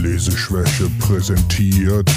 Leseschwäche 0.00 0.88
präsentiert 0.98 2.10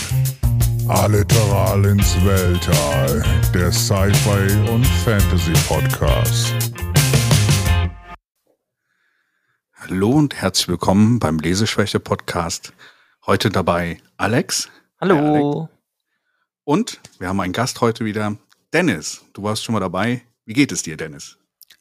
Alliteral 0.87 1.83
ins 1.83 2.15
Weltall, 2.23 3.21
der 3.53 3.73
Sci-Fi 3.73 4.71
und 4.71 4.85
Fantasy 5.03 5.51
Podcast. 5.67 6.53
Hallo 9.73 10.11
und 10.11 10.33
herzlich 10.33 10.69
willkommen 10.69 11.19
beim 11.19 11.39
Leseschwäche 11.39 11.99
Podcast. 11.99 12.71
Heute 13.25 13.49
dabei 13.49 13.97
Alex. 14.15 14.69
Hallo. 15.01 15.17
Alex. 15.17 15.73
Und 16.63 17.01
wir 17.19 17.27
haben 17.27 17.41
einen 17.41 17.51
Gast 17.51 17.81
heute 17.81 18.05
wieder, 18.05 18.37
Dennis. 18.71 19.25
Du 19.33 19.43
warst 19.43 19.61
schon 19.65 19.73
mal 19.73 19.81
dabei. 19.81 20.21
Wie 20.45 20.53
geht 20.53 20.71
es 20.71 20.83
dir, 20.83 20.95
Dennis? 20.95 21.37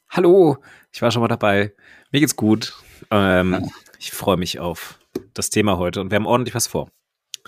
Hallo, 0.09 0.57
ich 0.91 1.01
war 1.01 1.11
schon 1.11 1.21
mal 1.21 1.29
dabei. 1.29 1.73
Mir 2.11 2.19
geht's 2.19 2.35
gut. 2.35 2.73
Ähm, 3.09 3.71
ich 3.99 4.11
freue 4.11 4.35
mich 4.35 4.59
auf 4.59 4.99
das 5.33 5.49
Thema 5.49 5.77
heute 5.77 6.01
und 6.01 6.11
wir 6.11 6.15
haben 6.15 6.25
ordentlich 6.25 6.55
was 6.55 6.67
vor. 6.67 6.89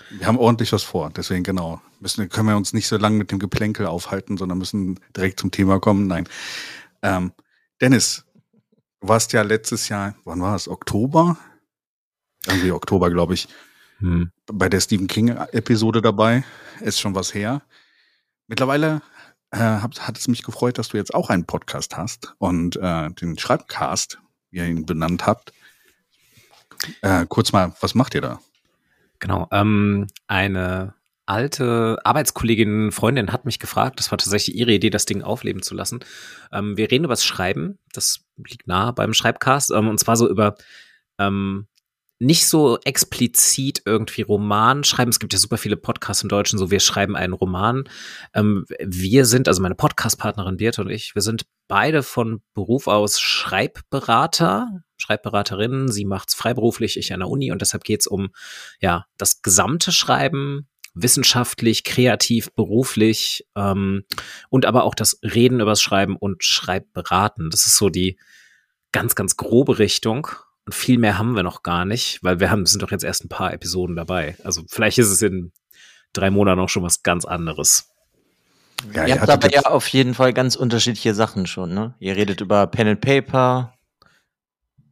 Wir 0.10 0.28
haben 0.28 0.38
ordentlich 0.38 0.74
was 0.74 0.84
vor, 0.84 1.10
deswegen 1.16 1.44
genau. 1.44 1.82
Müssen, 2.00 2.28
können 2.30 2.50
wir 2.50 2.58
uns 2.58 2.74
nicht 2.74 2.88
so 2.88 2.98
lange 2.98 3.18
mit 3.18 3.32
dem 3.32 3.40
Geplänkel 3.40 3.86
aufhalten, 3.86 4.38
sondern 4.38 4.58
müssen 4.58 5.00
direkt 5.16 5.40
zum 5.40 5.52
Thema 5.52 5.80
kommen. 5.80 6.08
Nein. 6.08 6.28
Ähm, 7.02 7.32
Dennis, 7.82 8.26
du 9.00 9.08
warst 9.08 9.32
ja 9.34 9.42
letztes 9.42 9.88
Jahr, 9.90 10.16
wann 10.26 10.42
war 10.42 10.56
es? 10.56 10.68
Oktober? 10.68 11.38
Irgendwie 12.46 12.72
Oktober, 12.72 13.10
glaube 13.10 13.34
ich, 13.34 13.48
hm. 14.00 14.32
bei 14.48 14.70
der 14.70 14.82
Stephen 14.82 15.08
King-Episode 15.08 16.02
dabei. 16.02 16.44
Ist 16.82 17.00
schon 17.00 17.16
was 17.16 17.34
her. 17.34 17.62
Mittlerweile 18.48 19.02
äh, 19.52 19.58
hat, 19.58 20.08
hat 20.08 20.18
es 20.18 20.28
mich 20.28 20.44
gefreut, 20.44 20.78
dass 20.78 20.90
du 20.90 20.98
jetzt 20.98 21.14
auch 21.14 21.30
einen 21.30 21.46
Podcast 21.46 21.98
hast 21.98 22.36
und 22.38 22.76
äh, 22.76 23.10
den 23.12 23.38
Schreibcast, 23.38 24.20
wie 24.52 24.58
ihr 24.58 24.66
ihn 24.66 24.86
benannt 24.86 25.26
habt. 25.26 25.54
Äh, 27.02 27.26
kurz 27.28 27.52
mal, 27.52 27.74
was 27.82 27.96
macht 27.96 28.16
ihr 28.16 28.22
da? 28.22 28.40
Genau, 29.20 29.48
ähm, 29.52 30.08
eine 30.28 30.94
alte 31.26 31.98
Arbeitskollegin, 32.04 32.92
Freundin 32.92 33.32
hat 33.32 33.46
mich 33.46 33.60
gefragt, 33.60 34.00
das 34.00 34.12
war 34.12 34.18
tatsächlich 34.18 34.56
ihre 34.56 34.74
Idee, 34.74 34.90
das 34.90 35.06
Ding 35.06 35.24
aufleben 35.24 35.64
zu 35.64 35.74
lassen. 35.74 36.00
Ähm, 36.52 36.78
wir 36.78 36.92
reden 36.92 37.06
über 37.06 37.14
das 37.14 37.26
Schreiben, 37.26 37.80
das 37.94 38.26
liegt 38.38 38.68
nahe 38.68 38.94
beim 38.94 39.14
Schreibcast, 39.14 39.72
ähm, 39.72 39.88
und 39.88 40.00
zwar 40.00 40.18
so 40.18 40.30
über 40.30 40.56
ähm, 41.18 41.68
nicht 42.20 42.48
so 42.48 42.80
explizit 42.86 43.82
irgendwie 43.86 44.22
Roman 44.22 44.84
schreiben. 44.84 45.10
Es 45.10 45.20
gibt 45.20 45.34
ja 45.34 45.40
super 45.40 45.58
viele 45.58 45.76
Podcasts 45.76 46.24
im 46.24 46.30
Deutschen, 46.30 46.58
so 46.58 46.72
wir 46.72 46.80
schreiben 46.80 47.16
einen 47.16 47.34
Roman. 47.34 47.90
Ähm, 48.34 48.66
wir 48.80 49.26
sind, 49.26 49.48
also 49.48 49.62
meine 49.62 49.76
Podcastpartnerin 49.76 50.58
Birte 50.58 50.82
und 50.82 50.90
ich, 50.90 51.14
wir 51.16 51.22
sind 51.22 51.46
beide 51.68 52.04
von 52.04 52.42
Beruf 52.54 52.88
aus 52.88 53.20
Schreibberater, 53.20 54.84
Schreibberaterinnen. 54.98 55.92
Sie 55.92 56.06
macht's 56.06 56.34
freiberuflich, 56.34 56.98
ich 56.98 57.14
an 57.14 57.20
der 57.20 57.30
Uni 57.30 57.52
und 57.52 57.62
deshalb 57.62 57.84
geht's 57.84 58.08
um 58.08 58.30
ja 58.80 59.06
das 59.18 59.42
gesamte 59.42 59.92
Schreiben, 59.92 60.68
wissenschaftlich, 60.94 61.84
kreativ, 61.84 62.52
beruflich 62.54 63.46
ähm, 63.56 64.04
und 64.50 64.66
aber 64.66 64.86
auch 64.86 64.96
das 64.96 65.20
Reden 65.22 65.60
übers 65.60 65.82
Schreiben 65.82 66.16
und 66.16 66.44
Schreibberaten. 66.44 67.50
Das 67.50 67.68
ist 67.68 67.78
so 67.78 67.90
die 67.90 68.18
ganz, 68.92 69.14
ganz 69.14 69.36
grobe 69.36 69.78
Richtung. 69.78 70.28
Und 70.66 70.74
viel 70.74 70.98
mehr 70.98 71.20
haben 71.20 71.36
wir 71.36 71.44
noch 71.44 71.62
gar 71.62 71.86
nicht, 71.86 72.24
weil 72.24 72.40
wir 72.40 72.50
haben, 72.50 72.66
sind 72.66 72.82
doch 72.82 72.92
jetzt 72.92 73.04
erst 73.04 73.26
ein 73.26 73.30
paar 73.30 73.54
Episoden 73.54 73.96
dabei. 73.96 74.36
Also 74.44 74.64
vielleicht 74.68 74.98
ist 74.98 75.12
es 75.12 75.22
in 75.22 75.52
drei 76.14 76.32
Monaten 76.32 76.62
auch 76.62 76.70
schon 76.70 76.82
was 76.82 77.04
ganz 77.04 77.26
anderes. 77.26 77.90
Ja, 78.94 79.06
ihr 79.06 79.20
habt 79.20 79.30
aber 79.30 79.52
ja 79.52 79.62
auf 79.64 79.88
jeden 79.90 80.14
Fall 80.14 80.34
ganz 80.34 80.56
unterschiedliche 80.56 81.14
Sachen 81.14 81.46
schon, 81.46 81.74
ne? 81.74 81.94
Ihr 82.00 82.16
redet 82.16 82.42
über 82.42 82.68
Pen 82.68 82.88
and 82.88 83.02
Paper. 83.02 83.75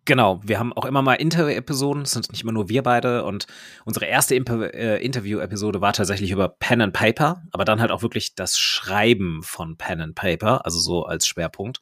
Genau, 0.06 0.42
wir 0.44 0.60
haben 0.60 0.74
auch 0.74 0.84
immer 0.84 1.02
mal 1.02 1.16
Interview-Episoden, 1.16 2.04
es 2.04 2.12
sind 2.12 2.30
nicht 2.30 2.44
immer 2.44 2.52
nur 2.52 2.68
wir 2.68 2.84
beide 2.84 3.24
und 3.24 3.48
unsere 3.86 4.06
erste 4.06 4.36
äh, 4.36 5.04
Interview-Episode 5.04 5.80
war 5.80 5.94
tatsächlich 5.94 6.32
über 6.32 6.50
Pen 6.50 6.82
and 6.82 6.94
Paper, 6.94 7.42
aber 7.52 7.64
dann 7.64 7.80
halt 7.80 7.92
auch 7.92 8.02
wirklich 8.02 8.36
das 8.36 8.60
Schreiben 8.60 9.44
von 9.44 9.78
Pen 9.78 10.02
and 10.02 10.16
Paper, 10.16 10.66
also 10.66 10.80
so 10.80 11.06
als 11.06 11.26
Schwerpunkt. 11.26 11.82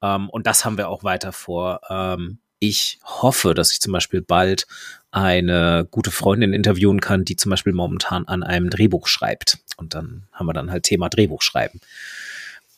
Ähm, 0.00 0.30
und 0.30 0.46
das 0.46 0.64
haben 0.64 0.78
wir 0.78 0.88
auch 0.88 1.02
weiter 1.02 1.32
vor. 1.32 1.80
Ähm, 1.90 2.38
ich 2.60 3.00
hoffe, 3.04 3.54
dass 3.54 3.72
ich 3.72 3.80
zum 3.80 3.92
Beispiel 3.92 4.22
bald 4.22 4.66
eine 5.10 5.88
gute 5.90 6.12
Freundin 6.12 6.52
interviewen 6.52 7.00
kann, 7.00 7.24
die 7.24 7.34
zum 7.34 7.50
Beispiel 7.50 7.72
momentan 7.72 8.28
an 8.28 8.42
einem 8.44 8.70
Drehbuch 8.70 9.08
schreibt. 9.08 9.58
Und 9.76 9.94
dann 9.94 10.28
haben 10.32 10.46
wir 10.46 10.52
dann 10.52 10.70
halt 10.70 10.84
Thema 10.84 11.08
Drehbuch 11.08 11.42
schreiben. 11.42 11.80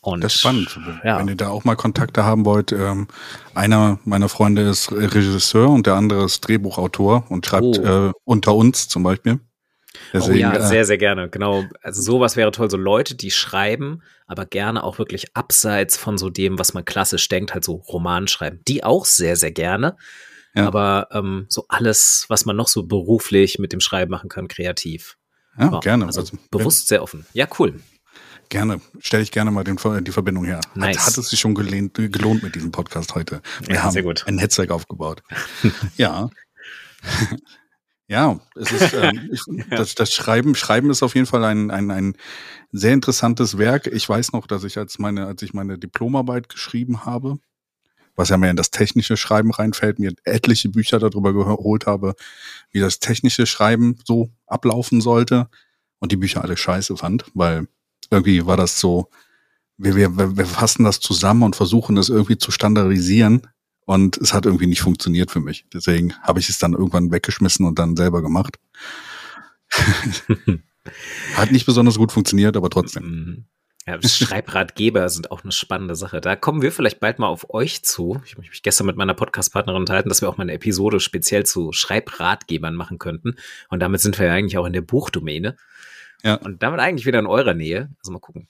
Und, 0.03 0.21
das 0.21 0.35
ist 0.35 0.41
spannend. 0.41 0.77
Ja. 1.05 1.17
Wenn 1.17 1.29
ihr 1.29 1.35
da 1.35 1.47
auch 1.47 1.63
mal 1.63 1.75
Kontakte 1.75 2.25
haben 2.25 2.43
wollt, 2.43 2.73
ähm, 2.73 3.07
einer 3.55 3.99
meiner 4.03 4.27
Freunde 4.27 4.63
ist 4.63 4.91
Regisseur 4.91 5.69
und 5.69 5.87
der 5.87 5.95
andere 5.95 6.25
ist 6.25 6.41
Drehbuchautor 6.41 7.23
und 7.29 7.45
schreibt 7.45 7.79
oh. 7.79 8.09
äh, 8.09 8.11
unter 8.25 8.53
uns 8.53 8.89
zum 8.89 9.03
Beispiel. 9.03 9.39
Deswegen, 10.11 10.35
oh 10.35 10.41
ja, 10.41 10.55
äh, 10.55 10.67
sehr, 10.67 10.83
sehr 10.83 10.97
gerne. 10.97 11.29
Genau. 11.29 11.63
Also 11.81 12.01
sowas 12.01 12.35
wäre 12.35 12.51
toll. 12.51 12.69
So 12.69 12.75
Leute, 12.75 13.15
die 13.15 13.31
schreiben, 13.31 14.01
aber 14.27 14.45
gerne 14.45 14.83
auch 14.83 14.97
wirklich 14.99 15.37
abseits 15.37 15.95
von 15.95 16.17
so 16.17 16.29
dem, 16.29 16.59
was 16.59 16.73
man 16.73 16.83
klassisch 16.83 17.29
denkt, 17.29 17.53
halt 17.53 17.63
so 17.63 17.75
Roman 17.75 18.27
schreiben. 18.27 18.59
Die 18.67 18.83
auch 18.83 19.05
sehr, 19.05 19.37
sehr 19.37 19.51
gerne. 19.51 19.95
Ja. 20.53 20.67
Aber 20.67 21.07
ähm, 21.11 21.45
so 21.47 21.63
alles, 21.69 22.25
was 22.27 22.45
man 22.45 22.57
noch 22.57 22.67
so 22.67 22.83
beruflich 22.83 23.57
mit 23.57 23.71
dem 23.71 23.79
Schreiben 23.79 24.11
machen 24.11 24.29
kann, 24.29 24.49
kreativ. 24.49 25.17
Ja, 25.57 25.71
wow. 25.71 25.79
gerne. 25.79 26.07
Also, 26.07 26.19
also 26.19 26.37
bewusst 26.51 26.89
sehr 26.89 27.01
offen. 27.01 27.25
Ja, 27.31 27.47
cool. 27.57 27.79
Gerne. 28.53 28.81
Stelle 28.99 29.23
ich 29.23 29.31
gerne 29.31 29.49
mal 29.49 29.63
den, 29.63 29.79
die 30.03 30.11
Verbindung 30.11 30.45
her. 30.45 30.61
Nice. 30.75 30.99
Hat, 30.99 31.07
hat 31.07 31.17
es 31.17 31.29
sich 31.29 31.39
schon 31.39 31.55
gelehnt, 31.55 31.95
gelohnt 31.95 32.43
mit 32.43 32.53
diesem 32.53 32.71
Podcast 32.71 33.15
heute. 33.15 33.41
Wir 33.61 33.77
ja, 33.77 33.83
haben 33.83 34.13
ein 34.27 34.35
Netzwerk 34.35 34.69
aufgebaut. 34.69 35.23
ja. 35.97 36.29
Ja, 38.05 38.39
es 38.55 38.71
ist, 38.71 38.93
ähm, 38.93 39.27
ich, 39.31 39.41
das, 39.71 39.95
das 39.95 40.13
Schreiben, 40.13 40.53
Schreiben 40.53 40.91
ist 40.91 41.01
auf 41.01 41.15
jeden 41.15 41.25
Fall 41.25 41.43
ein, 41.45 41.71
ein, 41.71 41.89
ein 41.89 42.15
sehr 42.71 42.93
interessantes 42.93 43.57
Werk. 43.57 43.87
Ich 43.87 44.07
weiß 44.07 44.33
noch, 44.33 44.45
dass 44.45 44.63
ich 44.65 44.77
als 44.77 44.99
meine, 44.99 45.25
als 45.25 45.41
ich 45.41 45.55
meine 45.55 45.79
Diplomarbeit 45.79 46.47
geschrieben 46.47 47.05
habe, 47.05 47.39
was 48.15 48.29
ja 48.29 48.37
mehr 48.37 48.51
in 48.51 48.55
das 48.55 48.69
technische 48.69 49.17
Schreiben 49.17 49.49
reinfällt, 49.49 49.97
mir 49.97 50.13
etliche 50.25 50.69
Bücher 50.69 50.99
darüber 50.99 51.33
geholt 51.33 51.87
habe, 51.87 52.13
wie 52.69 52.81
das 52.81 52.99
technische 52.99 53.47
Schreiben 53.47 53.95
so 54.05 54.29
ablaufen 54.45 55.01
sollte 55.01 55.49
und 55.97 56.11
die 56.11 56.17
Bücher 56.17 56.43
alle 56.43 56.55
scheiße 56.55 56.95
fand, 56.97 57.25
weil 57.33 57.67
irgendwie 58.11 58.45
war 58.45 58.57
das 58.57 58.79
so, 58.79 59.09
wir, 59.77 59.95
wir, 59.95 60.37
wir 60.37 60.45
fassen 60.45 60.83
das 60.83 60.99
zusammen 60.99 61.43
und 61.43 61.55
versuchen 61.55 61.95
das 61.95 62.09
irgendwie 62.09 62.37
zu 62.37 62.51
standardisieren 62.51 63.47
und 63.85 64.17
es 64.17 64.33
hat 64.33 64.45
irgendwie 64.45 64.67
nicht 64.67 64.81
funktioniert 64.81 65.31
für 65.31 65.39
mich. 65.39 65.65
Deswegen 65.73 66.13
habe 66.21 66.39
ich 66.39 66.49
es 66.49 66.57
dann 66.57 66.73
irgendwann 66.73 67.11
weggeschmissen 67.11 67.65
und 67.65 67.79
dann 67.79 67.95
selber 67.95 68.21
gemacht. 68.21 68.57
hat 71.35 71.51
nicht 71.51 71.65
besonders 71.65 71.97
gut 71.97 72.11
funktioniert, 72.11 72.55
aber 72.55 72.69
trotzdem. 72.69 73.03
Mhm. 73.03 73.45
Ja, 73.85 74.01
Schreibratgeber 74.01 75.09
sind 75.09 75.29
auch 75.29 75.43
eine 75.43 75.51
spannende 75.51 75.97
Sache. 75.97 76.21
Da 76.21 76.37
kommen 76.37 76.61
wir 76.61 76.71
vielleicht 76.71 77.01
bald 77.01 77.19
mal 77.19 77.27
auf 77.27 77.53
euch 77.53 77.83
zu. 77.83 78.21
Ich 78.25 78.31
habe 78.31 78.47
mich 78.47 78.63
gestern 78.63 78.87
mit 78.87 78.95
meiner 78.95 79.13
Podcast-Partnerin 79.13 79.81
unterhalten, 79.81 80.07
dass 80.07 80.21
wir 80.21 80.29
auch 80.29 80.37
mal 80.37 80.43
eine 80.43 80.53
Episode 80.53 81.01
speziell 81.01 81.45
zu 81.45 81.73
Schreibratgebern 81.73 82.75
machen 82.75 82.97
könnten. 82.97 83.35
Und 83.67 83.81
damit 83.81 83.99
sind 83.99 84.17
wir 84.17 84.27
ja 84.27 84.33
eigentlich 84.33 84.57
auch 84.57 84.65
in 84.65 84.71
der 84.71 84.81
Buchdomäne. 84.81 85.57
Ja. 86.23 86.35
Und 86.35 86.63
damit 86.63 86.79
eigentlich 86.79 87.05
wieder 87.05 87.19
in 87.19 87.25
eurer 87.25 87.53
Nähe. 87.53 87.89
Also 87.99 88.11
mal 88.11 88.19
gucken. 88.19 88.47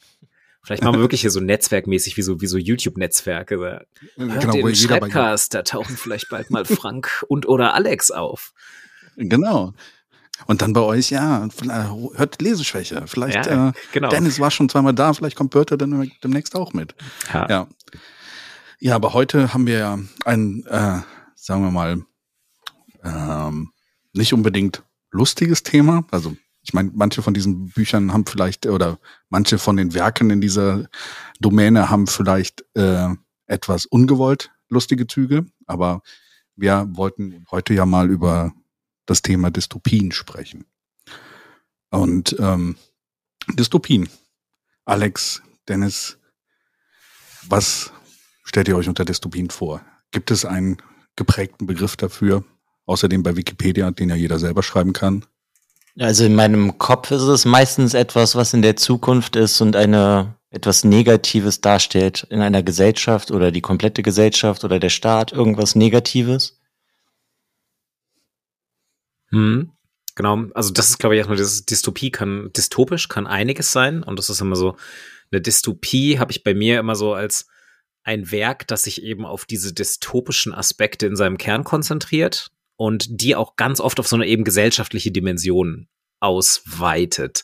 Vielleicht 0.63 0.81
machen 0.81 0.95
wir 0.95 1.01
wirklich 1.01 1.21
hier 1.21 1.31
so 1.31 1.41
netzwerkmäßig 1.41 2.15
wie 2.15 2.21
so, 2.21 2.39
wie 2.39 2.47
so 2.47 2.57
YouTube-Netzwerke. 2.57 3.85
Genau, 4.15 4.51
den 4.51 4.75
Schreibcast, 4.75 5.53
da 5.53 5.63
tauchen 5.63 5.97
vielleicht 5.97 6.29
bald 6.29 6.51
mal 6.51 6.63
Frank 6.65 7.25
und 7.27 7.45
oder 7.47 7.73
Alex 7.73 8.11
auf. 8.11 8.53
Genau. 9.17 9.73
Und 10.47 10.61
dann 10.61 10.71
bei 10.71 10.79
euch, 10.81 11.09
ja, 11.09 11.47
hört 12.15 12.41
Leseschwäche. 12.41 13.03
Vielleicht, 13.07 13.45
ja, 13.45 13.69
äh, 13.69 13.71
genau. 13.91 14.09
Dennis 14.09 14.39
war 14.39 14.51
schon 14.51 14.69
zweimal 14.69 14.93
da, 14.93 15.13
vielleicht 15.13 15.35
kommt 15.35 15.51
Börter 15.51 15.77
dann 15.77 16.11
demnächst 16.23 16.55
auch 16.55 16.73
mit. 16.73 16.95
Ja. 17.33 17.49
ja. 17.49 17.67
Ja, 18.79 18.95
aber 18.95 19.13
heute 19.13 19.53
haben 19.53 19.67
wir 19.67 19.77
ja 19.77 19.99
ein, 20.25 20.65
äh, 20.65 20.99
sagen 21.35 21.63
wir 21.63 21.71
mal, 21.71 22.03
ähm, 23.03 23.71
nicht 24.13 24.33
unbedingt 24.33 24.83
lustiges 25.11 25.63
Thema. 25.63 26.05
Also 26.11 26.35
ich 26.63 26.73
meine, 26.73 26.91
manche 26.93 27.21
von 27.21 27.33
diesen 27.33 27.67
Büchern 27.67 28.13
haben 28.13 28.25
vielleicht, 28.25 28.65
oder 28.65 28.97
manche 29.29 29.57
von 29.57 29.75
den 29.75 29.93
Werken 29.93 30.29
in 30.29 30.41
dieser 30.41 30.87
Domäne 31.39 31.89
haben 31.89 32.07
vielleicht 32.07 32.63
äh, 32.73 33.09
etwas 33.47 33.85
ungewollt 33.85 34.51
lustige 34.69 35.05
Züge, 35.05 35.45
aber 35.67 36.01
wir 36.55 36.87
wollten 36.91 37.45
heute 37.51 37.73
ja 37.73 37.85
mal 37.85 38.09
über 38.09 38.53
das 39.05 39.21
Thema 39.21 39.51
Dystopien 39.51 40.11
sprechen. 40.11 40.65
Und 41.89 42.35
ähm, 42.39 42.77
Dystopien. 43.49 44.09
Alex, 44.85 45.41
Dennis, 45.67 46.17
was 47.47 47.91
stellt 48.43 48.67
ihr 48.67 48.77
euch 48.77 48.87
unter 48.87 49.05
Dystopien 49.05 49.49
vor? 49.49 49.81
Gibt 50.11 50.31
es 50.31 50.45
einen 50.45 50.77
geprägten 51.15 51.65
Begriff 51.65 51.97
dafür? 51.97 52.43
Außerdem 52.85 53.23
bei 53.23 53.35
Wikipedia, 53.35 53.91
den 53.91 54.09
ja 54.09 54.15
jeder 54.15 54.39
selber 54.39 54.63
schreiben 54.63 54.93
kann. 54.93 55.25
Also 55.99 56.25
in 56.25 56.33
meinem 56.33 56.79
Kopf 56.79 57.11
ist 57.11 57.21
es 57.21 57.45
meistens 57.45 57.93
etwas, 57.93 58.35
was 58.35 58.53
in 58.53 58.63
der 58.63 58.75
Zukunft 58.75 59.35
ist 59.35 59.61
und 59.61 59.75
eine 59.75 60.35
etwas 60.49 60.83
Negatives 60.83 61.61
darstellt 61.61 62.25
in 62.29 62.41
einer 62.41 62.63
Gesellschaft 62.63 63.31
oder 63.31 63.51
die 63.51 63.61
komplette 63.61 64.01
Gesellschaft 64.01 64.63
oder 64.63 64.79
der 64.79 64.89
Staat, 64.89 65.31
irgendwas 65.31 65.75
Negatives. 65.75 66.59
Hm, 69.29 69.71
genau, 70.15 70.45
also 70.53 70.71
das 70.71 70.89
ist, 70.89 70.99
glaube 70.99 71.15
ich, 71.15 71.19
erstmal 71.19 71.37
dieses 71.37 71.65
Dystopie 71.65 72.11
kann, 72.11 72.51
dystopisch 72.55 73.07
kann 73.07 73.27
einiges 73.27 73.71
sein 73.71 74.03
und 74.03 74.17
das 74.17 74.29
ist 74.29 74.41
immer 74.41 74.55
so, 74.55 74.77
eine 75.31 75.41
Dystopie 75.41 76.19
habe 76.19 76.31
ich 76.31 76.43
bei 76.43 76.53
mir 76.53 76.79
immer 76.79 76.95
so 76.95 77.13
als 77.13 77.47
ein 78.03 78.31
Werk, 78.31 78.67
das 78.67 78.83
sich 78.83 79.01
eben 79.01 79.25
auf 79.25 79.45
diese 79.45 79.73
dystopischen 79.73 80.53
Aspekte 80.53 81.07
in 81.07 81.15
seinem 81.15 81.37
Kern 81.37 81.63
konzentriert 81.63 82.52
und 82.75 83.21
die 83.21 83.35
auch 83.35 83.55
ganz 83.55 83.79
oft 83.79 83.99
auf 83.99 84.07
so 84.07 84.15
eine 84.15 84.27
eben 84.27 84.43
gesellschaftliche 84.43 85.11
Dimension 85.11 85.87
ausweitet. 86.19 87.43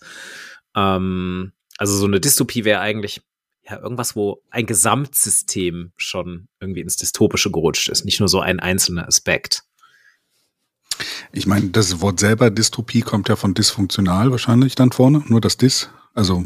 Ähm, 0.76 1.54
also 1.78 1.96
so 1.96 2.06
eine 2.06 2.20
Dystopie 2.20 2.66
wäre 2.66 2.80
eigentlich 2.80 3.22
ja 3.64 3.80
irgendwas, 3.80 4.16
wo 4.16 4.42
ein 4.50 4.66
Gesamtsystem 4.66 5.92
schon 5.98 6.48
irgendwie 6.60 6.82
ins 6.82 6.98
Dystopische 6.98 7.52
gerutscht 7.52 7.90
ist, 7.90 8.06
nicht 8.06 8.20
nur 8.20 8.30
so 8.30 8.40
ein 8.40 8.60
einzelner 8.60 9.08
Aspekt. 9.08 9.64
Ich 11.32 11.46
meine, 11.46 11.70
das 11.70 12.02
Wort 12.02 12.20
selber 12.20 12.50
Dystopie 12.50 13.02
kommt 13.02 13.30
ja 13.30 13.36
von 13.36 13.54
dysfunktional 13.54 14.32
wahrscheinlich 14.32 14.76
dann 14.76 14.92
vorne, 14.92 15.24
nur 15.28 15.42
das 15.42 15.58
Dis, 15.58 15.90
also 16.14 16.46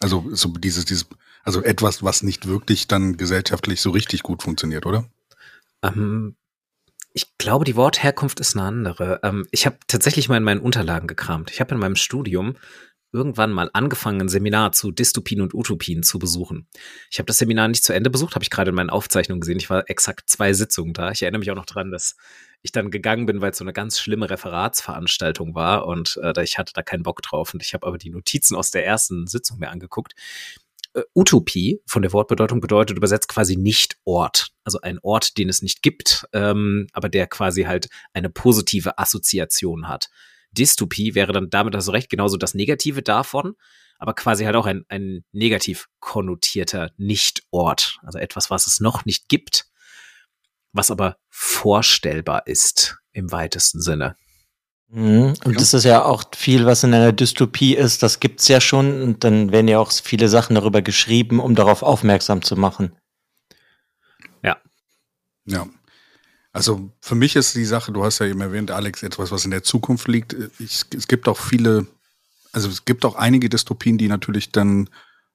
also 0.00 0.24
so 0.32 0.50
dieses 0.50 0.84
dieses 0.84 1.06
also 1.44 1.62
etwas, 1.62 2.02
was 2.02 2.22
nicht 2.22 2.46
wirklich 2.46 2.88
dann 2.88 3.16
gesellschaftlich 3.16 3.80
so 3.80 3.90
richtig 3.90 4.22
gut 4.22 4.42
funktioniert, 4.42 4.84
oder? 4.84 5.08
Ähm, 5.82 6.36
ich 7.18 7.36
glaube, 7.36 7.64
die 7.64 7.74
Wortherkunft 7.74 8.38
ist 8.38 8.54
eine 8.54 8.64
andere. 8.64 9.18
Ähm, 9.24 9.44
ich 9.50 9.66
habe 9.66 9.76
tatsächlich 9.88 10.28
mal 10.28 10.36
in 10.36 10.44
meinen 10.44 10.60
Unterlagen 10.60 11.08
gekramt. 11.08 11.50
Ich 11.50 11.60
habe 11.60 11.74
in 11.74 11.80
meinem 11.80 11.96
Studium 11.96 12.54
irgendwann 13.10 13.50
mal 13.50 13.70
angefangen, 13.72 14.20
ein 14.20 14.28
Seminar 14.28 14.70
zu 14.70 14.92
Dystopien 14.92 15.40
und 15.40 15.52
Utopien 15.52 16.04
zu 16.04 16.20
besuchen. 16.20 16.68
Ich 17.10 17.18
habe 17.18 17.26
das 17.26 17.38
Seminar 17.38 17.66
nicht 17.66 17.82
zu 17.82 17.92
Ende 17.92 18.08
besucht, 18.08 18.36
habe 18.36 18.44
ich 18.44 18.50
gerade 18.50 18.68
in 18.68 18.76
meinen 18.76 18.90
Aufzeichnungen 18.90 19.40
gesehen. 19.40 19.58
Ich 19.58 19.68
war 19.68 19.90
exakt 19.90 20.30
zwei 20.30 20.52
Sitzungen 20.52 20.92
da. 20.92 21.10
Ich 21.10 21.22
erinnere 21.22 21.40
mich 21.40 21.50
auch 21.50 21.56
noch 21.56 21.66
dran, 21.66 21.90
dass 21.90 22.16
ich 22.62 22.70
dann 22.70 22.92
gegangen 22.92 23.26
bin, 23.26 23.40
weil 23.40 23.50
es 23.50 23.58
so 23.58 23.64
eine 23.64 23.72
ganz 23.72 23.98
schlimme 23.98 24.30
Referatsveranstaltung 24.30 25.56
war 25.56 25.88
und 25.88 26.20
äh, 26.22 26.44
ich 26.44 26.56
hatte 26.56 26.72
da 26.72 26.84
keinen 26.84 27.02
Bock 27.02 27.20
drauf. 27.22 27.52
Und 27.52 27.64
ich 27.64 27.74
habe 27.74 27.84
aber 27.84 27.98
die 27.98 28.10
Notizen 28.10 28.54
aus 28.54 28.70
der 28.70 28.86
ersten 28.86 29.26
Sitzung 29.26 29.58
mir 29.58 29.70
angeguckt. 29.70 30.14
Äh, 30.98 31.04
Utopie 31.14 31.80
von 31.86 32.02
der 32.02 32.12
Wortbedeutung 32.12 32.60
bedeutet 32.60 32.96
übersetzt 32.96 33.28
quasi 33.28 33.56
nicht 33.56 33.96
Ort. 34.04 34.48
Also 34.64 34.80
ein 34.80 34.98
Ort, 35.02 35.38
den 35.38 35.48
es 35.48 35.62
nicht 35.62 35.82
gibt, 35.82 36.26
ähm, 36.32 36.86
aber 36.92 37.08
der 37.08 37.26
quasi 37.26 37.64
halt 37.64 37.88
eine 38.12 38.30
positive 38.30 38.98
Assoziation 38.98 39.88
hat. 39.88 40.08
Dystopie 40.52 41.14
wäre 41.14 41.32
dann 41.32 41.50
damit 41.50 41.74
also 41.74 41.92
recht 41.92 42.10
genauso 42.10 42.36
das 42.36 42.54
Negative 42.54 43.02
davon, 43.02 43.54
aber 43.98 44.14
quasi 44.14 44.44
halt 44.44 44.56
auch 44.56 44.66
ein, 44.66 44.84
ein 44.88 45.24
negativ 45.32 45.88
konnotierter 46.00 46.92
Nicht-Ort. 46.96 47.98
Also 48.02 48.18
etwas, 48.18 48.50
was 48.50 48.66
es 48.66 48.80
noch 48.80 49.04
nicht 49.04 49.28
gibt, 49.28 49.66
was 50.72 50.90
aber 50.90 51.16
vorstellbar 51.28 52.46
ist 52.46 52.98
im 53.12 53.32
weitesten 53.32 53.80
Sinne. 53.80 54.16
Mhm. 54.90 55.34
Und 55.44 55.52
ja. 55.52 55.58
das 55.58 55.74
ist 55.74 55.84
ja 55.84 56.04
auch 56.04 56.24
viel, 56.34 56.64
was 56.64 56.82
in 56.82 56.94
einer 56.94 57.12
Dystopie 57.12 57.74
ist. 57.74 58.02
Das 58.02 58.20
gibt's 58.20 58.48
ja 58.48 58.60
schon. 58.60 59.02
Und 59.02 59.24
dann 59.24 59.52
werden 59.52 59.68
ja 59.68 59.78
auch 59.78 59.92
viele 59.92 60.28
Sachen 60.28 60.54
darüber 60.54 60.82
geschrieben, 60.82 61.40
um 61.40 61.54
darauf 61.54 61.82
aufmerksam 61.82 62.42
zu 62.42 62.56
machen. 62.56 62.92
Ja. 64.42 64.56
Ja. 65.44 65.68
Also 66.52 66.90
für 67.00 67.14
mich 67.14 67.36
ist 67.36 67.54
die 67.54 67.66
Sache, 67.66 67.92
du 67.92 68.02
hast 68.02 68.18
ja 68.18 68.26
eben 68.26 68.40
erwähnt, 68.40 68.70
Alex, 68.70 69.02
etwas, 69.02 69.30
was 69.30 69.44
in 69.44 69.50
der 69.50 69.62
Zukunft 69.62 70.08
liegt. 70.08 70.34
Ich, 70.58 70.84
es 70.96 71.06
gibt 71.06 71.28
auch 71.28 71.38
viele, 71.38 71.86
also 72.52 72.68
es 72.68 72.84
gibt 72.84 73.04
auch 73.04 73.14
einige 73.16 73.48
Dystopien, 73.50 73.98
die 73.98 74.08
natürlich 74.08 74.50
dann 74.50 74.88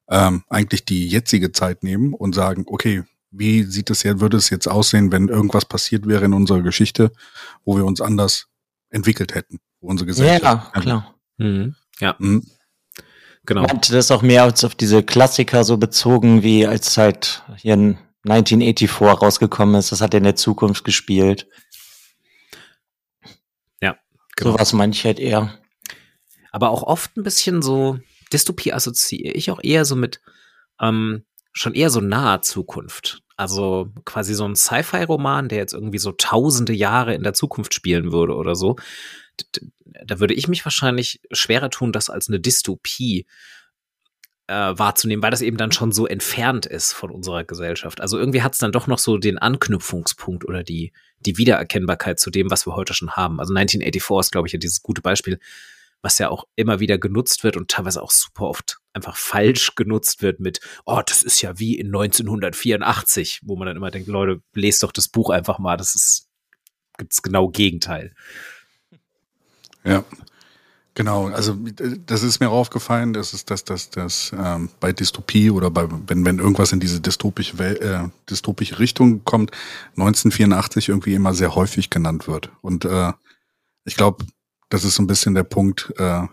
ähm, 0.08 0.42
eigentlich 0.48 0.84
die 0.84 1.08
jetzige 1.08 1.52
Zeit 1.52 1.82
nehmen 1.82 2.12
und 2.12 2.34
sagen, 2.34 2.64
okay, 2.66 3.04
wie 3.30 3.62
sieht 3.62 3.90
es 3.90 4.02
jetzt, 4.02 4.20
würde 4.20 4.36
es 4.36 4.50
jetzt 4.50 4.68
aussehen, 4.68 5.12
wenn 5.12 5.28
irgendwas 5.28 5.64
passiert 5.64 6.06
wäre 6.06 6.24
in 6.24 6.34
unserer 6.34 6.62
Geschichte, 6.62 7.12
wo 7.64 7.76
wir 7.76 7.84
uns 7.84 8.00
anders 8.00 8.48
entwickelt 8.90 9.34
hätten, 9.34 9.58
wo 9.80 9.88
unsere 9.88 10.06
Gesellschaft. 10.06 10.74
Ja, 10.74 10.80
klar. 10.80 11.14
Mhm. 11.38 11.74
Ja. 12.00 12.16
Mhm. 12.18 12.46
Genau. 13.46 13.62
Man 13.62 13.70
hat 13.70 13.92
das 13.92 14.10
auch 14.10 14.22
mehr 14.22 14.42
als 14.42 14.64
auf 14.64 14.74
diese 14.74 15.02
Klassiker 15.02 15.64
so 15.64 15.76
bezogen, 15.76 16.42
wie 16.42 16.66
als 16.66 16.96
halt 16.96 17.42
hier 17.56 17.74
ein 17.76 17.98
1984 18.26 19.22
rausgekommen 19.22 19.74
ist. 19.74 19.92
Das 19.92 20.00
hat 20.00 20.14
er 20.14 20.18
in 20.18 20.24
der 20.24 20.36
Zukunft 20.36 20.84
gespielt. 20.84 21.46
Ja, 23.82 23.98
genau. 24.36 24.52
So 24.52 24.58
was 24.58 24.72
meine 24.72 24.92
ich 24.92 25.04
halt 25.04 25.18
eher. 25.18 25.58
Aber 26.52 26.70
auch 26.70 26.82
oft 26.82 27.16
ein 27.16 27.22
bisschen 27.22 27.60
so, 27.60 27.98
Dystopie 28.32 28.72
assoziiere 28.72 29.34
ich 29.34 29.50
auch 29.50 29.60
eher 29.62 29.84
so 29.84 29.94
mit 29.94 30.22
ähm, 30.80 31.24
schon 31.52 31.74
eher 31.74 31.90
so 31.90 32.00
naher 32.00 32.40
Zukunft. 32.42 33.22
Also 33.36 33.90
quasi 34.04 34.34
so 34.34 34.44
ein 34.44 34.54
Sci-Fi-Roman, 34.54 35.48
der 35.48 35.58
jetzt 35.58 35.74
irgendwie 35.74 35.98
so 35.98 36.12
tausende 36.12 36.72
Jahre 36.72 37.14
in 37.14 37.22
der 37.22 37.34
Zukunft 37.34 37.74
spielen 37.74 38.12
würde 38.12 38.34
oder 38.34 38.54
so. 38.54 38.76
Da 40.04 40.20
würde 40.20 40.34
ich 40.34 40.46
mich 40.46 40.64
wahrscheinlich 40.64 41.20
schwerer 41.32 41.70
tun, 41.70 41.92
das 41.92 42.10
als 42.10 42.28
eine 42.28 42.38
Dystopie 42.38 43.26
äh, 44.46 44.78
wahrzunehmen, 44.78 45.22
weil 45.22 45.30
das 45.30 45.40
eben 45.40 45.56
dann 45.56 45.72
schon 45.72 45.90
so 45.90 46.06
entfernt 46.06 46.66
ist 46.66 46.92
von 46.92 47.10
unserer 47.10 47.44
Gesellschaft. 47.44 48.00
Also 48.00 48.18
irgendwie 48.18 48.42
hat 48.42 48.52
es 48.52 48.58
dann 48.58 48.72
doch 48.72 48.86
noch 48.86 48.98
so 48.98 49.16
den 49.18 49.38
Anknüpfungspunkt 49.38 50.44
oder 50.44 50.62
die, 50.62 50.92
die 51.20 51.38
Wiedererkennbarkeit 51.38 52.20
zu 52.20 52.30
dem, 52.30 52.50
was 52.50 52.66
wir 52.66 52.76
heute 52.76 52.94
schon 52.94 53.12
haben. 53.12 53.40
Also 53.40 53.54
1984 53.54 54.26
ist, 54.26 54.32
glaube 54.32 54.46
ich, 54.46 54.52
ja 54.52 54.58
dieses 54.58 54.82
gute 54.82 55.02
Beispiel, 55.02 55.38
was 56.02 56.18
ja 56.18 56.28
auch 56.28 56.44
immer 56.56 56.80
wieder 56.80 56.98
genutzt 56.98 57.42
wird 57.42 57.56
und 57.56 57.70
teilweise 57.70 58.02
auch 58.02 58.10
super 58.10 58.44
oft 58.44 58.78
einfach 58.94 59.16
falsch 59.16 59.74
genutzt 59.74 60.22
wird 60.22 60.40
mit, 60.40 60.60
oh, 60.86 61.02
das 61.04 61.22
ist 61.22 61.42
ja 61.42 61.58
wie 61.58 61.78
in 61.78 61.88
1984, 61.88 63.40
wo 63.42 63.56
man 63.56 63.66
dann 63.66 63.76
immer 63.76 63.90
denkt, 63.90 64.08
Leute, 64.08 64.40
lest 64.54 64.82
doch 64.82 64.92
das 64.92 65.08
Buch 65.08 65.30
einfach 65.30 65.58
mal, 65.58 65.76
das 65.76 65.94
ist, 65.94 66.28
gibt's 66.96 67.22
genau 67.22 67.48
Gegenteil. 67.48 68.14
Ja. 69.84 70.04
Genau, 70.96 71.26
also 71.26 71.58
das 72.06 72.22
ist 72.22 72.38
mir 72.38 72.50
aufgefallen, 72.50 73.12
dass 73.12 73.32
es 73.32 73.44
dass, 73.44 73.64
dass, 73.64 73.90
dass 73.90 74.32
ähm, 74.32 74.68
bei 74.78 74.92
Dystopie 74.92 75.50
oder 75.50 75.68
bei 75.68 75.88
wenn, 76.06 76.24
wenn 76.24 76.38
irgendwas 76.38 76.70
in 76.70 76.78
diese 76.78 77.00
dystopische, 77.00 77.58
Welt, 77.58 77.80
äh, 77.80 78.04
dystopische 78.30 78.78
Richtung 78.78 79.24
kommt, 79.24 79.50
1984 79.96 80.90
irgendwie 80.90 81.14
immer 81.14 81.34
sehr 81.34 81.56
häufig 81.56 81.90
genannt 81.90 82.28
wird. 82.28 82.50
Und 82.62 82.84
äh, 82.84 83.12
ich 83.84 83.96
glaube, 83.96 84.24
das 84.68 84.84
ist 84.84 84.94
so 84.94 85.02
ein 85.02 85.08
bisschen 85.08 85.34
der 85.34 85.42
Punkt, 85.42 85.92
äh, 85.98 86.28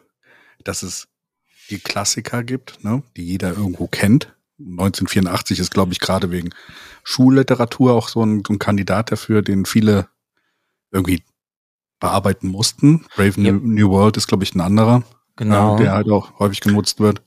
dass 0.63 0.83
es 0.83 1.07
die 1.71 1.79
Klassiker 1.79 2.43
gibt, 2.43 2.83
ne, 2.83 3.03
die 3.15 3.25
jeder 3.25 3.49
irgendwo 3.49 3.87
kennt. 3.87 4.33
1984 4.59 5.59
ist, 5.59 5.71
glaube 5.71 5.91
ich, 5.93 5.99
gerade 5.99 6.29
wegen 6.29 6.51
Schulliteratur 7.03 7.93
auch 7.93 8.09
so 8.09 8.23
ein, 8.23 8.43
so 8.45 8.53
ein 8.53 8.59
Kandidat 8.59 9.11
dafür, 9.11 9.41
den 9.41 9.65
viele 9.65 10.07
irgendwie 10.91 11.23
bearbeiten 11.99 12.47
mussten. 12.47 13.05
Brave 13.15 13.39
yep. 13.41 13.55
New, 13.55 13.59
New, 13.59 13.89
World 13.89 14.17
ist, 14.17 14.27
glaube 14.27 14.43
ich, 14.43 14.53
ein 14.53 14.61
anderer, 14.61 15.03
genau. 15.35 15.75
äh, 15.75 15.83
der 15.83 15.93
halt 15.93 16.09
auch 16.09 16.37
häufig 16.39 16.61
genutzt 16.61 16.99
wird. 16.99 17.21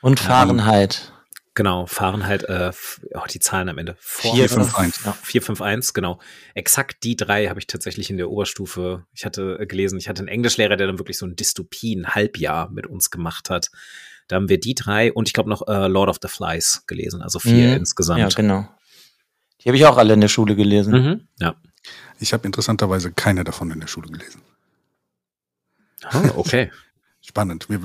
Und 0.00 0.18
Fahrenheit. 0.18 1.12
Genau, 1.60 1.84
Fahrenheit, 1.84 2.44
äh, 2.44 2.72
oh, 3.12 3.26
die 3.30 3.38
Zahlen 3.38 3.68
am 3.68 3.76
Ende. 3.76 3.94
451. 4.00 5.04
Ja. 5.04 5.12
451, 5.12 5.92
genau. 5.92 6.18
Exakt 6.54 7.04
die 7.04 7.16
drei 7.16 7.48
habe 7.48 7.60
ich 7.60 7.66
tatsächlich 7.66 8.08
in 8.08 8.16
der 8.16 8.30
Oberstufe, 8.30 9.04
ich 9.12 9.26
hatte 9.26 9.58
äh, 9.60 9.66
gelesen, 9.66 9.98
ich 9.98 10.08
hatte 10.08 10.20
einen 10.20 10.28
Englischlehrer, 10.28 10.76
der 10.76 10.86
dann 10.86 10.98
wirklich 10.98 11.18
so 11.18 11.26
ein 11.26 11.36
Dystopien-Halbjahr 11.36 12.70
mit 12.70 12.86
uns 12.86 13.10
gemacht 13.10 13.50
hat. 13.50 13.70
Da 14.26 14.36
haben 14.36 14.48
wir 14.48 14.58
die 14.58 14.74
drei 14.74 15.12
und 15.12 15.28
ich 15.28 15.34
glaube 15.34 15.50
noch 15.50 15.68
äh, 15.68 15.86
Lord 15.86 16.08
of 16.08 16.16
the 16.22 16.28
Flies 16.28 16.84
gelesen, 16.86 17.20
also 17.20 17.38
vier 17.38 17.68
mhm. 17.68 17.76
insgesamt. 17.76 18.20
Ja, 18.20 18.28
genau. 18.28 18.66
Die 19.62 19.68
habe 19.68 19.76
ich 19.76 19.84
auch 19.84 19.98
alle 19.98 20.14
in 20.14 20.22
der 20.22 20.28
Schule 20.28 20.56
gelesen. 20.56 20.94
Mhm. 20.94 21.28
Ja. 21.40 21.56
Ich 22.20 22.32
habe 22.32 22.46
interessanterweise 22.46 23.12
keine 23.12 23.44
davon 23.44 23.70
in 23.70 23.80
der 23.80 23.86
Schule 23.86 24.08
gelesen. 24.08 24.40
Oh, 26.10 26.38
okay. 26.38 26.70
Spannend. 27.20 27.68
Wir, 27.68 27.80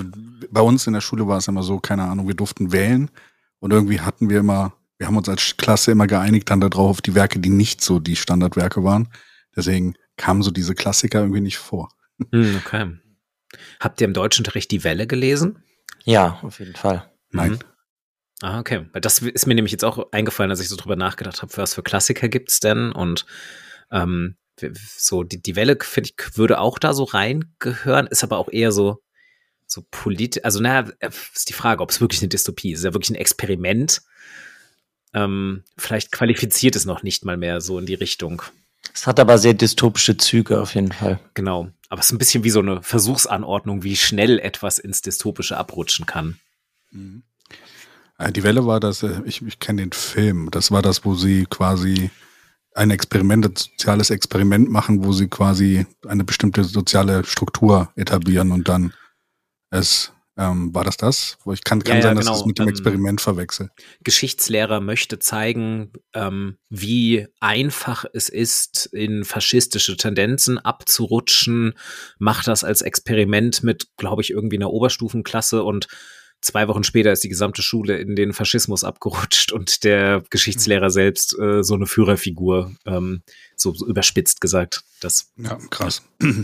bei 0.49 0.61
uns 0.61 0.87
in 0.87 0.93
der 0.93 1.01
Schule 1.01 1.27
war 1.27 1.39
es 1.39 1.49
immer 1.49 1.61
so, 1.61 1.81
keine 1.81 2.03
Ahnung, 2.03 2.29
wir 2.29 2.35
durften 2.35 2.71
wählen 2.71 3.11
und 3.59 3.71
irgendwie 3.71 4.01
hatten 4.01 4.29
wir 4.29 4.39
immer, 4.39 4.73
wir 4.97 5.07
haben 5.07 5.17
uns 5.17 5.29
als 5.29 5.57
Klasse 5.57 5.91
immer 5.91 6.07
geeinigt 6.07 6.49
dann 6.49 6.61
darauf 6.61 6.89
auf 6.89 7.01
die 7.01 7.15
Werke, 7.15 7.39
die 7.39 7.49
nicht 7.49 7.81
so 7.81 7.99
die 7.99 8.15
Standardwerke 8.15 8.83
waren. 8.83 9.09
Deswegen 9.55 9.95
kamen 10.17 10.41
so 10.41 10.51
diese 10.51 10.75
Klassiker 10.75 11.21
irgendwie 11.21 11.41
nicht 11.41 11.57
vor. 11.57 11.89
Hm, 12.31 12.61
okay. 12.65 12.97
Habt 13.79 14.01
ihr 14.01 14.05
im 14.05 14.13
Deutschunterricht 14.13 14.71
die 14.71 14.83
Welle 14.83 15.07
gelesen? 15.07 15.63
Ja, 16.03 16.39
auf 16.41 16.59
jeden 16.59 16.75
Fall. 16.75 17.09
Nein. 17.31 17.51
Mhm. 17.51 17.59
Ah, 18.41 18.59
okay. 18.59 18.85
Das 18.93 19.19
ist 19.19 19.47
mir 19.47 19.55
nämlich 19.55 19.71
jetzt 19.71 19.85
auch 19.85 20.11
eingefallen, 20.11 20.51
als 20.51 20.59
ich 20.59 20.69
so 20.69 20.75
drüber 20.75 20.95
nachgedacht 20.95 21.41
habe, 21.41 21.55
was 21.57 21.73
für 21.73 21.83
Klassiker 21.83 22.27
gibt's 22.27 22.59
denn? 22.59 22.91
Und 22.91 23.25
ähm, 23.91 24.35
so 24.97 25.23
die, 25.23 25.41
die 25.41 25.55
Welle, 25.55 25.77
finde 25.81 26.09
ich, 26.09 26.37
würde 26.37 26.59
auch 26.59 26.79
da 26.79 26.93
so 26.93 27.03
reingehören, 27.03 28.07
ist 28.07 28.23
aber 28.23 28.37
auch 28.37 28.49
eher 28.49 28.71
so, 28.71 29.01
so 29.67 29.83
politisch, 29.89 30.43
also 30.43 30.59
naja, 30.59 30.89
äh, 30.99 31.09
ist 31.33 31.49
die 31.49 31.53
Frage, 31.53 31.81
ob 31.81 31.89
es 31.89 32.01
wirklich 32.01 32.21
eine 32.21 32.29
Dystopie 32.29 32.71
ist. 32.71 32.79
Ist 32.79 32.85
ja 32.85 32.93
wirklich 32.93 33.11
ein 33.11 33.15
Experiment. 33.15 34.01
Ähm, 35.13 35.63
vielleicht 35.77 36.11
qualifiziert 36.11 36.75
es 36.75 36.85
noch 36.85 37.03
nicht 37.03 37.25
mal 37.25 37.37
mehr 37.37 37.61
so 37.61 37.79
in 37.79 37.85
die 37.85 37.93
Richtung. 37.93 38.41
Es 38.93 39.07
hat 39.07 39.19
aber 39.19 39.37
sehr 39.37 39.53
dystopische 39.53 40.17
Züge 40.17 40.61
auf 40.61 40.75
jeden 40.75 40.91
Fall. 40.91 41.19
Genau. 41.33 41.69
Aber 41.89 42.01
es 42.01 42.07
ist 42.07 42.11
ein 42.11 42.17
bisschen 42.17 42.43
wie 42.43 42.49
so 42.49 42.59
eine 42.59 42.81
Versuchsanordnung, 42.81 43.83
wie 43.83 43.95
schnell 43.95 44.39
etwas 44.39 44.79
ins 44.79 45.01
Dystopische 45.01 45.57
abrutschen 45.57 46.05
kann. 46.05 46.39
Mhm. 46.91 47.23
Äh, 48.17 48.31
die 48.31 48.43
Welle 48.43 48.65
war 48.65 48.79
das, 48.79 49.03
äh, 49.03 49.21
ich, 49.25 49.41
ich 49.41 49.59
kenne 49.59 49.81
den 49.81 49.91
Film, 49.91 50.49
das 50.51 50.71
war 50.71 50.81
das, 50.81 51.05
wo 51.05 51.15
sie 51.15 51.45
quasi 51.49 52.09
ein 52.73 52.91
Experiment, 52.91 53.45
ein 53.45 53.55
soziales 53.55 54.09
Experiment 54.09 54.69
machen, 54.69 55.03
wo 55.03 55.13
sie 55.13 55.27
quasi 55.27 55.85
eine 56.07 56.23
bestimmte 56.23 56.63
soziale 56.63 57.23
Struktur 57.23 57.89
etablieren 57.95 58.51
und 58.51 58.67
dann 58.67 58.93
es 59.75 60.11
ähm, 60.37 60.75
war 60.75 60.83
das 60.83 60.97
das? 60.97 61.37
Wo 61.45 61.53
ich 61.53 61.63
kann, 61.63 61.81
kann 61.83 61.97
ja, 61.97 62.01
sein, 62.03 62.15
ja, 62.15 62.21
genau. 62.21 62.31
dass 62.31 62.39
ich 62.39 62.41
das 62.41 62.47
mit 62.47 62.59
dem 62.59 62.63
ähm, 62.63 62.69
Experiment 62.69 63.21
verwechsel. 63.21 63.69
Geschichtslehrer 64.03 64.81
möchte 64.81 65.17
zeigen, 65.17 65.93
ähm, 66.13 66.57
wie 66.69 67.27
einfach 67.39 68.05
es 68.13 68.27
ist, 68.27 68.87
in 68.87 69.23
faschistische 69.23 69.95
Tendenzen 69.95 70.57
abzurutschen, 70.57 71.73
macht 72.19 72.47
das 72.47 72.65
als 72.65 72.81
Experiment 72.81 73.63
mit, 73.63 73.87
glaube 73.97 74.21
ich, 74.21 74.31
irgendwie 74.31 74.57
einer 74.57 74.71
Oberstufenklasse 74.71 75.63
und 75.63 75.87
zwei 76.41 76.67
Wochen 76.67 76.83
später 76.83 77.13
ist 77.13 77.23
die 77.23 77.29
gesamte 77.29 77.61
Schule 77.61 77.97
in 77.97 78.15
den 78.17 78.33
Faschismus 78.33 78.83
abgerutscht 78.83 79.53
und 79.53 79.85
der 79.85 80.21
Geschichtslehrer 80.29 80.89
selbst 80.89 81.37
äh, 81.39 81.63
so 81.63 81.75
eine 81.75 81.85
Führerfigur, 81.85 82.75
ähm, 82.85 83.23
so, 83.55 83.73
so 83.73 83.87
überspitzt 83.87 84.41
gesagt. 84.41 84.83
Das, 84.99 85.31
ja, 85.37 85.57
krass. 85.69 86.03
Ja, 86.21 86.43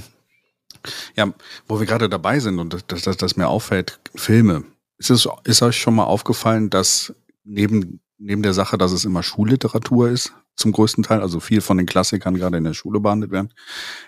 wo 1.67 1.79
wir 1.79 1.87
gerade 1.87 2.09
dabei 2.09 2.39
sind 2.39 2.59
und 2.59 2.73
dass 2.91 3.01
das, 3.03 3.17
das 3.17 3.37
mir 3.37 3.47
auffällt, 3.47 3.99
Filme. 4.15 4.63
Ist 4.97 5.09
es 5.09 5.27
ist 5.45 5.61
euch 5.61 5.77
schon 5.77 5.95
mal 5.95 6.03
aufgefallen, 6.03 6.69
dass 6.69 7.13
neben 7.43 7.99
neben 8.21 8.43
der 8.43 8.53
Sache, 8.53 8.77
dass 8.77 8.91
es 8.91 9.03
immer 9.03 9.23
Schulliteratur 9.23 10.09
ist, 10.09 10.31
zum 10.55 10.71
größten 10.71 11.03
Teil, 11.03 11.21
also 11.21 11.39
viel 11.39 11.61
von 11.61 11.77
den 11.77 11.87
Klassikern 11.87 12.35
gerade 12.35 12.57
in 12.57 12.63
der 12.63 12.73
Schule 12.73 12.99
behandelt 12.99 13.31
werden, 13.31 13.53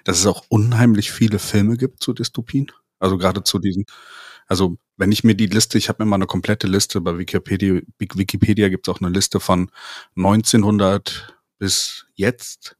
dass 0.04 0.20
es 0.20 0.26
auch 0.28 0.46
unheimlich 0.50 1.12
viele 1.12 1.40
Filme 1.40 1.78
gibt 1.78 2.02
zu 2.04 2.14
Dystopien. 2.14 2.72
Also 3.00 3.18
gerade 3.18 3.44
zu 3.44 3.60
diesen, 3.60 3.86
also 4.48 4.78
wenn 4.98 5.12
ich 5.12 5.24
mir 5.24 5.36
die 5.36 5.48
Liste, 5.48 5.78
ich 5.78 5.90
habe 5.90 6.04
mir 6.04 6.10
mal 6.10 6.18
eine 6.18 6.28
komplette 6.28 6.68
Liste 6.68 7.02
bei 7.02 7.18
Wikipedia, 7.18 7.82
Wikipedia 7.98 8.70
gibt 8.70 8.88
es 8.88 8.94
auch 8.94 9.02
eine 9.02 9.10
Liste 9.10 9.40
von 9.40 9.72
1900 10.16 11.36
bis 11.58 12.06
jetzt 12.14 12.78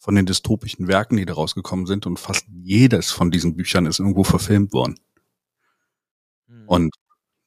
von 0.00 0.14
den 0.14 0.26
dystopischen 0.26 0.88
Werken, 0.88 1.18
die 1.18 1.26
da 1.26 1.34
rausgekommen 1.34 1.86
sind 1.86 2.06
und 2.06 2.18
fast 2.18 2.46
jedes 2.62 3.10
von 3.10 3.30
diesen 3.30 3.54
Büchern 3.54 3.84
ist 3.84 4.00
irgendwo 4.00 4.24
verfilmt 4.24 4.72
worden. 4.72 4.98
Mhm. 6.48 6.64
Und 6.66 6.94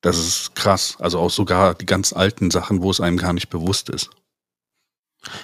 das 0.02 0.20
ist 0.20 0.56
krass. 0.56 0.96
Also 1.00 1.20
auch 1.20 1.32
sogar 1.32 1.74
die 1.74 1.88
ganz 1.88 2.14
alten 2.14 2.52
Sachen, 2.52 2.84
wo 2.84 2.92
es 2.92 3.02
einem 3.02 3.18
gar 3.18 3.34
nicht 3.34 3.50
bewusst 3.50 3.90
ist. 3.90 4.12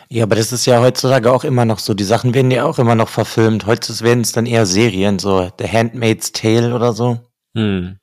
Ja, 0.08 0.24
aber 0.24 0.36
das 0.36 0.52
ist 0.52 0.68
ja 0.68 0.82
heutzutage 0.82 1.32
auch 1.32 1.44
immer 1.44 1.66
noch 1.66 1.80
so. 1.80 1.96
Die 1.96 2.04
Sachen 2.04 2.34
werden 2.34 2.52
ja 2.52 2.66
auch 2.66 2.78
immer 2.78 2.96
noch 2.96 3.10
verfilmt. 3.10 3.66
Heutzutage 3.66 4.04
werden 4.04 4.22
es 4.22 4.32
dann 4.32 4.46
eher 4.46 4.68
Serien, 4.68 5.18
so 5.18 5.50
The 5.58 5.68
Handmaid's 5.68 6.32
Tale 6.32 6.76
oder 6.76 6.94
so. 6.94 7.20
Hm. 7.56 7.98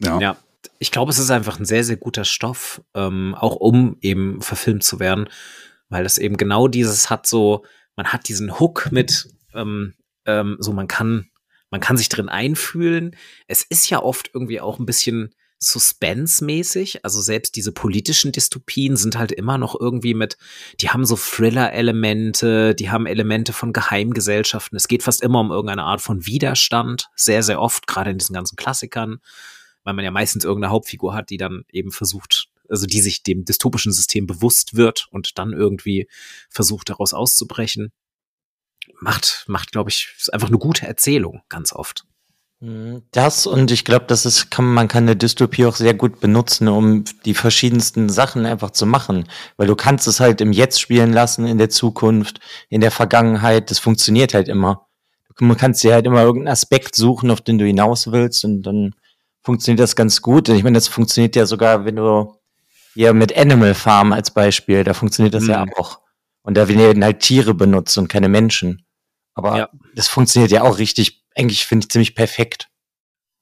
Ja. 0.00 0.18
ja. 0.18 0.36
Ich 0.80 0.90
glaube, 0.90 1.12
es 1.12 1.18
ist 1.18 1.30
einfach 1.30 1.60
ein 1.60 1.64
sehr, 1.64 1.84
sehr 1.84 1.96
guter 1.96 2.24
Stoff, 2.24 2.82
ähm, 2.94 3.36
auch 3.38 3.54
um 3.54 3.98
eben 4.00 4.40
verfilmt 4.40 4.82
zu 4.82 4.98
werden 4.98 5.28
weil 5.92 6.04
das 6.04 6.16
eben 6.16 6.38
genau 6.38 6.68
dieses 6.68 7.10
hat 7.10 7.26
so, 7.26 7.66
man 7.96 8.06
hat 8.06 8.26
diesen 8.28 8.58
Hook 8.58 8.88
mit, 8.90 9.28
ähm, 9.54 9.92
ähm, 10.24 10.56
so 10.58 10.72
man 10.72 10.88
kann, 10.88 11.28
man 11.70 11.82
kann 11.82 11.98
sich 11.98 12.08
drin 12.08 12.30
einfühlen. 12.30 13.14
Es 13.46 13.62
ist 13.62 13.90
ja 13.90 14.02
oft 14.02 14.30
irgendwie 14.32 14.60
auch 14.62 14.78
ein 14.78 14.86
bisschen 14.86 15.34
Suspense-mäßig, 15.58 17.04
also 17.04 17.20
selbst 17.20 17.54
diese 17.56 17.72
politischen 17.72 18.32
Dystopien 18.32 18.96
sind 18.96 19.16
halt 19.18 19.32
immer 19.32 19.58
noch 19.58 19.78
irgendwie 19.78 20.14
mit, 20.14 20.38
die 20.80 20.88
haben 20.88 21.04
so 21.04 21.14
Thriller-Elemente, 21.14 22.74
die 22.74 22.90
haben 22.90 23.06
Elemente 23.06 23.52
von 23.52 23.74
Geheimgesellschaften. 23.74 24.76
Es 24.76 24.88
geht 24.88 25.02
fast 25.02 25.22
immer 25.22 25.40
um 25.40 25.52
irgendeine 25.52 25.84
Art 25.84 26.00
von 26.00 26.26
Widerstand, 26.26 27.10
sehr, 27.14 27.42
sehr 27.42 27.60
oft, 27.60 27.86
gerade 27.86 28.10
in 28.10 28.18
diesen 28.18 28.34
ganzen 28.34 28.56
Klassikern, 28.56 29.20
weil 29.84 29.92
man 29.92 30.04
ja 30.04 30.10
meistens 30.10 30.44
irgendeine 30.44 30.72
Hauptfigur 30.72 31.14
hat, 31.14 31.28
die 31.28 31.36
dann 31.36 31.64
eben 31.70 31.92
versucht, 31.92 32.48
also 32.72 32.86
die 32.86 33.00
sich 33.00 33.22
dem 33.22 33.44
dystopischen 33.44 33.92
System 33.92 34.26
bewusst 34.26 34.74
wird 34.74 35.06
und 35.10 35.38
dann 35.38 35.52
irgendwie 35.52 36.08
versucht, 36.50 36.88
daraus 36.88 37.14
auszubrechen. 37.14 37.92
Macht, 39.00 39.44
macht, 39.46 39.72
glaube 39.72 39.90
ich, 39.90 40.14
ist 40.18 40.32
einfach 40.32 40.48
eine 40.48 40.58
gute 40.58 40.86
Erzählung, 40.86 41.42
ganz 41.48 41.72
oft. 41.72 42.04
Mhm. 42.60 43.02
Das 43.10 43.46
und 43.46 43.70
ich 43.70 43.84
glaube, 43.84 44.06
das 44.06 44.24
ist, 44.24 44.50
kann, 44.50 44.72
man 44.72 44.88
kann 44.88 45.04
eine 45.04 45.16
Dystopie 45.16 45.66
auch 45.66 45.76
sehr 45.76 45.94
gut 45.94 46.20
benutzen, 46.20 46.68
um 46.68 47.04
die 47.24 47.34
verschiedensten 47.34 48.08
Sachen 48.08 48.46
einfach 48.46 48.70
zu 48.70 48.86
machen. 48.86 49.28
Weil 49.56 49.66
du 49.66 49.76
kannst 49.76 50.06
es 50.06 50.20
halt 50.20 50.40
im 50.40 50.52
Jetzt 50.52 50.80
spielen 50.80 51.12
lassen, 51.12 51.46
in 51.46 51.58
der 51.58 51.70
Zukunft, 51.70 52.40
in 52.68 52.80
der 52.80 52.92
Vergangenheit. 52.92 53.70
Das 53.70 53.80
funktioniert 53.80 54.32
halt 54.32 54.48
immer. 54.48 54.86
Du 55.36 55.54
kannst 55.56 55.82
dir 55.82 55.94
halt 55.94 56.06
immer 56.06 56.22
irgendeinen 56.22 56.52
Aspekt 56.52 56.94
suchen, 56.94 57.30
auf 57.30 57.40
den 57.40 57.58
du 57.58 57.66
hinaus 57.66 58.12
willst 58.12 58.44
und 58.44 58.62
dann 58.62 58.94
funktioniert 59.42 59.80
das 59.80 59.96
ganz 59.96 60.22
gut. 60.22 60.48
Ich 60.48 60.62
meine, 60.62 60.76
das 60.76 60.88
funktioniert 60.88 61.36
ja 61.36 61.46
sogar, 61.46 61.84
wenn 61.84 61.96
du 61.96 62.36
hier 62.94 63.12
mit 63.14 63.36
Animal 63.36 63.74
Farm 63.74 64.12
als 64.12 64.32
Beispiel, 64.32 64.84
da 64.84 64.94
funktioniert 64.94 65.34
das 65.34 65.44
mhm. 65.44 65.50
ja 65.50 65.66
auch. 65.76 66.00
Und 66.42 66.56
da 66.56 66.68
werden 66.68 67.04
halt 67.04 67.20
Tiere 67.20 67.54
benutzt 67.54 67.96
und 67.98 68.08
keine 68.08 68.28
Menschen. 68.28 68.84
Aber 69.34 69.56
ja. 69.56 69.68
das 69.94 70.08
funktioniert 70.08 70.50
ja 70.50 70.62
auch 70.62 70.78
richtig, 70.78 71.24
eigentlich 71.34 71.64
finde 71.64 71.84
ich 71.84 71.90
ziemlich 71.90 72.14
perfekt. 72.14 72.68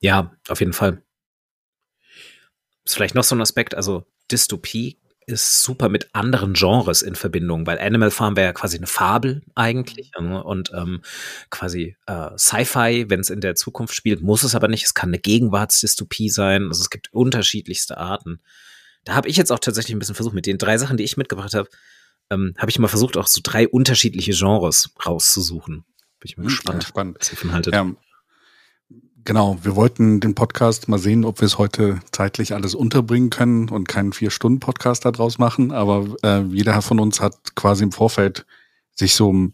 Ja, 0.01 0.33
auf 0.49 0.61
jeden 0.61 0.73
Fall. 0.73 1.03
Ist 2.85 2.95
vielleicht 2.95 3.15
noch 3.15 3.25
so 3.25 3.35
ein 3.35 3.41
Aspekt, 3.41 3.75
also 3.75 4.07
Dystopie 4.31 5.01
ist 5.27 5.63
super 5.63 5.89
mit 5.89 6.15
anderen 6.15 6.55
Genres 6.55 7.03
in 7.03 7.15
Verbindung, 7.15 7.67
weil 7.67 7.79
Animal 7.79 8.11
Farm 8.11 8.37
wäre 8.37 8.49
ja 8.49 8.53
quasi 8.53 8.77
eine 8.79 8.87
Fabel 8.87 9.43
eigentlich 9.55 10.11
ne? 10.19 10.43
und 10.43 10.73
ähm, 10.75 11.03
quasi 11.51 11.97
äh, 12.07 12.31
Sci-Fi, 12.37 13.07
wenn 13.09 13.21
es 13.21 13.31
in 13.31 13.41
der 13.41 13.55
Zukunft 13.55 13.95
spielt, 13.95 14.23
muss 14.23 14.43
es 14.43 14.55
aber 14.55 14.69
nicht. 14.69 14.85
Es 14.85 14.95
kann 14.95 15.11
eine 15.11 15.19
Gegenwartsdystopie 15.19 16.31
sein. 16.31 16.69
Also 16.69 16.81
es 16.81 16.91
gibt 16.91 17.13
unterschiedlichste 17.13 17.99
Arten 17.99 18.41
da 19.05 19.15
habe 19.15 19.29
ich 19.29 19.37
jetzt 19.37 19.51
auch 19.53 19.59
tatsächlich 19.59 19.95
ein 19.95 19.99
bisschen 19.99 20.15
versucht, 20.15 20.35
mit 20.35 20.47
den 20.47 20.59
drei 20.59 20.79
Sachen, 20.79 20.97
die 20.97 21.05
ich 21.05 21.17
mitgebracht 21.17 21.55
habe, 21.55 21.69
ähm, 22.31 22.55
habe 22.59 22.71
ich 22.71 22.79
mal 22.79 22.89
versucht, 22.89 23.17
auch 23.17 23.27
so 23.27 23.41
drei 23.43 23.69
unterschiedliche 23.69 24.33
Genres 24.33 24.91
rauszusuchen. 25.05 25.85
Bin 26.21 26.25
ich 26.25 26.37
mal 26.37 26.45
hm, 26.45 26.49
gespannt, 26.49 26.83
ja, 26.83 26.89
spannend. 26.89 27.17
was 27.21 27.33
ihr 27.33 27.39
von 27.39 27.53
haltet. 27.53 27.75
Ja, 27.75 27.91
genau, 29.25 29.59
wir 29.63 29.75
wollten 29.77 30.21
den 30.21 30.35
Podcast 30.35 30.89
mal 30.89 30.99
sehen, 30.99 31.25
ob 31.25 31.41
wir 31.41 31.47
es 31.47 31.59
heute 31.59 32.01
zeitlich 32.13 32.55
alles 32.55 32.75
unterbringen 32.75 33.31
können 33.31 33.69
und 33.69 33.89
keinen 33.89 34.13
Vier-Stunden-Podcast 34.13 35.05
daraus 35.05 35.39
machen. 35.39 35.73
Aber 35.73 36.15
äh, 36.23 36.43
jeder 36.43 36.81
von 36.83 37.01
uns 37.01 37.21
hat 37.21 37.55
quasi 37.57 37.85
im 37.85 37.93
Vorfeld 37.93 38.47
sich 38.95 39.15
so 39.15 39.51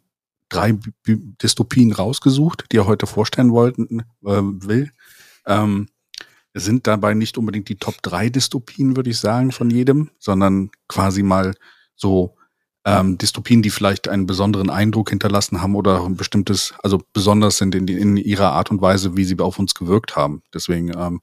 drei 0.49 0.79
Dystopien 1.07 1.93
rausgesucht, 1.93 2.67
die 2.73 2.79
er 2.79 2.87
heute 2.87 3.07
vorstellen 3.07 3.53
wollten, 3.53 4.01
äh, 4.25 4.43
will. 4.43 4.91
Ähm, 5.47 5.89
sind 6.61 6.87
dabei 6.87 7.15
nicht 7.15 7.37
unbedingt 7.37 7.69
die 7.69 7.77
Top 7.77 8.03
3 8.03 8.31
Dystopien, 8.31 8.97
würde 8.97 9.11
ich 9.11 9.19
sagen, 9.19 9.53
von 9.53 9.69
jedem, 9.71 10.11
sondern 10.19 10.71
quasi 10.89 11.23
mal 11.23 11.55
so 11.97 12.35
ähm, 12.87 13.19
Dystopien, 13.19 13.63
die 13.63 13.71
vielleicht 13.71 14.09
einen 14.09 14.27
besonderen 14.27 14.71
Eindruck 14.71 15.11
hinterlassen 15.11 15.61
haben 15.61 15.75
oder 15.75 16.05
ein 16.05 16.17
bestimmtes, 16.17 16.73
also 16.83 17.03
besonders 17.13 17.59
sind 17.59 17.75
in, 17.75 17.89
in 17.89 18.17
ihrer 18.17 18.53
Art 18.53 18.71
und 18.71 18.81
Weise, 18.81 19.17
wie 19.17 19.25
sie 19.25 19.39
auf 19.39 19.59
uns 19.59 19.75
gewirkt 19.75 20.17
haben. 20.17 20.43
Deswegen 20.55 20.97
ähm, 20.97 21.21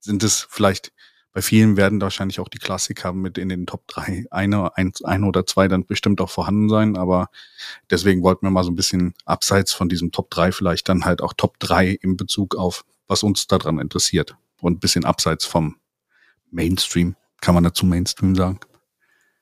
sind 0.00 0.22
es 0.22 0.46
vielleicht, 0.50 0.92
bei 1.32 1.40
vielen 1.40 1.76
werden 1.76 2.00
wahrscheinlich 2.00 2.40
auch 2.40 2.48
die 2.48 2.58
Klassiker 2.58 3.12
mit 3.12 3.38
in 3.38 3.48
den 3.48 3.64
Top 3.64 3.86
3, 3.88 4.26
eine, 4.30 4.76
ein, 4.76 4.92
ein 5.04 5.24
oder 5.24 5.46
zwei 5.46 5.66
dann 5.66 5.86
bestimmt 5.86 6.20
auch 6.20 6.30
vorhanden 6.30 6.68
sein, 6.68 6.96
aber 6.96 7.30
deswegen 7.90 8.22
wollten 8.22 8.44
wir 8.44 8.50
mal 8.50 8.64
so 8.64 8.70
ein 8.70 8.76
bisschen 8.76 9.14
abseits 9.24 9.72
von 9.72 9.88
diesem 9.88 10.12
Top 10.12 10.30
3 10.30 10.52
vielleicht 10.52 10.88
dann 10.88 11.04
halt 11.04 11.22
auch 11.22 11.32
Top 11.32 11.58
3 11.60 11.88
in 11.88 12.16
Bezug 12.16 12.56
auf, 12.56 12.84
was 13.08 13.22
uns 13.22 13.46
daran 13.46 13.78
interessiert 13.78 14.36
und 14.64 14.74
ein 14.76 14.80
bisschen 14.80 15.04
abseits 15.04 15.44
vom 15.44 15.76
Mainstream. 16.50 17.16
Kann 17.40 17.54
man 17.54 17.64
dazu 17.64 17.84
Mainstream 17.84 18.34
sagen? 18.34 18.60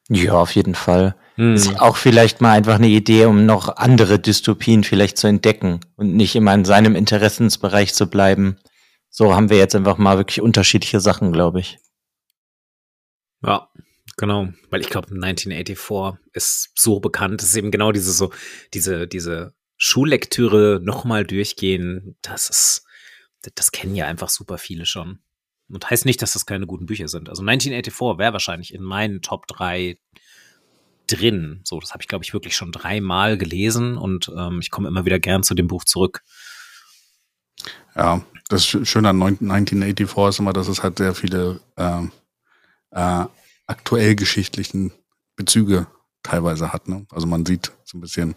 Ja, 0.09 0.35
auf 0.35 0.55
jeden 0.55 0.75
Fall. 0.75 1.15
Hm. 1.37 1.55
Ist 1.55 1.81
auch 1.81 1.97
vielleicht 1.97 2.41
mal 2.41 2.53
einfach 2.53 2.75
eine 2.75 2.89
Idee, 2.89 3.27
um 3.27 3.47
noch 3.47 3.77
andere 3.77 4.19
Dystopien 4.19 4.85
vielleicht 4.85 5.17
zu 5.17 5.29
entdecken 5.29 5.81
und 5.97 6.15
nicht 6.15 6.35
immer 6.35 6.53
in 6.53 6.65
seinem 6.65 6.97
Interessensbereich 6.97 7.95
zu 7.95 8.09
bleiben. 8.09 8.57
So 9.09 9.35
haben 9.35 9.49
wir 9.49 9.59
jetzt 9.59 9.75
einfach 9.75 9.97
mal 9.97 10.19
wirklich 10.19 10.41
unterschiedliche 10.41 11.01
Sachen, 11.01 11.33
glaube 11.33 11.61
ich. 11.61 11.79
Ja, 13.45 13.69
genau. 14.17 14.49
Weil 14.71 14.81
ich 14.81 14.91
glaube, 14.91 15.09
1984 15.09 16.19
ist 16.33 16.73
so 16.75 16.99
bekannt, 17.01 17.43
es 17.43 17.51
ist 17.51 17.57
eben 17.57 17.71
genau 17.71 17.93
diese 17.93 18.13
so, 18.13 18.33
diese, 18.75 19.07
diese 19.07 19.55
Schullektüre 19.77 20.81
nochmal 20.83 21.25
durchgehen. 21.25 22.17
Das 22.23 22.51
ist, 22.51 22.85
das 23.55 23.73
kennen 23.73 23.95
ja 23.95 24.07
einfach 24.07 24.29
super 24.29 24.59
viele 24.59 24.87
schon. 24.87 25.19
Und 25.69 25.89
heißt 25.89 26.05
nicht, 26.05 26.21
dass 26.21 26.35
das 26.35 26.47
keine 26.47 26.67
guten 26.67 26.87
Bücher 26.87 27.09
sind. 27.09 27.29
Also 27.29 27.43
1984 27.43 28.19
wäre 28.19 28.33
wahrscheinlich 28.33 28.75
in 28.75 28.83
meinen 28.83 29.23
Top 29.23 29.47
3 29.47 29.99
drin. 31.07 31.61
So, 31.65 31.81
das 31.81 31.93
habe 31.93 32.03
ich, 32.03 32.09
glaube 32.09 32.25
ich, 32.25 32.35
wirklich 32.35 32.57
schon 32.57 32.73
dreimal 32.73 33.39
gelesen 33.39 33.97
und 33.97 34.31
ähm, 34.37 34.61
ich 34.61 34.71
komme 34.71 34.89
immer 34.89 35.05
wieder 35.05 35.19
gern 35.19 35.43
zu 35.43 35.55
dem 35.55 35.69
Buch 35.69 35.85
zurück. 35.85 36.23
Ja, 37.95 38.23
das 38.49 38.67
Schöne 38.67 39.11
an 39.11 39.23
1984 39.23 40.29
ist 40.29 40.39
immer, 40.39 40.53
dass 40.53 40.69
es 40.69 40.83
halt 40.83 40.99
sehr 40.99 41.15
viele 41.15 41.61
äh, 41.77 42.03
äh, 42.91 43.27
aktuell 43.67 44.15
geschichtlichen 44.15 44.93
Bezüge 45.37 45.87
teilweise 46.23 46.73
hat. 46.73 46.89
Ne? 46.89 47.07
Also 47.11 47.27
man 47.27 47.47
sieht 47.47 47.73
so 47.85 47.99
ein 47.99 48.01
bisschen, 48.01 48.37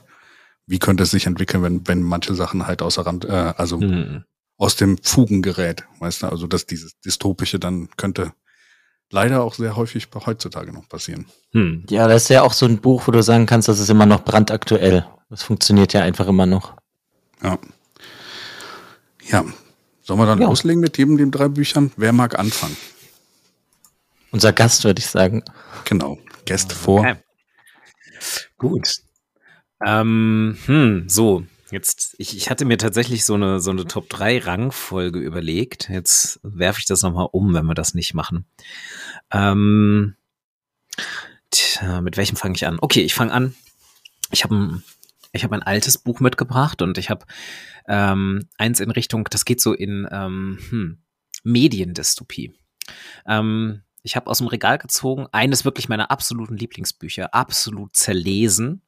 wie 0.66 0.80
könnte 0.80 1.04
es 1.04 1.12
sich 1.12 1.26
entwickeln, 1.26 1.64
wenn, 1.64 1.88
wenn 1.88 2.02
manche 2.02 2.34
Sachen 2.34 2.66
halt 2.66 2.82
außer 2.82 3.06
Rand, 3.06 3.26
äh, 3.26 3.54
also 3.58 3.78
mhm 3.78 4.24
aus 4.58 4.76
dem 4.76 4.98
Fugengerät, 5.02 5.84
weißt 6.00 6.24
du, 6.24 6.28
also 6.28 6.48
dass 6.48 6.66
dieses 6.66 7.00
dystopische 7.02 7.60
dann 7.60 7.90
könnte 7.98 8.34
leider 9.10 9.44
auch 9.44 9.54
sehr 9.54 9.76
häufig 9.76 10.08
heutzutage 10.26 10.72
noch 10.74 10.88
passieren. 10.88 11.26
Hm. 11.52 11.86
Ja, 11.90 12.08
das 12.08 12.24
ist 12.24 12.30
ja 12.30 12.42
auch 12.42 12.54
so 12.54 12.66
ein 12.66 12.80
Buch, 12.80 13.08
wo 13.08 13.12
du 13.12 13.22
sagen 13.22 13.46
kannst, 13.46 13.68
das 13.68 13.80
ist 13.80 13.90
immer 13.90 14.06
noch 14.06 14.24
brandaktuell. 14.24 15.06
Das 15.30 15.44
funktioniert 15.44 15.94
ja 15.94 16.02
einfach 16.02 16.28
immer 16.28 16.46
noch. 16.46 16.76
Ja. 17.44 17.60
Ja. 19.30 19.46
Sollen 20.02 20.20
wir 20.20 20.26
dann 20.26 20.40
ja. 20.40 20.48
loslegen 20.48 20.82
mit 20.82 20.98
jedem 20.98 21.18
den 21.18 21.32
drei 21.32 21.48
Büchern? 21.48 21.92
Wer 21.98 22.14
mag 22.14 22.38
anfangen? 22.38 22.78
Unser 24.32 24.54
Gast, 24.54 24.84
würde 24.84 25.00
ich 25.00 25.08
sagen. 25.08 25.44
Genau. 25.86 26.20
Gäste 26.46 26.76
vor. 26.76 27.00
Okay. 27.00 27.16
Gut. 28.58 28.92
Ähm, 29.84 30.58
hm, 30.66 31.06
so, 31.08 31.44
jetzt, 31.76 32.16
ich, 32.18 32.36
ich 32.36 32.50
hatte 32.50 32.64
mir 32.64 32.78
tatsächlich 32.78 33.26
so 33.26 33.34
eine, 33.34 33.60
so 33.60 33.70
eine 33.70 33.86
Top 33.86 34.10
3 34.10 34.40
Rangfolge 34.40 35.20
überlegt. 35.20 35.90
Jetzt 35.90 36.40
werfe 36.42 36.80
ich 36.80 36.86
das 36.86 37.04
nochmal 37.04 37.28
um, 37.32 37.54
wenn 37.54 37.66
wir 37.66 37.76
das 37.76 37.94
nicht 37.94 38.14
machen. 38.14 38.46
Ähm, 39.30 40.16
tja, 41.52 42.02
mit 42.02 42.16
welchem 42.16 42.38
fange 42.38 42.56
ich 42.56 42.66
an? 42.66 42.78
Okay, 42.80 43.02
ich 43.02 43.14
fange 43.14 43.34
an. 43.34 43.56
Ich 44.32 44.46
habe 44.46 44.56
ein, 44.56 44.84
ich 45.34 45.44
hab 45.44 45.52
ein 45.52 45.64
altes 45.64 45.98
Buch 45.98 46.22
mitgebracht 46.22 46.82
und 46.82 46.98
ich 46.98 47.10
habe 47.10 47.26
ähm, 47.88 48.48
eins 48.58 48.80
in 48.80 48.90
Richtung, 48.90 49.26
das 49.30 49.44
geht 49.44 49.60
so 49.60 49.74
in 49.74 50.08
ähm, 50.10 50.58
hm, 50.70 50.98
Mediendystopie. 51.44 52.54
Ähm, 53.28 53.82
ich 54.06 54.16
habe 54.16 54.30
aus 54.30 54.38
dem 54.38 54.48
Regal 54.48 54.78
gezogen 54.78 55.28
eines 55.32 55.66
wirklich 55.66 55.90
meiner 55.90 56.12
absoluten 56.12 56.56
Lieblingsbücher, 56.56 57.34
absolut 57.34 57.96
zerlesen, 57.96 58.84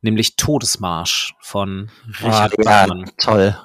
nämlich 0.00 0.36
Todesmarsch 0.36 1.34
von 1.40 1.90
Richard 2.20 2.54
oh, 2.56 2.62
ja, 2.62 2.86
Bachmann. 2.86 3.10
Toll. 3.18 3.56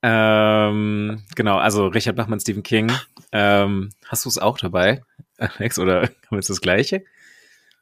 Ähm, 0.00 1.24
genau, 1.34 1.58
also 1.58 1.88
Richard 1.88 2.16
Bachmann, 2.16 2.40
Stephen 2.40 2.62
King. 2.62 2.90
Ähm, 3.32 3.90
hast 4.06 4.24
du 4.24 4.30
es 4.30 4.38
auch 4.38 4.56
dabei, 4.56 5.02
Alex, 5.36 5.78
oder 5.78 6.02
haben 6.02 6.14
wir 6.30 6.38
jetzt 6.38 6.48
das 6.48 6.62
gleiche? 6.62 7.04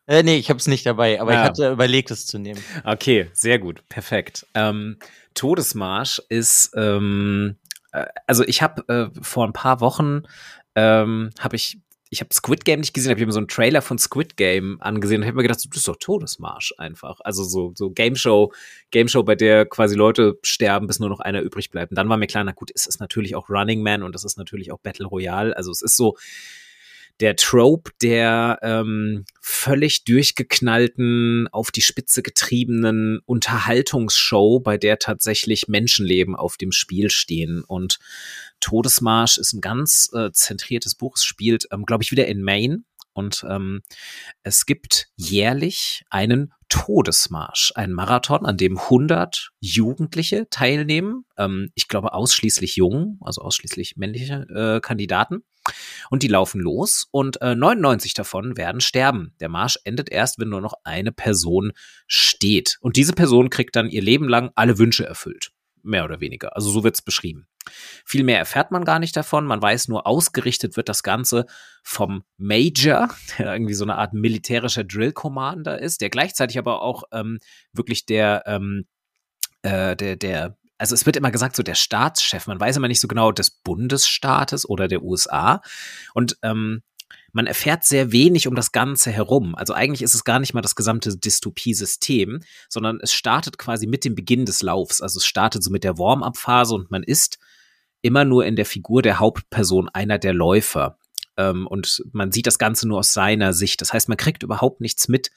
Äh, 0.09 0.23
nee, 0.23 0.37
ich 0.37 0.49
habe 0.49 0.59
es 0.59 0.66
nicht 0.66 0.85
dabei, 0.85 1.21
aber 1.21 1.30
ah. 1.30 1.35
ich 1.35 1.40
hatte 1.40 1.71
überlegt, 1.71 2.11
es 2.11 2.26
zu 2.26 2.38
nehmen. 2.38 2.61
Okay, 2.85 3.30
sehr 3.35 3.61
gut, 3.61 3.87
perfekt. 3.88 4.47
Ähm, 4.54 4.99
Todesmarsch 5.35 6.21
ist, 6.28 6.73
ähm, 6.75 7.56
äh, 7.92 8.06
also 8.26 8.42
ich 8.45 8.62
habe 8.62 9.12
äh, 9.14 9.21
vor 9.23 9.47
ein 9.47 9.52
paar 9.52 9.80
Wochen 9.80 10.23
ähm, 10.75 11.30
habe 11.38 11.56
ich 11.56 11.78
ich 12.10 12.20
habe 12.20 12.32
Squid 12.32 12.64
Game 12.64 12.80
nicht 12.80 12.94
gesehen, 12.94 13.10
habe 13.10 13.20
ich 13.20 13.26
mir 13.26 13.32
so 13.32 13.38
einen 13.38 13.48
Trailer 13.48 13.82
von 13.82 13.98
Squid 13.98 14.36
Game 14.36 14.80
angesehen 14.80 15.22
und 15.22 15.26
habe 15.26 15.36
mir 15.36 15.42
gedacht, 15.42 15.58
das 15.58 15.76
ist 15.76 15.88
doch 15.88 15.96
Todesmarsch 15.98 16.75
einfach. 16.78 17.20
Also 17.25 17.42
so, 17.42 17.72
so 17.75 17.90
Game 17.90 18.14
Show, 18.14 18.52
Game 18.90 19.08
Show, 19.08 19.25
bei 19.25 19.34
der 19.34 19.66
quasi 19.66 19.96
Leute 19.96 20.38
sterben, 20.42 20.86
bis 20.86 21.00
nur 21.00 21.08
noch 21.08 21.20
einer 21.20 21.42
übrig 21.42 21.70
bleibt. 21.70 21.90
Und 21.92 21.96
dann 21.96 22.08
war 22.08 22.16
mir 22.16 22.28
klar, 22.28 22.44
na 22.44 22.52
gut, 22.52 22.70
es 22.75 22.86
ist 22.86 23.00
natürlich 23.00 23.34
auch 23.34 23.50
Running 23.50 23.82
Man 23.82 24.02
und 24.02 24.14
das 24.14 24.25
ist 24.25 24.38
natürlich 24.38 24.70
auch 24.70 24.78
Battle 24.78 25.06
Royale. 25.06 25.56
Also 25.56 25.70
es 25.72 25.82
ist 25.82 25.96
so, 25.96 26.16
der 27.20 27.36
Trope 27.36 27.92
der 28.02 28.58
ähm, 28.62 29.25
völlig 29.40 30.04
durchgeknallten, 30.04 31.48
auf 31.50 31.70
die 31.70 31.80
Spitze 31.80 32.22
getriebenen 32.22 33.20
Unterhaltungsshow, 33.25 34.60
bei 34.60 34.76
der 34.76 34.98
tatsächlich 34.98 35.66
Menschenleben 35.66 36.36
auf 36.36 36.56
dem 36.56 36.72
Spiel 36.72 37.10
stehen. 37.10 37.64
Und 37.64 37.98
Todesmarsch 38.60 39.38
ist 39.38 39.52
ein 39.52 39.60
ganz 39.60 40.10
äh, 40.12 40.30
zentriertes 40.32 40.94
Buch. 40.94 41.16
Es 41.16 41.25
spielt, 41.25 41.66
ähm, 41.72 41.84
glaube 41.84 42.02
ich, 42.02 42.10
wieder 42.10 42.26
in 42.26 42.42
Maine. 42.42 42.84
Und 43.16 43.46
ähm, 43.48 43.80
es 44.42 44.66
gibt 44.66 45.08
jährlich 45.16 46.04
einen 46.10 46.52
Todesmarsch, 46.68 47.72
einen 47.75 47.94
Marathon, 47.94 48.44
an 48.44 48.58
dem 48.58 48.78
100 48.78 49.52
Jugendliche 49.60 50.48
teilnehmen. 50.50 51.25
Ähm, 51.38 51.70
ich 51.75 51.88
glaube 51.88 52.12
ausschließlich 52.12 52.76
jungen, 52.76 53.18
also 53.22 53.40
ausschließlich 53.40 53.96
männliche 53.96 54.46
äh, 54.54 54.80
Kandidaten. 54.80 55.44
Und 56.10 56.22
die 56.22 56.28
laufen 56.28 56.60
los 56.60 57.08
und 57.10 57.40
äh, 57.40 57.54
99 57.54 58.12
davon 58.12 58.56
werden 58.56 58.80
sterben. 58.80 59.34
Der 59.40 59.48
Marsch 59.48 59.78
endet 59.84 60.10
erst, 60.10 60.38
wenn 60.38 60.50
nur 60.50 60.60
noch 60.60 60.75
eine 60.84 61.10
Person 61.10 61.72
steht. 62.06 62.76
Und 62.80 62.96
diese 62.96 63.14
Person 63.14 63.50
kriegt 63.50 63.76
dann 63.76 63.88
ihr 63.88 64.02
Leben 64.02 64.28
lang 64.28 64.50
alle 64.54 64.78
Wünsche 64.78 65.06
erfüllt. 65.06 65.52
Mehr 65.86 66.04
oder 66.04 66.20
weniger. 66.20 66.56
Also 66.56 66.70
so 66.70 66.84
wird's 66.84 67.02
beschrieben. 67.02 67.46
Viel 68.04 68.24
mehr 68.24 68.38
erfährt 68.38 68.70
man 68.70 68.84
gar 68.84 68.98
nicht 68.98 69.16
davon. 69.16 69.46
Man 69.46 69.62
weiß 69.62 69.88
nur, 69.88 70.06
ausgerichtet 70.06 70.76
wird 70.76 70.88
das 70.88 71.02
Ganze 71.02 71.46
vom 71.82 72.25
Major, 72.36 73.08
der 73.38 73.52
irgendwie 73.52 73.75
so 73.75 73.84
eine 73.84 73.96
Art 73.96 74.12
militärischer 74.12 74.84
Drill 74.84 75.12
Commander 75.12 75.78
ist, 75.80 76.00
der 76.00 76.10
gleichzeitig 76.10 76.58
aber 76.58 76.82
auch 76.82 77.04
ähm, 77.12 77.38
wirklich 77.72 78.06
der, 78.06 78.42
ähm, 78.46 78.86
äh, 79.62 79.96
der, 79.96 80.16
der 80.16 80.56
also 80.78 80.94
es 80.94 81.06
wird 81.06 81.16
immer 81.16 81.30
gesagt, 81.30 81.56
so 81.56 81.62
der 81.62 81.75
Staatschef, 81.75 82.46
man 82.46 82.60
weiß 82.60 82.76
immer 82.76 82.88
nicht 82.88 83.00
so 83.00 83.08
genau 83.08 83.32
des 83.32 83.50
Bundesstaates 83.50 84.68
oder 84.68 84.88
der 84.88 85.02
USA. 85.02 85.62
Und 86.12 86.36
ähm, 86.42 86.82
man 87.32 87.47
erfährt 87.47 87.84
sehr 87.84 88.12
wenig 88.12 88.49
um 88.49 88.54
das 88.54 88.73
Ganze 88.73 89.10
herum. 89.10 89.54
Also 89.54 89.75
eigentlich 89.75 90.02
ist 90.02 90.15
es 90.15 90.25
gar 90.25 90.39
nicht 90.39 90.54
mal 90.54 90.62
das 90.62 90.75
gesamte 90.75 91.17
Dystopie-System, 91.17 92.41
sondern 92.69 92.99
es 93.02 93.12
startet 93.12 93.58
quasi 93.58 93.86
mit 93.86 94.04
dem 94.04 94.15
Beginn 94.15 94.47
des 94.47 94.62
Laufs. 94.62 95.00
Also 95.00 95.19
es 95.19 95.26
startet 95.26 95.62
so 95.62 95.71
mit 95.71 95.84
der 95.84 95.99
Warm-up-Phase 95.99 96.75
und 96.75 96.91
man 96.91 97.02
ist 97.02 97.39
immer 98.02 98.25
nur 98.25 98.47
in 98.47 98.56
der 98.56 98.67
Figur 98.67 99.02
der 99.02 99.19
Hauptperson 99.19 99.89
einer 99.89 100.19
der 100.19 100.32
Läufer. 100.32 100.99
Ähm, 101.36 101.67
und 101.67 102.02
man 102.12 102.32
sieht 102.32 102.47
das 102.47 102.58
Ganze 102.58 102.89
nur 102.89 102.99
aus 103.00 103.12
seiner 103.12 103.52
Sicht. 103.52 103.80
Das 103.80 103.93
heißt, 103.93 104.08
man 104.08 104.17
kriegt 104.17 104.43
überhaupt 104.43 104.80
nichts 104.80 105.08
mit, 105.08 105.30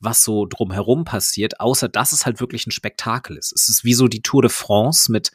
was 0.00 0.22
so 0.22 0.46
drumherum 0.46 1.04
passiert, 1.04 1.60
außer 1.60 1.88
dass 1.88 2.12
es 2.12 2.26
halt 2.26 2.40
wirklich 2.40 2.66
ein 2.66 2.72
Spektakel 2.72 3.36
ist. 3.36 3.52
Es 3.52 3.68
ist 3.68 3.84
wie 3.84 3.94
so 3.94 4.08
die 4.08 4.22
Tour 4.22 4.42
de 4.42 4.50
France 4.50 5.10
mit, 5.10 5.32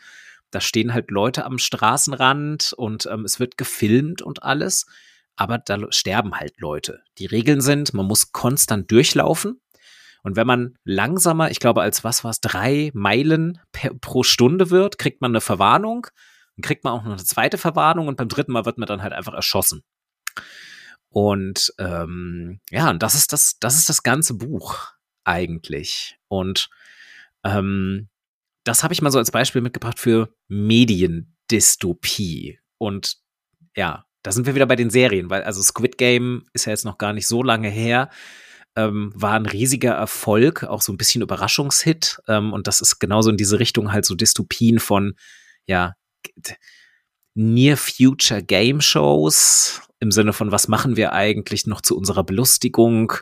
da 0.51 0.61
stehen 0.61 0.93
halt 0.93 1.11
Leute 1.11 1.45
am 1.45 1.57
Straßenrand 1.57 2.73
und 2.73 3.07
ähm, 3.07 3.25
es 3.25 3.39
wird 3.39 3.57
gefilmt 3.57 4.21
und 4.21 4.43
alles, 4.43 4.85
aber 5.35 5.57
da 5.57 5.91
sterben 5.91 6.35
halt 6.35 6.59
Leute. 6.59 7.03
Die 7.17 7.25
Regeln 7.25 7.61
sind, 7.61 7.93
man 7.93 8.05
muss 8.05 8.31
konstant 8.31 8.91
durchlaufen. 8.91 9.59
Und 10.23 10.35
wenn 10.35 10.47
man 10.47 10.77
langsamer, 10.85 11.51
ich 11.51 11.59
glaube, 11.59 11.81
als 11.81 12.03
was 12.03 12.23
war 12.23 12.31
es, 12.31 12.39
drei 12.39 12.91
Meilen 12.93 13.59
per, 13.71 13.93
pro 13.93 14.23
Stunde 14.23 14.69
wird, 14.69 14.97
kriegt 14.97 15.21
man 15.21 15.31
eine 15.31 15.41
Verwarnung. 15.41 16.07
Dann 16.55 16.63
kriegt 16.63 16.83
man 16.83 16.93
auch 16.93 17.03
noch 17.03 17.11
eine 17.11 17.23
zweite 17.23 17.57
Verwarnung 17.57 18.07
und 18.07 18.15
beim 18.15 18.29
dritten 18.29 18.53
Mal 18.53 18.65
wird 18.65 18.77
man 18.77 18.87
dann 18.87 19.01
halt 19.01 19.11
einfach 19.11 19.33
erschossen. 19.33 19.83
Und 21.09 21.73
ähm, 21.77 22.61
ja, 22.69 22.89
und 22.89 23.03
das 23.03 23.15
ist 23.15 23.33
das, 23.33 23.57
das 23.59 23.75
ist 23.75 23.89
das 23.89 24.03
ganze 24.03 24.35
Buch 24.35 24.93
eigentlich. 25.25 26.17
Und 26.27 26.69
ähm, 27.43 28.09
das 28.63 28.83
habe 28.83 28.93
ich 28.93 29.01
mal 29.01 29.11
so 29.11 29.19
als 29.19 29.31
Beispiel 29.31 29.61
mitgebracht 29.61 29.99
für 29.99 30.33
Mediendystopie. 30.47 32.59
Und 32.77 33.17
ja, 33.75 34.05
da 34.23 34.31
sind 34.31 34.45
wir 34.45 34.55
wieder 34.55 34.65
bei 34.65 34.75
den 34.75 34.89
Serien, 34.89 35.29
weil 35.29 35.43
also 35.43 35.61
Squid 35.61 35.97
Game 35.97 36.45
ist 36.53 36.65
ja 36.65 36.71
jetzt 36.71 36.85
noch 36.85 36.97
gar 36.97 37.13
nicht 37.13 37.27
so 37.27 37.43
lange 37.43 37.69
her. 37.69 38.09
Ähm, 38.75 39.11
war 39.15 39.33
ein 39.33 39.45
riesiger 39.45 39.91
Erfolg, 39.91 40.63
auch 40.63 40.81
so 40.81 40.91
ein 40.91 40.97
bisschen 40.97 41.21
Überraschungshit. 41.21 42.19
Ähm, 42.27 42.53
und 42.53 42.65
das 42.65 42.81
ist 42.81 42.99
genauso 42.99 43.29
in 43.29 43.37
diese 43.37 43.59
Richtung 43.59 43.91
halt 43.91 44.05
so 44.05 44.15
Dystopien 44.15 44.79
von, 44.79 45.13
ja, 45.67 45.93
Near 47.35 47.77
Future 47.77 48.41
Game 48.41 48.81
Shows 48.81 49.81
im 49.99 50.11
Sinne 50.11 50.33
von, 50.33 50.51
was 50.51 50.67
machen 50.67 50.97
wir 50.97 51.13
eigentlich 51.13 51.65
noch 51.65 51.81
zu 51.81 51.97
unserer 51.97 52.23
Belustigung, 52.23 53.13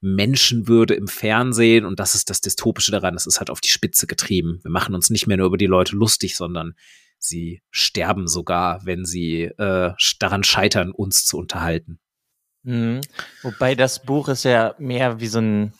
Menschenwürde 0.00 0.94
im 0.94 1.08
Fernsehen 1.08 1.84
und 1.84 1.98
das 1.98 2.14
ist 2.14 2.28
das 2.30 2.40
Dystopische 2.40 2.92
daran, 2.92 3.14
es 3.14 3.26
ist 3.26 3.38
halt 3.38 3.50
auf 3.50 3.60
die 3.60 3.70
Spitze 3.70 4.06
getrieben. 4.06 4.60
Wir 4.62 4.70
machen 4.70 4.94
uns 4.94 5.10
nicht 5.10 5.26
mehr 5.26 5.36
nur 5.36 5.46
über 5.46 5.56
die 5.56 5.66
Leute 5.66 5.96
lustig, 5.96 6.36
sondern 6.36 6.74
sie 7.18 7.62
sterben 7.70 8.28
sogar, 8.28 8.84
wenn 8.84 9.04
sie 9.04 9.42
äh, 9.42 9.92
daran 10.18 10.44
scheitern, 10.44 10.90
uns 10.92 11.24
zu 11.24 11.38
unterhalten. 11.38 11.98
Mhm. 12.62 13.00
Wobei 13.42 13.74
das 13.74 14.02
Buch 14.02 14.28
ist 14.28 14.44
ja 14.44 14.74
mehr 14.78 15.20
wie 15.20 15.28
so 15.28 15.40
ein, 15.40 15.72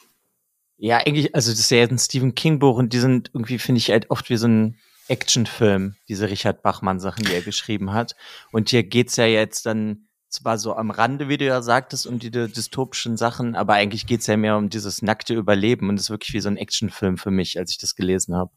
ja 0.77 0.99
eigentlich, 0.99 1.35
also 1.35 1.51
das 1.51 1.61
ist 1.61 1.71
ja 1.71 1.83
ein 1.83 1.99
Stephen 1.99 2.35
King 2.35 2.59
Buch 2.59 2.77
und 2.77 2.93
die 2.93 2.99
sind 2.99 3.31
irgendwie, 3.35 3.59
finde 3.59 3.79
ich, 3.79 3.91
halt 3.91 4.11
oft 4.11 4.31
wie 4.31 4.37
so 4.37 4.47
ein 4.47 4.79
Actionfilm, 5.09 5.95
diese 6.09 6.29
Richard 6.31 6.63
Bachmann 6.63 7.01
Sachen, 7.01 7.25
die 7.25 7.33
er 7.33 7.43
geschrieben 7.43 7.93
hat. 7.93 8.17
Und 8.53 8.71
hier 8.71 8.83
geht's 8.83 9.17
ja 9.17 9.27
jetzt 9.27 9.67
dann 9.67 10.07
zwar 10.29 10.59
so 10.59 10.75
am 10.75 10.91
Rande, 10.91 11.29
wie 11.29 11.39
du 11.39 11.45
ja 11.45 11.63
sagtest, 11.63 12.07
um 12.07 12.19
die 12.19 12.31
dystopischen 12.31 13.17
Sachen, 13.17 13.55
aber 13.55 13.75
eigentlich 13.75 14.07
geht's 14.07 14.27
ja 14.27 14.37
mehr 14.37 14.57
um 14.57 14.69
dieses 14.69 15.03
nackte 15.03 15.35
Überleben 15.35 15.89
und 15.89 15.99
ist 15.99 16.11
wirklich 16.11 16.35
wie 16.35 16.41
so 16.41 16.49
ein 16.49 16.57
Actionfilm 16.57 17.17
für 17.17 17.31
mich, 17.31 17.59
als 17.59 17.71
ich 17.71 17.79
das 17.79 17.95
gelesen 17.95 18.35
habe. 18.35 18.51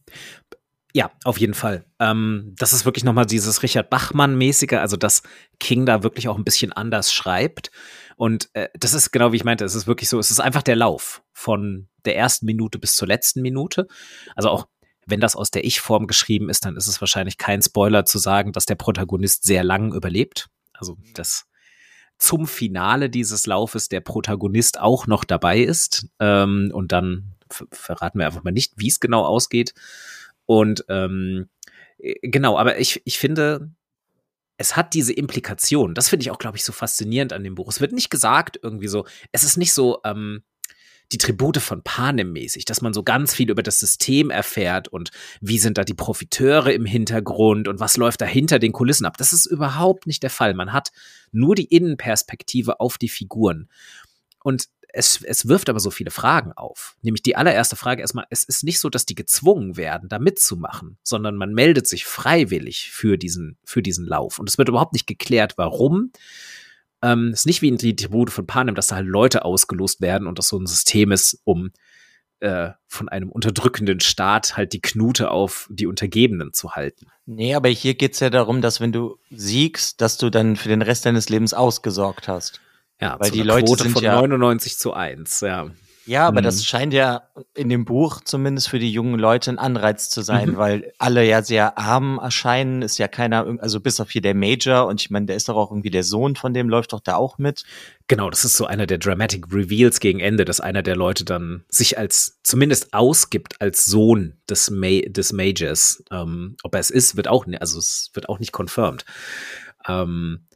Ja, 0.93 1.11
auf 1.23 1.39
jeden 1.39 1.53
Fall. 1.53 1.85
Ähm, 1.99 2.55
das 2.57 2.73
ist 2.73 2.83
wirklich 2.83 3.03
nochmal 3.03 3.27
dieses 3.27 3.61
Richard 3.61 3.91
Bachmann-mäßige, 3.91 4.73
also 4.73 4.97
dass 4.97 5.21
King 5.59 5.85
da 5.85 6.01
wirklich 6.01 6.27
auch 6.27 6.37
ein 6.37 6.43
bisschen 6.43 6.73
anders 6.73 7.13
schreibt. 7.13 7.69
Und 8.15 8.49
äh, 8.53 8.69
das 8.73 8.93
ist 8.93 9.11
genau 9.11 9.31
wie 9.31 9.35
ich 9.35 9.43
meinte, 9.43 9.65
es 9.65 9.75
ist 9.75 9.85
wirklich 9.85 10.09
so, 10.09 10.17
es 10.17 10.31
ist 10.31 10.39
einfach 10.39 10.63
der 10.63 10.75
Lauf 10.75 11.21
von 11.31 11.87
der 12.05 12.15
ersten 12.15 12.47
Minute 12.47 12.79
bis 12.79 12.95
zur 12.95 13.07
letzten 13.07 13.41
Minute. 13.41 13.87
Also 14.35 14.49
auch 14.49 14.67
wenn 15.05 15.19
das 15.19 15.35
aus 15.35 15.51
der 15.51 15.63
Ich-Form 15.63 16.07
geschrieben 16.07 16.49
ist, 16.49 16.65
dann 16.65 16.75
ist 16.75 16.87
es 16.87 17.01
wahrscheinlich 17.01 17.37
kein 17.37 17.61
Spoiler 17.61 18.05
zu 18.05 18.17
sagen, 18.17 18.51
dass 18.51 18.65
der 18.65 18.75
Protagonist 18.75 19.43
sehr 19.43 19.63
lang 19.63 19.93
überlebt. 19.93 20.49
Also 20.73 20.97
das 21.13 21.45
zum 22.17 22.47
Finale 22.47 23.09
dieses 23.09 23.45
Laufes 23.45 23.89
der 23.89 24.01
Protagonist 24.01 24.79
auch 24.79 25.07
noch 25.07 25.23
dabei 25.23 25.59
ist. 25.59 26.07
Ähm, 26.19 26.71
und 26.73 26.91
dann 26.91 27.35
verraten 27.71 28.19
wir 28.19 28.25
einfach 28.25 28.43
mal 28.43 28.51
nicht, 28.51 28.73
wie 28.75 28.87
es 28.87 28.99
genau 28.99 29.25
ausgeht. 29.25 29.73
Und 30.49 30.83
ähm, 30.89 31.47
äh, 31.99 32.15
genau, 32.23 32.57
aber 32.57 32.79
ich, 32.79 33.03
ich 33.05 33.19
finde, 33.19 33.69
es 34.57 34.75
hat 34.75 34.95
diese 34.95 35.13
Implikation. 35.13 35.93
Das 35.93 36.09
finde 36.09 36.23
ich 36.23 36.31
auch, 36.31 36.39
glaube 36.39 36.57
ich, 36.57 36.63
so 36.63 36.71
faszinierend 36.71 37.33
an 37.33 37.43
dem 37.43 37.53
Buch. 37.53 37.69
Es 37.69 37.81
wird 37.81 37.91
nicht 37.91 38.09
gesagt 38.09 38.59
irgendwie 38.63 38.87
so, 38.87 39.05
es 39.31 39.43
ist 39.43 39.57
nicht 39.57 39.73
so, 39.73 39.99
ähm, 40.03 40.41
die 41.11 41.19
Tribute 41.19 41.57
von 41.57 41.83
Panem 41.83 42.31
mäßig, 42.33 42.65
dass 42.65 42.81
man 42.81 42.93
so 42.93 43.03
ganz 43.03 43.35
viel 43.35 43.51
über 43.51 43.61
das 43.61 43.79
System 43.79 44.31
erfährt 44.31 44.87
und 44.87 45.11
wie 45.39 45.59
sind 45.59 45.77
da 45.77 45.83
die 45.83 45.93
Profiteure 45.93 46.73
im 46.73 46.85
Hintergrund 46.85 47.67
und 47.67 47.79
was 47.79 47.97
läuft 47.97 48.21
da 48.21 48.25
hinter 48.25 48.57
den 48.57 48.73
Kulissen 48.73 49.05
ab. 49.05 49.17
Das 49.17 49.33
ist 49.33 49.45
überhaupt 49.45 50.07
nicht 50.07 50.23
der 50.23 50.31
Fall. 50.31 50.55
Man 50.55 50.73
hat 50.73 50.91
nur 51.31 51.53
die 51.53 51.65
Innenperspektive 51.65 52.79
auf 52.79 52.97
die 52.97 53.09
Figuren. 53.09 53.69
Und 54.43 54.65
es, 54.93 55.21
es 55.23 55.47
wirft 55.47 55.69
aber 55.69 55.79
so 55.79 55.91
viele 55.91 56.11
Fragen 56.11 56.53
auf. 56.53 56.95
Nämlich 57.01 57.21
die 57.21 57.35
allererste 57.35 57.75
Frage 57.75 58.01
erstmal, 58.01 58.25
es 58.29 58.43
ist 58.43 58.63
nicht 58.63 58.79
so, 58.79 58.89
dass 58.89 59.05
die 59.05 59.15
gezwungen 59.15 59.77
werden, 59.77 60.09
da 60.09 60.19
mitzumachen, 60.19 60.97
sondern 61.03 61.35
man 61.35 61.53
meldet 61.53 61.87
sich 61.87 62.05
freiwillig 62.05 62.91
für 62.91 63.17
diesen, 63.17 63.57
für 63.63 63.81
diesen 63.81 64.05
Lauf. 64.05 64.39
Und 64.39 64.49
es 64.49 64.57
wird 64.57 64.69
überhaupt 64.69 64.93
nicht 64.93 65.07
geklärt, 65.07 65.57
warum. 65.57 66.11
Ähm, 67.01 67.31
ist 67.31 67.45
nicht 67.45 67.61
wie 67.61 67.69
in 67.69 67.77
die 67.77 67.95
Tribute 67.95 68.29
von 68.29 68.47
Panem, 68.47 68.75
dass 68.75 68.87
da 68.87 68.97
halt 68.97 69.07
Leute 69.07 69.45
ausgelost 69.45 70.01
werden 70.01 70.27
und 70.27 70.37
das 70.37 70.47
so 70.47 70.57
ein 70.57 70.65
System 70.65 71.11
ist, 71.11 71.39
um 71.43 71.71
äh, 72.39 72.71
von 72.87 73.09
einem 73.09 73.29
unterdrückenden 73.29 73.99
Staat 73.99 74.57
halt 74.57 74.73
die 74.73 74.81
Knute 74.81 75.31
auf 75.31 75.67
die 75.69 75.87
Untergebenen 75.87 76.53
zu 76.53 76.71
halten. 76.71 77.07
Nee, 77.25 77.53
aber 77.53 77.69
hier 77.69 77.93
geht's 77.93 78.19
ja 78.19 78.29
darum, 78.29 78.61
dass 78.61 78.81
wenn 78.81 78.91
du 78.91 79.17
siegst, 79.29 80.01
dass 80.01 80.17
du 80.17 80.29
dann 80.29 80.55
für 80.55 80.69
den 80.69 80.81
Rest 80.81 81.05
deines 81.05 81.29
Lebens 81.29 81.53
ausgesorgt 81.53 82.27
hast. 82.27 82.59
Ja, 83.01 83.17
weil 83.19 83.31
die 83.31 83.43
Leute 83.43 83.65
Quote 83.65 83.83
sind 83.83 83.93
von 83.93 84.03
ja 84.03 84.15
99 84.15 84.77
zu 84.77 84.93
1, 84.93 85.41
ja. 85.41 85.69
Ja, 86.09 86.27
aber 86.27 86.41
mhm. 86.41 86.45
das 86.45 86.65
scheint 86.65 86.91
ja 86.91 87.21
in 87.53 87.69
dem 87.69 87.85
Buch 87.85 88.21
zumindest 88.23 88.69
für 88.69 88.79
die 88.79 88.91
jungen 88.91 89.19
Leute 89.19 89.51
ein 89.51 89.59
Anreiz 89.59 90.09
zu 90.09 90.23
sein, 90.23 90.53
mhm. 90.53 90.57
weil 90.57 90.91
alle 90.97 91.23
ja 91.23 91.43
sehr 91.43 91.77
arm 91.77 92.17
erscheinen, 92.17 92.81
ist 92.81 92.97
ja 92.97 93.07
keiner, 93.07 93.45
also 93.59 93.79
bis 93.79 93.99
auf 93.99 94.09
hier 94.09 94.23
der 94.23 94.33
Major 94.33 94.87
und 94.87 94.99
ich 95.01 95.11
meine, 95.11 95.27
der 95.27 95.35
ist 95.35 95.49
doch 95.49 95.55
auch 95.55 95.69
irgendwie 95.69 95.91
der 95.91 96.03
Sohn 96.03 96.35
von 96.35 96.51
dem, 96.51 96.67
läuft 96.67 96.93
doch 96.93 96.99
da 96.99 97.15
auch 97.15 97.37
mit. 97.37 97.63
Genau, 98.07 98.31
das 98.31 98.43
ist 98.43 98.57
so 98.57 98.65
einer 98.65 98.87
der 98.87 98.97
Dramatic 98.97 99.53
Reveals 99.53 99.99
gegen 99.99 100.19
Ende, 100.19 100.45
dass 100.45 100.59
einer 100.59 100.81
der 100.81 100.95
Leute 100.95 101.25
dann 101.25 101.63
sich 101.69 101.99
als 101.99 102.39
zumindest 102.41 102.95
ausgibt 102.95 103.61
als 103.61 103.85
Sohn 103.85 104.33
des, 104.49 104.71
Ma 104.71 105.01
des 105.05 105.31
Majors. 105.31 106.03
Ähm, 106.09 106.57
ob 106.63 106.73
er 106.73 106.79
es 106.79 106.89
ist, 106.89 107.17
wird 107.17 107.27
auch, 107.27 107.45
also 107.59 107.77
es 107.77 108.09
wird 108.13 108.29
auch 108.29 108.39
nicht 108.39 108.51
confirmed. 108.57 109.05
Ähm, 109.87 110.47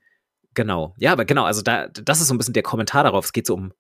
Genau. 0.54 0.94
Ja, 0.98 1.12
aber 1.12 1.26
genau, 1.26 1.44
also 1.46 1.62
da, 1.62 1.88
das 1.88 2.22
ist 2.22 2.28
so 2.28 2.34
ein 2.34 2.38
bisschen 2.38 2.54
der 2.54 2.64
Kommentar 2.64 3.04
darauf. 3.04 3.26
Es 3.26 3.34
geht 3.34 3.48
so 3.48 3.56
um 3.56 3.74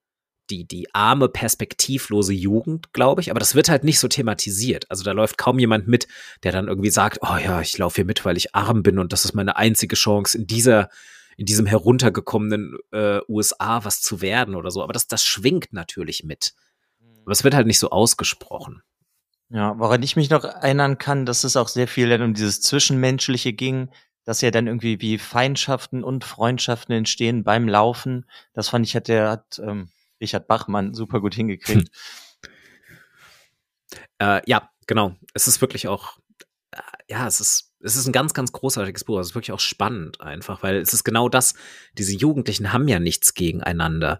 die, 0.50 0.68
die 0.68 0.94
arme, 0.94 1.30
perspektivlose 1.30 2.34
Jugend, 2.34 2.94
glaube 2.94 3.22
ich. 3.22 3.32
Aber 3.32 3.40
das 3.40 3.56
wird 3.56 3.70
halt 3.70 3.84
nicht 3.84 4.00
so 4.00 4.08
thematisiert. 4.08 4.90
Also 4.90 5.04
da 5.04 5.12
läuft 5.12 5.38
kaum 5.38 5.60
jemand 5.60 5.88
mit, 5.88 6.08
der 6.44 6.52
dann 6.52 6.68
irgendwie 6.68 6.90
sagt, 6.90 7.20
oh 7.22 7.38
ja, 7.38 7.62
ich 7.62 7.78
laufe 7.78 7.98
hier 7.98 8.06
mit, 8.06 8.26
weil 8.26 8.38
ich 8.38 8.54
arm 8.54 8.84
bin 8.84 9.00
und 9.00 9.14
das 9.14 9.26
ist 9.26 9.34
meine 9.34 9.56
einzige 9.56 9.96
Chance 9.96 10.38
in 10.38 10.48
dieser, 10.48 10.90
in 11.38 11.46
diesem 11.46 11.66
heruntergekommenen 11.66 12.78
äh, 12.92 13.20
USA 13.28 13.86
was 13.86 14.02
zu 14.02 14.22
werden 14.22 14.56
oder 14.56 14.72
so. 14.72 14.84
Aber 14.84 14.94
das, 14.94 15.08
das 15.08 15.24
schwingt 15.24 15.72
natürlich 15.72 16.24
mit. 16.24 16.54
Aber 17.22 17.32
es 17.32 17.44
wird 17.44 17.56
halt 17.56 17.68
nicht 17.68 17.80
so 17.80 17.90
ausgesprochen. 17.90 18.82
Ja, 19.50 19.78
woran 19.78 20.04
ich 20.04 20.16
mich 20.16 20.30
noch 20.30 20.44
erinnern 20.44 20.98
kann, 20.98 21.26
dass 21.26 21.44
es 21.44 21.56
auch 21.56 21.68
sehr 21.68 21.88
viel 21.88 22.10
dann 22.10 22.22
um 22.22 22.34
dieses 22.34 22.60
Zwischenmenschliche 22.62 23.54
ging, 23.54 23.90
dass 24.26 24.42
ja 24.42 24.52
dann 24.52 24.68
irgendwie 24.68 25.02
wie 25.02 25.18
Feindschaften 25.18 26.04
und 26.04 26.24
Freundschaften 26.24 26.96
entstehen 26.96 27.44
beim 27.44 27.68
Laufen. 27.68 28.26
Das 28.54 28.70
fand 28.70 28.86
ich, 28.86 28.96
hat 28.96 29.08
der 29.08 29.30
hat 29.30 29.60
ähm, 29.60 29.90
Richard 30.22 30.48
Bachmann 30.48 30.94
super 30.94 31.20
gut 31.20 31.36
hingekriegt. 31.36 31.90
Äh, 34.20 34.42
ja, 34.48 34.70
genau. 34.88 35.16
Es 35.34 35.48
ist 35.48 35.62
wirklich 35.62 35.88
auch, 35.88 36.18
äh, 36.72 36.80
ja, 37.10 37.28
es 37.28 37.40
ist, 37.40 37.74
es 37.80 37.96
ist 37.96 38.08
ein 38.08 38.14
ganz, 38.14 38.34
ganz 38.34 38.52
großartiges 38.52 39.04
Buch. 39.04 39.20
Es 39.20 39.28
ist 39.28 39.36
wirklich 39.36 39.52
auch 39.52 39.60
spannend 39.60 40.22
einfach, 40.22 40.64
weil 40.64 40.78
es 40.78 40.94
ist 40.94 41.04
genau 41.04 41.30
das. 41.30 41.54
Diese 41.98 42.16
Jugendlichen 42.16 42.74
haben 42.74 42.88
ja 42.88 43.00
nichts 43.00 43.34
gegeneinander. 43.34 44.20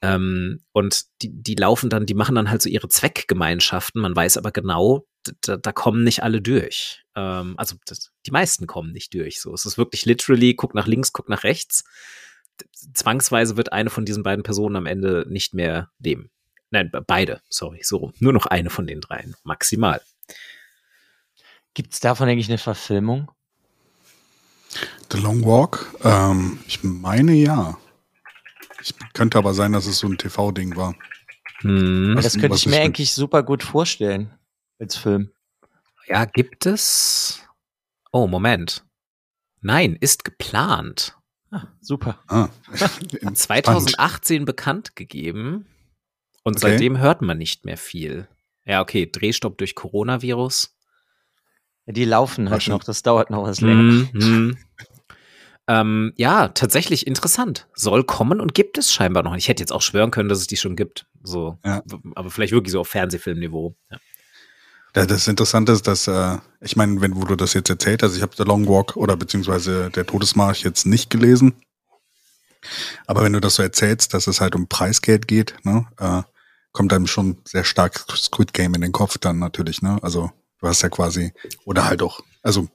Ähm, 0.00 0.62
und 0.72 1.06
die, 1.22 1.30
die 1.42 1.54
laufen 1.56 1.90
dann, 1.90 2.06
die 2.06 2.14
machen 2.14 2.34
dann 2.36 2.50
halt 2.50 2.62
so 2.62 2.68
ihre 2.68 2.88
Zweckgemeinschaften. 2.88 4.00
Man 4.00 4.14
weiß 4.14 4.36
aber 4.36 4.52
genau, 4.52 5.06
da, 5.42 5.56
da 5.56 5.72
kommen 5.72 6.04
nicht 6.04 6.22
alle 6.22 6.40
durch. 6.40 7.04
Ähm, 7.16 7.54
also 7.56 7.76
das, 7.86 8.12
die 8.26 8.30
meisten 8.30 8.66
kommen 8.66 8.92
nicht 8.92 9.14
durch. 9.14 9.40
So, 9.40 9.52
es 9.54 9.66
ist 9.66 9.78
wirklich 9.78 10.06
literally, 10.06 10.54
guck 10.54 10.74
nach 10.74 10.86
links, 10.86 11.12
guck 11.12 11.28
nach 11.28 11.44
rechts. 11.44 11.84
Zwangsweise 12.94 13.56
wird 13.56 13.72
eine 13.72 13.90
von 13.90 14.04
diesen 14.04 14.22
beiden 14.22 14.42
Personen 14.42 14.76
am 14.76 14.86
Ende 14.86 15.26
nicht 15.28 15.54
mehr 15.54 15.90
leben. 15.98 16.30
Nein, 16.70 16.90
beide, 17.06 17.42
sorry, 17.48 17.80
so 17.82 17.98
rum. 17.98 18.12
Nur 18.18 18.32
noch 18.32 18.46
eine 18.46 18.70
von 18.70 18.86
den 18.86 19.00
dreien, 19.00 19.34
maximal. 19.42 20.00
Gibt 21.74 21.94
es 21.94 22.00
davon 22.00 22.28
eigentlich 22.28 22.48
eine 22.48 22.58
Verfilmung? 22.58 23.30
The 25.10 25.18
Long 25.18 25.44
Walk? 25.44 25.94
Ähm, 26.04 26.60
ich 26.66 26.82
meine 26.82 27.32
ja. 27.32 27.76
Ich 28.82 28.94
könnte 29.12 29.38
aber 29.38 29.52
sein, 29.52 29.72
dass 29.72 29.86
es 29.86 29.98
so 29.98 30.06
ein 30.06 30.16
TV-Ding 30.16 30.76
war. 30.76 30.94
Hm. 31.60 32.14
Das 32.16 32.38
könnte 32.38 32.56
ich 32.56 32.66
mir 32.66 32.80
eigentlich 32.80 33.12
super 33.12 33.42
gut 33.42 33.62
vorstellen 33.62 34.32
als 34.80 34.96
Film. 34.96 35.30
Ja, 36.06 36.24
gibt 36.24 36.66
es. 36.66 37.40
Oh, 38.12 38.26
Moment. 38.26 38.84
Nein, 39.60 39.96
ist 40.00 40.24
geplant. 40.24 41.16
Ah, 41.50 41.66
super. 41.80 42.18
Ah. 42.28 42.48
2018 43.34 44.44
bekannt 44.44 44.96
gegeben 44.96 45.66
und 46.42 46.56
okay. 46.56 46.72
seitdem 46.72 46.98
hört 46.98 47.22
man 47.22 47.38
nicht 47.38 47.64
mehr 47.64 47.76
viel. 47.76 48.28
Ja, 48.64 48.80
okay, 48.80 49.08
Drehstopp 49.10 49.58
durch 49.58 49.74
Coronavirus. 49.74 50.76
Ja, 51.86 51.92
die 51.92 52.04
laufen 52.04 52.50
halt 52.50 52.66
noch, 52.68 52.84
das 52.84 53.02
dauert 53.02 53.30
noch 53.30 53.42
was 53.42 53.60
länger. 53.60 53.82
Mm, 53.82 54.08
mm. 54.12 54.58
ähm, 55.66 56.12
ja, 56.16 56.48
tatsächlich 56.48 57.06
interessant. 57.06 57.68
Soll 57.74 58.04
kommen 58.04 58.40
und 58.40 58.54
gibt 58.54 58.78
es 58.78 58.92
scheinbar 58.92 59.22
noch. 59.22 59.34
Ich 59.34 59.48
hätte 59.48 59.62
jetzt 59.62 59.72
auch 59.72 59.82
schwören 59.82 60.10
können, 60.10 60.28
dass 60.28 60.38
es 60.38 60.46
die 60.46 60.56
schon 60.56 60.76
gibt. 60.76 61.06
So, 61.22 61.58
ja. 61.64 61.82
aber 62.14 62.30
vielleicht 62.30 62.52
wirklich 62.52 62.72
so 62.72 62.80
auf 62.80 62.88
Fernsehfilmniveau. 62.88 63.76
Ja. 63.90 63.98
Das 64.92 65.28
Interessante 65.28 65.72
ist, 65.72 65.86
dass, 65.86 66.08
äh, 66.08 66.38
ich 66.60 66.76
meine, 66.76 67.00
wenn 67.00 67.16
wo 67.16 67.24
du 67.24 67.36
das 67.36 67.54
jetzt 67.54 67.70
erzählt 67.70 68.02
hast, 68.02 68.16
ich 68.16 68.22
habe 68.22 68.34
The 68.36 68.42
Long 68.42 68.66
Walk 68.66 68.96
oder 68.96 69.16
beziehungsweise 69.16 69.90
der 69.90 70.06
Todesmarsch 70.06 70.64
jetzt 70.64 70.84
nicht 70.86 71.10
gelesen. 71.10 71.54
Aber 73.06 73.22
wenn 73.22 73.32
du 73.32 73.40
das 73.40 73.54
so 73.54 73.62
erzählst, 73.62 74.14
dass 74.14 74.26
es 74.26 74.40
halt 74.40 74.54
um 74.54 74.68
Preisgeld 74.68 75.28
geht, 75.28 75.54
ne, 75.62 75.86
äh, 75.98 76.22
kommt 76.72 76.92
einem 76.92 77.06
schon 77.06 77.38
sehr 77.44 77.64
stark 77.64 78.04
Squid 78.16 78.52
Game 78.52 78.74
in 78.74 78.80
den 78.80 78.92
Kopf 78.92 79.18
dann 79.18 79.38
natürlich, 79.38 79.82
ne? 79.82 79.98
Also 80.02 80.30
du 80.60 80.68
hast 80.68 80.82
ja 80.82 80.88
quasi, 80.88 81.32
oder 81.64 81.86
halt 81.86 82.02
auch, 82.02 82.20
also 82.42 82.68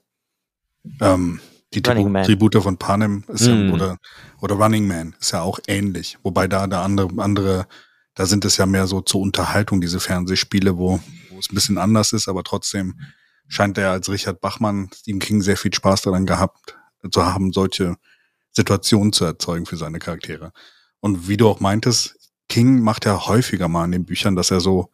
ähm, 1.02 1.40
die 1.74 1.82
Tribu 1.82 2.10
Tribute 2.24 2.64
von 2.64 2.78
Panem 2.78 3.24
ist 3.28 3.48
mm. 3.48 3.68
ja, 3.68 3.74
oder, 3.74 3.98
oder 4.42 4.56
Running 4.56 4.88
Man 4.88 5.16
ist 5.20 5.32
ja 5.32 5.42
auch 5.42 5.60
ähnlich. 5.68 6.18
Wobei 6.24 6.48
da 6.48 6.68
der 6.68 6.80
andere, 6.80 7.10
andere, 7.22 7.68
da 8.16 8.26
sind 8.26 8.46
es 8.46 8.58
ja 8.58 8.66
mehr 8.66 8.88
so 8.88 9.02
zur 9.02 9.22
Unterhaltung, 9.22 9.82
diese 9.82 10.00
Fernsehspiele, 10.00 10.78
wo 10.78 11.00
wo 11.36 11.40
es 11.40 11.52
ein 11.52 11.56
bisschen 11.56 11.78
anders 11.78 12.14
ist, 12.14 12.28
aber 12.28 12.44
trotzdem 12.44 13.00
scheint 13.48 13.78
er 13.78 13.92
als 13.92 14.10
Richard 14.10 14.42
Bachmann, 14.42 14.90
Stephen 14.96 15.20
King, 15.20 15.42
sehr 15.42 15.58
viel 15.58 15.74
Spaß 15.74 16.02
daran 16.04 16.26
gehabt 16.26 16.78
zu 17.12 17.26
haben, 17.26 17.54
solche 17.54 17.98
Situationen 18.52 19.14
zu 19.14 19.26
erzeugen 19.26 19.66
für 19.66 19.78
seine 19.78 20.00
Charaktere. 20.00 20.52
Und 21.00 21.28
wie 21.28 21.38
du 21.38 21.48
auch 21.48 21.60
meintest, 21.60 22.18
King 22.50 22.82
macht 22.82 23.06
ja 23.06 23.28
häufiger 23.28 23.68
mal 23.68 23.86
in 23.86 23.92
den 23.92 24.06
Büchern, 24.06 24.36
dass 24.36 24.50
er 24.50 24.62
so, 24.62 24.92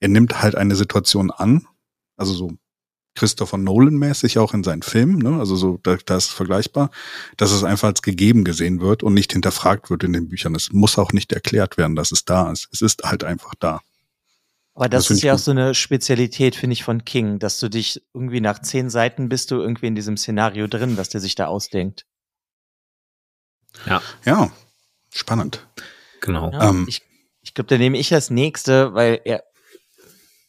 er 0.00 0.08
nimmt 0.08 0.42
halt 0.42 0.56
eine 0.56 0.74
Situation 0.74 1.30
an, 1.30 1.66
also 2.16 2.32
so 2.32 2.52
Christopher 3.14 3.58
Nolan-mäßig 3.58 4.38
auch 4.38 4.54
in 4.54 4.64
seinen 4.64 4.82
Filmen, 4.82 5.18
ne? 5.18 5.38
also 5.38 5.54
so, 5.54 5.78
da, 5.82 5.96
da 6.04 6.16
ist 6.16 6.28
es 6.28 6.32
vergleichbar, 6.32 6.90
dass 7.36 7.52
es 7.52 7.62
einfach 7.62 7.88
als 7.88 8.02
gegeben 8.02 8.42
gesehen 8.42 8.80
wird 8.80 9.02
und 9.02 9.14
nicht 9.14 9.32
hinterfragt 9.32 9.90
wird 9.90 10.04
in 10.04 10.14
den 10.14 10.28
Büchern. 10.28 10.54
Es 10.54 10.72
muss 10.72 10.98
auch 10.98 11.12
nicht 11.12 11.32
erklärt 11.32 11.76
werden, 11.76 11.94
dass 11.94 12.10
es 12.10 12.24
da 12.24 12.50
ist. 12.50 12.68
Es 12.72 12.80
ist 12.80 13.02
halt 13.04 13.22
einfach 13.22 13.54
da. 13.58 13.82
Aber 14.74 14.88
das, 14.88 15.08
das 15.08 15.18
ist 15.18 15.22
ja 15.22 15.34
auch 15.34 15.38
so 15.38 15.50
eine 15.50 15.74
Spezialität, 15.74 16.56
finde 16.56 16.72
ich, 16.72 16.82
von 16.82 17.04
King, 17.04 17.38
dass 17.38 17.60
du 17.60 17.68
dich 17.68 18.02
irgendwie 18.14 18.40
nach 18.40 18.60
zehn 18.60 18.88
Seiten 18.88 19.28
bist 19.28 19.50
du 19.50 19.56
irgendwie 19.56 19.86
in 19.86 19.94
diesem 19.94 20.16
Szenario 20.16 20.66
drin, 20.66 20.96
was 20.96 21.10
der 21.10 21.20
sich 21.20 21.34
da 21.34 21.46
ausdenkt. 21.46 22.06
Ja. 23.86 24.00
Ja, 24.24 24.50
spannend. 25.10 25.66
Genau. 26.20 26.50
Ja, 26.52 26.70
ähm, 26.70 26.86
ich 26.88 27.02
ich 27.42 27.54
glaube, 27.54 27.68
da 27.68 27.76
nehme 27.76 27.98
ich 27.98 28.08
das 28.08 28.30
nächste, 28.30 28.94
weil 28.94 29.20
er, 29.24 29.42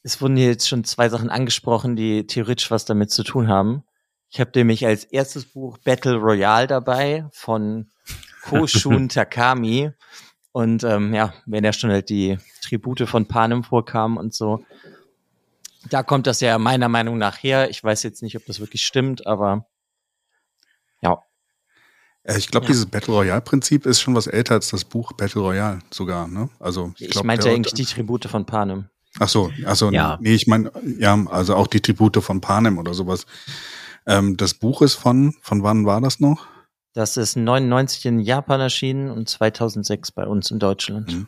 es 0.04 0.22
wurden 0.22 0.38
hier 0.38 0.48
jetzt 0.48 0.68
schon 0.68 0.84
zwei 0.84 1.10
Sachen 1.10 1.30
angesprochen, 1.30 1.96
die 1.96 2.28
theoretisch 2.28 2.72
was 2.72 2.86
damit 2.86 3.12
zu 3.12 3.24
tun 3.24 3.48
haben. 3.48 3.84
Ich 4.30 4.40
habe 4.40 4.52
nämlich 4.56 4.86
als 4.86 5.04
erstes 5.04 5.46
Buch 5.46 5.78
Battle 5.80 6.16
Royale 6.16 6.68
dabei 6.68 7.26
von 7.32 7.90
Koshun 8.44 9.10
Takami. 9.10 9.92
Und 10.54 10.84
ähm, 10.84 11.14
ja, 11.16 11.34
wenn 11.48 11.64
ja 11.64 11.74
schon 11.74 11.90
halt 11.90 12.10
die 12.10 12.38
Tribute 12.62 13.10
von 13.10 13.28
Panem 13.28 13.64
vorkamen 13.64 14.18
und 14.18 14.36
so, 14.36 14.64
da 15.90 16.04
kommt 16.04 16.28
das 16.28 16.42
ja 16.42 16.58
meiner 16.60 16.90
Meinung 16.90 17.18
nach 17.18 17.42
her. 17.42 17.72
Ich 17.72 17.84
weiß 17.84 18.04
jetzt 18.04 18.22
nicht, 18.22 18.38
ob 18.38 18.46
das 18.46 18.60
wirklich 18.60 18.86
stimmt, 18.86 19.26
aber 19.26 19.66
ja. 21.02 21.24
Äh, 22.22 22.38
ich 22.38 22.50
glaube, 22.50 22.68
ja. 22.68 22.72
dieses 22.72 22.86
Battle 22.86 23.16
Royale-Prinzip 23.16 23.88
ist 23.88 24.00
schon 24.00 24.16
was 24.16 24.28
älter 24.28 24.54
als 24.54 24.70
das 24.70 24.86
Buch 24.86 25.14
Battle 25.14 25.42
Royale 25.42 25.80
sogar. 25.90 26.28
Ne? 26.28 26.50
Also 26.60 26.94
ich, 27.00 27.10
ich 27.10 27.24
meinte 27.24 27.50
eigentlich 27.50 27.74
die 27.74 27.86
Tribute 27.86 28.26
von 28.26 28.46
Panem. 28.46 28.90
Ach 29.20 29.30
so, 29.30 29.52
also 29.66 29.92
ja. 29.92 30.20
nee, 30.22 30.36
ich 30.36 30.46
meine, 30.46 30.72
ja, 31.00 31.18
also 31.30 31.56
auch 31.56 31.68
die 31.68 31.82
Tribute 31.82 32.24
von 32.24 32.42
Panem 32.42 32.78
oder 32.78 32.94
sowas. 32.94 33.26
Ähm, 34.06 34.38
das 34.38 34.54
Buch 34.54 34.84
ist 34.84 34.94
von, 34.94 35.34
von 35.42 35.64
wann 35.64 35.86
war 35.88 36.00
das 36.00 36.20
noch? 36.20 36.48
Das 36.94 37.18
ist 37.18 37.36
99 37.36 38.06
in 38.06 38.20
Japan 38.20 38.62
erschienen 38.62 39.10
und 39.10 39.28
2006 39.28 40.12
bei 40.12 40.26
uns 40.26 40.52
in 40.52 40.60
Deutschland. 40.60 41.12
Mhm. 41.12 41.28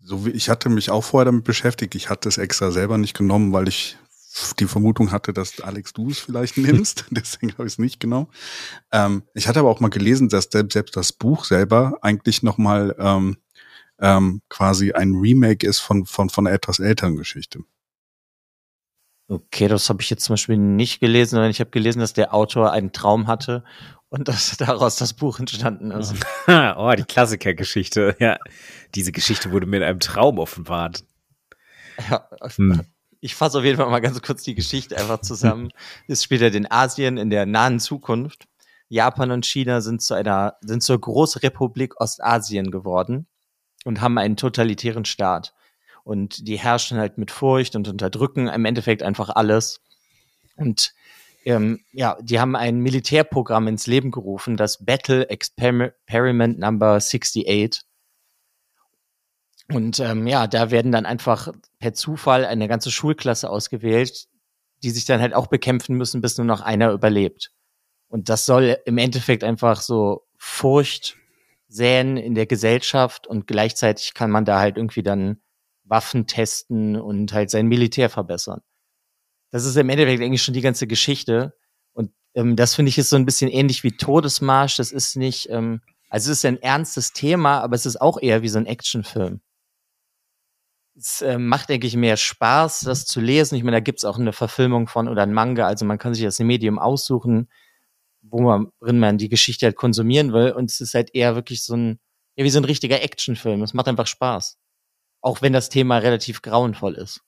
So 0.00 0.26
wie 0.26 0.30
ich 0.30 0.48
hatte 0.48 0.68
mich 0.68 0.90
auch 0.90 1.02
vorher 1.02 1.26
damit 1.26 1.44
beschäftigt. 1.44 1.94
Ich 1.94 2.08
hatte 2.08 2.28
es 2.28 2.38
extra 2.38 2.70
selber 2.70 2.98
nicht 2.98 3.16
genommen, 3.16 3.52
weil 3.52 3.68
ich 3.68 3.96
die 4.58 4.66
Vermutung 4.66 5.12
hatte, 5.12 5.32
dass 5.32 5.60
Alex 5.60 5.92
du 5.92 6.10
es 6.10 6.18
vielleicht 6.18 6.56
nimmst. 6.56 7.06
Deswegen 7.10 7.52
habe 7.52 7.66
ich 7.66 7.74
es 7.74 7.78
nicht 7.78 8.00
genommen. 8.00 8.28
Ähm, 8.92 9.24
ich 9.34 9.48
hatte 9.48 9.60
aber 9.60 9.70
auch 9.70 9.80
mal 9.80 9.88
gelesen, 9.88 10.28
dass 10.28 10.48
selbst 10.50 10.96
das 10.96 11.12
Buch 11.12 11.44
selber 11.44 11.98
eigentlich 12.02 12.42
nochmal 12.42 12.94
ähm, 12.98 13.36
ähm, 13.98 14.42
quasi 14.48 14.92
ein 14.92 15.14
Remake 15.14 15.66
ist 15.66 15.80
von, 15.80 16.06
von, 16.06 16.30
von 16.30 16.46
einer 16.46 16.54
etwas 16.54 16.78
älteren 16.78 17.16
Geschichte. 17.16 17.60
Okay, 19.28 19.68
das 19.68 19.88
habe 19.88 20.02
ich 20.02 20.10
jetzt 20.10 20.24
zum 20.24 20.34
Beispiel 20.34 20.58
nicht 20.58 21.00
gelesen, 21.00 21.30
sondern 21.32 21.50
ich 21.50 21.60
habe 21.60 21.70
gelesen, 21.70 22.00
dass 22.00 22.12
der 22.12 22.34
Autor 22.34 22.72
einen 22.72 22.92
Traum 22.92 23.28
hatte 23.28 23.64
und 24.12 24.28
dass 24.28 24.56
daraus 24.58 24.96
das 24.96 25.14
Buch 25.14 25.38
entstanden 25.38 25.90
ist. 25.90 26.14
oh, 26.46 26.92
die 26.96 27.04
Klassikergeschichte. 27.04 28.14
Ja, 28.20 28.38
diese 28.94 29.10
Geschichte 29.10 29.50
wurde 29.52 29.66
mir 29.66 29.78
in 29.78 29.82
einem 29.82 30.00
Traum 30.00 30.38
offenbart. 30.38 31.02
Ja, 32.10 32.28
hm. 32.56 32.82
ich 33.20 33.34
fasse 33.34 33.58
auf 33.58 33.64
jeden 33.64 33.78
Fall 33.78 33.88
mal 33.88 34.00
ganz 34.00 34.20
kurz 34.20 34.42
die 34.42 34.54
Geschichte 34.54 34.98
einfach 34.98 35.22
zusammen. 35.22 35.70
es 36.08 36.22
spielt 36.22 36.42
halt 36.42 36.54
in 36.54 36.70
Asien 36.70 37.16
in 37.16 37.30
der 37.30 37.46
nahen 37.46 37.80
Zukunft. 37.80 38.48
Japan 38.90 39.30
und 39.30 39.46
China 39.46 39.80
sind 39.80 40.02
zu 40.02 40.12
einer, 40.12 40.56
sind 40.60 40.82
zur 40.82 41.00
Großrepublik 41.00 41.98
Ostasien 41.98 42.70
geworden 42.70 43.26
und 43.86 44.02
haben 44.02 44.18
einen 44.18 44.36
totalitären 44.36 45.06
Staat. 45.06 45.54
Und 46.04 46.46
die 46.46 46.58
herrschen 46.58 46.98
halt 46.98 47.16
mit 47.16 47.30
Furcht 47.30 47.76
und 47.76 47.88
unterdrücken 47.88 48.48
im 48.48 48.66
Endeffekt 48.66 49.02
einfach 49.02 49.30
alles. 49.30 49.80
Und 50.56 50.92
ähm, 51.44 51.84
ja, 51.92 52.16
die 52.20 52.40
haben 52.40 52.56
ein 52.56 52.78
Militärprogramm 52.78 53.68
ins 53.68 53.86
Leben 53.86 54.10
gerufen, 54.10 54.56
das 54.56 54.84
Battle 54.84 55.28
Experiment 55.28 56.58
Number 56.58 56.94
68. 56.94 57.82
Und 59.68 60.00
ähm, 60.00 60.26
ja, 60.26 60.46
da 60.46 60.70
werden 60.70 60.92
dann 60.92 61.06
einfach 61.06 61.52
per 61.78 61.94
Zufall 61.94 62.44
eine 62.44 62.68
ganze 62.68 62.90
Schulklasse 62.90 63.48
ausgewählt, 63.48 64.26
die 64.82 64.90
sich 64.90 65.04
dann 65.04 65.20
halt 65.20 65.34
auch 65.34 65.46
bekämpfen 65.46 65.96
müssen, 65.96 66.20
bis 66.20 66.36
nur 66.36 66.46
noch 66.46 66.60
einer 66.60 66.92
überlebt. 66.92 67.52
Und 68.08 68.28
das 68.28 68.44
soll 68.44 68.76
im 68.84 68.98
Endeffekt 68.98 69.44
einfach 69.44 69.80
so 69.80 70.26
Furcht 70.36 71.16
säen 71.68 72.18
in 72.18 72.34
der 72.34 72.46
Gesellschaft 72.46 73.26
und 73.26 73.46
gleichzeitig 73.46 74.12
kann 74.12 74.30
man 74.30 74.44
da 74.44 74.60
halt 74.60 74.76
irgendwie 74.76 75.02
dann 75.02 75.40
Waffen 75.84 76.26
testen 76.26 77.00
und 77.00 77.32
halt 77.32 77.50
sein 77.50 77.66
Militär 77.66 78.10
verbessern. 78.10 78.60
Das 79.52 79.64
ist 79.64 79.76
im 79.76 79.88
Endeffekt 79.88 80.20
eigentlich 80.20 80.42
schon 80.42 80.54
die 80.54 80.60
ganze 80.60 80.88
Geschichte. 80.88 81.54
Und 81.92 82.10
ähm, 82.34 82.56
das 82.56 82.74
finde 82.74 82.88
ich 82.88 82.98
ist 82.98 83.10
so 83.10 83.16
ein 83.16 83.24
bisschen 83.24 83.50
ähnlich 83.50 83.84
wie 83.84 83.96
Todesmarsch. 83.96 84.76
Das 84.76 84.90
ist 84.90 85.14
nicht, 85.14 85.48
ähm, 85.50 85.80
also 86.10 86.32
es 86.32 86.38
ist 86.38 86.44
ein 86.44 86.60
ernstes 86.60 87.12
Thema, 87.12 87.60
aber 87.60 87.76
es 87.76 87.86
ist 87.86 88.00
auch 88.00 88.20
eher 88.20 88.42
wie 88.42 88.48
so 88.48 88.58
ein 88.58 88.66
Actionfilm. 88.66 89.40
Es 90.96 91.22
äh, 91.22 91.38
macht, 91.38 91.68
denke 91.68 91.86
ich, 91.86 91.94
mehr 91.94 92.16
Spaß, 92.16 92.80
das 92.80 93.06
zu 93.06 93.20
lesen. 93.20 93.54
Ich 93.54 93.62
meine, 93.62 93.76
da 93.76 93.80
gibt's 93.80 94.04
auch 94.04 94.18
eine 94.18 94.32
Verfilmung 94.32 94.88
von 94.88 95.06
oder 95.06 95.22
ein 95.22 95.32
Manga, 95.32 95.68
also 95.68 95.84
man 95.84 95.98
kann 95.98 96.12
sich 96.12 96.24
das 96.24 96.40
Medium 96.40 96.80
aussuchen 96.80 97.48
wo 98.22 98.40
man, 98.40 98.72
drin 98.80 98.98
man 98.98 99.18
die 99.18 99.28
Geschichte 99.28 99.66
halt 99.66 99.76
konsumieren 99.76 100.32
will. 100.32 100.52
Und 100.52 100.70
es 100.70 100.80
ist 100.80 100.94
halt 100.94 101.14
eher 101.14 101.34
wirklich 101.34 101.64
so 101.64 101.74
ein, 101.74 102.00
ja, 102.36 102.44
wie 102.44 102.50
so 102.50 102.58
ein 102.60 102.64
richtiger 102.64 103.02
Actionfilm. 103.02 103.62
Es 103.62 103.74
macht 103.74 103.88
einfach 103.88 104.06
Spaß. 104.06 104.58
Auch 105.20 105.42
wenn 105.42 105.52
das 105.52 105.68
Thema 105.68 105.98
relativ 105.98 106.42
grauenvoll 106.42 106.94
ist. 106.94 107.20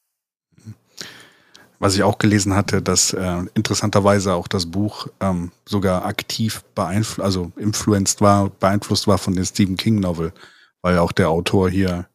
Was 1.84 1.96
ich 1.96 2.02
auch 2.02 2.16
gelesen 2.16 2.54
hatte, 2.54 2.80
dass 2.80 3.12
äh, 3.12 3.42
interessanterweise 3.52 4.32
auch 4.32 4.48
das 4.48 4.64
Buch 4.64 5.08
ähm, 5.20 5.52
sogar 5.66 6.06
aktiv 6.06 6.64
beeinflusst, 6.74 7.20
also 7.20 7.52
influenced 7.58 8.22
war, 8.22 8.48
beeinflusst 8.48 9.06
war 9.06 9.18
von 9.18 9.34
der 9.34 9.44
Stephen 9.44 9.76
King 9.76 10.00
Novel, 10.00 10.32
weil 10.80 10.96
auch 10.96 11.12
der 11.12 11.28
Autor 11.28 11.68
hier 11.68 12.08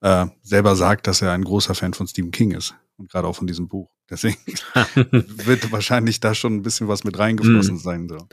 äh, 0.00 0.26
selber 0.42 0.76
sagt, 0.76 1.08
dass 1.08 1.22
er 1.22 1.32
ein 1.32 1.42
großer 1.42 1.74
Fan 1.74 1.92
von 1.92 2.06
Stephen 2.06 2.30
King 2.30 2.52
ist 2.52 2.76
und 2.98 3.10
gerade 3.10 3.26
auch 3.26 3.34
von 3.34 3.48
diesem 3.48 3.66
Buch. 3.66 3.90
Deswegen 4.08 4.38
wird 4.94 5.72
wahrscheinlich 5.72 6.20
da 6.20 6.32
schon 6.32 6.54
ein 6.54 6.62
bisschen 6.62 6.86
was 6.86 7.02
mit 7.02 7.18
reingeflossen 7.18 7.78
mm. 7.78 7.78
sein. 7.78 8.08
So. 8.08 8.28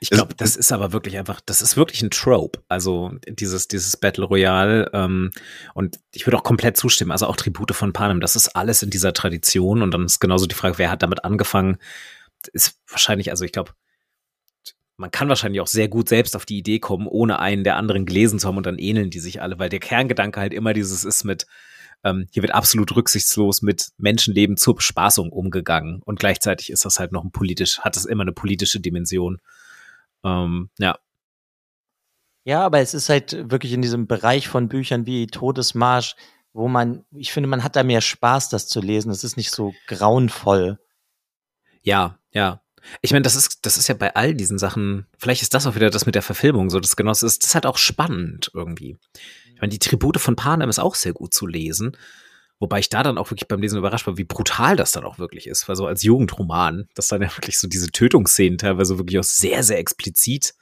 Ich 0.00 0.10
glaube, 0.10 0.34
das 0.34 0.56
ist 0.56 0.72
aber 0.72 0.92
wirklich 0.92 1.18
einfach, 1.18 1.40
das 1.44 1.62
ist 1.62 1.76
wirklich 1.76 2.02
ein 2.02 2.10
Trope. 2.10 2.60
Also 2.68 3.12
dieses, 3.28 3.68
dieses 3.68 3.96
Battle 3.96 4.24
Royale. 4.24 4.90
Ähm, 4.92 5.30
und 5.74 5.98
ich 6.12 6.26
würde 6.26 6.38
auch 6.38 6.42
komplett 6.42 6.76
zustimmen. 6.76 7.10
Also 7.10 7.26
auch 7.26 7.36
Tribute 7.36 7.74
von 7.74 7.92
Panem, 7.92 8.20
das 8.20 8.36
ist 8.36 8.48
alles 8.56 8.82
in 8.82 8.90
dieser 8.90 9.12
Tradition. 9.12 9.82
Und 9.82 9.92
dann 9.92 10.04
ist 10.04 10.20
genauso 10.20 10.46
die 10.46 10.54
Frage, 10.54 10.78
wer 10.78 10.90
hat 10.90 11.02
damit 11.02 11.24
angefangen? 11.24 11.78
Ist 12.52 12.78
wahrscheinlich, 12.88 13.30
also 13.30 13.44
ich 13.44 13.52
glaube, 13.52 13.72
man 14.96 15.10
kann 15.10 15.28
wahrscheinlich 15.28 15.60
auch 15.60 15.66
sehr 15.66 15.88
gut 15.88 16.08
selbst 16.08 16.36
auf 16.36 16.44
die 16.44 16.58
Idee 16.58 16.78
kommen, 16.78 17.06
ohne 17.06 17.38
einen 17.38 17.64
der 17.64 17.76
anderen 17.76 18.04
gelesen 18.04 18.38
zu 18.38 18.46
haben 18.46 18.58
und 18.58 18.66
dann 18.66 18.78
ähneln 18.78 19.10
die 19.10 19.20
sich 19.20 19.40
alle, 19.40 19.58
weil 19.58 19.70
der 19.70 19.80
Kerngedanke 19.80 20.38
halt 20.38 20.52
immer 20.52 20.74
dieses 20.74 21.04
ist 21.04 21.24
mit, 21.24 21.46
ähm, 22.04 22.26
hier 22.30 22.42
wird 22.42 22.54
absolut 22.54 22.94
rücksichtslos 22.94 23.62
mit 23.62 23.90
Menschenleben 23.98 24.56
zur 24.56 24.76
Bespaßung 24.76 25.30
umgegangen 25.30 26.02
und 26.04 26.18
gleichzeitig 26.18 26.70
ist 26.70 26.84
das 26.84 26.98
halt 26.98 27.12
noch 27.12 27.24
ein 27.24 27.32
politisch, 27.32 27.80
hat 27.80 27.96
es 27.96 28.06
immer 28.06 28.22
eine 28.22 28.32
politische 28.32 28.80
Dimension. 28.80 29.40
Ähm, 30.24 30.70
ja. 30.78 30.98
Ja, 32.44 32.64
aber 32.64 32.80
es 32.80 32.94
ist 32.94 33.10
halt 33.10 33.50
wirklich 33.50 33.72
in 33.72 33.82
diesem 33.82 34.06
Bereich 34.06 34.48
von 34.48 34.68
Büchern 34.68 35.06
wie 35.06 35.26
Todesmarsch, 35.26 36.16
wo 36.52 36.68
man, 36.68 37.04
ich 37.12 37.32
finde, 37.32 37.48
man 37.48 37.62
hat 37.62 37.76
da 37.76 37.82
mehr 37.82 38.00
Spaß, 38.00 38.48
das 38.48 38.66
zu 38.66 38.80
lesen. 38.80 39.10
Es 39.10 39.24
ist 39.24 39.36
nicht 39.36 39.50
so 39.50 39.74
grauenvoll. 39.86 40.78
Ja, 41.82 42.18
ja. 42.32 42.62
Ich 43.02 43.12
meine, 43.12 43.22
das 43.22 43.34
ist, 43.34 43.66
das 43.66 43.76
ist 43.76 43.88
ja 43.88 43.94
bei 43.94 44.14
all 44.14 44.34
diesen 44.34 44.58
Sachen, 44.58 45.06
vielleicht 45.18 45.42
ist 45.42 45.52
das 45.52 45.66
auch 45.66 45.74
wieder 45.74 45.90
das 45.90 46.06
mit 46.06 46.14
der 46.14 46.22
Verfilmung 46.22 46.70
so, 46.70 46.80
das 46.80 46.96
Genoss 46.96 47.22
ist, 47.22 47.42
das 47.42 47.50
ist 47.50 47.54
halt 47.54 47.66
auch 47.66 47.76
spannend 47.76 48.50
irgendwie. 48.54 48.98
Ich 49.60 49.62
meine, 49.62 49.72
die 49.72 49.78
Tribute 49.78 50.18
von 50.18 50.36
Panem 50.36 50.70
ist 50.70 50.78
auch 50.78 50.94
sehr 50.94 51.12
gut 51.12 51.34
zu 51.34 51.46
lesen. 51.46 51.94
Wobei 52.60 52.78
ich 52.78 52.88
da 52.88 53.02
dann 53.02 53.18
auch 53.18 53.30
wirklich 53.30 53.46
beim 53.46 53.60
Lesen 53.60 53.78
überrascht 53.78 54.06
war, 54.06 54.16
wie 54.16 54.24
brutal 54.24 54.74
das 54.74 54.92
dann 54.92 55.04
auch 55.04 55.18
wirklich 55.18 55.46
ist. 55.46 55.68
Weil 55.68 55.76
so 55.76 55.86
als 55.86 56.02
Jugendroman, 56.02 56.88
dass 56.94 57.08
dann 57.08 57.20
ja 57.20 57.28
wirklich 57.36 57.58
so 57.58 57.68
diese 57.68 57.90
Tötungsszenen 57.90 58.56
teilweise 58.56 58.96
wirklich 58.96 59.18
auch 59.18 59.24
sehr, 59.24 59.62
sehr 59.62 59.78
explizit 59.78 60.54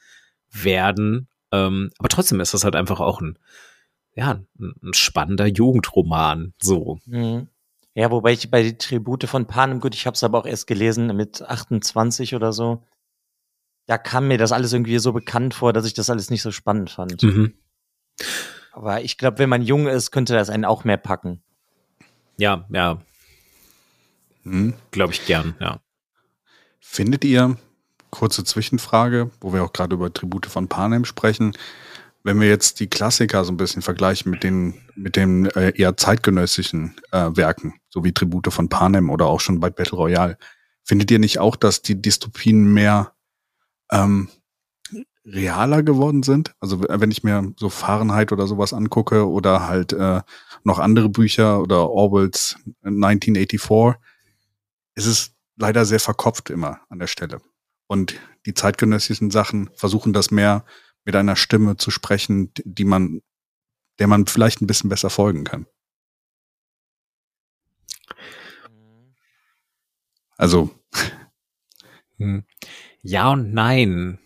werden. 0.51 1.29
Ähm, 1.53 1.93
aber 1.99 2.09
trotzdem 2.09 2.41
ist 2.41 2.55
das 2.55 2.65
halt 2.65 2.75
einfach 2.75 2.99
auch 2.99 3.21
ein, 3.21 3.39
ja, 4.17 4.41
ein, 4.59 4.95
spannender 4.95 5.47
Jugendroman. 5.47 6.55
So. 6.61 6.99
Mhm. 7.07 7.47
Ja, 7.95 8.11
wobei 8.11 8.33
ich 8.33 8.51
bei 8.51 8.65
die 8.65 8.79
Tribute 8.79 9.29
von 9.29 9.47
Panem, 9.47 9.79
gut, 9.79 9.95
ich 9.95 10.07
habe 10.07 10.17
es 10.17 10.25
aber 10.25 10.39
auch 10.39 10.47
erst 10.47 10.67
gelesen 10.67 11.15
mit 11.15 11.41
28 11.41 12.35
oder 12.35 12.53
so. 12.53 12.83
Da 13.87 13.97
kam 13.97 14.27
mir 14.27 14.39
das 14.39 14.51
alles 14.51 14.73
irgendwie 14.73 14.99
so 14.99 15.13
bekannt 15.13 15.55
vor, 15.55 15.73
dass 15.73 15.87
ich 15.87 15.95
das 15.95 16.11
alles 16.11 16.31
nicht 16.31 16.43
so 16.43 16.51
spannend 16.51 16.91
fand. 16.91 17.23
Mhm. 17.23 17.55
Aber 18.79 19.03
ich 19.03 19.19
glaube, 19.19 19.41
wenn 19.41 19.49
man 19.49 19.63
jung 19.63 19.89
ist, 19.89 20.13
könnte 20.13 20.35
das 20.35 20.51
einen 20.51 20.65
auch 20.65 20.85
mehr 20.85 20.99
packen. 20.99 21.43
Ja, 22.37 22.65
ja. 22.71 23.01
Hm. 24.45 24.75
Glaube 24.93 25.13
ich 25.13 25.27
gern, 25.27 25.57
ja. 25.59 25.81
Findet 26.79 27.25
ihr, 27.25 27.57
kurze 28.11 28.45
Zwischenfrage, 28.45 29.33
wo 29.41 29.53
wir 29.53 29.65
auch 29.65 29.73
gerade 29.73 29.97
über 29.97 30.13
Tribute 30.13 30.47
von 30.47 30.69
Panem 30.69 31.05
sprechen, 31.05 31.57
wenn 32.23 32.41
wir 32.41 32.47
jetzt 32.47 32.79
die 32.79 32.87
Klassiker 32.87 33.45
so 33.45 33.51
ein 33.51 33.57
bisschen 33.57 33.83
vergleichen 33.83 34.31
mit 34.31 34.45
den, 34.45 34.75
mit 34.95 35.17
den 35.17 35.47
äh, 35.47 35.73
eher 35.75 35.97
zeitgenössischen 35.97 36.95
äh, 37.11 37.31
Werken, 37.35 37.81
so 37.89 38.05
wie 38.05 38.13
Tribute 38.13 38.53
von 38.53 38.69
Panem 38.69 39.11
oder 39.11 39.27
auch 39.27 39.41
schon 39.41 39.59
bei 39.59 39.71
Battle 39.71 39.99
Royale, 39.99 40.39
findet 40.85 41.11
ihr 41.11 41.19
nicht 41.19 41.41
auch, 41.41 41.57
dass 41.57 41.83
die 41.83 42.01
Dystopien 42.01 42.73
mehr 42.73 43.13
ähm, 43.91 44.29
realer 45.33 45.83
geworden 45.83 46.23
sind. 46.23 46.55
Also 46.61 46.81
wenn 46.81 47.11
ich 47.11 47.23
mir 47.23 47.53
so 47.57 47.69
Fahrenheit 47.69 48.33
oder 48.33 48.47
sowas 48.47 48.73
angucke 48.73 49.29
oder 49.29 49.69
halt 49.69 49.93
äh, 49.93 50.23
noch 50.65 50.79
andere 50.79 51.09
Bücher 51.09 51.61
oder 51.61 51.91
Orwells 51.91 52.57
1984, 52.83 54.01
ist 54.95 55.07
es 55.07 55.35
leider 55.57 55.85
sehr 55.85 56.01
verkopft 56.01 56.51
immer 56.51 56.81
an 56.89 56.99
der 56.99 57.07
Stelle. 57.07 57.41
Und 57.87 58.15
die 58.47 58.55
zeitgenössischen 58.55 59.31
Sachen 59.31 59.71
versuchen 59.75 60.13
das 60.13 60.31
mehr 60.31 60.65
mit 61.05 61.17
einer 61.17 61.37
Stimme 61.37 61.77
zu 61.77 61.91
sprechen, 61.91 62.53
die 62.65 62.85
man, 62.85 63.23
der 63.99 64.07
man 64.07 64.27
vielleicht 64.27 64.61
ein 64.61 64.67
bisschen 64.67 64.91
besser 64.91 65.11
folgen 65.11 65.45
kann. 65.45 65.67
Also. 70.37 70.71
Hm. 72.19 72.45
Ja 73.03 73.31
und 73.33 73.53
nein. 73.53 74.19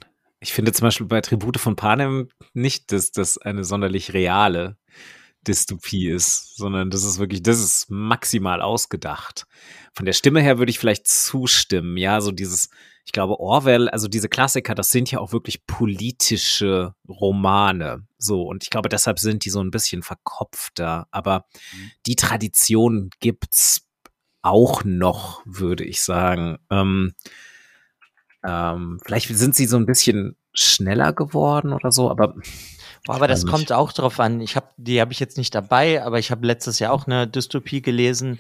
Ich 0.43 0.53
finde 0.53 0.73
zum 0.73 0.87
Beispiel 0.87 1.07
bei 1.07 1.21
Tribute 1.21 1.59
von 1.59 1.77
Panem 1.77 2.29
nicht, 2.53 2.91
dass 2.91 3.13
das 3.13 3.39
eine 3.39 3.63
sonderlich 3.63 4.13
reale 4.13 4.77
Dystopie 5.47 6.09
ist, 6.09 6.57
sondern 6.57 6.91
das 6.91 7.05
ist 7.05 7.21
wirklich, 7.21 7.45
das 7.45 7.61
ist 7.61 7.91
maximal 7.91 8.61
ausgedacht. 8.61 9.47
Von 9.95 10.05
der 10.05 10.15
Stimme 10.15 10.41
her 10.41 10.59
würde 10.59 10.71
ich 10.71 10.81
vielleicht 10.81 11.07
zustimmen, 11.07 11.97
ja, 11.97 12.21
so 12.21 12.33
dieses, 12.33 12.71
ich 13.05 13.13
glaube, 13.13 13.39
Orwell, 13.39 13.89
also 13.89 14.09
diese 14.09 14.29
Klassiker, 14.29 14.75
das 14.75 14.91
sind 14.91 15.13
ja 15.13 15.21
auch 15.21 15.33
wirklich 15.33 15.65
politische 15.65 16.95
Romane, 17.09 18.05
so, 18.19 18.43
und 18.43 18.65
ich 18.65 18.71
glaube, 18.71 18.89
deshalb 18.89 19.21
sind 19.21 19.45
die 19.45 19.51
so 19.51 19.61
ein 19.63 19.71
bisschen 19.71 20.03
verkopfter, 20.03 21.07
aber 21.13 21.45
mhm. 21.73 21.91
die 22.07 22.17
Tradition 22.17 23.11
gibt's 23.21 23.89
auch 24.43 24.83
noch, 24.83 25.43
würde 25.45 25.85
ich 25.85 26.03
sagen. 26.03 26.59
Ähm, 26.69 27.15
Ähm, 28.45 29.01
vielleicht 29.05 29.29
sind 29.29 29.55
sie 29.55 29.67
so 29.67 29.77
ein 29.77 29.87
bisschen 29.87 30.37
schneller 30.53 31.13
geworden 31.13 31.73
oder 31.73 31.93
so, 31.93 32.11
aber 32.11 32.35
Boah, 33.05 33.17
aber 33.17 33.27
das 33.27 33.47
kommt 33.47 33.73
auch 33.73 33.93
drauf 33.93 34.21
an. 34.21 34.41
Ich 34.41 34.55
habe, 34.55 34.69
die 34.77 35.01
habe 35.01 35.13
ich 35.13 35.19
jetzt 35.19 35.37
nicht 35.37 35.55
dabei, 35.55 36.05
aber 36.05 36.19
ich 36.21 36.31
habe 36.31 36.47
letztes 36.47 36.79
Jahr 36.79 36.93
auch 36.93 37.07
eine 37.07 37.27
Dystopie 37.27 37.83
gelesen, 37.83 38.39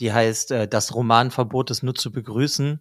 die 0.00 0.12
heißt 0.12 0.50
äh, 0.50 0.66
Das 0.66 0.94
Romanverbot 0.94 1.70
ist 1.70 1.82
nur 1.82 1.94
zu 1.94 2.10
begrüßen. 2.10 2.80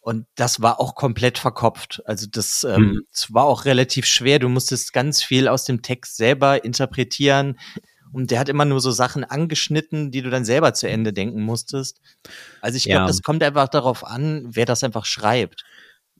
Und 0.00 0.26
das 0.34 0.60
war 0.62 0.80
auch 0.80 0.94
komplett 0.96 1.38
verkopft. 1.38 2.02
Also 2.06 2.26
das, 2.28 2.64
ähm, 2.64 2.82
mhm. 2.82 3.02
das 3.12 3.32
war 3.32 3.44
auch 3.44 3.66
relativ 3.66 4.06
schwer. 4.06 4.38
Du 4.38 4.48
musstest 4.48 4.92
ganz 4.92 5.22
viel 5.22 5.46
aus 5.46 5.64
dem 5.64 5.82
Text 5.82 6.16
selber 6.16 6.64
interpretieren. 6.64 7.60
Und 8.12 8.30
der 8.30 8.38
hat 8.38 8.48
immer 8.48 8.64
nur 8.64 8.80
so 8.80 8.90
Sachen 8.90 9.24
angeschnitten, 9.24 10.10
die 10.10 10.22
du 10.22 10.30
dann 10.30 10.44
selber 10.44 10.74
zu 10.74 10.88
Ende 10.88 11.12
denken 11.12 11.42
musstest. 11.42 12.00
Also 12.60 12.76
ich 12.76 12.84
glaube, 12.84 13.00
ja. 13.00 13.06
das 13.06 13.22
kommt 13.22 13.42
einfach 13.42 13.68
darauf 13.68 14.04
an, 14.04 14.44
wer 14.50 14.66
das 14.66 14.84
einfach 14.84 15.06
schreibt. 15.06 15.64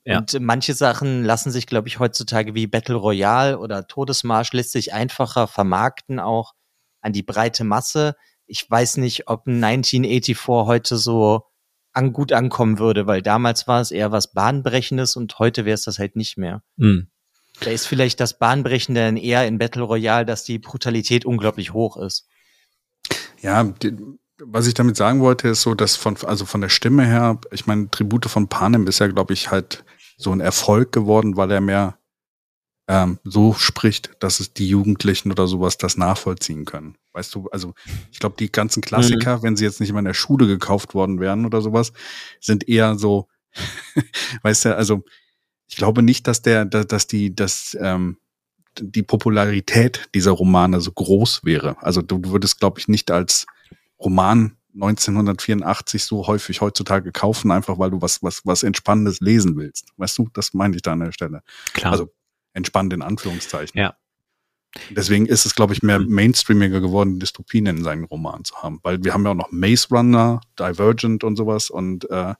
Ja. 0.04 0.18
Und 0.18 0.40
manche 0.40 0.74
Sachen 0.74 1.24
lassen 1.24 1.50
sich, 1.50 1.66
glaube 1.66 1.88
ich, 1.88 1.98
heutzutage 1.98 2.54
wie 2.54 2.66
Battle 2.66 2.96
Royale 2.96 3.58
oder 3.58 3.86
Todesmarsch 3.86 4.52
lässt 4.52 4.72
sich 4.72 4.92
einfacher 4.92 5.46
vermarkten 5.46 6.18
auch 6.18 6.54
an 7.02 7.12
die 7.12 7.22
breite 7.22 7.64
Masse. 7.64 8.16
Ich 8.46 8.68
weiß 8.68 8.96
nicht, 8.96 9.28
ob 9.28 9.46
1984 9.46 10.48
heute 10.48 10.96
so 10.96 11.44
an, 11.92 12.12
gut 12.12 12.32
ankommen 12.32 12.78
würde, 12.78 13.06
weil 13.06 13.22
damals 13.22 13.68
war 13.68 13.80
es 13.80 13.90
eher 13.90 14.10
was 14.10 14.32
Bahnbrechendes 14.32 15.14
und 15.14 15.38
heute 15.38 15.64
wäre 15.64 15.74
es 15.74 15.84
das 15.84 15.98
halt 15.98 16.16
nicht 16.16 16.36
mehr. 16.36 16.62
Mhm. 16.76 17.08
Da 17.64 17.70
ist 17.70 17.86
vielleicht 17.86 18.20
das 18.20 18.38
Bahnbrechende 18.38 19.00
dann 19.00 19.16
eher 19.16 19.46
in 19.46 19.58
Battle 19.58 19.82
Royale, 19.82 20.26
dass 20.26 20.44
die 20.44 20.58
Brutalität 20.58 21.24
unglaublich 21.24 21.72
hoch 21.72 21.96
ist. 21.96 22.26
Ja, 23.40 23.64
die, 23.64 23.96
was 24.38 24.66
ich 24.66 24.74
damit 24.74 24.96
sagen 24.96 25.20
wollte, 25.20 25.48
ist 25.48 25.62
so, 25.62 25.74
dass 25.74 25.96
von, 25.96 26.16
also 26.24 26.44
von 26.44 26.60
der 26.60 26.68
Stimme 26.68 27.06
her, 27.06 27.38
ich 27.50 27.66
meine, 27.66 27.90
Tribute 27.90 28.26
von 28.26 28.48
Panem 28.48 28.86
ist 28.86 28.98
ja, 28.98 29.06
glaube 29.06 29.32
ich, 29.32 29.50
halt 29.50 29.84
so 30.16 30.32
ein 30.32 30.40
Erfolg 30.40 30.92
geworden, 30.92 31.36
weil 31.36 31.50
er 31.50 31.60
mehr 31.60 31.98
ähm, 32.88 33.18
so 33.24 33.54
spricht, 33.54 34.10
dass 34.18 34.40
es 34.40 34.52
die 34.52 34.68
Jugendlichen 34.68 35.30
oder 35.30 35.46
sowas 35.46 35.78
das 35.78 35.96
nachvollziehen 35.96 36.64
können. 36.64 36.96
Weißt 37.12 37.34
du, 37.34 37.48
also 37.52 37.74
ich 38.10 38.18
glaube, 38.18 38.36
die 38.38 38.50
ganzen 38.50 38.82
Klassiker, 38.82 39.38
mhm. 39.38 39.42
wenn 39.42 39.56
sie 39.56 39.64
jetzt 39.64 39.80
nicht 39.80 39.92
mal 39.92 40.00
in 40.00 40.06
der 40.06 40.14
Schule 40.14 40.46
gekauft 40.46 40.94
worden 40.94 41.20
wären 41.20 41.46
oder 41.46 41.60
sowas, 41.60 41.92
sind 42.40 42.68
eher 42.68 42.96
so, 42.96 43.28
weißt 44.42 44.66
du, 44.66 44.76
also 44.76 45.04
ich 45.72 45.76
glaube 45.76 46.02
nicht, 46.02 46.28
dass 46.28 46.42
der, 46.42 46.66
dass 46.66 47.06
die, 47.06 47.34
dass 47.34 47.74
ähm, 47.80 48.18
die 48.78 49.02
Popularität 49.02 50.10
dieser 50.14 50.32
Romane 50.32 50.82
so 50.82 50.92
groß 50.92 51.44
wäre. 51.44 51.82
Also 51.82 52.02
du 52.02 52.20
würdest, 52.26 52.60
glaube 52.60 52.78
ich, 52.78 52.88
nicht 52.88 53.10
als 53.10 53.46
Roman 53.98 54.58
1984 54.74 56.04
so 56.04 56.26
häufig 56.26 56.60
heutzutage 56.60 57.10
kaufen, 57.10 57.50
einfach 57.50 57.78
weil 57.78 57.90
du 57.90 58.02
was, 58.02 58.22
was, 58.22 58.44
was 58.44 58.64
Entspannendes 58.64 59.20
lesen 59.20 59.56
willst. 59.56 59.88
Weißt 59.96 60.18
du, 60.18 60.28
das 60.34 60.52
meine 60.52 60.76
ich 60.76 60.82
da 60.82 60.92
an 60.92 61.00
der 61.00 61.12
Stelle. 61.12 61.42
Klar. 61.72 61.92
Also 61.92 62.12
entspannt 62.52 62.92
in 62.92 63.00
Anführungszeichen. 63.00 63.80
Ja. 63.80 63.96
Deswegen 64.90 65.24
ist 65.24 65.46
es, 65.46 65.54
glaube 65.54 65.72
ich, 65.72 65.82
mehr 65.82 66.00
mhm. 66.00 66.12
mainstreamiger 66.12 66.82
geworden, 66.82 67.18
Dystopien 67.18 67.64
in 67.64 67.82
seinen 67.82 68.04
Romanen 68.04 68.44
zu 68.44 68.56
haben. 68.56 68.78
Weil 68.82 69.02
wir 69.02 69.14
haben 69.14 69.24
ja 69.24 69.30
auch 69.30 69.36
noch 69.36 69.52
Maze 69.52 69.88
Runner, 69.90 70.42
Divergent 70.58 71.24
und 71.24 71.36
sowas 71.36 71.70
und 71.70 72.10
äh, 72.10 72.34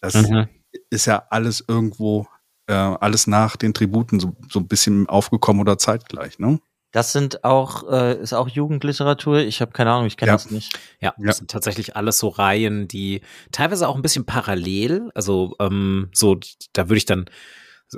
das 0.00 0.14
mhm. 0.14 0.46
ist 0.90 1.06
ja 1.06 1.24
alles 1.30 1.64
irgendwo, 1.66 2.28
äh, 2.68 2.72
alles 2.72 3.26
nach 3.26 3.56
den 3.56 3.74
Tributen 3.74 4.20
so, 4.20 4.36
so 4.50 4.60
ein 4.60 4.68
bisschen 4.68 5.08
aufgekommen 5.08 5.60
oder 5.60 5.78
zeitgleich, 5.78 6.38
ne? 6.38 6.60
Das 6.90 7.12
sind 7.12 7.44
auch, 7.44 7.90
äh, 7.90 8.18
ist 8.18 8.32
auch 8.32 8.48
Jugendliteratur. 8.48 9.40
Ich 9.40 9.60
habe 9.60 9.72
keine 9.72 9.92
Ahnung, 9.92 10.06
ich 10.06 10.16
kenne 10.16 10.30
ja. 10.30 10.34
das 10.36 10.50
nicht. 10.50 10.78
Ja, 11.00 11.12
das 11.18 11.26
ja. 11.26 11.32
sind 11.34 11.50
tatsächlich 11.50 11.96
alles 11.96 12.18
so 12.18 12.28
Reihen, 12.28 12.88
die 12.88 13.20
teilweise 13.52 13.88
auch 13.88 13.96
ein 13.96 14.02
bisschen 14.02 14.24
parallel, 14.24 15.10
also 15.14 15.54
ähm, 15.60 16.08
so, 16.14 16.38
da 16.72 16.88
würde 16.88 16.96
ich 16.96 17.04
dann 17.04 17.26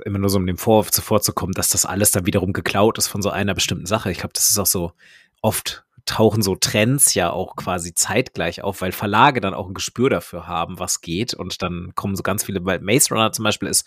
immer 0.04 0.18
nur 0.18 0.30
so 0.30 0.38
um 0.38 0.46
dem 0.46 0.58
Vorwurf 0.58 0.90
zuvorzukommen, 0.90 1.54
dass 1.54 1.68
das 1.68 1.86
alles 1.86 2.10
dann 2.10 2.26
wiederum 2.26 2.52
geklaut 2.52 2.98
ist 2.98 3.08
von 3.08 3.22
so 3.22 3.30
einer 3.30 3.54
bestimmten 3.54 3.86
Sache. 3.86 4.10
Ich 4.10 4.18
glaube, 4.18 4.32
das 4.34 4.50
ist 4.50 4.58
auch 4.58 4.66
so 4.66 4.92
oft 5.40 5.84
tauchen 6.06 6.42
so 6.42 6.56
Trends 6.56 7.14
ja 7.14 7.30
auch 7.30 7.56
quasi 7.56 7.94
zeitgleich 7.94 8.62
auf, 8.62 8.80
weil 8.80 8.90
Verlage 8.92 9.40
dann 9.40 9.54
auch 9.54 9.68
ein 9.68 9.74
Gespür 9.74 10.10
dafür 10.10 10.48
haben, 10.48 10.78
was 10.78 11.00
geht 11.00 11.34
und 11.34 11.62
dann 11.62 11.92
kommen 11.94 12.16
so 12.16 12.22
ganz 12.22 12.44
viele, 12.44 12.64
weil 12.64 12.80
Maze 12.80 13.14
Runner 13.14 13.32
zum 13.32 13.44
Beispiel 13.44 13.68
ist 13.68 13.86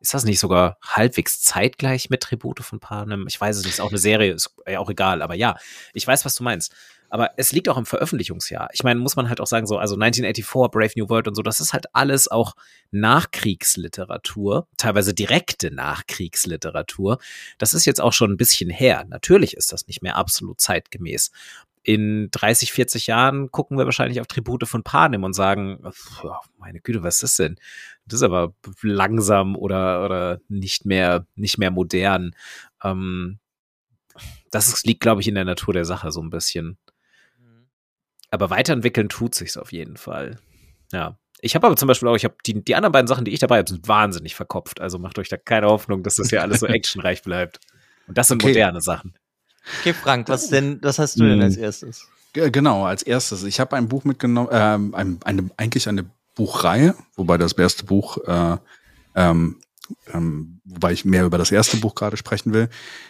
ist 0.00 0.14
das 0.14 0.24
nicht 0.24 0.40
sogar 0.40 0.78
halbwegs 0.82 1.42
zeitgleich 1.42 2.10
mit 2.10 2.22
Tribute 2.22 2.60
von 2.60 2.80
Panem? 2.80 3.26
Ich 3.28 3.40
weiß 3.40 3.56
es 3.56 3.64
nicht, 3.64 3.74
ist 3.74 3.80
auch 3.80 3.90
eine 3.90 3.98
Serie, 3.98 4.32
ist 4.32 4.54
ja 4.66 4.78
auch 4.78 4.90
egal, 4.90 5.22
aber 5.22 5.34
ja, 5.34 5.56
ich 5.92 6.06
weiß, 6.06 6.24
was 6.24 6.34
du 6.34 6.42
meinst. 6.42 6.74
Aber 7.12 7.32
es 7.36 7.50
liegt 7.50 7.68
auch 7.68 7.76
im 7.76 7.86
Veröffentlichungsjahr. 7.86 8.68
Ich 8.72 8.84
meine, 8.84 9.00
muss 9.00 9.16
man 9.16 9.28
halt 9.28 9.40
auch 9.40 9.46
sagen, 9.46 9.66
so, 9.66 9.78
also 9.78 9.96
1984, 9.96 10.70
Brave 10.70 10.92
New 10.96 11.08
World 11.08 11.26
und 11.26 11.34
so, 11.34 11.42
das 11.42 11.58
ist 11.58 11.72
halt 11.72 11.86
alles 11.92 12.28
auch 12.28 12.54
Nachkriegsliteratur, 12.92 14.68
teilweise 14.76 15.12
direkte 15.12 15.74
Nachkriegsliteratur. 15.74 17.18
Das 17.58 17.74
ist 17.74 17.84
jetzt 17.84 18.00
auch 18.00 18.12
schon 18.12 18.30
ein 18.30 18.36
bisschen 18.36 18.70
her. 18.70 19.04
Natürlich 19.08 19.56
ist 19.56 19.72
das 19.72 19.88
nicht 19.88 20.02
mehr 20.02 20.16
absolut 20.16 20.60
zeitgemäß 20.60 21.32
in 21.92 22.28
30, 22.30 22.70
40 22.70 23.08
Jahren 23.08 23.50
gucken 23.50 23.76
wir 23.76 23.84
wahrscheinlich 23.84 24.20
auf 24.20 24.28
Tribute 24.28 24.68
von 24.68 24.84
Panem 24.84 25.24
und 25.24 25.32
sagen, 25.32 25.82
meine 26.56 26.80
Güte, 26.80 27.02
was 27.02 27.16
ist 27.16 27.22
das 27.24 27.36
denn? 27.36 27.56
Das 28.06 28.20
ist 28.20 28.22
aber 28.22 28.54
langsam 28.82 29.56
oder, 29.56 30.04
oder 30.04 30.40
nicht 30.48 30.86
mehr, 30.86 31.26
nicht 31.34 31.58
mehr 31.58 31.72
modern. 31.72 32.36
Ähm, 32.84 33.40
das 34.52 34.84
liegt, 34.84 35.00
glaube 35.00 35.20
ich, 35.20 35.26
in 35.26 35.34
der 35.34 35.44
Natur 35.44 35.74
der 35.74 35.84
Sache 35.84 36.12
so 36.12 36.22
ein 36.22 36.30
bisschen. 36.30 36.78
Aber 38.30 38.50
weiterentwickeln 38.50 39.08
tut 39.08 39.34
sich's 39.34 39.56
auf 39.56 39.72
jeden 39.72 39.96
Fall. 39.96 40.38
Ja. 40.92 41.18
Ich 41.40 41.56
habe 41.56 41.66
aber 41.66 41.74
zum 41.74 41.88
Beispiel 41.88 42.08
auch, 42.08 42.14
ich 42.14 42.24
habe 42.24 42.36
die, 42.46 42.62
die 42.62 42.76
anderen 42.76 42.92
beiden 42.92 43.08
Sachen, 43.08 43.24
die 43.24 43.32
ich 43.32 43.40
dabei 43.40 43.58
habe, 43.58 43.68
sind 43.68 43.88
wahnsinnig 43.88 44.36
verkopft. 44.36 44.80
Also 44.80 45.00
macht 45.00 45.18
euch 45.18 45.28
da 45.28 45.36
keine 45.36 45.66
Hoffnung, 45.66 46.04
dass 46.04 46.16
das 46.16 46.30
hier 46.30 46.42
alles 46.42 46.60
so 46.60 46.66
actionreich 46.68 47.22
bleibt. 47.22 47.58
Und 48.06 48.16
das 48.16 48.28
sind 48.28 48.40
okay. 48.44 48.52
moderne 48.52 48.80
Sachen. 48.80 49.14
Okay, 49.80 49.92
Frank, 49.92 50.28
was 50.28 50.48
denn, 50.48 50.78
was 50.82 50.98
hast 50.98 51.18
du 51.18 51.24
denn 51.24 51.42
als 51.42 51.56
hm. 51.56 51.62
erstes? 51.62 52.08
Genau, 52.32 52.86
als 52.86 53.02
erstes. 53.02 53.42
Ich 53.42 53.58
habe 53.58 53.76
ein 53.76 53.88
Buch 53.88 54.04
mitgenommen, 54.04 54.48
ähm, 54.52 54.94
ein, 54.94 55.18
eine, 55.24 55.50
eigentlich 55.56 55.88
eine 55.88 56.04
Buchreihe, 56.34 56.94
wobei 57.16 57.38
das 57.38 57.52
erste 57.52 57.84
Buch, 57.84 58.18
äh, 58.26 58.56
ähm, 59.16 59.56
ähm, 60.12 60.60
wobei 60.64 60.92
ich 60.92 61.04
mehr 61.04 61.24
über 61.24 61.38
das 61.38 61.50
erste 61.50 61.76
Buch 61.78 61.96
gerade 61.96 62.16
sprechen 62.16 62.52
will. 62.52 62.68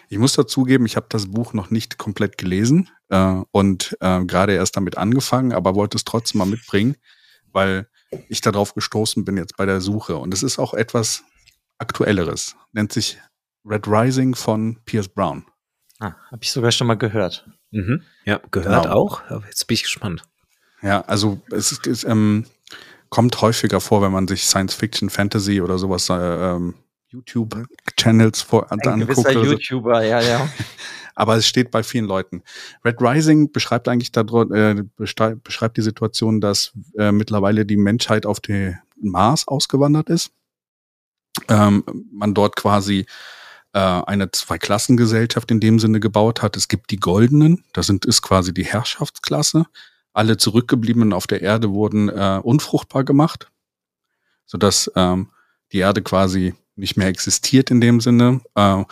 Ich 0.09 0.19
muss 0.19 0.33
dazugeben, 0.33 0.87
ich 0.87 0.97
habe 0.97 1.07
das 1.11 1.31
Buch 1.31 1.53
noch 1.53 1.71
nicht 1.71 1.99
komplett 1.99 2.39
gelesen 2.39 2.89
äh, 3.11 3.43
und 3.53 3.97
äh, 4.01 4.25
gerade 4.25 4.55
erst 4.55 4.77
damit 4.77 4.97
angefangen, 4.97 5.53
aber 5.53 5.75
wollte 5.75 5.99
es 5.99 6.05
trotzdem 6.05 6.39
mal 6.39 6.47
mitbringen, 6.47 6.97
weil 7.53 7.87
ich 8.29 8.41
darauf 8.41 8.75
gestoßen 8.75 9.25
bin 9.25 9.37
jetzt 9.37 9.57
bei 9.57 9.67
der 9.67 9.81
Suche. 9.81 10.17
Und 10.17 10.33
es 10.33 10.43
ist 10.43 10.59
auch 10.59 10.75
etwas 10.75 11.23
Aktuelleres. 11.79 12.57
Nennt 12.73 12.93
sich 12.93 13.19
Red 13.65 13.87
Rising 13.87 14.35
von 14.35 14.79
Pierce 14.85 15.09
Brown. 15.09 15.45
Ah, 16.01 16.15
habe 16.31 16.43
ich 16.43 16.51
sogar 16.51 16.73
schon 16.73 16.87
mal 16.87 16.95
gehört. 16.95 17.47
Mhm. 17.71 18.03
Ja, 18.25 18.41
gehört 18.51 18.85
genau. 18.85 18.95
auch. 18.95 19.23
Jetzt 19.47 19.67
bin 19.67 19.75
ich 19.75 19.83
gespannt. 19.83 20.25
Ja, 20.83 21.03
also 21.03 21.41
es 21.51 21.73
ist, 21.73 21.87
es, 21.87 22.05
ähm, 22.05 22.47
kommt 23.11 23.41
häufiger 23.43 23.81
vor, 23.81 24.03
wenn 24.03 24.13
man 24.13 24.27
sich 24.27 24.45
Science 24.45 24.75
Fiction, 24.75 25.11
Fantasy 25.11 25.61
oder 25.61 25.79
sowas 25.79 26.09
äh, 26.09 26.15
ähm, 26.15 26.75
YouTube-Channels 27.09 28.41
vor 28.41 28.73
Ein 28.73 28.81
anguckt. 28.81 29.09
Gewisser 29.09 29.33
YouTuber, 29.33 30.05
ja, 30.05 30.21
ja. 30.21 30.49
Aber 31.17 31.37
es 31.37 31.47
steht 31.47 31.71
bei 31.71 31.83
vielen 31.83 32.07
Leuten. 32.07 32.43
Red 32.85 33.03
Rising 33.03 33.53
beschreibt 33.53 33.89
eigentlich 33.89 34.13
da, 34.13 34.23
äh, 34.23 34.85
beschreibt 34.97 35.77
die 35.77 35.83
Situation, 35.83 36.41
dass 36.41 36.73
äh, 36.97 37.13
mittlerweile 37.13 37.67
die 37.67 37.77
Menschheit 37.77 38.25
auf 38.25 38.41
den 38.41 38.79
Mars 39.03 39.47
ausgewandert 39.47 40.09
ist. 40.09 40.31
Ähm, 41.49 41.85
man 42.13 42.33
dort 42.33 42.57
quasi 42.57 43.07
äh, 43.73 43.79
eine 43.79 44.31
Zweiklassengesellschaft 44.31 45.51
in 45.51 45.61
dem 45.61 45.79
Sinne 45.79 46.01
gebaut 46.01 46.43
hat. 46.43 46.57
Es 46.57 46.69
gibt 46.69 46.91
die 46.91 46.99
Goldenen, 46.99 47.65
das 47.73 47.87
sind, 47.87 48.05
ist 48.05 48.23
quasi 48.23 48.53
die 48.53 48.65
Herrschaftsklasse. 48.65 49.67
Alle 50.13 50.37
Zurückgebliebenen 50.37 51.13
auf 51.13 51.27
der 51.27 51.43
Erde 51.43 51.71
wurden 51.71 52.09
äh, 52.09 52.41
unfruchtbar 52.43 53.05
gemacht, 53.05 53.51
sodass 54.47 54.91
ähm, 54.97 55.31
die 55.73 55.79
Erde 55.79 56.03
quasi 56.03 56.55
nicht 56.75 56.97
mehr 56.97 57.09
existiert 57.09 57.71
in 57.71 57.81
dem 57.81 58.01
Sinne. 58.01 58.41
Äh, 58.55 58.85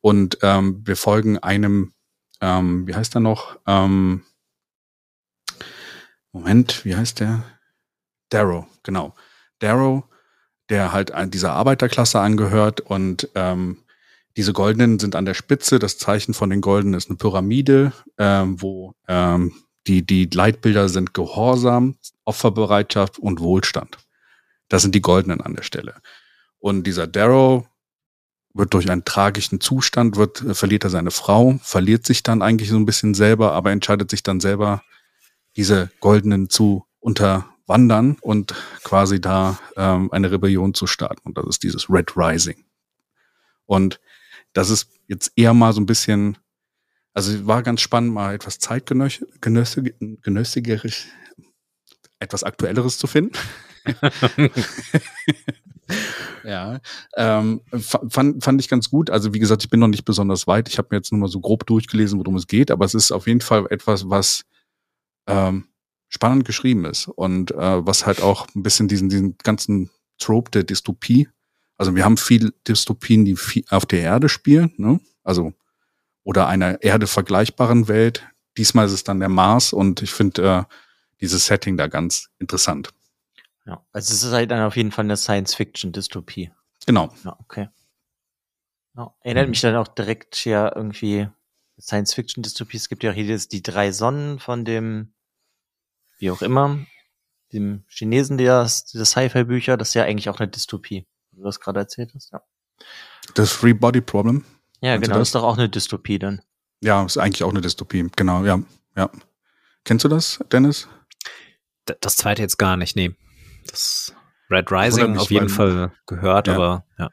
und 0.00 0.38
ähm, 0.42 0.80
wir 0.86 0.96
folgen 0.96 1.38
einem, 1.38 1.92
ähm, 2.40 2.86
wie 2.86 2.94
heißt 2.94 3.14
er 3.14 3.20
noch? 3.20 3.58
Ähm, 3.66 4.22
Moment, 6.32 6.86
wie 6.86 6.96
heißt 6.96 7.20
der? 7.20 7.44
Darrow, 8.30 8.64
genau. 8.82 9.14
Darrow, 9.58 10.04
der 10.70 10.92
halt 10.92 11.12
dieser 11.34 11.52
Arbeiterklasse 11.52 12.18
angehört 12.18 12.80
und 12.80 13.28
ähm, 13.34 13.81
diese 14.36 14.52
goldenen 14.52 14.98
sind 14.98 15.14
an 15.14 15.24
der 15.24 15.34
Spitze. 15.34 15.78
Das 15.78 15.98
Zeichen 15.98 16.34
von 16.34 16.50
den 16.50 16.60
goldenen 16.60 16.98
ist 16.98 17.08
eine 17.08 17.18
Pyramide, 17.18 17.92
ähm, 18.18 18.60
wo 18.60 18.94
ähm, 19.08 19.52
die, 19.86 20.06
die 20.06 20.26
Leitbilder 20.32 20.88
sind 20.88 21.14
Gehorsam, 21.14 21.96
Opferbereitschaft 22.24 23.18
und 23.18 23.40
Wohlstand. 23.40 23.98
Das 24.68 24.82
sind 24.82 24.94
die 24.94 25.02
goldenen 25.02 25.40
an 25.40 25.54
der 25.54 25.62
Stelle. 25.62 25.96
Und 26.58 26.86
dieser 26.86 27.06
Darrow 27.06 27.66
wird 28.54 28.74
durch 28.74 28.90
einen 28.90 29.04
tragischen 29.04 29.60
Zustand, 29.60 30.16
wird, 30.16 30.42
äh, 30.42 30.54
verliert 30.54 30.84
er 30.84 30.90
seine 30.90 31.10
Frau, 31.10 31.58
verliert 31.62 32.06
sich 32.06 32.22
dann 32.22 32.42
eigentlich 32.42 32.70
so 32.70 32.76
ein 32.76 32.86
bisschen 32.86 33.14
selber, 33.14 33.52
aber 33.52 33.70
entscheidet 33.70 34.10
sich 34.10 34.22
dann 34.22 34.40
selber, 34.40 34.82
diese 35.56 35.90
goldenen 36.00 36.48
zu 36.48 36.86
unter 37.00 37.46
wandern 37.66 38.16
und 38.20 38.54
quasi 38.84 39.20
da 39.20 39.58
ähm, 39.76 40.10
eine 40.12 40.30
Rebellion 40.30 40.74
zu 40.74 40.86
starten. 40.86 41.20
Und 41.24 41.38
das 41.38 41.46
ist 41.46 41.62
dieses 41.62 41.90
Red 41.90 42.16
Rising. 42.16 42.64
Und 43.66 44.00
das 44.52 44.70
ist 44.70 44.88
jetzt 45.08 45.32
eher 45.36 45.54
mal 45.54 45.72
so 45.72 45.80
ein 45.80 45.86
bisschen, 45.86 46.36
also 47.14 47.46
war 47.46 47.62
ganz 47.62 47.80
spannend, 47.80 48.12
mal 48.12 48.34
etwas 48.34 48.58
zeitgenössigeres, 48.58 51.06
etwas 52.18 52.44
aktuelleres 52.44 52.98
zu 52.98 53.06
finden. 53.06 53.32
ja, 56.44 56.80
ähm, 57.16 57.62
fand, 57.72 58.44
fand 58.44 58.60
ich 58.60 58.68
ganz 58.68 58.90
gut. 58.90 59.10
Also 59.10 59.34
wie 59.34 59.38
gesagt, 59.38 59.64
ich 59.64 59.70
bin 59.70 59.80
noch 59.80 59.88
nicht 59.88 60.04
besonders 60.04 60.46
weit. 60.46 60.68
Ich 60.68 60.78
habe 60.78 60.88
mir 60.90 60.98
jetzt 60.98 61.12
nur 61.12 61.20
mal 61.20 61.28
so 61.28 61.40
grob 61.40 61.66
durchgelesen, 61.66 62.18
worum 62.18 62.36
es 62.36 62.46
geht, 62.46 62.70
aber 62.70 62.84
es 62.84 62.94
ist 62.94 63.12
auf 63.12 63.26
jeden 63.26 63.40
Fall 63.40 63.66
etwas, 63.70 64.08
was 64.08 64.44
ähm, 65.26 65.68
spannend 66.08 66.44
geschrieben 66.44 66.84
ist 66.84 67.08
und 67.08 67.52
äh, 67.52 67.86
was 67.86 68.06
halt 68.06 68.22
auch 68.22 68.46
ein 68.54 68.62
bisschen 68.62 68.88
diesen, 68.88 69.08
diesen 69.08 69.36
ganzen 69.38 69.90
Trope 70.18 70.50
der 70.50 70.64
Dystopie. 70.64 71.28
Also 71.82 71.96
wir 71.96 72.04
haben 72.04 72.16
viel 72.16 72.54
Dystopien, 72.68 73.24
die 73.24 73.34
viel 73.34 73.64
auf 73.68 73.86
der 73.86 74.02
Erde 74.02 74.28
spielen, 74.28 74.72
ne? 74.76 75.00
Also 75.24 75.52
oder 76.22 76.46
einer 76.46 76.80
Erde 76.80 77.08
vergleichbaren 77.08 77.88
Welt. 77.88 78.24
Diesmal 78.56 78.86
ist 78.86 78.92
es 78.92 79.02
dann 79.02 79.18
der 79.18 79.28
Mars 79.28 79.72
und 79.72 80.00
ich 80.00 80.12
finde 80.12 80.68
äh, 80.68 80.74
dieses 81.20 81.46
Setting 81.46 81.76
da 81.76 81.88
ganz 81.88 82.28
interessant. 82.38 82.90
Ja, 83.66 83.84
also 83.90 84.14
es 84.14 84.22
ist 84.22 84.30
halt 84.30 84.52
dann 84.52 84.62
auf 84.62 84.76
jeden 84.76 84.92
Fall 84.92 85.06
eine 85.06 85.16
Science-Fiction-Dystopie. 85.16 86.52
Genau. 86.86 87.12
Ja, 87.24 87.36
okay. 87.40 87.68
Ja, 88.96 89.12
erinnert 89.22 89.46
mhm. 89.46 89.50
mich 89.50 89.60
dann 89.62 89.74
auch 89.74 89.88
direkt 89.88 90.44
ja 90.44 90.72
irgendwie 90.72 91.28
Science-Fiction-Dystopie. 91.80 92.76
Es 92.76 92.90
gibt 92.90 93.02
ja 93.02 93.10
auch 93.10 93.14
hier 93.16 93.36
die 93.36 93.62
drei 93.64 93.90
Sonnen 93.90 94.38
von 94.38 94.64
dem, 94.64 95.14
wie 96.18 96.30
auch 96.30 96.42
immer, 96.42 96.78
dem 97.52 97.82
Chinesen, 97.88 98.38
der 98.38 98.62
diese 98.62 99.04
Sci-Fi-Bücher, 99.04 99.76
das 99.76 99.88
ist 99.88 99.94
ja 99.94 100.04
eigentlich 100.04 100.28
auch 100.28 100.38
eine 100.38 100.48
Dystopie, 100.48 101.08
wie 101.32 101.38
du 101.38 101.44
das 101.44 101.60
gerade 101.60 101.80
erzählt 101.80 102.12
hast, 102.14 102.32
ja. 102.32 102.42
Das 103.34 103.52
Free 103.52 103.72
Body 103.72 104.00
Problem. 104.00 104.44
Ja, 104.80 104.96
genau, 104.96 105.18
das 105.18 105.28
ist 105.28 105.34
doch 105.34 105.44
auch 105.44 105.56
eine 105.56 105.68
Dystopie 105.68 106.18
dann. 106.18 106.42
Ja, 106.80 107.04
ist 107.04 107.18
eigentlich 107.18 107.44
auch 107.44 107.50
eine 107.50 107.60
Dystopie, 107.60 108.08
genau, 108.16 108.44
ja, 108.44 108.60
ja. 108.96 109.10
Kennst 109.84 110.04
du 110.04 110.08
das, 110.08 110.40
Dennis? 110.50 110.88
Das 112.00 112.16
zweite 112.16 112.42
jetzt 112.42 112.58
gar 112.58 112.76
nicht, 112.76 112.96
nee. 112.96 113.14
Das 113.66 114.14
Red 114.50 114.70
Rising 114.70 115.16
auf 115.16 115.30
jeden 115.30 115.48
Fall 115.48 115.92
gehört, 116.06 116.48
ja. 116.48 116.54
aber 116.54 116.84
ja. 116.98 117.10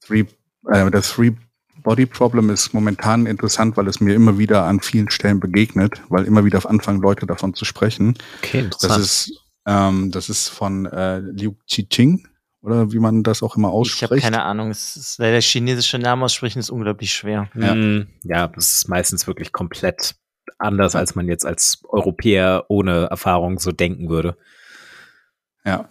Three, 0.00 0.26
äh, 0.68 0.90
das 0.90 1.10
Three 1.10 1.32
Body 1.82 2.06
Problem 2.06 2.50
ist 2.50 2.74
momentan 2.74 3.26
interessant, 3.26 3.76
weil 3.76 3.88
es 3.88 4.00
mir 4.00 4.14
immer 4.14 4.38
wieder 4.38 4.64
an 4.64 4.80
vielen 4.80 5.10
Stellen 5.10 5.40
begegnet, 5.40 6.02
weil 6.08 6.24
immer 6.24 6.44
wieder 6.44 6.68
anfangen 6.68 7.00
Leute 7.00 7.26
davon 7.26 7.54
zu 7.54 7.64
sprechen. 7.64 8.14
Okay, 8.38 8.60
interessant. 8.60 8.92
Das 8.92 8.98
ist, 8.98 9.32
ähm, 9.66 10.10
das 10.10 10.28
ist 10.28 10.48
von 10.48 10.86
äh, 10.86 11.20
Liu 11.20 11.54
Qi-Ching 11.68 12.26
oder 12.62 12.92
wie 12.92 12.98
man 12.98 13.22
das 13.22 13.42
auch 13.42 13.56
immer 13.56 13.70
ausspricht. 13.70 14.02
Ich 14.02 14.24
habe 14.24 14.32
keine 14.32 14.42
Ahnung. 14.42 14.70
Es 14.70 14.96
ist, 14.96 15.18
der 15.18 15.40
chinesische 15.40 15.98
Name 15.98 16.24
aussprechen 16.24 16.58
ist 16.58 16.70
unglaublich 16.70 17.12
schwer. 17.12 17.48
Ja. 17.54 17.74
Ja, 18.22 18.48
das 18.48 18.72
ist 18.72 18.88
meistens 18.88 19.26
wirklich 19.26 19.52
komplett 19.52 20.14
anders, 20.58 20.94
als 20.94 21.14
man 21.14 21.28
jetzt 21.28 21.46
als 21.46 21.82
Europäer 21.88 22.66
ohne 22.68 23.06
Erfahrung 23.06 23.58
so 23.58 23.72
denken 23.72 24.08
würde. 24.08 24.36
Ja. 25.64 25.88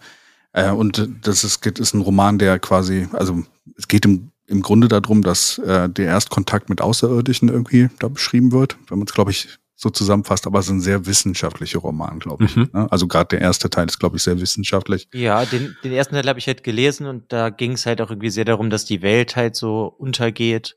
Äh, 0.52 0.70
und 0.70 1.08
das 1.22 1.44
ist, 1.44 1.64
ist 1.66 1.94
ein 1.94 2.02
Roman, 2.02 2.38
der 2.38 2.58
quasi, 2.58 3.08
also 3.12 3.42
es 3.76 3.88
geht 3.88 4.04
im, 4.04 4.30
im 4.46 4.62
Grunde 4.62 4.88
darum, 4.88 5.22
dass 5.22 5.58
äh, 5.58 5.88
der 5.88 6.06
Erstkontakt 6.06 6.68
mit 6.68 6.80
Außerirdischen 6.80 7.48
irgendwie 7.48 7.88
da 7.98 8.08
beschrieben 8.08 8.52
wird, 8.52 8.76
wenn 8.88 8.98
man 8.98 9.06
es, 9.06 9.14
glaube 9.14 9.30
ich, 9.30 9.58
so 9.80 9.88
zusammenfasst, 9.88 10.46
aber 10.46 10.58
es 10.58 10.66
ist 10.66 10.72
ein 10.72 10.80
sehr 10.82 11.06
wissenschaftlicher 11.06 11.78
Roman, 11.78 12.18
glaube 12.18 12.44
ich. 12.44 12.54
Mhm. 12.54 12.68
Ne? 12.74 12.86
Also 12.90 13.08
gerade 13.08 13.28
der 13.28 13.40
erste 13.40 13.70
Teil 13.70 13.86
ist, 13.86 13.98
glaube 13.98 14.18
ich, 14.18 14.22
sehr 14.22 14.38
wissenschaftlich. 14.38 15.08
Ja, 15.14 15.46
den, 15.46 15.74
den 15.82 15.92
ersten 15.92 16.14
Teil 16.14 16.28
habe 16.28 16.38
ich 16.38 16.46
halt 16.46 16.62
gelesen 16.62 17.06
und 17.06 17.32
da 17.32 17.48
ging 17.48 17.72
es 17.72 17.86
halt 17.86 18.02
auch 18.02 18.10
irgendwie 18.10 18.28
sehr 18.28 18.44
darum, 18.44 18.68
dass 18.68 18.84
die 18.84 19.00
Welt 19.00 19.36
halt 19.36 19.56
so 19.56 19.86
untergeht. 19.86 20.76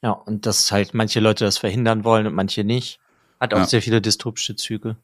Ja, 0.00 0.12
und 0.12 0.46
dass 0.46 0.70
halt 0.70 0.94
manche 0.94 1.18
Leute 1.18 1.44
das 1.44 1.58
verhindern 1.58 2.04
wollen 2.04 2.28
und 2.28 2.34
manche 2.34 2.62
nicht. 2.62 3.00
Hat 3.40 3.52
auch 3.52 3.58
ja. 3.58 3.66
sehr 3.66 3.82
viele 3.82 4.00
dystopische 4.00 4.54
Züge. 4.54 4.96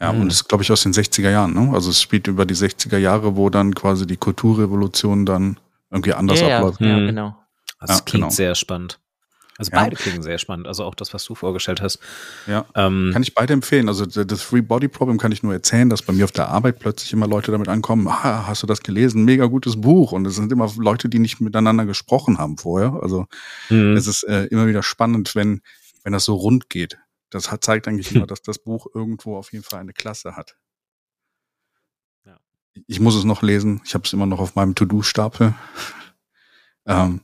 Ja, 0.00 0.10
mhm. 0.10 0.22
und 0.22 0.28
das 0.28 0.36
ist, 0.36 0.48
glaube 0.48 0.64
ich, 0.64 0.72
aus 0.72 0.84
den 0.84 0.94
60er 0.94 1.28
Jahren, 1.28 1.52
ne? 1.52 1.74
Also 1.74 1.90
es 1.90 2.00
spielt 2.00 2.28
über 2.28 2.46
die 2.46 2.54
60er 2.54 2.96
Jahre, 2.96 3.36
wo 3.36 3.50
dann 3.50 3.74
quasi 3.74 4.06
die 4.06 4.16
Kulturrevolution 4.16 5.26
dann 5.26 5.60
irgendwie 5.90 6.14
anders 6.14 6.40
ja, 6.40 6.56
abläuft. 6.56 6.80
Ja, 6.80 6.86
ja, 6.86 6.96
mhm. 6.96 7.06
genau. 7.08 7.36
Das 7.78 7.90
ja, 7.90 8.04
klingt 8.06 8.22
genau. 8.22 8.30
sehr 8.30 8.54
spannend. 8.54 8.98
Also 9.58 9.72
beide 9.72 9.96
ja. 9.96 10.00
klingen 10.00 10.22
sehr 10.22 10.38
spannend, 10.38 10.68
also 10.68 10.84
auch 10.84 10.94
das, 10.94 11.12
was 11.12 11.24
du 11.24 11.34
vorgestellt 11.34 11.82
hast. 11.82 11.98
Ja, 12.46 12.64
ähm, 12.76 13.10
kann 13.12 13.24
ich 13.24 13.34
beide 13.34 13.52
empfehlen. 13.52 13.88
Also 13.88 14.06
das 14.06 14.40
Free 14.40 14.60
Body 14.60 14.86
Problem 14.86 15.18
kann 15.18 15.32
ich 15.32 15.42
nur 15.42 15.52
erzählen, 15.52 15.90
dass 15.90 16.02
bei 16.02 16.12
mir 16.12 16.24
auf 16.24 16.30
der 16.30 16.48
Arbeit 16.48 16.78
plötzlich 16.78 17.12
immer 17.12 17.26
Leute 17.26 17.50
damit 17.50 17.68
ankommen, 17.68 18.06
ah, 18.06 18.46
hast 18.46 18.62
du 18.62 18.68
das 18.68 18.82
gelesen? 18.82 19.24
Mega 19.24 19.46
gutes 19.46 19.80
Buch. 19.80 20.12
Und 20.12 20.24
es 20.28 20.36
sind 20.36 20.52
immer 20.52 20.72
Leute, 20.76 21.08
die 21.08 21.18
nicht 21.18 21.40
miteinander 21.40 21.86
gesprochen 21.86 22.38
haben 22.38 22.56
vorher. 22.56 23.00
Also 23.02 23.26
mhm. 23.68 23.96
es 23.96 24.06
ist 24.06 24.22
äh, 24.22 24.44
immer 24.44 24.68
wieder 24.68 24.84
spannend, 24.84 25.34
wenn, 25.34 25.60
wenn 26.04 26.12
das 26.12 26.24
so 26.24 26.36
rund 26.36 26.70
geht. 26.70 26.96
Das 27.30 27.50
hat, 27.50 27.64
zeigt 27.64 27.88
eigentlich 27.88 28.14
immer, 28.14 28.26
dass 28.28 28.42
das 28.42 28.60
Buch 28.60 28.86
irgendwo 28.94 29.36
auf 29.36 29.52
jeden 29.52 29.64
Fall 29.64 29.80
eine 29.80 29.92
Klasse 29.92 30.36
hat. 30.36 30.56
Ja. 32.24 32.38
Ich 32.86 33.00
muss 33.00 33.16
es 33.16 33.24
noch 33.24 33.42
lesen. 33.42 33.80
Ich 33.84 33.94
habe 33.94 34.04
es 34.04 34.12
immer 34.12 34.26
noch 34.26 34.38
auf 34.38 34.54
meinem 34.54 34.76
To-Do-Stapel. 34.76 35.52
ähm, 36.86 37.22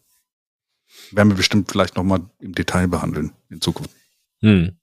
werden 1.13 1.31
wir 1.31 1.37
bestimmt 1.37 1.71
vielleicht 1.71 1.97
noch 1.97 2.05
mal 2.05 2.21
im 2.41 2.55
Detail 2.55 2.89
behandeln 2.89 3.33
in 3.51 3.61
Zukunft. 3.61 3.91
Hm. 4.41 4.77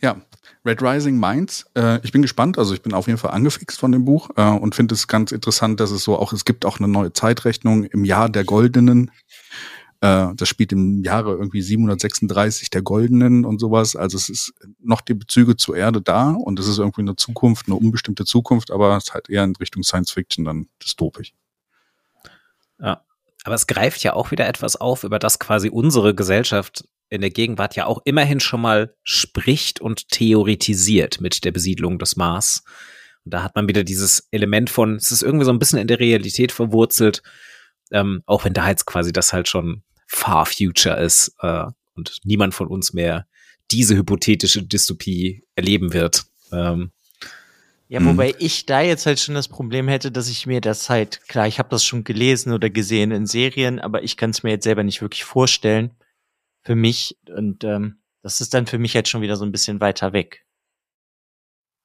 Ja, 0.00 0.20
Red 0.64 0.82
Rising 0.82 1.18
Minds. 1.18 1.66
Äh, 1.76 2.00
ich 2.02 2.12
bin 2.12 2.22
gespannt. 2.22 2.58
Also 2.58 2.74
ich 2.74 2.82
bin 2.82 2.94
auf 2.94 3.06
jeden 3.06 3.18
Fall 3.18 3.32
angefixt 3.32 3.78
von 3.78 3.92
dem 3.92 4.04
Buch 4.04 4.30
äh, 4.36 4.42
und 4.42 4.74
finde 4.74 4.94
es 4.94 5.08
ganz 5.08 5.32
interessant, 5.32 5.80
dass 5.80 5.90
es 5.90 6.04
so 6.04 6.18
auch, 6.18 6.32
es 6.32 6.44
gibt 6.44 6.64
auch 6.64 6.78
eine 6.78 6.88
neue 6.88 7.12
Zeitrechnung 7.12 7.84
im 7.84 8.04
Jahr 8.04 8.28
der 8.28 8.44
Goldenen. 8.44 9.10
Äh, 10.00 10.34
das 10.34 10.48
spielt 10.48 10.72
im 10.72 11.02
Jahre 11.02 11.32
irgendwie 11.32 11.62
736 11.62 12.70
der 12.70 12.82
Goldenen 12.82 13.44
und 13.44 13.58
sowas. 13.58 13.94
Also 13.94 14.16
es 14.16 14.28
ist 14.28 14.54
noch 14.78 15.00
die 15.00 15.14
Bezüge 15.14 15.56
zur 15.56 15.76
Erde 15.76 16.00
da 16.02 16.30
und 16.30 16.58
es 16.58 16.66
ist 16.66 16.78
irgendwie 16.78 17.02
eine 17.02 17.16
Zukunft, 17.16 17.66
eine 17.66 17.76
unbestimmte 17.76 18.24
Zukunft, 18.24 18.70
aber 18.70 18.96
es 18.96 19.04
ist 19.04 19.14
halt 19.14 19.28
eher 19.28 19.44
in 19.44 19.56
Richtung 19.56 19.82
Science 19.82 20.10
Fiction 20.10 20.44
dann 20.44 20.68
dystopisch. 20.82 21.32
Ja. 22.80 23.02
Aber 23.44 23.54
es 23.54 23.66
greift 23.66 24.02
ja 24.02 24.14
auch 24.14 24.30
wieder 24.30 24.48
etwas 24.48 24.74
auf, 24.76 25.04
über 25.04 25.18
das 25.18 25.38
quasi 25.38 25.68
unsere 25.68 26.14
Gesellschaft 26.14 26.88
in 27.10 27.20
der 27.20 27.30
Gegenwart 27.30 27.76
ja 27.76 27.86
auch 27.86 28.00
immerhin 28.04 28.40
schon 28.40 28.62
mal 28.62 28.94
spricht 29.04 29.80
und 29.80 30.08
theoretisiert 30.08 31.20
mit 31.20 31.44
der 31.44 31.52
Besiedlung 31.52 31.98
des 31.98 32.16
Mars. 32.16 32.64
Und 33.24 33.34
da 33.34 33.42
hat 33.42 33.54
man 33.54 33.68
wieder 33.68 33.84
dieses 33.84 34.26
Element 34.30 34.70
von, 34.70 34.96
es 34.96 35.12
ist 35.12 35.22
irgendwie 35.22 35.44
so 35.44 35.52
ein 35.52 35.58
bisschen 35.58 35.78
in 35.78 35.86
der 35.86 36.00
Realität 36.00 36.52
verwurzelt, 36.52 37.22
ähm, 37.92 38.22
auch 38.26 38.44
wenn 38.44 38.54
da 38.54 38.68
jetzt 38.68 38.86
quasi 38.86 39.12
das 39.12 39.32
halt 39.32 39.48
schon 39.48 39.82
Far 40.06 40.46
Future 40.46 40.96
ist 40.96 41.34
äh, 41.40 41.66
und 41.94 42.18
niemand 42.24 42.54
von 42.54 42.68
uns 42.68 42.92
mehr 42.92 43.26
diese 43.70 43.96
hypothetische 43.96 44.62
Dystopie 44.62 45.44
erleben 45.54 45.92
wird. 45.92 46.24
Ähm, 46.52 46.92
ja, 47.88 48.04
wobei 48.04 48.28
mhm. 48.28 48.34
ich 48.38 48.66
da 48.66 48.80
jetzt 48.80 49.06
halt 49.06 49.20
schon 49.20 49.34
das 49.34 49.48
Problem 49.48 49.88
hätte, 49.88 50.10
dass 50.10 50.28
ich 50.28 50.46
mir 50.46 50.60
das 50.60 50.88
halt, 50.88 51.28
klar, 51.28 51.46
ich 51.46 51.58
habe 51.58 51.68
das 51.68 51.84
schon 51.84 52.02
gelesen 52.02 52.52
oder 52.52 52.70
gesehen 52.70 53.10
in 53.10 53.26
Serien, 53.26 53.78
aber 53.78 54.02
ich 54.02 54.16
kann 54.16 54.30
es 54.30 54.42
mir 54.42 54.50
jetzt 54.50 54.64
selber 54.64 54.82
nicht 54.82 55.02
wirklich 55.02 55.24
vorstellen 55.24 55.90
für 56.62 56.74
mich 56.74 57.18
und 57.28 57.62
ähm, 57.62 57.98
das 58.22 58.40
ist 58.40 58.54
dann 58.54 58.66
für 58.66 58.78
mich 58.78 58.94
jetzt 58.94 59.10
schon 59.10 59.20
wieder 59.20 59.36
so 59.36 59.44
ein 59.44 59.52
bisschen 59.52 59.80
weiter 59.80 60.14
weg. 60.14 60.46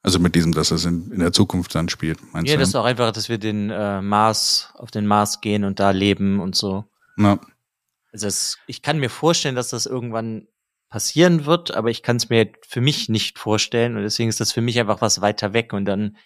Also 0.02 0.20
mit 0.20 0.36
diesem, 0.36 0.54
dass 0.54 0.72
es 0.72 0.86
in, 0.86 1.12
in 1.12 1.20
der 1.20 1.34
Zukunft 1.34 1.76
dann 1.76 1.90
spielt, 1.90 2.22
meinst 2.32 2.48
ja, 2.48 2.56
du? 2.56 2.60
Ja, 2.60 2.60
das 2.60 2.70
ist 2.70 2.76
auch 2.76 2.86
einfach, 2.86 3.12
dass 3.12 3.28
wir 3.28 3.38
den 3.38 3.70
äh, 3.70 4.02
Mars, 4.02 4.72
auf 4.76 4.92
den 4.92 5.06
Mars 5.06 5.42
gehen 5.42 5.66
und 5.66 5.82
da 5.82 5.92
leben 5.92 6.40
und 6.40 6.56
so. 6.56 6.86
Ja. 7.18 7.40
Also 8.14 8.28
es, 8.28 8.58
ich 8.68 8.82
kann 8.82 9.00
mir 9.00 9.10
vorstellen, 9.10 9.56
dass 9.56 9.70
das 9.70 9.86
irgendwann 9.86 10.48
passieren 10.90 11.46
wird, 11.46 11.74
aber 11.74 11.90
ich 11.90 12.04
kann 12.04 12.18
es 12.18 12.30
mir 12.30 12.52
für 12.68 12.82
mich 12.82 13.10
nicht 13.10 13.38
vorstellen 13.40 13.96
und 13.96 14.04
deswegen 14.04 14.30
ist 14.30 14.40
das 14.40 14.52
für 14.52 14.62
mich 14.62 14.80
einfach 14.80 15.02
was 15.02 15.22
weiter 15.22 15.54
weg 15.54 15.74
und 15.74 15.86
dann 15.86 16.18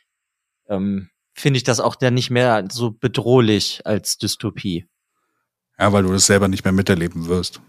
ähm, 0.69 1.09
finde 1.33 1.57
ich 1.57 1.63
das 1.63 1.79
auch 1.79 1.95
dann 1.95 2.13
nicht 2.13 2.29
mehr 2.29 2.67
so 2.71 2.91
bedrohlich 2.91 3.81
als 3.85 4.17
Dystopie. 4.17 4.87
Ja, 5.79 5.91
weil 5.91 6.03
du 6.03 6.11
das 6.11 6.27
selber 6.27 6.47
nicht 6.47 6.63
mehr 6.63 6.71
miterleben 6.71 7.25
wirst. 7.27 7.59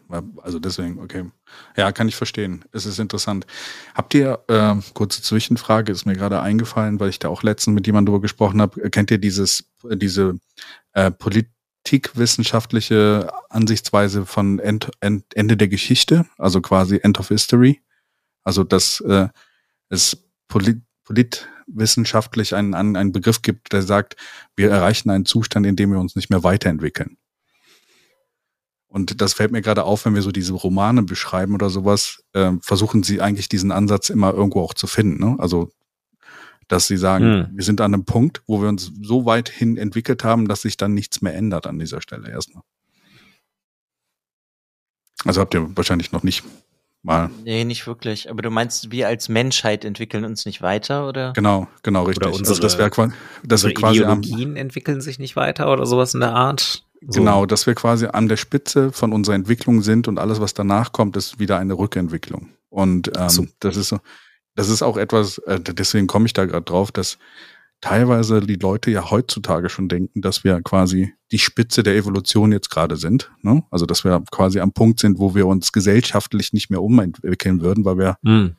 Also 0.43 0.59
deswegen, 0.59 1.01
okay. 1.01 1.25
Ja, 1.75 1.91
kann 1.91 2.07
ich 2.07 2.17
verstehen. 2.17 2.65
Es 2.71 2.85
ist 2.85 2.99
interessant. 2.99 3.47
Habt 3.95 4.13
ihr, 4.13 4.45
äh, 4.49 4.75
kurze 4.93 5.23
Zwischenfrage, 5.23 5.91
ist 5.91 6.05
mir 6.05 6.15
gerade 6.15 6.41
eingefallen, 6.41 7.01
weil 7.01 7.09
ich 7.09 7.19
da 7.19 7.29
auch 7.29 7.43
letztens 7.43 7.75
mit 7.75 7.87
jemandem 7.87 8.13
drüber 8.13 8.23
gesprochen 8.23 8.61
habe. 8.61 8.91
Kennt 8.91 9.11
ihr 9.11 9.19
dieses, 9.19 9.71
diese 9.83 10.39
äh, 10.93 11.11
Polit 11.11 11.49
politikwissenschaftliche 11.85 13.31
Ansichtsweise 13.51 14.25
von 14.25 14.59
End, 14.59 14.91
End, 15.01 15.25
Ende 15.35 15.57
der 15.57 15.69
Geschichte, 15.69 16.27
also 16.39 16.61
quasi 16.61 16.99
End 17.03 17.21
of 17.21 17.29
History. 17.29 17.83
Also 18.43 18.65
dass 18.65 19.01
äh, 19.01 19.29
es 19.91 20.17
polit, 20.49 20.83
politwissenschaftlich 21.05 22.55
einen, 22.55 22.75
einen 22.75 23.13
Begriff 23.13 23.43
gibt, 23.43 23.73
der 23.73 23.83
sagt, 23.83 24.17
wir 24.57 24.71
erreichen 24.71 25.11
einen 25.11 25.27
Zustand, 25.27 25.67
in 25.67 25.77
dem 25.77 25.93
wir 25.93 26.01
uns 26.01 26.17
nicht 26.17 26.31
mehr 26.31 26.43
weiterentwickeln. 26.43 27.19
Und 28.89 29.21
das 29.21 29.35
fällt 29.35 29.53
mir 29.53 29.61
gerade 29.61 29.85
auf, 29.85 30.05
wenn 30.05 30.15
wir 30.15 30.23
so 30.23 30.31
diese 30.31 30.55
Romane 30.55 31.03
beschreiben 31.03 31.55
oder 31.55 31.69
sowas, 31.69 32.23
äh, 32.33 32.53
versuchen 32.63 33.03
sie 33.03 33.21
eigentlich 33.21 33.49
diesen 33.49 33.73
Ansatz 33.73 34.09
immer 34.09 34.33
irgendwo 34.33 34.63
auch 34.63 34.73
zu 34.73 34.87
finden. 34.87 35.23
Ne? 35.23 35.37
Also 35.39 35.71
dass 36.69 36.87
sie 36.87 36.97
sagen, 36.97 37.25
hm. 37.25 37.49
wir 37.53 37.65
sind 37.65 37.81
an 37.81 37.95
einem 37.95 38.05
Punkt, 38.05 38.43
wo 38.47 38.61
wir 38.61 38.69
uns 38.69 38.93
so 39.03 39.27
weit 39.27 39.49
hin 39.49 39.77
entwickelt 39.77 40.25
haben, 40.25 40.49
dass 40.49 40.63
sich 40.63 40.77
dann 40.77 40.95
nichts 40.95 41.23
mehr 41.23 41.35
ändert 41.35 41.67
an 41.67 41.79
dieser 41.79 42.01
Stelle 42.01 42.31
erstmal. 42.31 42.63
Also 45.25 45.41
habt 45.41 45.55
ihr 45.55 45.77
wahrscheinlich 45.77 46.13
noch 46.13 46.23
nicht 46.23 46.45
mal. 47.03 47.31
Nee, 47.45 47.65
nicht 47.65 47.87
wirklich. 47.87 48.31
Aber 48.31 48.43
du 48.43 48.51
meinst, 48.51 48.91
wir 48.91 49.09
als 49.09 49.29
Menschheit 49.29 49.85
entwickeln 49.85 50.25
uns 50.25 50.45
nicht 50.47 50.63
weiter, 50.63 51.09
oder? 51.09 51.33
Genau, 51.35 51.69
genau, 51.83 52.05
richtig. 52.05 52.27
Oder 52.27 52.37
unsere, 52.37 52.51
also 52.51 52.63
das 52.63 52.79
wäre 52.79 53.13
das 53.45 53.65
wär 53.65 53.75
quasi 53.75 53.99
Ideologien 53.99 54.51
am, 54.51 54.57
entwickeln 54.57 55.01
sich 55.01 55.19
nicht 55.19 55.37
weiter 55.37 55.73
oder 55.73 55.87
sowas 55.87 56.15
in 56.15 56.21
der 56.21 56.33
Art. 56.33 56.85
So. 57.07 57.21
Genau, 57.21 57.45
dass 57.45 57.67
wir 57.67 57.75
quasi 57.75 58.07
an 58.07 58.29
der 58.29 58.39
Spitze 58.39 58.91
von 58.91 59.13
unserer 59.13 59.35
Entwicklung 59.35 59.83
sind 59.83 60.09
und 60.09 60.19
alles, 60.19 60.41
was 60.41 60.55
danach 60.55 60.93
kommt, 60.93 61.17
ist 61.17 61.39
wieder 61.39 61.59
eine 61.59 61.75
Rückentwicklung. 61.75 62.49
Und 62.71 63.13
ähm, 63.17 63.29
so. 63.29 63.47
das 63.61 63.77
ist 63.77 63.91
so, 63.91 64.01
das 64.55 64.69
ist 64.69 64.83
auch 64.83 64.97
etwas, 64.97 65.39
äh, 65.39 65.61
deswegen 65.61 66.07
komme 66.07 66.27
ich 66.27 66.33
da 66.33 66.45
gerade 66.45 66.65
drauf, 66.65 66.93
dass 66.93 67.19
teilweise 67.81 68.41
die 68.41 68.55
Leute 68.55 68.91
ja 68.91 69.11
heutzutage 69.11 69.69
schon 69.69 69.89
denken, 69.89 70.23
dass 70.23 70.43
wir 70.45 70.61
quasi 70.63 71.13
die 71.33 71.39
Spitze 71.39 71.83
der 71.83 71.97
Evolution 71.97 72.53
jetzt 72.53 72.71
gerade 72.71 72.97
sind. 72.97 73.31
Ne? 73.43 73.63
Also 73.71 73.85
dass 73.85 74.05
wir 74.05 74.23
quasi 74.31 74.61
am 74.61 74.73
Punkt 74.73 75.01
sind, 75.01 75.19
wo 75.19 75.35
wir 75.35 75.47
uns 75.47 75.73
gesellschaftlich 75.73 76.53
nicht 76.53 76.71
mehr 76.71 76.83
umentwickeln 76.83 77.61
würden, 77.61 77.85
weil 77.85 77.99
wir 77.99 78.17
mhm. 78.23 78.57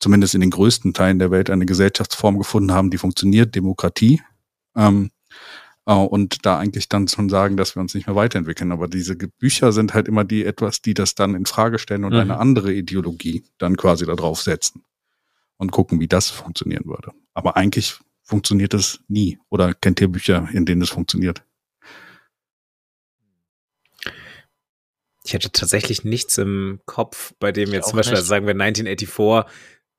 zumindest 0.00 0.34
in 0.34 0.40
den 0.40 0.50
größten 0.50 0.94
Teilen 0.94 1.18
der 1.18 1.30
Welt 1.30 1.50
eine 1.50 1.66
Gesellschaftsform 1.66 2.38
gefunden 2.38 2.72
haben, 2.72 2.90
die 2.90 2.98
funktioniert, 2.98 3.54
Demokratie. 3.54 4.20
Ähm, 4.74 5.10
äh, 5.86 5.94
und 5.94 6.44
da 6.44 6.58
eigentlich 6.58 6.88
dann 6.88 7.06
schon 7.06 7.28
sagen, 7.28 7.56
dass 7.56 7.76
wir 7.76 7.82
uns 7.82 7.94
nicht 7.94 8.08
mehr 8.08 8.16
weiterentwickeln. 8.16 8.72
Aber 8.72 8.88
diese 8.88 9.14
Bücher 9.14 9.70
sind 9.70 9.94
halt 9.94 10.08
immer 10.08 10.24
die 10.24 10.44
etwas, 10.44 10.82
die 10.82 10.94
das 10.94 11.14
dann 11.14 11.36
in 11.36 11.46
Frage 11.46 11.78
stellen 11.78 12.04
und 12.04 12.14
mhm. 12.14 12.20
eine 12.20 12.38
andere 12.38 12.72
Ideologie 12.72 13.44
dann 13.58 13.76
quasi 13.76 14.06
da 14.06 14.16
drauf 14.16 14.40
setzen 14.40 14.82
und 15.60 15.72
gucken, 15.72 16.00
wie 16.00 16.08
das 16.08 16.30
funktionieren 16.30 16.86
würde. 16.86 17.12
Aber 17.34 17.56
eigentlich 17.56 17.98
funktioniert 18.22 18.72
es 18.72 19.00
nie. 19.08 19.38
Oder 19.50 19.74
kennt 19.74 20.00
ihr 20.00 20.08
Bücher, 20.08 20.48
in 20.52 20.64
denen 20.64 20.80
es 20.80 20.88
funktioniert? 20.88 21.44
Ich 25.22 25.34
hätte 25.34 25.52
tatsächlich 25.52 26.02
nichts 26.02 26.38
im 26.38 26.80
Kopf, 26.86 27.34
bei 27.38 27.52
dem 27.52 27.72
jetzt 27.72 27.90
zum 27.90 27.98
Beispiel, 27.98 28.16
also 28.16 28.26
sagen 28.26 28.46
wir 28.46 28.54
1984, 28.54 29.52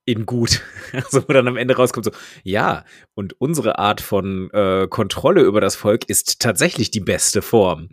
in 0.04 0.26
gut. 0.26 0.62
Also 0.92 1.26
wo 1.28 1.32
dann 1.32 1.46
am 1.46 1.56
Ende 1.56 1.76
rauskommt 1.76 2.06
so, 2.06 2.12
ja, 2.42 2.84
und 3.14 3.40
unsere 3.40 3.78
Art 3.78 4.00
von 4.00 4.50
äh, 4.50 4.88
Kontrolle 4.90 5.42
über 5.42 5.60
das 5.60 5.76
Volk 5.76 6.08
ist 6.08 6.40
tatsächlich 6.40 6.90
die 6.90 7.00
beste 7.00 7.40
Form. 7.40 7.88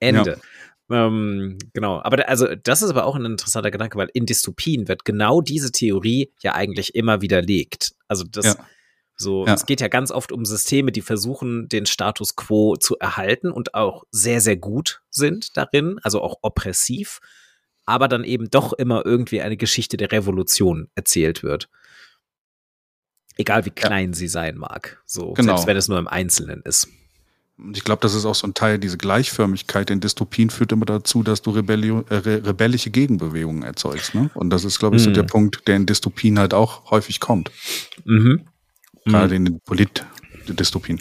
Ende. 0.00 0.32
Ja. 0.32 0.36
Ähm, 0.90 1.58
genau, 1.72 2.00
aber 2.02 2.18
da, 2.18 2.24
also 2.24 2.54
das 2.54 2.82
ist 2.82 2.90
aber 2.90 3.06
auch 3.06 3.16
ein 3.16 3.24
interessanter 3.24 3.70
Gedanke, 3.70 3.96
weil 3.96 4.10
in 4.12 4.26
Dystopien 4.26 4.88
wird 4.88 5.04
genau 5.04 5.40
diese 5.40 5.72
Theorie 5.72 6.32
ja 6.42 6.54
eigentlich 6.54 6.94
immer 6.94 7.22
widerlegt. 7.22 7.92
Also 8.08 8.24
das, 8.24 8.44
ja. 8.44 8.56
So, 9.16 9.46
ja. 9.46 9.54
es 9.54 9.66
geht 9.66 9.80
ja 9.80 9.88
ganz 9.88 10.10
oft 10.10 10.32
um 10.32 10.44
Systeme, 10.44 10.92
die 10.92 11.02
versuchen, 11.02 11.68
den 11.68 11.86
Status 11.86 12.34
quo 12.34 12.76
zu 12.76 12.98
erhalten 12.98 13.50
und 13.50 13.74
auch 13.74 14.04
sehr, 14.10 14.40
sehr 14.40 14.56
gut 14.56 15.02
sind 15.10 15.56
darin, 15.56 15.98
also 16.02 16.20
auch 16.20 16.38
oppressiv, 16.42 17.20
aber 17.84 18.08
dann 18.08 18.24
eben 18.24 18.50
doch 18.50 18.72
immer 18.72 19.06
irgendwie 19.06 19.40
eine 19.40 19.56
Geschichte 19.56 19.96
der 19.96 20.12
Revolution 20.12 20.88
erzählt 20.94 21.42
wird. 21.42 21.68
Egal 23.36 23.64
wie 23.64 23.70
klein 23.70 24.10
ja. 24.10 24.14
sie 24.14 24.28
sein 24.28 24.58
mag. 24.58 25.00
So, 25.06 25.32
genau. 25.32 25.54
selbst 25.54 25.66
wenn 25.66 25.76
es 25.76 25.88
nur 25.88 25.98
im 25.98 26.08
Einzelnen 26.08 26.62
ist. 26.62 26.88
Und 27.62 27.76
ich 27.76 27.84
glaube, 27.84 28.00
das 28.00 28.14
ist 28.14 28.24
auch 28.24 28.34
so 28.34 28.46
ein 28.46 28.54
Teil, 28.54 28.78
diese 28.78 28.98
Gleichförmigkeit 28.98 29.90
in 29.90 30.00
Dystopien 30.00 30.50
führt 30.50 30.72
immer 30.72 30.84
dazu, 30.84 31.22
dass 31.22 31.42
du 31.42 31.50
Rebellion, 31.50 32.04
äh, 32.08 32.16
rebellische 32.16 32.90
Gegenbewegungen 32.90 33.62
erzeugst. 33.62 34.14
Ne? 34.14 34.30
Und 34.34 34.50
das 34.50 34.64
ist, 34.64 34.78
glaube 34.78 34.96
ich, 34.96 35.02
so 35.02 35.10
der 35.10 35.22
mhm. 35.22 35.28
Punkt, 35.28 35.68
der 35.68 35.76
in 35.76 35.86
Dystopien 35.86 36.38
halt 36.38 36.54
auch 36.54 36.90
häufig 36.90 37.20
kommt. 37.20 37.50
Mhm. 38.04 38.42
Gerade 39.04 39.28
mhm. 39.28 39.34
in 39.34 39.44
den 39.44 39.60
Polit-Dystopien. 39.60 41.00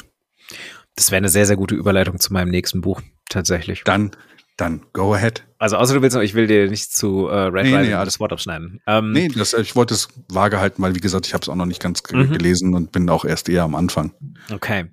Das 0.95 1.09
wäre 1.09 1.17
eine 1.17 1.29
sehr, 1.29 1.45
sehr 1.45 1.55
gute 1.55 1.75
Überleitung 1.75 2.19
zu 2.19 2.31
meinem 2.31 2.49
nächsten 2.49 2.81
Buch, 2.81 3.01
tatsächlich. 3.29 3.83
Dann, 3.83 4.11
dann, 4.57 4.81
go 4.93 5.13
ahead. 5.15 5.43
Also, 5.57 5.77
außer 5.77 5.95
du 5.95 6.01
willst 6.01 6.15
noch, 6.15 6.23
ich 6.23 6.35
will 6.35 6.47
dir 6.47 6.69
nicht 6.69 6.93
zu 6.93 7.27
äh, 7.27 7.35
Red 7.35 7.65
nee, 7.65 7.75
Rising 7.75 7.97
nee, 7.97 8.05
das 8.05 8.19
Wort 8.19 8.33
abschneiden. 8.33 8.81
Ähm, 8.85 9.13
nee, 9.13 9.29
das, 9.29 9.53
ich 9.53 9.75
wollte 9.75 9.93
es 9.93 10.09
vage 10.27 10.59
halten, 10.59 10.81
weil, 10.83 10.93
wie 10.95 10.99
gesagt, 10.99 11.25
ich 11.25 11.33
habe 11.33 11.41
es 11.41 11.49
auch 11.49 11.55
noch 11.55 11.65
nicht 11.65 11.81
ganz 11.81 12.03
mhm. 12.11 12.31
gelesen 12.31 12.75
und 12.75 12.91
bin 12.91 13.09
auch 13.09 13.25
erst 13.25 13.49
eher 13.49 13.63
am 13.63 13.73
Anfang. 13.73 14.13
Okay. 14.51 14.91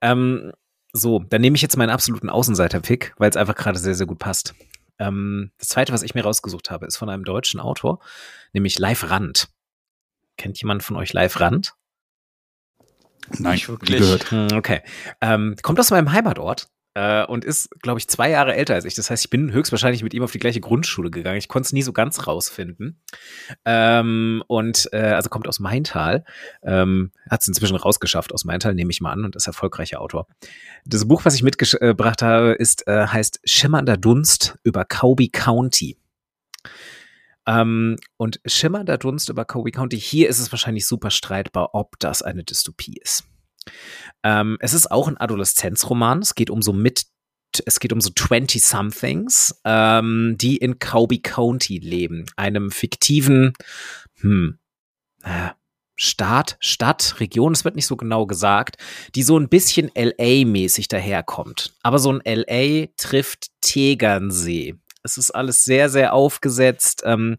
Ähm, 0.00 0.52
so, 0.96 1.18
dann 1.18 1.40
nehme 1.40 1.56
ich 1.56 1.62
jetzt 1.62 1.76
meinen 1.76 1.90
absoluten 1.90 2.30
Außenseiter-Pick, 2.30 3.14
weil 3.18 3.28
es 3.28 3.36
einfach 3.36 3.56
gerade 3.56 3.78
sehr, 3.78 3.96
sehr 3.96 4.06
gut 4.06 4.20
passt. 4.20 4.54
Ähm, 5.00 5.50
das 5.58 5.68
zweite, 5.68 5.92
was 5.92 6.04
ich 6.04 6.14
mir 6.14 6.22
rausgesucht 6.22 6.70
habe, 6.70 6.86
ist 6.86 6.96
von 6.96 7.10
einem 7.10 7.24
deutschen 7.24 7.58
Autor, 7.58 7.98
nämlich 8.52 8.78
Live 8.78 9.10
Rand. 9.10 9.48
Kennt 10.36 10.60
jemand 10.60 10.84
von 10.84 10.96
euch 10.96 11.12
Live 11.12 11.40
Rand? 11.40 11.74
Nein, 13.38 13.54
nicht 13.54 13.68
wirklich. 13.68 13.98
Gehört. 13.98 14.30
Hm, 14.30 14.48
okay. 14.54 14.82
Ähm, 15.20 15.56
kommt 15.62 15.80
aus 15.80 15.90
meinem 15.90 16.12
Heimatort 16.12 16.68
äh, 16.94 17.24
und 17.26 17.44
ist, 17.44 17.70
glaube 17.82 17.98
ich, 17.98 18.08
zwei 18.08 18.30
Jahre 18.30 18.54
älter 18.54 18.74
als 18.74 18.84
ich. 18.84 18.94
Das 18.94 19.10
heißt, 19.10 19.24
ich 19.24 19.30
bin 19.30 19.52
höchstwahrscheinlich 19.52 20.02
mit 20.02 20.14
ihm 20.14 20.22
auf 20.22 20.32
die 20.32 20.38
gleiche 20.38 20.60
Grundschule 20.60 21.10
gegangen. 21.10 21.38
Ich 21.38 21.48
konnte 21.48 21.66
es 21.66 21.72
nie 21.72 21.82
so 21.82 21.92
ganz 21.92 22.26
rausfinden. 22.26 23.00
Ähm, 23.64 24.42
und 24.46 24.88
äh, 24.92 24.98
also 24.98 25.28
kommt 25.28 25.48
aus 25.48 25.60
Maintal. 25.60 26.24
Ähm, 26.62 27.10
Hat 27.28 27.42
es 27.42 27.48
inzwischen 27.48 27.76
rausgeschafft 27.76 28.32
aus 28.32 28.44
Maintal, 28.44 28.74
nehme 28.74 28.90
ich 28.90 29.00
mal 29.00 29.12
an, 29.12 29.24
und 29.24 29.36
ist 29.36 29.46
erfolgreicher 29.46 30.00
Autor. 30.00 30.28
Das 30.86 31.06
Buch, 31.06 31.24
was 31.24 31.34
ich 31.34 31.42
mitgebracht 31.42 32.22
habe, 32.22 32.52
ist, 32.52 32.86
äh, 32.86 33.06
heißt 33.06 33.40
Schimmernder 33.44 33.96
Dunst 33.96 34.58
über 34.62 34.84
Cowby 34.84 35.28
County. 35.28 35.98
Ähm, 37.46 37.96
und 38.16 38.40
schimmernder 38.46 38.98
Dunst 38.98 39.28
über 39.28 39.44
Kobe 39.44 39.70
County. 39.70 40.00
Hier 40.00 40.28
ist 40.28 40.38
es 40.38 40.50
wahrscheinlich 40.50 40.86
super 40.86 41.10
streitbar, 41.10 41.74
ob 41.74 41.98
das 41.98 42.22
eine 42.22 42.44
Dystopie 42.44 42.98
ist. 43.02 43.24
Ähm, 44.22 44.56
es 44.60 44.72
ist 44.74 44.90
auch 44.90 45.08
ein 45.08 45.18
Adoleszenzroman. 45.18 46.20
Es 46.20 46.34
geht 46.34 46.50
um 46.50 46.62
so 46.62 46.72
mit 46.72 47.06
es 47.66 47.78
geht 47.78 47.92
um 47.92 48.00
so 48.00 48.10
20-somethings, 48.10 49.60
ähm, 49.64 50.34
die 50.36 50.56
in 50.56 50.80
Cowby 50.80 51.20
County 51.20 51.78
leben, 51.78 52.26
einem 52.36 52.72
fiktiven 52.72 53.52
hm, 54.20 54.58
äh, 55.22 55.50
Staat, 55.96 56.56
Stadt, 56.58 57.20
Region, 57.20 57.52
es 57.52 57.64
wird 57.64 57.76
nicht 57.76 57.86
so 57.86 57.96
genau 57.96 58.26
gesagt, 58.26 58.76
die 59.14 59.22
so 59.22 59.38
ein 59.38 59.48
bisschen 59.48 59.92
LA-mäßig 59.94 60.88
daherkommt. 60.88 61.72
Aber 61.82 62.00
so 62.00 62.12
ein 62.12 62.20
LA 62.24 62.86
trifft 62.96 63.50
Tegernsee. 63.60 64.74
Es 65.04 65.18
ist 65.18 65.30
alles 65.30 65.64
sehr, 65.64 65.90
sehr 65.90 66.14
aufgesetzt 66.14 67.02
ähm, 67.04 67.36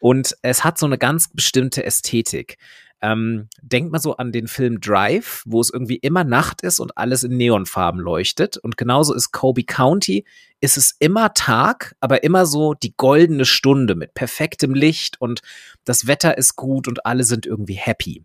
und 0.00 0.34
es 0.42 0.64
hat 0.64 0.78
so 0.78 0.86
eine 0.86 0.98
ganz 0.98 1.28
bestimmte 1.32 1.84
Ästhetik. 1.84 2.58
Ähm, 3.02 3.48
denkt 3.60 3.90
mal 3.90 3.98
so 3.98 4.16
an 4.16 4.30
den 4.30 4.46
Film 4.46 4.80
Drive, 4.80 5.42
wo 5.44 5.60
es 5.60 5.70
irgendwie 5.70 5.96
immer 5.96 6.22
Nacht 6.24 6.62
ist 6.62 6.78
und 6.78 6.96
alles 6.96 7.24
in 7.24 7.36
Neonfarben 7.36 8.00
leuchtet. 8.00 8.56
Und 8.56 8.76
genauso 8.76 9.12
ist 9.12 9.32
Kobe 9.32 9.64
County, 9.64 10.24
ist 10.60 10.76
es 10.76 10.94
immer 11.00 11.34
Tag, 11.34 11.96
aber 12.00 12.22
immer 12.22 12.46
so 12.46 12.74
die 12.74 12.94
goldene 12.96 13.44
Stunde 13.44 13.96
mit 13.96 14.14
perfektem 14.14 14.74
Licht 14.74 15.20
und 15.20 15.42
das 15.84 16.06
Wetter 16.06 16.38
ist 16.38 16.54
gut 16.54 16.86
und 16.86 17.04
alle 17.04 17.24
sind 17.24 17.44
irgendwie 17.44 17.74
happy. 17.74 18.24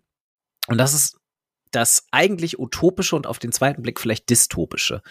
Und 0.68 0.78
das 0.78 0.94
ist 0.94 1.18
das 1.70 2.06
eigentlich 2.12 2.58
utopische 2.58 3.16
und 3.16 3.26
auf 3.26 3.38
den 3.38 3.52
zweiten 3.52 3.82
Blick 3.82 4.00
vielleicht 4.00 4.30
dystopische. 4.30 5.02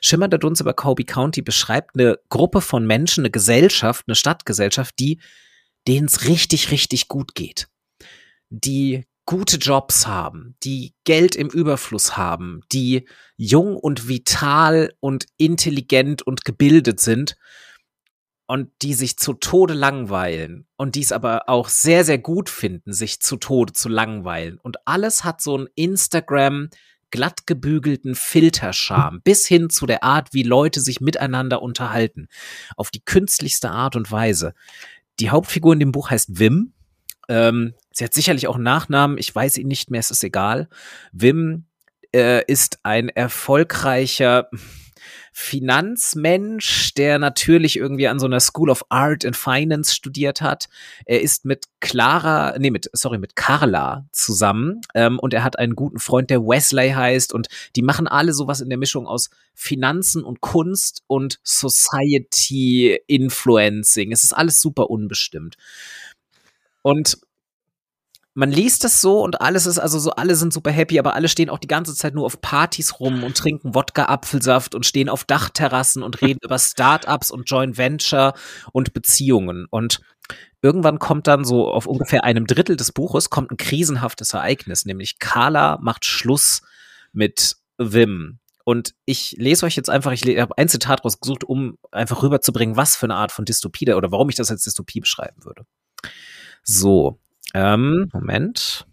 Schimmer 0.00 0.28
der 0.28 0.38
Dunst 0.38 0.60
über 0.60 0.74
Kobe 0.74 1.04
County 1.04 1.42
beschreibt 1.42 1.94
eine 1.94 2.18
Gruppe 2.28 2.60
von 2.60 2.86
Menschen, 2.86 3.22
eine 3.22 3.30
Gesellschaft, 3.30 4.04
eine 4.06 4.14
Stadtgesellschaft, 4.14 4.98
die 4.98 5.20
denen 5.86 6.06
es 6.06 6.26
richtig, 6.26 6.70
richtig 6.70 7.08
gut 7.08 7.34
geht. 7.34 7.68
Die 8.50 9.04
gute 9.26 9.56
Jobs 9.56 10.06
haben, 10.06 10.56
die 10.62 10.94
Geld 11.04 11.36
im 11.36 11.48
Überfluss 11.48 12.16
haben, 12.16 12.62
die 12.72 13.06
jung 13.36 13.76
und 13.76 14.08
vital 14.08 14.94
und 15.00 15.26
intelligent 15.36 16.22
und 16.22 16.44
gebildet 16.44 17.00
sind 17.00 17.36
und 18.46 18.70
die 18.82 18.94
sich 18.94 19.18
zu 19.18 19.34
Tode 19.34 19.74
langweilen 19.74 20.66
und 20.76 20.94
dies 20.94 21.10
aber 21.10 21.48
auch 21.48 21.68
sehr, 21.68 22.04
sehr 22.04 22.18
gut 22.18 22.48
finden, 22.48 22.92
sich 22.92 23.20
zu 23.20 23.36
Tode 23.36 23.72
zu 23.72 23.88
langweilen. 23.88 24.58
Und 24.62 24.86
alles 24.86 25.24
hat 25.24 25.40
so 25.40 25.56
einen 25.56 25.68
Instagram 25.74 26.70
glatt 27.10 27.46
gebügelten 27.46 28.14
Filterscham 28.14 29.20
bis 29.22 29.46
hin 29.46 29.70
zu 29.70 29.86
der 29.86 30.04
Art, 30.04 30.32
wie 30.32 30.42
Leute 30.42 30.80
sich 30.80 31.00
miteinander 31.00 31.62
unterhalten. 31.62 32.28
Auf 32.76 32.90
die 32.90 33.04
künstlichste 33.04 33.70
Art 33.70 33.96
und 33.96 34.10
Weise. 34.10 34.54
Die 35.18 35.30
Hauptfigur 35.30 35.72
in 35.72 35.80
dem 35.80 35.92
Buch 35.92 36.10
heißt 36.10 36.38
Wim. 36.38 36.72
Ähm, 37.28 37.74
sie 37.96 38.04
hat 38.04 38.12
sicherlich 38.12 38.46
auch 38.46 38.56
einen 38.56 38.64
Nachnamen, 38.64 39.16
ich 39.16 39.34
weiß 39.34 39.56
ihn 39.56 39.68
nicht 39.68 39.90
mehr, 39.90 40.00
es 40.00 40.10
ist 40.10 40.22
egal. 40.22 40.68
Wim 41.12 41.64
äh, 42.14 42.44
ist 42.46 42.80
ein 42.82 43.08
erfolgreicher, 43.08 44.50
Finanzmensch, 45.38 46.94
der 46.94 47.18
natürlich 47.18 47.76
irgendwie 47.76 48.08
an 48.08 48.18
so 48.18 48.24
einer 48.24 48.40
School 48.40 48.70
of 48.70 48.86
Art 48.88 49.22
and 49.22 49.36
Finance 49.36 49.94
studiert 49.94 50.40
hat. 50.40 50.70
Er 51.04 51.20
ist 51.20 51.44
mit 51.44 51.66
Clara, 51.80 52.54
nee, 52.58 52.70
mit, 52.70 52.88
sorry, 52.94 53.18
mit 53.18 53.36
Carla 53.36 54.06
zusammen 54.12 54.80
ähm, 54.94 55.18
und 55.18 55.34
er 55.34 55.44
hat 55.44 55.58
einen 55.58 55.74
guten 55.74 55.98
Freund, 55.98 56.30
der 56.30 56.40
Wesley 56.40 56.92
heißt 56.92 57.34
und 57.34 57.48
die 57.76 57.82
machen 57.82 58.08
alle 58.08 58.32
sowas 58.32 58.62
in 58.62 58.70
der 58.70 58.78
Mischung 58.78 59.06
aus 59.06 59.28
Finanzen 59.54 60.24
und 60.24 60.40
Kunst 60.40 61.02
und 61.06 61.38
Society 61.44 62.98
Influencing. 63.06 64.12
Es 64.12 64.24
ist 64.24 64.32
alles 64.32 64.62
super 64.62 64.88
unbestimmt. 64.88 65.58
Und 66.80 67.18
man 68.36 68.50
liest 68.50 68.84
es 68.84 69.00
so 69.00 69.22
und 69.22 69.40
alles 69.40 69.64
ist, 69.64 69.78
also 69.78 69.98
so, 69.98 70.10
alle 70.10 70.34
sind 70.34 70.52
super 70.52 70.70
happy, 70.70 70.98
aber 70.98 71.14
alle 71.14 71.28
stehen 71.28 71.48
auch 71.48 71.58
die 71.58 71.68
ganze 71.68 71.94
Zeit 71.94 72.14
nur 72.14 72.26
auf 72.26 72.42
Partys 72.42 73.00
rum 73.00 73.24
und 73.24 73.34
trinken 73.34 73.74
Wodka-Apfelsaft 73.74 74.74
und 74.74 74.84
stehen 74.84 75.08
auf 75.08 75.24
Dachterrassen 75.24 76.02
und 76.02 76.20
reden 76.20 76.40
über 76.42 76.58
Startups 76.58 77.30
und 77.30 77.50
Joint 77.50 77.78
Venture 77.78 78.34
und 78.72 78.92
Beziehungen. 78.92 79.66
Und 79.70 80.02
irgendwann 80.60 80.98
kommt 80.98 81.26
dann 81.28 81.46
so 81.46 81.72
auf 81.72 81.86
ungefähr 81.86 82.24
einem 82.24 82.46
Drittel 82.46 82.76
des 82.76 82.92
Buches 82.92 83.30
kommt 83.30 83.50
ein 83.50 83.56
krisenhaftes 83.56 84.34
Ereignis, 84.34 84.84
nämlich 84.84 85.18
Carla 85.18 85.78
macht 85.80 86.04
Schluss 86.04 86.60
mit 87.14 87.56
Wim. 87.78 88.38
Und 88.64 88.94
ich 89.06 89.34
lese 89.38 89.64
euch 89.64 89.76
jetzt 89.76 89.88
einfach, 89.88 90.12
ich 90.12 90.22
habe 90.38 90.58
ein 90.58 90.68
Zitat 90.68 91.02
rausgesucht, 91.06 91.44
um 91.44 91.78
einfach 91.90 92.22
rüberzubringen, 92.22 92.76
was 92.76 92.96
für 92.96 93.06
eine 93.06 93.14
Art 93.14 93.32
von 93.32 93.46
Dystopie 93.46 93.86
da 93.86 93.96
oder 93.96 94.12
warum 94.12 94.28
ich 94.28 94.34
das 94.34 94.50
als 94.50 94.64
Dystopie 94.64 95.00
beschreiben 95.00 95.42
würde. 95.42 95.64
So, 96.62 97.18
ähm, 97.54 98.10
Moment. 98.12 98.86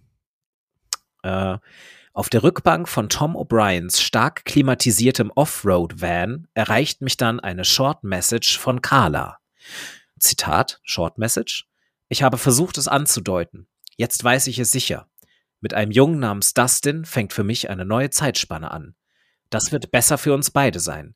Äh, 1.24 1.58
auf 2.14 2.30
der 2.30 2.44
Rückbank 2.44 2.88
von 2.88 3.10
Tom 3.10 3.36
O'Briens 3.36 4.00
stark 4.00 4.46
klimatisiertem 4.46 5.32
Offroad-Van 5.32 6.48
erreicht 6.54 7.02
mich 7.02 7.18
dann 7.18 7.40
eine 7.40 7.66
Short 7.66 8.04
Message 8.04 8.60
von 8.60 8.82
Carla. 8.82 9.40
Zitat, 10.20 10.80
Short 10.84 11.18
Message. 11.18 11.68
Ich 12.10 12.22
habe 12.22 12.38
versucht, 12.38 12.78
es 12.78 12.88
anzudeuten. 12.88 13.68
Jetzt 13.98 14.24
weiß 14.24 14.48
ich 14.48 14.60
es 14.60 14.72
sicher. 14.72 15.08
Mit 15.60 15.74
einem 15.74 15.92
Jungen 15.92 16.20
namens 16.20 16.54
Dustin 16.54 17.06
fängt 17.06 17.34
für 17.34 17.44
mich 17.44 17.70
eine 17.70 17.86
neue 17.86 18.10
Zeitspanne 18.10 18.70
an. 18.70 18.96
Das 19.50 19.72
wird 19.72 19.92
besser 19.92 20.18
für 20.18 20.34
uns 20.34 20.52
beide 20.52 20.80
sein. 20.80 21.16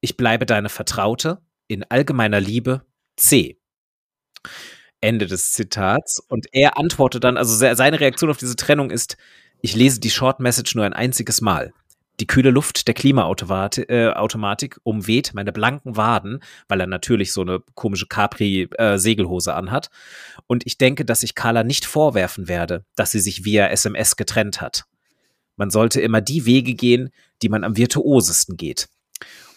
Ich 0.00 0.16
bleibe 0.16 0.46
deine 0.46 0.68
Vertraute, 0.68 1.42
in 1.68 1.84
allgemeiner 1.84 2.40
Liebe, 2.40 2.84
C. 3.16 3.60
Ende 5.02 5.26
des 5.26 5.52
Zitats. 5.52 6.20
Und 6.28 6.46
er 6.52 6.78
antwortet 6.78 7.24
dann, 7.24 7.36
also 7.36 7.54
seine 7.54 8.00
Reaktion 8.00 8.30
auf 8.30 8.38
diese 8.38 8.56
Trennung 8.56 8.90
ist, 8.90 9.18
ich 9.60 9.76
lese 9.76 10.00
die 10.00 10.10
Short 10.10 10.40
Message 10.40 10.74
nur 10.74 10.84
ein 10.84 10.94
einziges 10.94 11.40
Mal. 11.40 11.72
Die 12.20 12.26
kühle 12.26 12.50
Luft 12.50 12.86
der 12.86 12.94
Klimaautomatik 12.94 13.88
äh, 13.88 14.80
umweht 14.82 15.32
meine 15.34 15.52
blanken 15.52 15.96
Waden, 15.96 16.40
weil 16.68 16.80
er 16.80 16.86
natürlich 16.86 17.32
so 17.32 17.40
eine 17.40 17.60
komische 17.74 18.06
Capri-Segelhose 18.06 19.50
äh, 19.50 19.54
anhat. 19.54 19.90
Und 20.46 20.66
ich 20.66 20.78
denke, 20.78 21.04
dass 21.04 21.22
ich 21.22 21.34
Carla 21.34 21.64
nicht 21.64 21.84
vorwerfen 21.84 22.48
werde, 22.48 22.84
dass 22.96 23.10
sie 23.12 23.20
sich 23.20 23.44
via 23.44 23.68
SMS 23.68 24.16
getrennt 24.16 24.60
hat. 24.60 24.84
Man 25.56 25.70
sollte 25.70 26.00
immer 26.00 26.20
die 26.20 26.46
Wege 26.46 26.74
gehen, 26.74 27.10
die 27.42 27.48
man 27.48 27.64
am 27.64 27.76
virtuosesten 27.76 28.56
geht. 28.56 28.88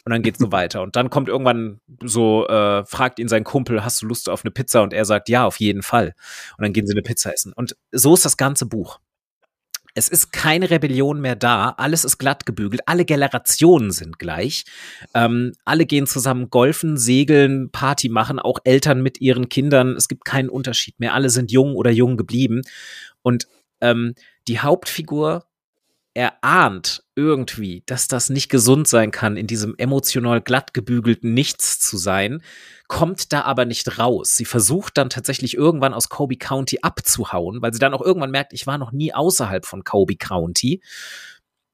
Und 0.05 0.11
dann 0.11 0.21
geht's 0.21 0.39
so 0.39 0.51
weiter. 0.51 0.81
Und 0.81 0.95
dann 0.95 1.09
kommt 1.09 1.27
irgendwann 1.27 1.81
so, 2.03 2.47
äh, 2.47 2.85
fragt 2.85 3.19
ihn 3.19 3.27
sein 3.27 3.43
Kumpel, 3.43 3.83
hast 3.83 4.01
du 4.01 4.05
Lust 4.05 4.29
auf 4.29 4.45
eine 4.45 4.51
Pizza? 4.51 4.81
Und 4.81 4.93
er 4.93 5.05
sagt, 5.05 5.27
ja, 5.29 5.45
auf 5.45 5.59
jeden 5.59 5.81
Fall. 5.81 6.13
Und 6.57 6.63
dann 6.63 6.73
gehen 6.73 6.87
sie 6.87 6.93
eine 6.93 7.01
Pizza 7.01 7.33
essen. 7.33 7.53
Und 7.53 7.75
so 7.91 8.13
ist 8.13 8.25
das 8.25 8.37
ganze 8.37 8.65
Buch. 8.65 8.99
Es 9.97 10.09
ist 10.09 10.33
keine 10.33 10.69
Rebellion 10.69 11.21
mehr 11.21 11.37
da, 11.37 11.69
alles 11.77 12.03
ist 12.03 12.17
glatt 12.17 12.45
gebügelt, 12.45 12.81
alle 12.85 13.05
Generationen 13.05 13.91
sind 13.91 14.19
gleich. 14.19 14.65
Ähm, 15.13 15.53
alle 15.63 15.85
gehen 15.85 16.05
zusammen 16.05 16.49
golfen, 16.49 16.97
segeln, 16.97 17.71
Party 17.71 18.09
machen, 18.09 18.37
auch 18.37 18.59
Eltern 18.65 19.01
mit 19.01 19.21
ihren 19.21 19.47
Kindern. 19.47 19.95
Es 19.95 20.09
gibt 20.09 20.25
keinen 20.25 20.49
Unterschied 20.49 20.99
mehr. 20.99 21.13
Alle 21.13 21.29
sind 21.29 21.49
jung 21.49 21.75
oder 21.75 21.91
jung 21.91 22.17
geblieben. 22.17 22.61
Und 23.21 23.47
ähm, 23.79 24.15
die 24.49 24.59
Hauptfigur 24.59 25.45
er 26.15 26.41
ahnt 26.41 27.03
irgendwie, 27.15 27.83
dass 27.85 28.07
das 28.07 28.29
nicht 28.29 28.49
gesund 28.49 28.87
sein 28.87 29.11
kann, 29.11 29.35
in 29.35 29.47
diesem 29.47 29.75
emotional 29.77 30.41
glatt 30.41 30.73
gebügelten 30.73 31.33
Nichts 31.33 31.79
zu 31.79 31.97
sein, 31.97 32.41
kommt 32.87 33.33
da 33.33 33.41
aber 33.41 33.65
nicht 33.65 33.99
raus. 33.99 34.35
Sie 34.35 34.45
versucht 34.45 34.97
dann 34.97 35.09
tatsächlich 35.09 35.55
irgendwann 35.55 35.93
aus 35.93 36.07
Kobe 36.07 36.37
County 36.37 36.79
abzuhauen, 36.81 37.61
weil 37.61 37.73
sie 37.73 37.79
dann 37.79 37.93
auch 37.93 38.01
irgendwann 38.01 38.31
merkt, 38.31 38.53
ich 38.53 38.65
war 38.65 38.77
noch 38.77 38.93
nie 38.93 39.13
außerhalb 39.13 39.65
von 39.65 39.83
Kobe 39.83 40.15
County 40.15 40.81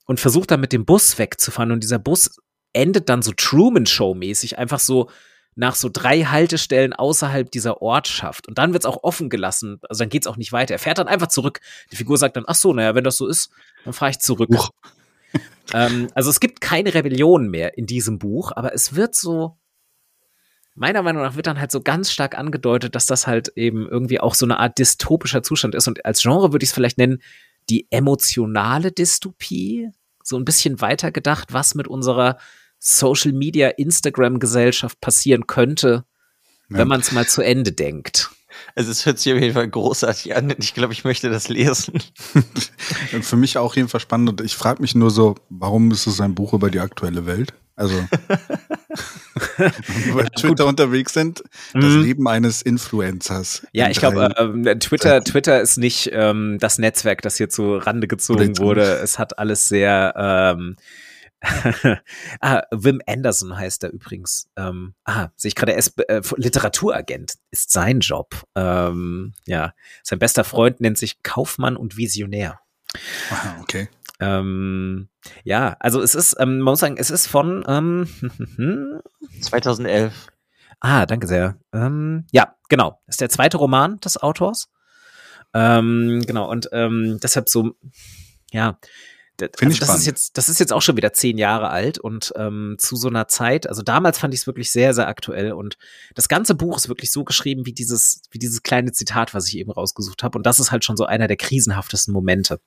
und 0.05 0.19
versucht 0.19 0.49
dann 0.49 0.59
mit 0.59 0.73
dem 0.73 0.85
Bus 0.85 1.19
wegzufahren 1.19 1.71
und 1.71 1.83
dieser 1.83 1.99
Bus 1.99 2.37
endet 2.73 3.09
dann 3.09 3.21
so 3.21 3.33
Truman 3.35 3.85
Show 3.85 4.15
mäßig 4.15 4.57
einfach 4.57 4.79
so 4.79 5.09
nach 5.55 5.75
so 5.75 5.89
drei 5.91 6.23
Haltestellen 6.23 6.93
außerhalb 6.93 7.51
dieser 7.51 7.81
Ortschaft. 7.81 8.47
Und 8.47 8.57
dann 8.57 8.73
wird 8.73 8.83
es 8.83 8.89
auch 8.89 9.03
offen 9.03 9.29
gelassen. 9.29 9.79
Also 9.89 10.03
dann 10.03 10.09
geht 10.09 10.23
es 10.23 10.27
auch 10.27 10.37
nicht 10.37 10.51
weiter. 10.53 10.73
Er 10.73 10.79
fährt 10.79 10.97
dann 10.97 11.07
einfach 11.07 11.27
zurück. 11.27 11.59
Die 11.91 11.95
Figur 11.95 12.17
sagt 12.17 12.37
dann, 12.37 12.45
ach 12.47 12.55
so, 12.55 12.73
naja, 12.73 12.95
wenn 12.95 13.03
das 13.03 13.17
so 13.17 13.27
ist, 13.27 13.51
dann 13.83 13.93
fahre 13.93 14.11
ich 14.11 14.19
zurück. 14.19 14.49
ähm, 15.73 16.07
also 16.15 16.29
es 16.29 16.39
gibt 16.39 16.61
keine 16.61 16.93
Rebellion 16.93 17.49
mehr 17.49 17.77
in 17.77 17.85
diesem 17.85 18.17
Buch, 18.17 18.51
aber 18.55 18.73
es 18.73 18.95
wird 18.95 19.13
so, 19.13 19.57
meiner 20.73 21.01
Meinung 21.01 21.21
nach 21.21 21.35
wird 21.35 21.47
dann 21.47 21.59
halt 21.59 21.71
so 21.71 21.81
ganz 21.81 22.11
stark 22.11 22.37
angedeutet, 22.37 22.95
dass 22.95 23.05
das 23.05 23.27
halt 23.27 23.49
eben 23.55 23.87
irgendwie 23.89 24.21
auch 24.21 24.35
so 24.35 24.45
eine 24.45 24.57
Art 24.57 24.79
dystopischer 24.79 25.43
Zustand 25.43 25.75
ist. 25.75 25.87
Und 25.87 26.05
als 26.05 26.21
Genre 26.21 26.53
würde 26.53 26.63
ich 26.63 26.69
es 26.69 26.73
vielleicht 26.73 26.97
nennen, 26.97 27.21
die 27.69 27.87
emotionale 27.91 28.91
Dystopie. 28.91 29.89
So 30.23 30.37
ein 30.37 30.45
bisschen 30.45 30.81
weiter 30.81 31.11
gedacht, 31.11 31.51
was 31.51 31.75
mit 31.75 31.87
unserer 31.87 32.37
Social 32.83 33.31
Media, 33.31 33.69
Instagram-Gesellschaft 33.69 34.99
passieren 34.99 35.45
könnte, 35.45 36.03
ja. 36.69 36.79
wenn 36.79 36.87
man 36.87 37.01
es 37.01 37.11
mal 37.11 37.27
zu 37.27 37.41
Ende 37.43 37.71
denkt. 37.71 38.31
Also 38.75 38.91
es 38.91 39.05
hört 39.05 39.19
sich 39.19 39.33
auf 39.33 39.39
jeden 39.39 39.53
Fall 39.53 39.67
großartig 39.67 40.35
an. 40.35 40.53
Ich 40.57 40.73
glaube, 40.73 40.93
ich 40.93 41.03
möchte 41.03 41.29
das 41.29 41.47
lesen. 41.47 42.01
Für 43.21 43.35
mich 43.37 43.57
auch 43.57 43.75
jeden 43.75 43.87
Fall 43.87 43.99
spannend. 43.99 44.29
Und 44.29 44.41
ich 44.41 44.55
frage 44.55 44.81
mich 44.81 44.95
nur 44.95 45.11
so, 45.11 45.35
warum 45.49 45.91
ist 45.91 46.07
es 46.07 46.19
ein 46.21 46.35
Buch 46.35 46.53
über 46.53 46.69
die 46.69 46.79
aktuelle 46.79 47.25
Welt? 47.25 47.53
Also, 47.75 47.95
wenn 49.57 50.05
wir 50.05 50.13
bei 50.15 50.29
Twitter 50.35 50.65
unterwegs 50.65 51.13
sind, 51.13 51.43
das 51.73 51.83
mhm. 51.83 52.01
Leben 52.01 52.27
eines 52.27 52.61
Influencers. 52.61 53.65
Ja, 53.71 53.89
ich 53.89 53.97
glaube, 53.97 54.25
äh, 54.35 54.77
Twitter, 54.77 55.23
Twitter 55.23 55.61
ist 55.61 55.77
nicht 55.77 56.09
ähm, 56.13 56.57
das 56.59 56.77
Netzwerk, 56.77 57.21
das 57.21 57.37
hier 57.37 57.49
zu 57.49 57.77
Rande 57.77 58.07
gezogen 58.07 58.57
wurde. 58.57 58.99
Es 58.99 59.17
hat 59.17 59.39
alles 59.39 59.67
sehr 59.67 60.13
ähm, 60.17 60.75
ah, 62.41 62.63
Wim 62.71 63.01
Anderson 63.07 63.57
heißt 63.57 63.83
er 63.83 63.91
übrigens. 63.91 64.49
Ähm, 64.55 64.93
ah, 65.05 65.29
sehe 65.35 65.49
ich 65.49 65.55
gerade, 65.55 65.73
er 65.73 65.79
ist 65.79 65.99
äh, 66.07 66.21
Literaturagent, 66.35 67.35
ist 67.49 67.71
sein 67.71 67.99
Job. 67.99 68.43
Ähm, 68.55 69.33
ja, 69.45 69.73
sein 70.03 70.19
bester 70.19 70.43
Freund 70.43 70.81
nennt 70.81 70.97
sich 70.97 71.23
Kaufmann 71.23 71.77
und 71.77 71.97
Visionär. 71.97 72.59
Ah, 73.31 73.59
okay. 73.61 73.89
Ähm, 74.19 75.09
ja, 75.43 75.75
also 75.79 76.01
es 76.01 76.13
ist, 76.13 76.35
ähm, 76.39 76.59
man 76.59 76.73
muss 76.73 76.79
sagen, 76.79 76.97
es 76.97 77.09
ist 77.09 77.27
von 77.27 77.63
ähm, 77.67 78.07
2011. 79.41 80.27
Ah, 80.79 81.05
danke 81.05 81.27
sehr. 81.27 81.57
Ähm, 81.73 82.25
ja, 82.31 82.55
genau. 82.69 83.01
Das 83.05 83.15
ist 83.15 83.21
der 83.21 83.29
zweite 83.29 83.57
Roman 83.57 83.99
des 83.99 84.17
Autors. 84.21 84.69
Ähm, 85.53 86.23
genau, 86.25 86.49
und 86.49 86.69
ähm, 86.71 87.19
deshalb 87.21 87.49
so, 87.49 87.75
ja, 88.51 88.77
also 89.41 89.67
ich 89.71 89.79
das 89.79 89.97
ist 89.97 90.05
jetzt, 90.05 90.37
das 90.37 90.49
ist 90.49 90.59
jetzt 90.59 90.73
auch 90.73 90.81
schon 90.81 90.97
wieder 90.97 91.13
zehn 91.13 91.37
Jahre 91.37 91.69
alt 91.69 91.97
und 91.97 92.33
ähm, 92.35 92.75
zu 92.77 92.95
so 92.95 93.07
einer 93.07 93.27
Zeit, 93.27 93.67
also 93.67 93.81
damals 93.81 94.19
fand 94.19 94.33
ich 94.33 94.41
es 94.41 94.47
wirklich 94.47 94.71
sehr, 94.71 94.93
sehr 94.93 95.07
aktuell 95.07 95.53
und 95.53 95.77
das 96.15 96.27
ganze 96.27 96.55
Buch 96.55 96.77
ist 96.77 96.87
wirklich 96.87 97.11
so 97.11 97.23
geschrieben 97.23 97.65
wie 97.65 97.73
dieses, 97.73 98.21
wie 98.31 98.39
dieses 98.39 98.63
kleine 98.63 98.91
Zitat, 98.91 99.33
was 99.33 99.47
ich 99.47 99.57
eben 99.57 99.71
rausgesucht 99.71 100.23
habe 100.23 100.37
und 100.37 100.45
das 100.45 100.59
ist 100.59 100.71
halt 100.71 100.85
schon 100.85 100.97
so 100.97 101.05
einer 101.05 101.27
der 101.27 101.37
krisenhaftesten 101.37 102.13
Momente. 102.13 102.59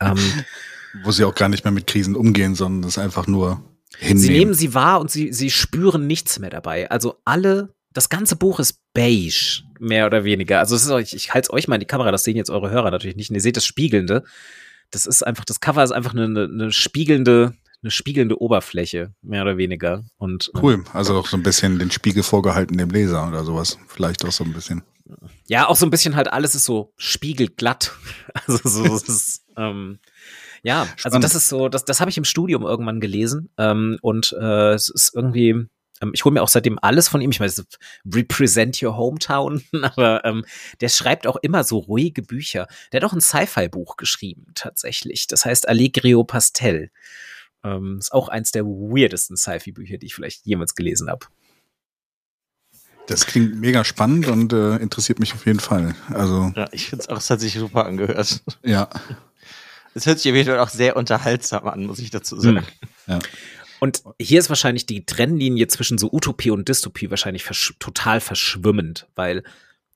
ähm, 0.00 0.18
Wo 1.04 1.10
sie 1.10 1.24
auch 1.24 1.34
gar 1.34 1.48
nicht 1.48 1.64
mehr 1.64 1.72
mit 1.72 1.86
Krisen 1.86 2.16
umgehen, 2.16 2.54
sondern 2.54 2.88
es 2.88 2.96
einfach 2.96 3.26
nur 3.26 3.62
hinnehmen. 3.98 4.18
Sie 4.18 4.30
nehmen 4.30 4.54
sie 4.54 4.74
wahr 4.74 5.00
und 5.00 5.10
sie, 5.10 5.32
sie 5.32 5.50
spüren 5.50 6.06
nichts 6.06 6.38
mehr 6.38 6.50
dabei. 6.50 6.90
Also 6.90 7.16
alle 7.24 7.74
das 7.96 8.08
ganze 8.08 8.36
Buch 8.36 8.60
ist 8.60 8.80
beige, 8.92 9.62
mehr 9.80 10.06
oder 10.06 10.24
weniger. 10.24 10.58
Also 10.58 10.76
es 10.76 10.84
ist 10.84 10.90
euch, 10.90 11.14
ich 11.14 11.32
halte 11.32 11.46
es 11.46 11.52
euch 11.52 11.66
mal 11.66 11.76
in 11.76 11.80
die 11.80 11.86
Kamera, 11.86 12.10
das 12.10 12.24
sehen 12.24 12.36
jetzt 12.36 12.50
eure 12.50 12.70
Hörer 12.70 12.90
natürlich 12.90 13.16
nicht. 13.16 13.30
Und 13.30 13.36
ihr 13.36 13.42
seht 13.42 13.56
das 13.56 13.64
Spiegelnde 13.64 14.22
das 14.90 15.06
ist 15.06 15.26
einfach, 15.26 15.44
das 15.44 15.60
Cover 15.60 15.82
ist 15.82 15.92
einfach 15.92 16.14
eine, 16.14 16.24
eine 16.44 16.72
spiegelnde, 16.72 17.54
eine 17.82 17.90
spiegelnde 17.90 18.40
Oberfläche, 18.40 19.12
mehr 19.22 19.42
oder 19.42 19.56
weniger. 19.56 20.04
Und, 20.16 20.50
ähm, 20.54 20.60
cool, 20.62 20.84
also 20.92 21.18
auch 21.18 21.26
so 21.26 21.36
ein 21.36 21.42
bisschen 21.42 21.78
den 21.78 21.90
Spiegel 21.90 22.22
vorgehalten 22.22 22.78
dem 22.78 22.90
Leser 22.90 23.26
oder 23.28 23.44
sowas. 23.44 23.78
Vielleicht 23.88 24.24
auch 24.24 24.32
so 24.32 24.44
ein 24.44 24.52
bisschen. 24.52 24.82
Ja, 25.46 25.68
auch 25.68 25.76
so 25.76 25.86
ein 25.86 25.90
bisschen 25.90 26.16
halt, 26.16 26.32
alles 26.32 26.54
ist 26.54 26.64
so 26.64 26.92
spiegelglatt. 26.96 27.92
Also 28.46 28.68
so, 28.68 28.94
es 28.94 29.08
ist, 29.08 29.44
ähm, 29.56 29.98
ja, 30.62 30.80
also 30.82 30.94
Spannend. 30.96 31.24
das 31.24 31.34
ist 31.34 31.48
so, 31.48 31.68
das, 31.68 31.84
das 31.84 32.00
habe 32.00 32.10
ich 32.10 32.18
im 32.18 32.24
Studium 32.24 32.64
irgendwann 32.64 33.00
gelesen 33.00 33.48
ähm, 33.56 33.98
und 34.02 34.36
äh, 34.38 34.74
es 34.74 34.90
ist 34.90 35.12
irgendwie, 35.14 35.66
ähm, 36.00 36.10
ich 36.14 36.24
hole 36.24 36.32
mir 36.32 36.42
auch 36.42 36.48
seitdem 36.48 36.78
alles 36.80 37.08
von 37.08 37.20
ihm. 37.20 37.30
Ich 37.30 37.40
weiß, 37.40 37.64
Represent 38.12 38.82
Your 38.82 38.96
Hometown, 38.96 39.62
aber 39.82 40.24
ähm, 40.24 40.44
der 40.80 40.88
schreibt 40.88 41.26
auch 41.26 41.36
immer 41.36 41.64
so 41.64 41.78
ruhige 41.78 42.22
Bücher. 42.22 42.66
Der 42.92 43.00
hat 43.00 43.08
auch 43.08 43.14
ein 43.14 43.20
Sci-Fi-Buch 43.20 43.96
geschrieben, 43.96 44.46
tatsächlich. 44.54 45.26
Das 45.26 45.44
heißt 45.44 45.68
Allegrio 45.68 46.24
Pastel. 46.24 46.90
Ähm, 47.64 47.98
ist 47.98 48.12
auch 48.12 48.28
eins 48.28 48.52
der 48.52 48.64
weirdesten 48.64 49.36
Sci-Fi-Bücher, 49.36 49.98
die 49.98 50.06
ich 50.06 50.14
vielleicht 50.14 50.46
jemals 50.46 50.74
gelesen 50.74 51.10
habe. 51.10 51.26
Das 53.06 53.26
klingt 53.26 53.60
mega 53.60 53.84
spannend 53.84 54.26
und 54.26 54.52
äh, 54.52 54.76
interessiert 54.76 55.20
mich 55.20 55.32
auf 55.32 55.46
jeden 55.46 55.60
Fall. 55.60 55.94
Also 56.10 56.52
ja, 56.56 56.66
ich 56.72 56.88
finde 56.88 57.02
es 57.04 57.08
auch, 57.08 57.18
es 57.18 57.30
hat 57.30 57.40
sich 57.40 57.54
super 57.54 57.86
angehört. 57.86 58.42
Ja. 58.64 58.88
Es 59.94 60.06
hört 60.06 60.18
sich 60.18 60.30
eventuell 60.30 60.58
auch 60.58 60.68
sehr 60.68 60.96
unterhaltsam 60.96 61.66
an, 61.68 61.86
muss 61.86 62.00
ich 62.00 62.10
dazu 62.10 62.38
sagen. 62.38 62.66
Ja. 63.06 63.18
Und 63.80 64.02
hier 64.20 64.38
ist 64.38 64.48
wahrscheinlich 64.48 64.86
die 64.86 65.04
Trennlinie 65.04 65.68
zwischen 65.68 65.98
so 65.98 66.10
Utopie 66.12 66.50
und 66.50 66.68
Dystopie 66.68 67.10
wahrscheinlich 67.10 67.44
versch 67.44 67.74
total 67.78 68.20
verschwimmend, 68.20 69.06
weil 69.14 69.42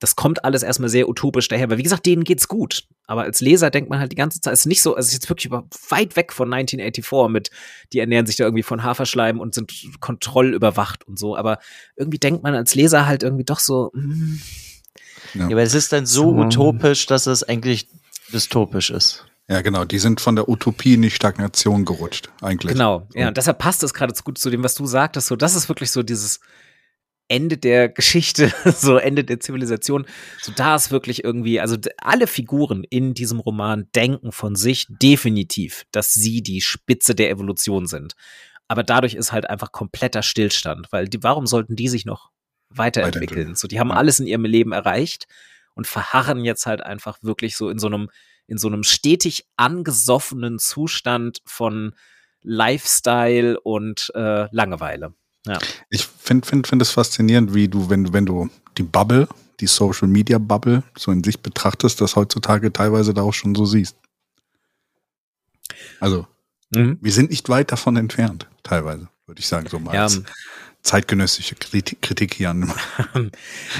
das 0.01 0.15
kommt 0.15 0.43
alles 0.43 0.63
erstmal 0.63 0.89
sehr 0.89 1.07
utopisch 1.07 1.47
daher, 1.47 1.69
weil 1.69 1.77
wie 1.77 1.83
gesagt, 1.83 2.07
denen 2.07 2.23
geht's 2.23 2.47
gut. 2.47 2.85
Aber 3.05 3.21
als 3.21 3.39
Leser 3.39 3.69
denkt 3.69 3.89
man 3.89 3.99
halt 3.99 4.11
die 4.11 4.15
ganze 4.15 4.41
Zeit, 4.41 4.53
es 4.53 4.61
ist 4.61 4.65
nicht 4.65 4.81
so, 4.81 4.97
es 4.97 5.07
ist 5.07 5.13
jetzt 5.13 5.29
wirklich 5.29 5.45
über, 5.45 5.67
weit 5.89 6.15
weg 6.15 6.33
von 6.33 6.51
1984 6.51 7.31
mit, 7.31 7.51
die 7.93 7.99
ernähren 7.99 8.25
sich 8.25 8.35
da 8.35 8.45
irgendwie 8.45 8.63
von 8.63 8.81
Haferschleim 8.81 9.39
und 9.39 9.53
sind 9.53 9.71
kontrollüberwacht 9.99 11.07
und 11.07 11.19
so. 11.19 11.37
Aber 11.37 11.59
irgendwie 11.95 12.17
denkt 12.17 12.41
man 12.41 12.55
als 12.55 12.73
Leser 12.73 13.05
halt 13.05 13.21
irgendwie 13.21 13.43
doch 13.43 13.59
so, 13.59 13.91
mm, 13.93 14.41
ja. 15.35 15.41
ja, 15.41 15.51
aber 15.51 15.61
es 15.61 15.75
ist 15.75 15.93
dann 15.93 16.07
so, 16.07 16.31
so 16.31 16.35
utopisch, 16.35 17.05
dass 17.05 17.27
es 17.27 17.43
eigentlich 17.43 17.87
dystopisch 18.33 18.89
ist. 18.89 19.25
Ja, 19.51 19.61
genau. 19.61 19.83
Die 19.83 19.99
sind 19.99 20.21
von 20.21 20.35
der 20.35 20.47
Utopie 20.47 20.93
in 20.93 21.01
die 21.01 21.11
Stagnation 21.11 21.83
gerutscht, 21.83 22.29
eigentlich. 22.41 22.73
Genau. 22.73 23.07
Ja, 23.13 23.27
und 23.27 23.37
deshalb 23.37 23.59
passt 23.59 23.83
es 23.83 23.93
gerade 23.93 24.15
so 24.15 24.23
gut 24.23 24.37
zu 24.37 24.49
dem, 24.49 24.63
was 24.63 24.75
du 24.75 24.85
sagtest. 24.85 25.27
So, 25.27 25.35
das 25.35 25.55
ist 25.55 25.67
wirklich 25.67 25.91
so 25.91 26.03
dieses, 26.03 26.39
Ende 27.31 27.57
der 27.57 27.87
Geschichte, 27.87 28.51
so 28.75 28.97
Ende 28.97 29.23
der 29.23 29.39
Zivilisation. 29.39 30.05
So 30.41 30.51
da 30.51 30.75
ist 30.75 30.91
wirklich 30.91 31.23
irgendwie, 31.23 31.61
also 31.61 31.77
alle 31.97 32.27
Figuren 32.27 32.83
in 32.83 33.13
diesem 33.13 33.39
Roman 33.39 33.87
denken 33.95 34.33
von 34.33 34.55
sich 34.55 34.85
definitiv, 34.89 35.85
dass 35.91 36.13
sie 36.13 36.43
die 36.43 36.59
Spitze 36.59 37.15
der 37.15 37.29
Evolution 37.29 37.87
sind. 37.87 38.15
Aber 38.67 38.83
dadurch 38.83 39.13
ist 39.13 39.31
halt 39.31 39.49
einfach 39.49 39.71
kompletter 39.71 40.23
Stillstand, 40.23 40.91
weil 40.91 41.07
die, 41.07 41.23
warum 41.23 41.47
sollten 41.47 41.77
die 41.77 41.87
sich 41.87 42.05
noch 42.05 42.31
weiterentwickeln? 42.69 43.55
So, 43.55 43.69
die 43.69 43.79
haben 43.79 43.91
alles 43.91 44.19
in 44.19 44.27
ihrem 44.27 44.45
Leben 44.45 44.73
erreicht 44.73 45.25
und 45.73 45.87
verharren 45.87 46.43
jetzt 46.43 46.65
halt 46.65 46.81
einfach 46.81 47.17
wirklich 47.21 47.55
so 47.55 47.69
in 47.69 47.79
so 47.79 47.87
einem, 47.87 48.09
in 48.51 48.57
so 48.57 48.67
einem 48.67 48.83
stetig 48.83 49.47
angesoffenen 49.55 50.59
Zustand 50.59 51.41
von 51.45 51.95
Lifestyle 52.41 53.57
und 53.61 54.11
äh, 54.13 54.53
Langeweile. 54.53 55.13
Ja. 55.47 55.57
Ich 55.89 56.05
finde 56.05 56.45
find, 56.45 56.67
find 56.67 56.81
es 56.81 56.91
faszinierend, 56.91 57.53
wie 57.53 57.69
du, 57.69 57.89
wenn, 57.89 58.11
wenn 58.11 58.25
du 58.25 58.49
die 58.77 58.83
Bubble, 58.83 59.29
die 59.61 59.67
Social 59.67 60.09
Media 60.09 60.37
Bubble, 60.37 60.83
so 60.97 61.11
in 61.11 61.23
sich 61.23 61.39
betrachtest, 61.39 62.01
das 62.01 62.17
heutzutage 62.17 62.73
teilweise 62.73 63.13
da 63.13 63.21
auch 63.21 63.33
schon 63.33 63.55
so 63.55 63.65
siehst. 63.65 63.95
Also, 66.01 66.27
mhm. 66.71 66.97
wir 67.01 67.11
sind 67.13 67.29
nicht 67.29 67.47
weit 67.47 67.71
davon 67.71 67.95
entfernt, 67.95 68.47
teilweise, 68.63 69.07
würde 69.27 69.39
ich 69.39 69.47
sagen, 69.47 69.67
so 69.69 69.79
mal. 69.79 69.95
Ja, 69.95 70.03
als 70.03 70.21
zeitgenössische 70.83 71.55
Kritik, 71.55 72.01
Kritik 72.01 72.33
hier 72.33 72.49
an. 72.49 72.73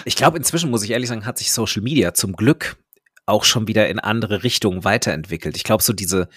ich 0.06 0.16
glaube, 0.16 0.38
inzwischen 0.38 0.70
muss 0.70 0.84
ich 0.84 0.92
ehrlich 0.92 1.10
sagen, 1.10 1.26
hat 1.26 1.40
sich 1.40 1.52
Social 1.52 1.82
Media 1.82 2.14
zum 2.14 2.38
Glück 2.38 2.78
auch 3.26 3.44
schon 3.44 3.68
wieder 3.68 3.88
in 3.90 4.00
andere 4.00 4.44
Richtungen 4.44 4.84
weiterentwickelt. 4.84 5.56
Ich 5.56 5.64
glaube, 5.64 5.84
so 5.84 5.94
diese, 5.94 6.28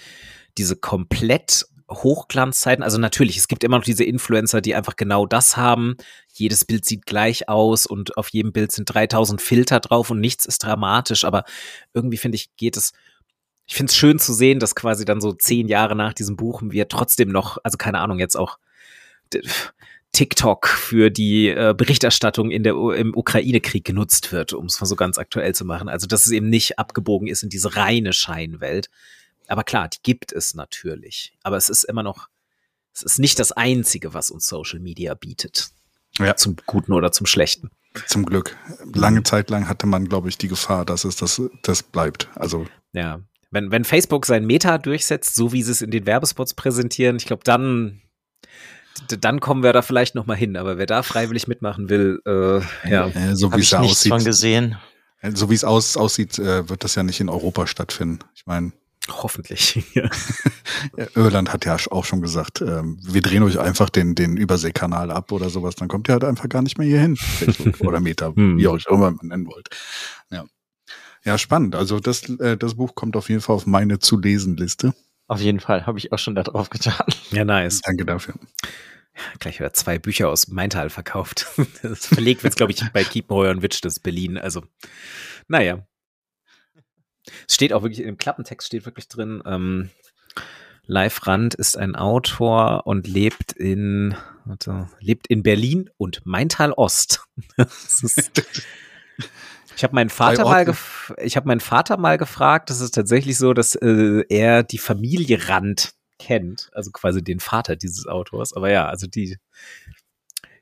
diese 0.57 0.75
komplett 0.75 1.65
Hochglanzzeiten, 1.89 2.83
also 2.83 2.97
natürlich, 2.97 3.37
es 3.37 3.47
gibt 3.47 3.63
immer 3.63 3.77
noch 3.77 3.83
diese 3.83 4.03
Influencer, 4.03 4.61
die 4.61 4.73
einfach 4.75 4.95
genau 4.95 5.25
das 5.25 5.55
haben. 5.55 5.95
Jedes 6.33 6.65
Bild 6.65 6.85
sieht 6.85 7.05
gleich 7.05 7.47
aus 7.47 7.85
und 7.85 8.17
auf 8.17 8.29
jedem 8.29 8.51
Bild 8.51 8.71
sind 8.71 8.85
3000 8.85 9.41
Filter 9.41 9.79
drauf 9.79 10.09
und 10.09 10.19
nichts 10.19 10.45
ist 10.45 10.63
dramatisch, 10.63 11.25
aber 11.25 11.43
irgendwie 11.93 12.17
finde 12.17 12.37
ich, 12.37 12.55
geht 12.55 12.75
es, 12.75 12.93
ich 13.67 13.75
finde 13.75 13.91
es 13.91 13.97
schön 13.97 14.17
zu 14.17 14.33
sehen, 14.33 14.59
dass 14.59 14.75
quasi 14.75 15.05
dann 15.05 15.21
so 15.21 15.31
zehn 15.33 15.67
Jahre 15.67 15.95
nach 15.95 16.13
diesem 16.13 16.35
Buch 16.35 16.61
wir 16.63 16.87
trotzdem 16.87 17.29
noch, 17.29 17.57
also 17.63 17.77
keine 17.77 17.99
Ahnung, 17.99 18.19
jetzt 18.19 18.35
auch 18.35 18.57
TikTok 20.15 20.67
für 20.67 21.09
die 21.09 21.49
äh, 21.49 21.73
Berichterstattung 21.77 22.49
in 22.49 22.63
der, 22.63 22.73
im 22.73 23.15
Ukraine-Krieg 23.15 23.83
genutzt 23.83 24.31
wird, 24.31 24.53
um 24.53 24.65
es 24.65 24.79
mal 24.79 24.87
so 24.87 24.95
ganz 24.95 25.17
aktuell 25.17 25.53
zu 25.53 25.65
machen. 25.65 25.89
Also, 25.89 26.07
dass 26.07 26.25
es 26.25 26.31
eben 26.31 26.49
nicht 26.49 26.79
abgebogen 26.79 27.27
ist 27.27 27.43
in 27.43 27.49
diese 27.49 27.75
reine 27.75 28.13
Scheinwelt, 28.13 28.89
aber 29.47 29.63
klar, 29.63 29.89
die 29.89 29.99
gibt 30.03 30.31
es 30.31 30.55
natürlich. 30.55 31.33
Aber 31.43 31.57
es 31.57 31.69
ist 31.69 31.83
immer 31.83 32.03
noch, 32.03 32.29
es 32.93 33.01
ist 33.01 33.19
nicht 33.19 33.39
das 33.39 33.51
Einzige, 33.51 34.13
was 34.13 34.31
uns 34.31 34.47
Social 34.47 34.79
Media 34.79 35.13
bietet. 35.13 35.69
Ja. 36.17 36.35
Zum 36.35 36.55
Guten 36.65 36.93
oder 36.93 37.11
zum 37.11 37.25
Schlechten. 37.25 37.69
Zum 38.07 38.25
Glück. 38.25 38.55
Lange 38.93 39.19
mhm. 39.19 39.25
Zeit 39.25 39.49
lang 39.49 39.67
hatte 39.67 39.85
man, 39.85 40.07
glaube 40.07 40.29
ich, 40.29 40.37
die 40.37 40.47
Gefahr, 40.47 40.85
dass 40.85 41.03
es 41.03 41.17
das, 41.17 41.41
das 41.61 41.83
bleibt. 41.83 42.29
Also. 42.35 42.65
Ja. 42.93 43.19
Wenn, 43.51 43.71
wenn 43.71 43.85
Facebook 43.85 44.25
sein 44.25 44.45
Meta 44.45 44.77
durchsetzt, 44.77 45.35
so 45.35 45.53
wie 45.53 45.61
sie 45.61 45.71
es 45.71 45.81
in 45.81 45.91
den 45.91 46.05
Werbespots 46.05 46.53
präsentieren, 46.53 47.17
ich 47.17 47.25
glaube, 47.25 47.43
dann, 47.43 48.01
dann 49.19 49.39
kommen 49.39 49.63
wir 49.63 49.73
da 49.73 49.81
vielleicht 49.81 50.15
noch 50.15 50.25
mal 50.25 50.37
hin. 50.37 50.57
Aber 50.57 50.77
wer 50.77 50.85
da 50.85 51.03
freiwillig 51.03 51.47
mitmachen 51.47 51.89
will, 51.89 52.21
äh, 52.25 52.89
ja. 52.89 53.07
Äh, 53.07 53.35
so 53.35 53.53
wie 53.53 53.61
es 53.61 53.73
aussieht. 53.73 54.11
Von 54.11 54.23
gesehen. 54.23 54.77
So 55.33 55.49
wie 55.49 55.55
es 55.55 55.63
aus, 55.63 55.97
aussieht, 55.97 56.37
äh, 56.37 56.69
wird 56.69 56.83
das 56.83 56.95
ja 56.95 57.03
nicht 57.03 57.19
in 57.19 57.29
Europa 57.29 57.65
stattfinden. 57.67 58.19
Ich 58.35 58.45
meine, 58.45 58.73
Hoffentlich. 59.09 59.83
Irland 61.15 61.53
hat 61.53 61.65
ja 61.65 61.77
auch 61.91 62.05
schon 62.05 62.21
gesagt, 62.21 62.61
ähm, 62.61 62.97
wir 63.01 63.21
drehen 63.21 63.43
euch 63.43 63.59
einfach 63.59 63.89
den, 63.89 64.15
den 64.15 64.37
Überseekanal 64.37 65.11
ab 65.11 65.31
oder 65.31 65.49
sowas, 65.49 65.75
dann 65.75 65.87
kommt 65.87 66.09
ihr 66.09 66.13
halt 66.13 66.23
einfach 66.23 66.49
gar 66.49 66.61
nicht 66.61 66.77
mehr 66.77 66.87
hier 66.87 66.99
hin. 66.99 67.15
Facebook 67.17 67.81
oder 67.81 67.99
Meta, 67.99 68.33
hm. 68.35 68.57
wie 68.57 68.67
auch 68.67 68.77
immer 68.87 69.11
man 69.11 69.27
nennen 69.27 69.47
wollt. 69.47 69.69
Ja. 70.31 70.45
Ja, 71.23 71.37
spannend. 71.39 71.75
Also 71.75 71.99
das, 71.99 72.29
äh, 72.39 72.55
das 72.55 72.75
Buch 72.75 72.93
kommt 72.93 73.15
auf 73.15 73.29
jeden 73.29 73.41
Fall 73.41 73.55
auf 73.55 73.65
meine 73.65 73.99
zu 73.99 74.19
lesen 74.19 74.57
Liste. 74.57 74.93
Auf 75.27 75.41
jeden 75.41 75.59
Fall, 75.59 75.85
habe 75.85 75.97
ich 75.97 76.11
auch 76.13 76.19
schon 76.19 76.35
da 76.35 76.43
drauf 76.43 76.69
getan. 76.69 77.05
Ja, 77.31 77.45
nice. 77.45 77.81
Danke 77.81 78.05
dafür. 78.05 78.35
Gleich 79.39 79.59
wieder 79.59 79.73
zwei 79.73 79.97
Bücher 79.97 80.29
aus 80.29 80.47
Maintal 80.49 80.89
verkauft. 80.89 81.47
Das 81.81 82.05
verlegt 82.05 82.43
wird, 82.43 82.55
glaube 82.55 82.73
ich, 82.73 82.81
bei 82.91 83.03
Kiepenheuer 83.03 83.51
und 83.51 83.61
Witsch, 83.61 83.79
das 83.81 83.99
Berlin. 83.99 84.37
Also, 84.37 84.63
naja. 85.47 85.87
Es 87.47 87.55
steht 87.55 87.73
auch 87.73 87.81
wirklich, 87.81 88.01
im 88.01 88.17
Klappentext 88.17 88.67
steht 88.67 88.85
wirklich 88.85 89.07
drin, 89.07 89.41
ähm, 89.45 89.89
Live 90.87 91.25
Rand 91.25 91.55
ist 91.55 91.77
ein 91.77 91.95
Autor 91.95 92.85
und 92.85 93.07
lebt 93.07 93.51
in, 93.53 94.15
warte, 94.45 94.89
lebt 94.99 95.25
in 95.27 95.41
Berlin 95.41 95.89
und 95.97 96.23
Maintal 96.25 96.73
Ost. 96.73 97.25
ich 99.75 99.83
habe 99.83 99.95
meinen 99.95 100.09
Vater 100.09 100.43
mal, 100.43 100.73
ich 101.21 101.35
habe 101.35 101.47
meinen 101.47 101.59
Vater 101.59 101.97
mal 101.97 102.17
gefragt. 102.17 102.69
Das 102.69 102.81
ist 102.81 102.91
tatsächlich 102.91 103.37
so, 103.37 103.53
dass 103.53 103.75
äh, 103.75 104.23
er 104.29 104.63
die 104.63 104.77
Familie 104.77 105.49
Rand 105.49 105.93
kennt, 106.19 106.69
also 106.73 106.91
quasi 106.91 107.23
den 107.23 107.39
Vater 107.39 107.75
dieses 107.75 108.07
Autors. 108.07 108.53
Aber 108.53 108.71
ja, 108.71 108.87
also 108.87 109.07
die 109.07 109.37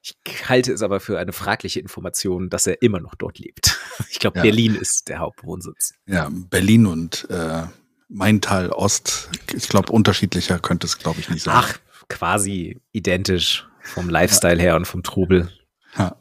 ich 0.02 0.18
halte 0.50 0.74
es 0.74 0.82
aber 0.82 1.00
für 1.00 1.18
eine 1.18 1.32
fragliche 1.32 1.80
Information, 1.80 2.50
dass 2.50 2.68
er 2.68 2.82
immer 2.82 3.00
noch 3.00 3.16
dort 3.16 3.40
lebt. 3.40 3.80
Ich 4.10 4.20
glaube, 4.20 4.40
ja. 4.40 4.44
Berlin 4.44 4.76
ist 4.76 5.08
der 5.08 5.20
Hauptwohnsitz. 5.20 5.94
Ja, 6.08 6.30
Berlin 6.32 6.88
und 6.88 7.28
äh, 7.30 7.64
Maintal 8.10 8.72
Ost. 8.72 9.30
Ich 9.54 9.70
glaube, 9.70 9.92
unterschiedlicher 9.92 10.58
könnte 10.58 10.88
es, 10.88 10.98
glaube 10.98 11.20
ich, 11.20 11.30
nicht 11.30 11.44
sein. 11.44 11.54
Ach, 11.56 11.78
quasi 12.10 12.82
identisch 12.92 13.68
vom 13.82 14.10
Lifestyle 14.10 14.58
ja. 14.58 14.62
her 14.62 14.76
und 14.76 14.86
vom 14.86 15.04
Trubel. 15.04 15.52
Ja. 15.98 16.16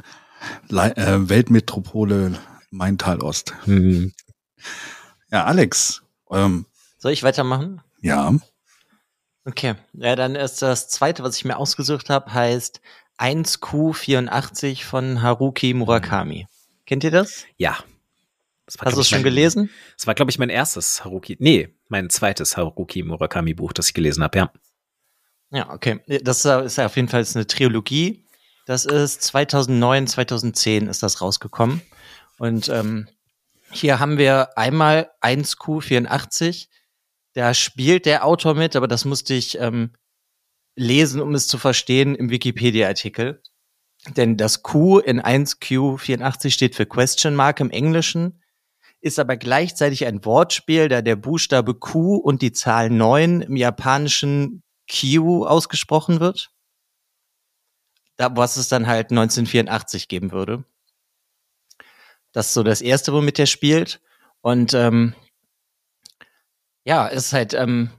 Le 0.69 0.95
äh, 0.97 1.29
Weltmetropole 1.29 2.39
Maintal 2.73 3.21
Ost. 3.21 3.55
Mhm. 3.67 4.13
Ja, 5.31 5.45
Alex. 5.45 6.03
Ähm, 6.31 6.67
Soll 6.99 7.13
ich 7.13 7.23
weitermachen? 7.23 7.83
Ja. 8.01 8.35
Okay, 9.45 9.75
ja, 9.93 10.17
dann 10.17 10.35
ist 10.35 10.63
das 10.63 10.89
zweite, 10.89 11.23
was 11.23 11.37
ich 11.37 11.45
mir 11.45 11.57
ausgesucht 11.57 12.11
habe, 12.11 12.33
heißt 12.33 12.81
1Q84 13.19 14.85
von 14.85 15.23
Haruki 15.23 15.75
Murakami. 15.75 16.47
Kennt 16.87 17.05
ihr 17.05 17.11
das? 17.11 17.45
Ja. 17.59 17.79
Das 18.67 18.79
war, 18.79 18.87
Hast 18.87 18.97
du 18.97 19.01
es 19.01 19.09
schon 19.09 19.19
mein, 19.19 19.25
gelesen? 19.25 19.71
Das 19.97 20.07
war, 20.07 20.15
glaube 20.15 20.31
ich, 20.31 20.39
mein 20.39 20.49
erstes 20.49 21.05
Haruki, 21.05 21.37
nee, 21.41 21.69
mein 21.89 22.09
zweites 22.09 22.57
Haruki 22.57 23.03
Murakami 23.03 23.55
Buch, 23.55 23.73
das 23.73 23.89
ich 23.89 23.95
gelesen 23.95 24.23
habe, 24.23 24.39
ja. 24.39 24.53
Ja, 25.51 25.71
okay. 25.71 26.01
Das 26.23 26.45
ist 26.45 26.79
auf 26.79 26.97
jeden 26.97 27.09
Fall 27.09 27.27
eine 27.35 27.47
Trilogie. 27.47 28.25
Das 28.65 28.87
ist 28.87 29.23
2009, 29.23 30.07
2010 30.07 30.87
ist 30.87 31.03
das 31.03 31.21
rausgekommen. 31.21 31.83
Und 32.39 32.69
ähm, 32.69 33.09
hier 33.71 34.01
haben 34.01 34.19
wir 34.19 34.57
einmal 34.59 35.11
1Q84. 35.21 36.69
Da 37.35 37.55
spielt 37.55 38.07
der 38.07 38.25
Autor 38.27 38.55
mit, 38.55 38.77
aber 38.77 38.89
das 38.89 39.05
musste 39.05 39.35
ich 39.35 39.59
ähm, 39.59 39.93
lesen, 40.77 41.21
um 41.21 41.35
es 41.35 41.47
zu 41.47 41.59
verstehen, 41.59 42.15
im 42.15 42.31
Wikipedia-Artikel. 42.31 43.43
Denn 44.17 44.37
das 44.37 44.63
Q 44.63 44.99
in 44.99 45.21
1Q84 45.21 46.51
steht 46.51 46.75
für 46.75 46.87
Question 46.87 47.35
Mark 47.35 47.61
im 47.61 47.71
Englischen, 47.71 48.43
ist 49.01 49.19
aber 49.19 49.37
gleichzeitig 49.37 50.07
ein 50.07 50.25
Wortspiel, 50.25 50.89
da 50.89 51.03
der 51.03 51.17
Buchstabe 51.17 51.75
Q 51.75 52.17
und 52.17 52.43
die 52.43 52.53
Zahl 52.53 52.91
9 52.91 53.43
im 53.43 53.57
japanischen 53.57 54.63
Q 54.91 55.47
ausgesprochen 55.47 56.21
wird. 56.21 56.51
Da, 58.17 58.37
was 58.37 58.57
es 58.57 58.69
dann 58.69 58.87
halt 58.87 59.11
1984 59.11 60.09
geben 60.09 60.33
würde. 60.33 60.65
Das 62.33 62.49
ist 62.49 62.55
so 62.55 62.63
das 62.63 62.81
erste, 62.81 63.13
womit 63.13 63.39
er 63.39 63.47
spielt. 63.47 64.01
Und 64.41 64.75
ähm, 64.75 65.15
ja, 66.85 67.07
ist 67.07 67.33
halt 67.33 67.55
ähm, 67.55 67.91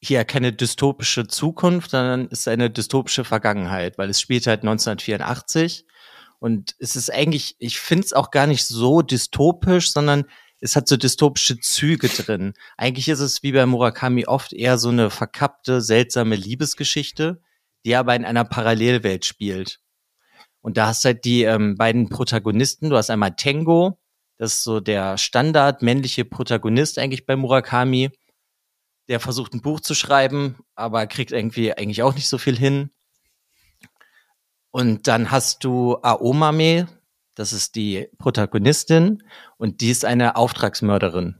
hier 0.00 0.24
keine 0.24 0.52
dystopische 0.52 1.26
Zukunft, 1.26 1.90
sondern 1.90 2.28
ist 2.28 2.48
eine 2.48 2.70
dystopische 2.70 3.24
Vergangenheit, 3.24 3.98
weil 3.98 4.08
es 4.08 4.20
spielt 4.20 4.46
halt 4.46 4.60
1984 4.60 5.84
und 6.40 6.74
es 6.78 6.96
ist 6.96 7.12
eigentlich, 7.12 7.54
ich 7.58 7.78
finde 7.78 8.06
es 8.06 8.12
auch 8.14 8.30
gar 8.30 8.46
nicht 8.46 8.64
so 8.64 9.02
dystopisch, 9.02 9.92
sondern 9.92 10.24
es 10.60 10.74
hat 10.74 10.88
so 10.88 10.96
dystopische 10.96 11.60
Züge 11.60 12.08
drin. 12.08 12.54
Eigentlich 12.78 13.08
ist 13.08 13.20
es 13.20 13.42
wie 13.42 13.52
bei 13.52 13.64
Murakami 13.66 14.26
oft 14.26 14.52
eher 14.54 14.78
so 14.78 14.88
eine 14.88 15.10
verkappte, 15.10 15.82
seltsame 15.82 16.36
Liebesgeschichte, 16.36 17.42
die 17.84 17.94
aber 17.94 18.16
in 18.16 18.24
einer 18.24 18.44
Parallelwelt 18.44 19.26
spielt. 19.26 19.80
Und 20.62 20.76
da 20.76 20.88
hast 20.88 21.04
halt 21.04 21.24
die 21.24 21.44
ähm, 21.44 21.76
beiden 21.76 22.08
Protagonisten, 22.08 22.90
du 22.90 22.96
hast 22.96 23.10
einmal 23.10 23.34
Tango, 23.36 23.98
Das 24.36 24.54
ist 24.54 24.64
so 24.64 24.80
der 24.80 25.18
Standard 25.18 25.82
männliche 25.82 26.24
Protagonist 26.24 26.98
eigentlich 26.98 27.26
bei 27.26 27.36
Murakami. 27.36 28.10
Der 29.08 29.20
versucht 29.20 29.54
ein 29.54 29.62
Buch 29.62 29.80
zu 29.80 29.94
schreiben, 29.94 30.56
aber 30.74 31.06
kriegt 31.06 31.32
irgendwie 31.32 31.72
eigentlich 31.72 32.02
auch 32.02 32.14
nicht 32.14 32.28
so 32.28 32.38
viel 32.38 32.56
hin. 32.56 32.90
Und 34.70 35.08
dann 35.08 35.30
hast 35.30 35.64
du 35.64 35.96
Aomame, 36.02 36.86
das 37.34 37.52
ist 37.52 37.74
die 37.74 38.08
Protagonistin, 38.18 39.22
und 39.56 39.80
die 39.80 39.90
ist 39.90 40.04
eine 40.04 40.36
Auftragsmörderin. 40.36 41.36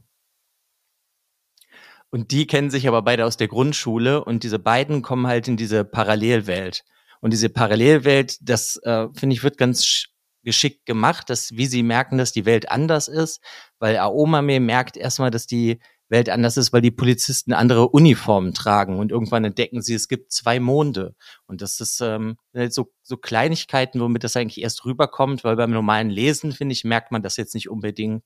Und 2.11 2.33
die 2.33 2.47
kennen 2.49 2.71
sich 2.71 2.89
aber 2.89 3.03
beide 3.03 3.25
aus 3.25 3.37
der 3.37 3.47
Grundschule 3.47 4.25
und 4.25 4.43
diese 4.43 4.59
beiden 4.59 5.03
kommen 5.03 5.29
halt 5.29 5.47
in 5.47 5.57
diese 5.57 5.85
Parallelwelt. 5.85 6.85
Und 7.21 7.33
diese 7.33 7.49
Parallelwelt, 7.49 8.37
das 8.41 8.77
äh, 8.83 9.09
finde 9.15 9.35
ich, 9.35 9.43
wird 9.43 9.59
ganz 9.59 10.07
geschickt 10.43 10.87
gemacht, 10.87 11.29
dass 11.29 11.53
wie 11.53 11.67
sie 11.67 11.83
merken, 11.83 12.17
dass 12.19 12.33
die 12.33 12.47
Welt 12.47 12.71
anders 12.71 13.09
ist, 13.09 13.43
weil 13.79 13.99
Aomame 13.99 14.59
merkt 14.59 14.97
erstmal, 14.97 15.31
dass 15.31 15.47
die 15.47 15.81
Welt 16.09 16.29
anders 16.29 16.57
ist, 16.57 16.73
weil 16.73 16.81
die 16.81 16.91
Polizisten 16.91 17.53
andere 17.53 17.89
Uniformen 17.89 18.53
tragen 18.53 18.99
und 18.99 19.13
irgendwann 19.13 19.45
entdecken 19.45 19.81
sie, 19.81 19.95
es 19.95 20.09
gibt 20.09 20.33
zwei 20.33 20.59
Monde. 20.59 21.15
Und 21.47 21.63
das 21.63 21.81
ist 21.81 22.01
ähm, 22.01 22.37
halt 22.55 22.75
so, 22.75 22.93
so 23.03 23.17
Kleinigkeiten, 23.17 24.01
womit 24.01 24.25
das 24.25 24.37
eigentlich 24.37 24.61
erst 24.61 24.85
rüberkommt, 24.85 25.45
weil 25.45 25.57
beim 25.57 25.71
normalen 25.71 26.11
Lesen, 26.11 26.53
finde 26.53 26.73
ich, 26.73 26.85
merkt 26.85 27.13
man 27.13 27.23
das 27.23 27.37
jetzt 27.37 27.55
nicht 27.55 27.71
unbedingt, 27.71 28.25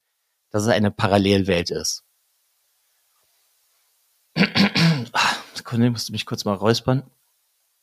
dass 0.51 0.63
es 0.63 0.71
eine 0.71 0.91
Parallelwelt 0.91 1.71
ist. 1.71 2.05
Sekunde, 5.55 5.91
musste 5.91 6.13
mich 6.13 6.27
kurz 6.27 6.45
mal 6.45 6.55
räuspern. 6.55 7.03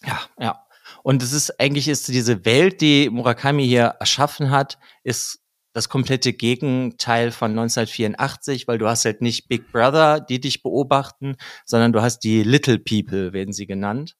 Ja, 0.03 0.19
ja. 0.39 0.65
Und 1.03 1.23
es 1.23 1.33
ist 1.33 1.59
eigentlich 1.59 1.87
ist 1.87 2.07
diese 2.07 2.45
Welt, 2.45 2.81
die 2.81 3.09
Murakami 3.09 3.65
hier 3.65 3.95
erschaffen 3.99 4.51
hat, 4.51 4.77
ist 5.03 5.39
das 5.73 5.89
komplette 5.89 6.33
Gegenteil 6.33 7.31
von 7.31 7.51
1984, 7.51 8.67
weil 8.67 8.77
du 8.77 8.87
hast 8.87 9.05
halt 9.05 9.21
nicht 9.21 9.47
Big 9.47 9.71
Brother, 9.71 10.19
die 10.19 10.39
dich 10.39 10.63
beobachten, 10.63 11.37
sondern 11.65 11.93
du 11.93 12.01
hast 12.01 12.19
die 12.19 12.43
Little 12.43 12.77
People, 12.77 13.33
werden 13.33 13.53
sie 13.53 13.65
genannt. 13.65 14.15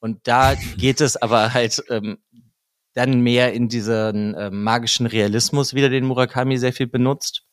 Und 0.00 0.26
da 0.26 0.54
geht 0.76 1.00
es 1.00 1.16
aber 1.16 1.52
halt 1.52 1.82
ähm, 1.88 2.18
dann 2.94 3.20
mehr 3.20 3.52
in 3.52 3.68
diesen 3.68 4.34
äh, 4.34 4.50
magischen 4.50 5.06
Realismus 5.06 5.74
wieder, 5.74 5.88
den 5.88 6.06
Murakami 6.06 6.58
sehr 6.58 6.72
viel 6.72 6.86
benutzt. 6.86 7.44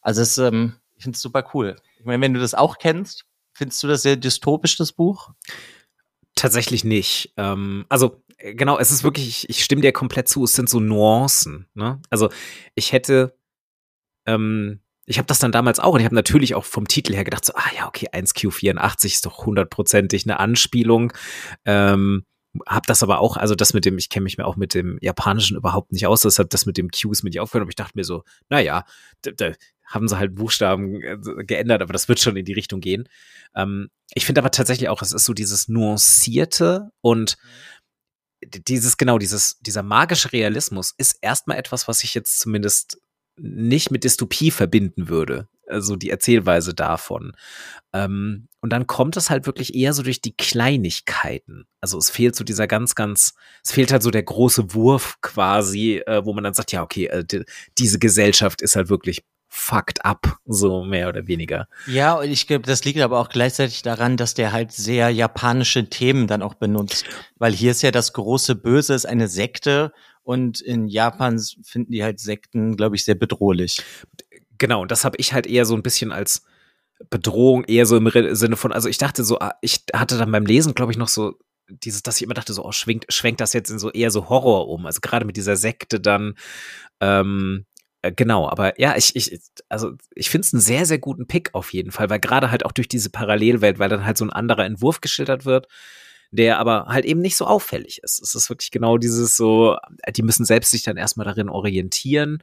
Also 0.00 0.22
es, 0.22 0.38
ähm, 0.38 0.76
ich 0.94 1.04
finde 1.04 1.16
es 1.16 1.22
super 1.22 1.48
cool. 1.54 1.76
Ich 1.98 2.04
meine, 2.04 2.22
wenn 2.22 2.34
du 2.34 2.40
das 2.40 2.54
auch 2.54 2.78
kennst, 2.78 3.24
findest 3.52 3.82
du 3.82 3.88
das 3.88 4.02
sehr 4.02 4.16
dystopisch, 4.16 4.76
das 4.76 4.92
Buch? 4.92 5.30
Tatsächlich 6.36 6.84
nicht. 6.84 7.32
Ähm, 7.36 7.86
also 7.88 8.22
äh, 8.36 8.54
genau, 8.54 8.78
es 8.78 8.90
ist 8.92 9.02
wirklich, 9.02 9.48
ich 9.48 9.64
stimme 9.64 9.82
dir 9.82 9.92
komplett 9.92 10.28
zu, 10.28 10.44
es 10.44 10.52
sind 10.52 10.68
so 10.68 10.78
Nuancen. 10.78 11.66
Ne? 11.74 12.00
Also 12.10 12.28
ich 12.74 12.92
hätte, 12.92 13.36
ähm, 14.26 14.80
ich 15.06 15.18
habe 15.18 15.26
das 15.26 15.38
dann 15.38 15.52
damals 15.52 15.80
auch 15.80 15.94
und 15.94 16.00
ich 16.00 16.04
habe 16.04 16.14
natürlich 16.14 16.54
auch 16.54 16.64
vom 16.64 16.86
Titel 16.86 17.14
her 17.14 17.24
gedacht, 17.24 17.44
so, 17.44 17.54
ah 17.54 17.70
ja, 17.76 17.88
okay, 17.88 18.08
1Q84 18.12 19.06
ist 19.06 19.26
doch 19.26 19.46
hundertprozentig 19.46 20.26
eine 20.26 20.38
Anspielung. 20.38 21.12
Ähm, 21.64 22.24
hab 22.66 22.86
das 22.86 23.02
aber 23.02 23.20
auch, 23.20 23.36
also 23.36 23.54
das 23.54 23.74
mit 23.74 23.84
dem, 23.84 23.98
ich 23.98 24.08
kenne 24.08 24.24
mich 24.24 24.38
mir 24.38 24.46
auch 24.46 24.56
mit 24.56 24.74
dem 24.74 24.98
Japanischen 25.00 25.56
überhaupt 25.56 25.92
nicht 25.92 26.06
aus, 26.06 26.22
deshalb 26.22 26.50
das 26.50 26.66
mit 26.66 26.76
dem 26.76 26.90
Q 26.90 27.12
ist 27.12 27.22
mir 27.22 27.30
nicht 27.30 27.40
aufgehört, 27.40 27.62
aber 27.62 27.70
ich 27.70 27.76
dachte 27.76 27.92
mir 27.96 28.04
so, 28.04 28.24
naja, 28.48 28.84
da, 29.22 29.52
haben 29.86 30.08
sie 30.08 30.18
halt 30.18 30.34
Buchstaben 30.34 31.00
äh, 31.02 31.16
geändert, 31.44 31.82
aber 31.82 31.92
das 31.92 32.08
wird 32.08 32.20
schon 32.20 32.36
in 32.36 32.44
die 32.44 32.52
Richtung 32.52 32.80
gehen. 32.80 33.08
Ähm, 33.54 33.88
ich 34.14 34.26
finde 34.26 34.40
aber 34.40 34.50
tatsächlich 34.50 34.88
auch, 34.88 35.02
es 35.02 35.12
ist 35.12 35.24
so 35.24 35.32
dieses 35.32 35.68
Nuancierte 35.68 36.90
und 37.00 37.36
dieses, 38.44 38.96
genau, 38.96 39.18
dieses, 39.18 39.58
dieser 39.60 39.82
magische 39.82 40.32
Realismus 40.32 40.94
ist 40.98 41.18
erstmal 41.22 41.58
etwas, 41.58 41.88
was 41.88 42.04
ich 42.04 42.14
jetzt 42.14 42.38
zumindest 42.38 43.00
nicht 43.38 43.90
mit 43.90 44.04
Dystopie 44.04 44.50
verbinden 44.50 45.08
würde. 45.08 45.48
Also 45.68 45.96
die 45.96 46.10
Erzählweise 46.10 46.74
davon. 46.74 47.32
Ähm, 47.92 48.48
und 48.60 48.72
dann 48.72 48.86
kommt 48.86 49.16
es 49.16 49.30
halt 49.30 49.46
wirklich 49.46 49.74
eher 49.74 49.92
so 49.92 50.02
durch 50.02 50.20
die 50.20 50.36
Kleinigkeiten. 50.36 51.66
Also 51.80 51.98
es 51.98 52.08
fehlt 52.08 52.36
so 52.36 52.44
dieser 52.44 52.66
ganz, 52.66 52.94
ganz, 52.94 53.34
es 53.64 53.72
fehlt 53.72 53.90
halt 53.90 54.02
so 54.02 54.10
der 54.10 54.22
große 54.22 54.74
Wurf 54.74 55.20
quasi, 55.22 56.02
äh, 56.06 56.24
wo 56.24 56.32
man 56.32 56.44
dann 56.44 56.54
sagt, 56.54 56.72
ja, 56.72 56.82
okay, 56.82 57.06
äh, 57.06 57.24
die, 57.24 57.44
diese 57.78 57.98
Gesellschaft 57.98 58.62
ist 58.62 58.76
halt 58.76 58.88
wirklich 58.88 59.24
fucked 59.56 60.04
up, 60.04 60.38
so 60.44 60.84
mehr 60.84 61.08
oder 61.08 61.26
weniger. 61.26 61.66
Ja, 61.86 62.14
und 62.14 62.30
ich 62.30 62.46
glaube, 62.46 62.66
das 62.66 62.84
liegt 62.84 63.00
aber 63.00 63.18
auch 63.18 63.30
gleichzeitig 63.30 63.80
daran, 63.80 64.18
dass 64.18 64.34
der 64.34 64.52
halt 64.52 64.70
sehr 64.70 65.08
japanische 65.08 65.88
Themen 65.88 66.26
dann 66.26 66.42
auch 66.42 66.54
benutzt. 66.54 67.06
Weil 67.36 67.54
hier 67.54 67.70
ist 67.70 67.82
ja 67.82 67.90
das 67.90 68.12
große 68.12 68.54
Böse, 68.54 68.94
ist 68.94 69.06
eine 69.06 69.28
Sekte 69.28 69.92
und 70.22 70.60
in 70.60 70.88
Japan 70.88 71.40
finden 71.64 71.92
die 71.92 72.04
halt 72.04 72.20
Sekten, 72.20 72.76
glaube 72.76 72.96
ich, 72.96 73.04
sehr 73.04 73.14
bedrohlich. 73.14 73.82
Genau, 74.58 74.82
und 74.82 74.90
das 74.90 75.04
habe 75.04 75.16
ich 75.18 75.32
halt 75.32 75.46
eher 75.46 75.64
so 75.64 75.74
ein 75.74 75.82
bisschen 75.82 76.12
als 76.12 76.44
Bedrohung, 77.08 77.64
eher 77.64 77.86
so 77.86 77.96
im 77.96 78.10
Sinne 78.34 78.56
von, 78.56 78.72
also 78.72 78.88
ich 78.88 78.98
dachte 78.98 79.24
so, 79.24 79.38
ah, 79.38 79.54
ich 79.62 79.84
hatte 79.94 80.18
dann 80.18 80.30
beim 80.32 80.44
Lesen, 80.46 80.74
glaube 80.74 80.92
ich, 80.92 80.98
noch 80.98 81.08
so 81.08 81.34
dieses, 81.68 82.02
dass 82.02 82.16
ich 82.16 82.22
immer 82.22 82.34
dachte, 82.34 82.52
so, 82.52 82.64
oh, 82.64 82.72
schwenkt, 82.72 83.12
schwenkt 83.12 83.40
das 83.40 83.54
jetzt 83.54 83.70
in 83.70 83.78
so 83.78 83.90
eher 83.90 84.10
so 84.10 84.28
Horror 84.28 84.68
um. 84.68 84.84
Also 84.84 85.00
gerade 85.00 85.24
mit 85.24 85.36
dieser 85.36 85.56
Sekte 85.56 85.98
dann, 85.98 86.34
ähm, 87.00 87.64
äh, 87.64 87.75
genau, 88.10 88.48
aber 88.48 88.78
ja, 88.80 88.96
ich, 88.96 89.16
ich, 89.16 89.38
also 89.68 89.92
ich 90.14 90.30
finde 90.30 90.46
es 90.46 90.52
einen 90.52 90.60
sehr, 90.60 90.86
sehr 90.86 90.98
guten 90.98 91.26
Pick 91.26 91.54
auf 91.54 91.72
jeden 91.72 91.90
Fall, 91.90 92.10
weil 92.10 92.20
gerade 92.20 92.50
halt 92.50 92.64
auch 92.64 92.72
durch 92.72 92.88
diese 92.88 93.10
Parallelwelt, 93.10 93.78
weil 93.78 93.88
dann 93.88 94.04
halt 94.04 94.18
so 94.18 94.24
ein 94.24 94.30
anderer 94.30 94.64
Entwurf 94.64 95.00
geschildert 95.00 95.44
wird, 95.44 95.68
der 96.30 96.58
aber 96.58 96.86
halt 96.86 97.04
eben 97.04 97.20
nicht 97.20 97.36
so 97.36 97.46
auffällig 97.46 98.00
ist. 98.02 98.20
Es 98.20 98.34
ist 98.34 98.50
wirklich 98.50 98.70
genau 98.70 98.98
dieses 98.98 99.36
so, 99.36 99.76
die 100.14 100.22
müssen 100.22 100.44
selbst 100.44 100.70
sich 100.70 100.82
dann 100.82 100.96
erstmal 100.96 101.26
darin 101.26 101.48
orientieren. 101.48 102.42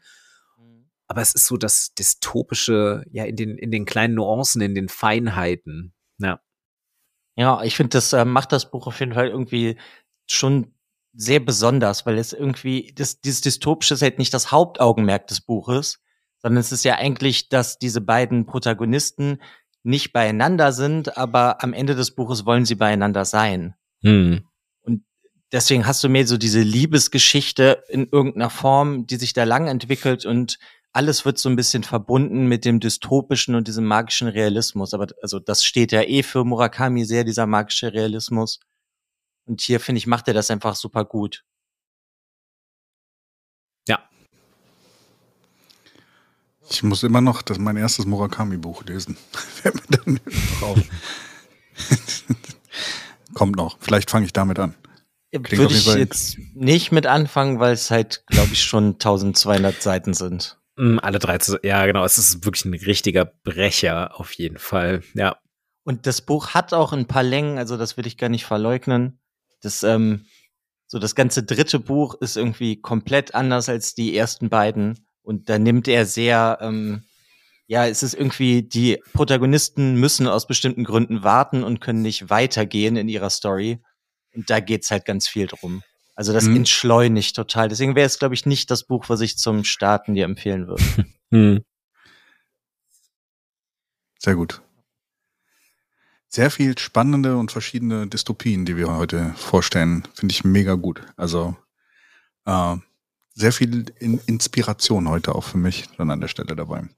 Mhm. 0.58 0.90
Aber 1.08 1.22
es 1.22 1.36
ist 1.36 1.48
so 1.48 1.58
das 1.58 1.94
dystopische, 1.94 3.04
ja, 3.12 3.26
in 3.26 3.36
den, 3.36 3.58
in 3.58 3.72
den 3.72 3.86
kleinen 3.86 4.16
Nuancen, 4.16 4.62
in 4.62 4.76
den 4.76 4.90
Feinheiten. 4.90 5.94
Ja. 6.20 6.40
Ja, 7.36 7.64
ich 7.64 7.76
finde, 7.76 7.90
das 7.90 8.14
äh, 8.14 8.26
macht 8.26 8.52
das 8.52 8.70
Buch 8.70 8.88
auf 8.88 9.00
jeden 9.00 9.14
Fall 9.14 9.28
irgendwie 9.28 9.78
schon 10.30 10.74
sehr 11.14 11.40
besonders, 11.40 12.06
weil 12.06 12.18
es 12.18 12.34
irgendwie, 12.34 12.94
das, 12.96 13.22
dieses 13.22 13.42
Dystopische 13.42 13.94
ist 13.94 14.02
halt 14.02 14.20
nicht 14.20 14.34
das 14.34 14.52
Hauptaugenmerk 14.52 15.28
des 15.28 15.42
Buches, 15.42 16.00
sondern 16.42 16.60
es 16.60 16.72
ist 16.72 16.84
ja 16.84 16.96
eigentlich, 16.96 17.50
dass 17.50 17.78
diese 17.78 18.02
beiden 18.02 18.46
Protagonisten 18.46 19.40
nicht 19.84 20.14
beieinander 20.14 20.72
sind, 20.72 21.18
aber 21.18 21.64
am 21.64 21.74
Ende 21.74 21.96
des 21.96 22.12
Buches 22.16 22.46
wollen 22.46 22.66
sie 22.66 22.76
beieinander 22.76 23.26
sein. 23.26 23.76
Hm. 24.02 24.46
Und 24.82 25.04
deswegen 25.52 25.86
hast 25.86 26.04
du 26.04 26.10
mehr 26.10 26.26
so 26.26 26.38
diese 26.38 26.62
Liebesgeschichte 26.62 27.84
in 27.90 28.08
irgendeiner 28.08 28.50
Form, 28.50 29.06
die 29.06 29.18
sich 29.18 29.34
da 29.34 29.44
lang 29.44 29.68
entwickelt 29.68 30.26
und 30.26 30.58
alles 30.94 31.26
wird 31.26 31.40
so 31.40 31.50
ein 31.50 31.56
bisschen 31.56 31.84
verbunden 31.84 32.46
mit 32.46 32.66
dem 32.66 32.80
dystopischen 32.80 33.56
und 33.56 33.68
diesem 33.68 33.86
magischen 33.86 34.28
Realismus. 34.28 34.94
Aber 34.94 35.08
also 35.22 35.40
das 35.40 35.66
steht 35.66 35.92
ja 35.92 36.04
eh 36.04 36.22
für 36.22 36.46
Murakami 36.46 37.04
sehr, 37.04 37.24
dieser 37.24 37.48
magische 37.48 37.94
Realismus. 37.94 38.60
Und 39.46 39.62
hier, 39.62 39.80
finde 39.80 39.98
ich, 39.98 40.08
macht 40.08 40.28
er 40.28 40.34
das 40.34 40.50
einfach 40.50 40.76
super 40.76 41.06
gut. 41.06 41.44
Ja. 43.88 44.00
Ich 46.70 46.84
muss 46.84 47.04
immer 47.04 47.22
noch 47.22 47.42
das 47.42 47.60
mein 47.60 47.78
erstes 47.78 48.06
Murakami-Buch 48.06 48.84
lesen. 48.86 49.18
Fällt 49.32 49.76
mir 49.76 49.98
dann 49.98 50.20
drauf. 50.60 50.80
Kommt 53.34 53.56
noch. 53.56 53.78
Vielleicht 53.80 54.10
fange 54.10 54.26
ich 54.26 54.34
damit 54.34 54.60
an. 54.60 54.76
Klingt 55.32 55.58
Würde 55.58 55.74
ich 55.74 55.88
jetzt 55.88 56.38
nicht 56.54 56.92
mit 56.92 57.08
anfangen, 57.08 57.60
weil 57.60 57.74
es 57.74 57.90
halt, 57.90 58.24
glaube 58.28 58.54
ich, 58.54 58.64
schon 58.64 58.94
1200 58.94 59.82
Seiten 59.82 60.14
sind. 60.14 60.60
Mm, 60.76 61.00
alle 61.00 61.18
13, 61.18 61.58
ja, 61.64 61.88
genau. 61.88 62.06
Es 62.06 62.20
ist 62.20 62.46
wirklich 62.46 62.66
ein 62.66 62.76
richtiger 62.76 63.26
Brecher 63.26 64.20
auf 64.20 64.34
jeden 64.34 64.60
Fall. 64.60 65.02
Ja. 65.16 65.38
Und 65.84 66.06
das 66.06 66.22
Buch 66.22 66.50
hat 66.50 66.74
auch 66.74 66.94
ein 66.94 67.08
paar 67.08 67.24
Längen, 67.24 67.58
also 67.58 67.78
das 67.78 67.98
will 67.98 68.06
ich 68.06 68.18
gar 68.18 68.30
nicht 68.30 68.46
verleugnen. 68.46 69.20
Das, 69.64 69.84
ähm, 69.84 70.26
so 70.88 71.00
das 71.00 71.16
ganze 71.16 71.44
dritte 71.44 71.80
Buch 71.80 72.16
ist 72.16 72.38
irgendwie 72.38 72.80
komplett 72.80 73.34
anders 73.34 73.70
als 73.70 73.96
die 73.96 74.16
ersten 74.16 74.50
beiden. 74.50 75.08
Und 75.24 75.50
da 75.50 75.58
nimmt 75.58 75.88
er 75.88 76.06
sehr, 76.06 76.60
ähm, 76.62 77.04
ja, 77.66 77.88
es 77.88 78.04
ist 78.04 78.14
irgendwie, 78.14 78.62
die 78.62 79.02
Protagonisten 79.14 79.96
müssen 79.96 80.28
aus 80.28 80.46
bestimmten 80.48 80.84
Gründen 80.84 81.24
warten 81.24 81.64
und 81.64 81.80
können 81.80 82.02
nicht 82.02 82.30
weitergehen 82.30 82.98
in 82.98 83.10
ihrer 83.10 83.30
Story. 83.30 83.80
Und 84.36 84.50
da 84.50 84.60
geht's 84.60 84.92
halt 84.92 85.06
ganz 85.06 85.28
viel 85.28 85.48
drum. 85.48 85.82
Also 86.16 86.34
das 86.34 86.46
mhm. 86.46 86.58
entschleunigt 86.58 87.36
total. 87.36 87.70
Deswegen 87.70 87.96
wäre 87.96 88.06
es, 88.06 88.20
glaube 88.20 88.36
ich, 88.36 88.46
nicht 88.46 88.70
das 88.70 88.86
Buch, 88.86 89.06
was 89.08 89.22
ich 89.22 89.38
zum 89.38 89.64
Starten 89.64 90.14
dir 90.14 90.26
empfehlen 90.26 90.68
würde. 90.68 90.84
Mhm. 91.32 91.64
Sehr 94.20 94.36
gut 94.36 94.62
sehr 96.34 96.50
viel 96.50 96.76
spannende 96.80 97.38
und 97.38 97.52
verschiedene 97.52 98.08
Dystopien, 98.08 98.66
die 98.66 98.76
wir 98.76 98.92
heute 98.92 99.34
vorstellen. 99.36 100.04
Finde 100.16 100.34
ich 100.34 100.44
mega 100.44 100.74
gut. 100.74 101.04
Also 101.16 101.56
äh, 102.46 102.76
sehr 103.36 103.52
viel 103.52 103.86
in 104.00 104.20
Inspiration 104.26 105.08
heute 105.10 105.36
auch 105.36 105.44
für 105.44 105.60
mich 105.60 105.90
dann 105.98 106.10
an 106.10 106.22
der 106.22 106.28
Stelle 106.28 106.56
dabei. 106.56 106.90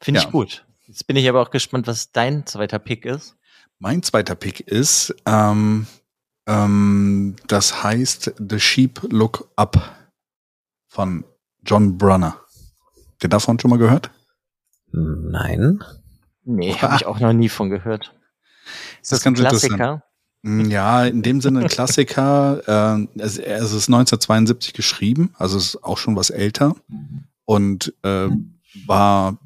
Finde 0.00 0.20
ja. 0.20 0.26
ich 0.26 0.32
gut. 0.32 0.66
Jetzt 0.88 1.06
bin 1.06 1.14
ich 1.14 1.28
aber 1.28 1.40
auch 1.40 1.52
gespannt, 1.52 1.86
was 1.86 2.10
dein 2.10 2.46
zweiter 2.46 2.80
Pick 2.80 3.04
ist. 3.04 3.36
Mein 3.78 4.02
zweiter 4.02 4.34
Pick 4.34 4.58
ist, 4.58 5.14
ähm, 5.24 5.86
ähm, 6.46 7.36
das 7.46 7.84
heißt 7.84 8.34
The 8.38 8.58
Sheep 8.58 9.02
Look 9.10 9.48
Up 9.54 10.10
von 10.88 11.24
John 11.62 11.96
Brunner. 11.96 12.40
Habt 13.12 13.22
ihr 13.22 13.28
davon 13.28 13.60
schon 13.60 13.70
mal 13.70 13.78
gehört? 13.78 14.10
Nein. 14.90 15.80
Nee, 16.44 16.74
habe 16.82 16.96
ich 16.96 17.06
auch 17.06 17.20
noch 17.20 17.32
nie 17.32 17.48
von 17.48 17.70
gehört. 17.70 18.14
Ist 19.02 19.12
das, 19.12 19.20
das 19.20 19.26
ein 19.26 19.34
Klassiker? 19.34 20.02
Hm, 20.42 20.70
ja, 20.70 21.04
in 21.04 21.22
dem 21.22 21.40
Sinne 21.40 21.60
ein 21.60 21.68
Klassiker. 21.68 22.62
Äh, 22.70 23.20
es, 23.20 23.38
es 23.38 23.72
ist 23.72 23.88
1972 23.88 24.72
geschrieben, 24.72 25.34
also 25.38 25.56
es 25.56 25.74
ist 25.74 25.84
auch 25.84 25.98
schon 25.98 26.16
was 26.16 26.30
älter 26.30 26.76
und 27.44 27.94
äh, 28.02 28.28
war 28.86 29.38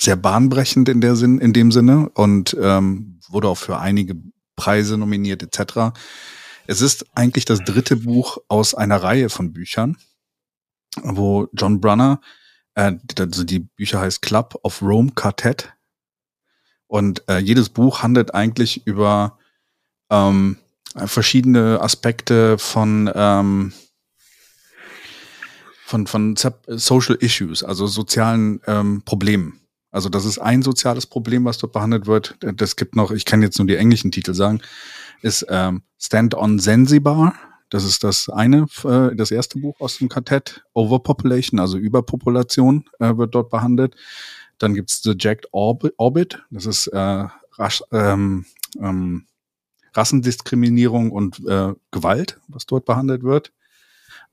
sehr 0.00 0.16
bahnbrechend 0.16 0.88
in 0.88 1.00
der 1.00 1.16
Sinn, 1.16 1.38
in 1.38 1.52
dem 1.52 1.72
Sinne 1.72 2.10
und 2.10 2.56
ähm, 2.60 3.18
wurde 3.28 3.48
auch 3.48 3.58
für 3.58 3.78
einige 3.78 4.16
Preise 4.54 4.96
nominiert 4.96 5.42
etc. 5.42 5.96
Es 6.66 6.80
ist 6.80 7.06
eigentlich 7.14 7.44
das 7.44 7.60
dritte 7.60 7.96
Buch 7.96 8.38
aus 8.48 8.74
einer 8.74 9.02
Reihe 9.02 9.28
von 9.28 9.52
Büchern, 9.52 9.96
wo 11.02 11.48
John 11.52 11.80
Brunner, 11.80 12.20
äh, 12.74 12.92
also 13.18 13.44
die 13.44 13.60
Bücher 13.60 14.00
heißt 14.00 14.22
Club 14.22 14.58
of 14.62 14.82
Rome 14.82 15.12
Quartet 15.14 15.75
und 16.86 17.22
äh, 17.28 17.38
jedes 17.38 17.68
Buch 17.68 18.02
handelt 18.02 18.34
eigentlich 18.34 18.86
über 18.86 19.38
ähm, 20.10 20.56
verschiedene 20.94 21.80
Aspekte 21.80 22.58
von 22.58 23.10
ähm, 23.14 23.72
von 25.84 26.06
von 26.06 26.36
Social 26.68 27.16
Issues, 27.16 27.62
also 27.62 27.86
sozialen 27.86 28.60
ähm, 28.66 29.02
Problemen. 29.04 29.60
Also 29.96 30.08
das 30.08 30.24
ist 30.24 30.38
ein 30.38 30.62
soziales 30.62 31.06
Problem, 31.06 31.44
was 31.44 31.58
dort 31.58 31.72
behandelt 31.72 32.06
wird. 32.06 32.36
Das 32.40 32.76
gibt 32.76 32.96
noch, 32.96 33.12
ich 33.12 33.24
kann 33.24 33.40
jetzt 33.40 33.58
nur 33.58 33.66
die 33.66 33.76
englischen 33.76 34.10
Titel 34.10 34.34
sagen, 34.34 34.60
ist 35.22 35.46
ähm, 35.48 35.82
Stand 35.98 36.34
on 36.34 36.58
Zanzibar. 36.58 37.34
Das 37.70 37.84
ist 37.84 38.04
das 38.04 38.28
eine, 38.28 38.66
äh, 38.84 39.16
das 39.16 39.30
erste 39.30 39.58
Buch 39.58 39.80
aus 39.80 39.98
dem 39.98 40.08
Kartett. 40.08 40.62
Overpopulation, 40.74 41.58
also 41.58 41.78
Überpopulation, 41.78 42.84
äh, 42.98 43.16
wird 43.16 43.34
dort 43.34 43.48
behandelt. 43.50 43.96
Dann 44.58 44.74
gibt's 44.74 45.02
The 45.02 45.14
Jacked 45.18 45.48
Orbit. 45.52 46.42
Das 46.50 46.66
ist 46.66 46.86
äh, 46.88 47.26
rasch, 47.58 47.82
ähm, 47.92 48.46
ähm, 48.80 49.26
Rassendiskriminierung 49.94 51.10
und 51.10 51.40
äh, 51.46 51.74
Gewalt, 51.90 52.40
was 52.48 52.66
dort 52.66 52.84
behandelt 52.84 53.22
wird. 53.22 53.52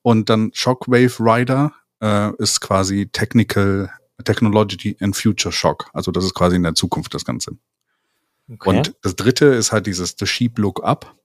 Und 0.01 0.29
dann 0.29 0.51
Shockwave 0.53 1.19
Rider 1.19 1.73
äh, 2.01 2.35
ist 2.37 2.59
quasi 2.59 3.07
Technical 3.11 3.89
Technology 4.23 4.95
and 4.99 5.15
Future 5.15 5.51
Shock. 5.51 5.89
Also 5.93 6.11
das 6.11 6.25
ist 6.25 6.33
quasi 6.33 6.55
in 6.55 6.63
der 6.63 6.75
Zukunft 6.75 7.13
das 7.13 7.25
Ganze. 7.25 7.57
Okay. 8.51 8.69
Und 8.69 8.95
das 9.01 9.15
dritte 9.15 9.45
ist 9.45 9.71
halt 9.71 9.87
dieses 9.87 10.15
The 10.19 10.27
Sheep 10.27 10.57
Look 10.59 10.83
Up. 10.83 11.15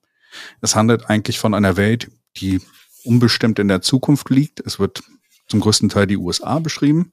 Es 0.61 0.75
handelt 0.75 1.09
eigentlich 1.09 1.39
von 1.39 1.53
einer 1.53 1.75
Welt, 1.75 2.09
die 2.37 2.61
unbestimmt 3.03 3.59
in 3.59 3.67
der 3.67 3.81
Zukunft 3.81 4.29
liegt. 4.29 4.59
Es 4.61 4.79
wird 4.79 5.03
zum 5.47 5.59
größten 5.59 5.89
Teil 5.89 6.07
die 6.07 6.17
USA 6.17 6.59
beschrieben. 6.59 7.11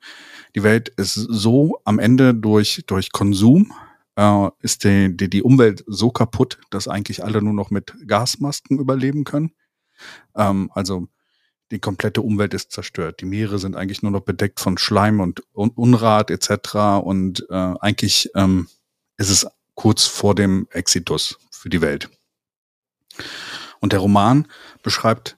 Die 0.56 0.62
Welt 0.62 0.88
ist 0.88 1.14
so 1.14 1.80
am 1.84 1.98
Ende 1.98 2.34
durch, 2.34 2.84
durch 2.86 3.12
Konsum, 3.12 3.74
äh, 4.16 4.48
ist 4.60 4.84
die, 4.84 5.14
die, 5.14 5.28
die 5.28 5.42
Umwelt 5.42 5.84
so 5.86 6.10
kaputt, 6.10 6.58
dass 6.70 6.88
eigentlich 6.88 7.22
alle 7.22 7.42
nur 7.42 7.52
noch 7.52 7.70
mit 7.70 7.94
Gasmasken 8.06 8.78
überleben 8.78 9.24
können. 9.24 9.52
Ähm, 10.34 10.70
also 10.74 11.08
die 11.70 11.78
komplette 11.78 12.22
Umwelt 12.22 12.54
ist 12.54 12.72
zerstört. 12.72 13.20
Die 13.20 13.26
Meere 13.26 13.58
sind 13.58 13.76
eigentlich 13.76 14.02
nur 14.02 14.12
noch 14.12 14.22
bedeckt 14.22 14.60
von 14.60 14.78
Schleim 14.78 15.20
und 15.20 15.42
Unrat 15.52 16.30
etc. 16.30 17.02
Und 17.02 17.44
äh, 17.50 17.74
eigentlich 17.80 18.30
ähm, 18.34 18.68
ist 19.18 19.30
es 19.30 19.46
kurz 19.74 20.06
vor 20.06 20.34
dem 20.34 20.68
Exitus 20.70 21.38
für 21.50 21.68
die 21.68 21.82
Welt. 21.82 22.08
Und 23.80 23.92
der 23.92 24.00
Roman 24.00 24.48
beschreibt 24.82 25.36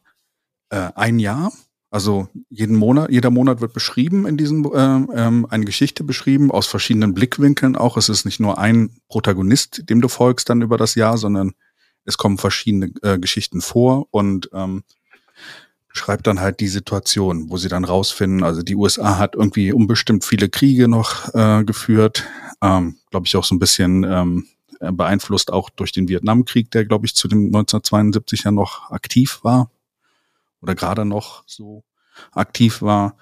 äh, 0.68 0.90
ein 0.94 1.18
Jahr, 1.18 1.50
also 1.91 2.28
jeden 2.51 2.76
Monat, 2.76 3.11
jeder 3.11 3.30
Monat 3.30 3.61
wird 3.61 3.72
beschrieben 3.72 4.26
in 4.26 4.36
diesem 4.36 4.64
äh, 4.66 4.68
ähm, 4.76 5.47
eine 5.49 5.64
Geschichte 5.64 6.05
beschrieben 6.05 6.51
aus 6.51 6.66
verschiedenen 6.66 7.14
Blickwinkeln. 7.14 7.76
Auch 7.76 7.97
es 7.97 8.11
ist 8.11 8.26
nicht 8.26 8.41
nur 8.41 8.59
ein 8.59 8.91
Protagonist, 9.09 9.89
dem 9.89 10.03
du 10.03 10.09
folgst 10.09 10.51
dann 10.51 10.61
über 10.61 10.76
das 10.76 10.95
Jahr, 10.97 11.16
sondern 11.16 11.53
es 12.05 12.18
kommen 12.18 12.36
verschiedene 12.36 12.93
äh, 13.03 13.18
Geschichten 13.18 13.62
vor 13.62 14.07
und 14.11 14.51
ähm, 14.53 14.84
beschreibt 15.89 16.26
dann 16.26 16.41
halt 16.41 16.61
die 16.61 16.68
Situation, 16.68 17.49
wo 17.49 17.57
sie 17.57 17.68
dann 17.68 17.84
rausfinden, 17.84 18.45
also 18.45 18.62
die 18.62 18.76
USA 18.76 19.18
hat 19.18 19.34
irgendwie 19.34 19.72
unbestimmt 19.72 20.24
viele 20.24 20.51
Kriege 20.51 20.89
noch 20.89 21.34
äh, 21.34 21.64
geführt, 21.64 22.24
ähm, 22.62 22.97
glaube 23.11 23.26
ich 23.26 23.34
auch 23.34 23.45
so 23.45 23.55
ein 23.55 23.59
bisschen 23.59 24.05
ähm, 24.05 24.47
beeinflusst 24.80 25.53
auch 25.53 25.70
durch 25.70 25.91
den 25.93 26.07
Vietnamkrieg, 26.09 26.70
der 26.70 26.84
glaube 26.84 27.07
ich 27.07 27.14
zu 27.14 27.28
dem 27.28 27.47
1972 27.47 28.45
ja 28.45 28.51
noch 28.51 28.91
aktiv 28.91 29.41
war 29.43 29.70
oder 30.61 30.74
gerade 30.74 31.04
noch 31.04 31.44
so 31.46 31.84
aktiv 32.32 32.82
war. 32.82 33.16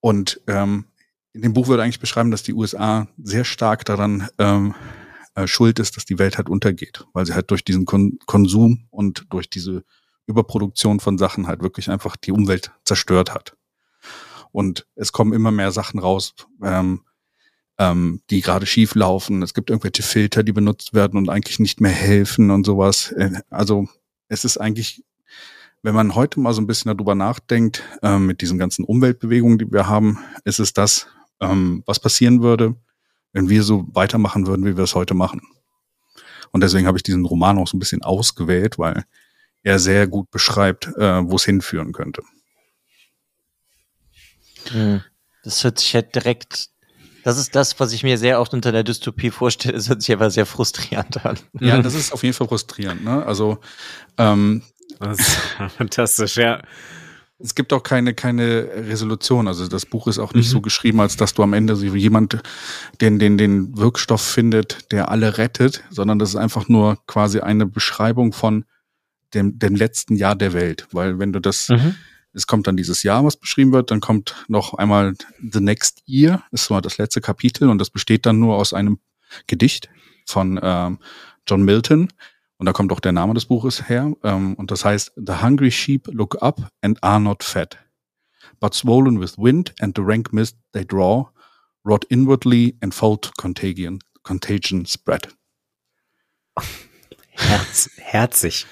Und 0.00 0.40
ähm, 0.46 0.86
in 1.32 1.42
dem 1.42 1.52
Buch 1.52 1.68
wird 1.68 1.80
eigentlich 1.80 2.00
beschreiben, 2.00 2.30
dass 2.30 2.42
die 2.42 2.54
USA 2.54 3.06
sehr 3.22 3.44
stark 3.44 3.84
daran 3.84 4.28
ähm, 4.38 4.74
äh, 5.34 5.46
schuld 5.46 5.78
ist, 5.78 5.96
dass 5.96 6.04
die 6.04 6.18
Welt 6.18 6.38
halt 6.38 6.48
untergeht, 6.48 7.06
weil 7.12 7.26
sie 7.26 7.34
halt 7.34 7.50
durch 7.50 7.64
diesen 7.64 7.84
Kon 7.84 8.18
Konsum 8.26 8.86
und 8.90 9.26
durch 9.30 9.48
diese 9.48 9.84
Überproduktion 10.26 11.00
von 11.00 11.18
Sachen 11.18 11.46
halt 11.46 11.62
wirklich 11.62 11.90
einfach 11.90 12.16
die 12.16 12.32
Umwelt 12.32 12.72
zerstört 12.84 13.32
hat. 13.34 13.56
Und 14.52 14.86
es 14.96 15.12
kommen 15.12 15.32
immer 15.32 15.50
mehr 15.50 15.70
Sachen 15.70 16.00
raus, 16.00 16.34
ähm, 16.62 17.02
ähm, 17.78 18.22
die 18.30 18.40
gerade 18.40 18.66
schief 18.66 18.94
laufen. 18.94 19.42
Es 19.42 19.54
gibt 19.54 19.70
irgendwelche 19.70 20.02
Filter, 20.02 20.42
die 20.42 20.52
benutzt 20.52 20.94
werden 20.94 21.16
und 21.16 21.28
eigentlich 21.28 21.60
nicht 21.60 21.80
mehr 21.80 21.92
helfen 21.92 22.50
und 22.50 22.64
sowas. 22.64 23.12
Äh, 23.12 23.40
also 23.50 23.88
es 24.28 24.44
ist 24.44 24.58
eigentlich, 24.58 25.04
wenn 25.82 25.94
man 25.94 26.14
heute 26.14 26.40
mal 26.40 26.52
so 26.52 26.60
ein 26.60 26.66
bisschen 26.66 26.94
darüber 26.94 27.14
nachdenkt, 27.14 27.82
äh, 28.02 28.18
mit 28.18 28.40
diesen 28.42 28.58
ganzen 28.58 28.84
Umweltbewegungen, 28.84 29.58
die 29.58 29.72
wir 29.72 29.86
haben, 29.86 30.18
ist 30.44 30.60
es 30.60 30.72
das, 30.72 31.06
ähm, 31.40 31.82
was 31.86 31.98
passieren 31.98 32.42
würde, 32.42 32.76
wenn 33.32 33.48
wir 33.48 33.62
so 33.62 33.86
weitermachen 33.92 34.46
würden, 34.46 34.66
wie 34.66 34.76
wir 34.76 34.84
es 34.84 34.94
heute 34.94 35.14
machen. 35.14 35.40
Und 36.52 36.62
deswegen 36.62 36.86
habe 36.86 36.98
ich 36.98 37.02
diesen 37.02 37.24
Roman 37.24 37.58
auch 37.58 37.68
so 37.68 37.76
ein 37.76 37.80
bisschen 37.80 38.02
ausgewählt, 38.02 38.78
weil 38.78 39.04
er 39.62 39.78
sehr 39.78 40.06
gut 40.06 40.30
beschreibt, 40.30 40.86
äh, 40.96 41.22
wo 41.24 41.36
es 41.36 41.44
hinführen 41.44 41.92
könnte. 41.92 42.22
Hm. 44.68 45.02
Das 45.42 45.64
hört 45.64 45.78
sich 45.78 45.94
halt 45.94 46.14
direkt, 46.14 46.68
das 47.24 47.38
ist 47.38 47.54
das, 47.54 47.80
was 47.80 47.92
ich 47.92 48.02
mir 48.02 48.18
sehr 48.18 48.40
oft 48.40 48.52
unter 48.52 48.72
der 48.72 48.84
Dystopie 48.84 49.30
vorstelle. 49.30 49.74
Das 49.74 49.88
hört 49.88 50.02
sich 50.02 50.12
aber 50.12 50.30
sehr 50.30 50.44
frustrierend 50.44 51.24
an. 51.24 51.38
Ja, 51.58 51.80
das 51.80 51.94
ist 51.94 52.12
auf 52.12 52.22
jeden 52.22 52.34
Fall 52.34 52.48
frustrierend. 52.48 53.04
Ne? 53.04 53.24
Also 53.24 53.58
ähm, 54.18 54.62
das 55.08 55.18
ist 55.20 55.36
fantastisch, 55.76 56.36
ja. 56.36 56.62
Es 57.42 57.54
gibt 57.54 57.72
auch 57.72 57.82
keine, 57.82 58.12
keine 58.12 58.68
Resolution. 58.74 59.48
Also 59.48 59.66
das 59.66 59.86
Buch 59.86 60.06
ist 60.08 60.18
auch 60.18 60.34
nicht 60.34 60.48
mhm. 60.48 60.52
so 60.52 60.60
geschrieben, 60.60 61.00
als 61.00 61.16
dass 61.16 61.32
du 61.32 61.42
am 61.42 61.54
Ende 61.54 61.74
so 61.74 61.86
jemand 61.86 62.42
den, 63.00 63.18
den, 63.18 63.38
den 63.38 63.78
Wirkstoff 63.78 64.20
findet, 64.20 64.92
der 64.92 65.10
alle 65.10 65.38
rettet, 65.38 65.82
sondern 65.88 66.18
das 66.18 66.30
ist 66.30 66.36
einfach 66.36 66.68
nur 66.68 66.98
quasi 67.06 67.40
eine 67.40 67.64
Beschreibung 67.64 68.34
von, 68.34 68.66
dem, 69.34 69.58
dem 69.58 69.74
letzten 69.74 70.16
Jahr 70.16 70.36
der 70.36 70.52
Welt. 70.52 70.86
Weil 70.92 71.18
wenn 71.18 71.32
du 71.32 71.40
das, 71.40 71.68
mhm. 71.68 71.94
es 72.32 72.46
kommt 72.46 72.66
dann 72.66 72.76
dieses 72.76 73.02
Jahr, 73.02 73.24
was 73.24 73.36
beschrieben 73.36 73.72
wird, 73.72 73.90
dann 73.90 74.00
kommt 74.00 74.44
noch 74.48 74.74
einmal 74.74 75.14
The 75.40 75.60
Next 75.60 76.02
Year, 76.06 76.42
das 76.50 76.70
war 76.70 76.82
das 76.82 76.98
letzte 76.98 77.20
Kapitel 77.20 77.68
und 77.68 77.78
das 77.78 77.90
besteht 77.90 78.26
dann 78.26 78.38
nur 78.38 78.56
aus 78.56 78.72
einem 78.72 78.98
Gedicht 79.46 79.88
von 80.26 80.58
ähm, 80.62 80.98
John 81.46 81.62
Milton. 81.62 82.08
Und 82.60 82.66
da 82.66 82.74
kommt 82.74 82.92
auch 82.92 83.00
der 83.00 83.12
Name 83.12 83.32
des 83.32 83.46
Buches 83.46 83.88
her. 83.88 84.12
Ähm, 84.22 84.52
und 84.54 84.70
das 84.70 84.84
heißt, 84.84 85.12
The 85.16 85.40
hungry 85.40 85.70
sheep 85.70 86.06
look 86.12 86.42
up 86.42 86.60
and 86.82 87.02
are 87.02 87.18
not 87.18 87.42
fed, 87.42 87.78
but 88.60 88.74
swollen 88.74 89.18
with 89.18 89.38
wind 89.38 89.72
and 89.80 89.96
the 89.96 90.02
rank 90.04 90.34
mist 90.34 90.58
they 90.72 90.84
draw, 90.84 91.30
rot 91.86 92.04
inwardly 92.10 92.76
and 92.82 92.92
fold 92.94 93.34
contagion, 93.38 94.00
contagion 94.24 94.84
spread. 94.84 95.28
Herz, 97.30 97.88
herzig. 97.96 98.66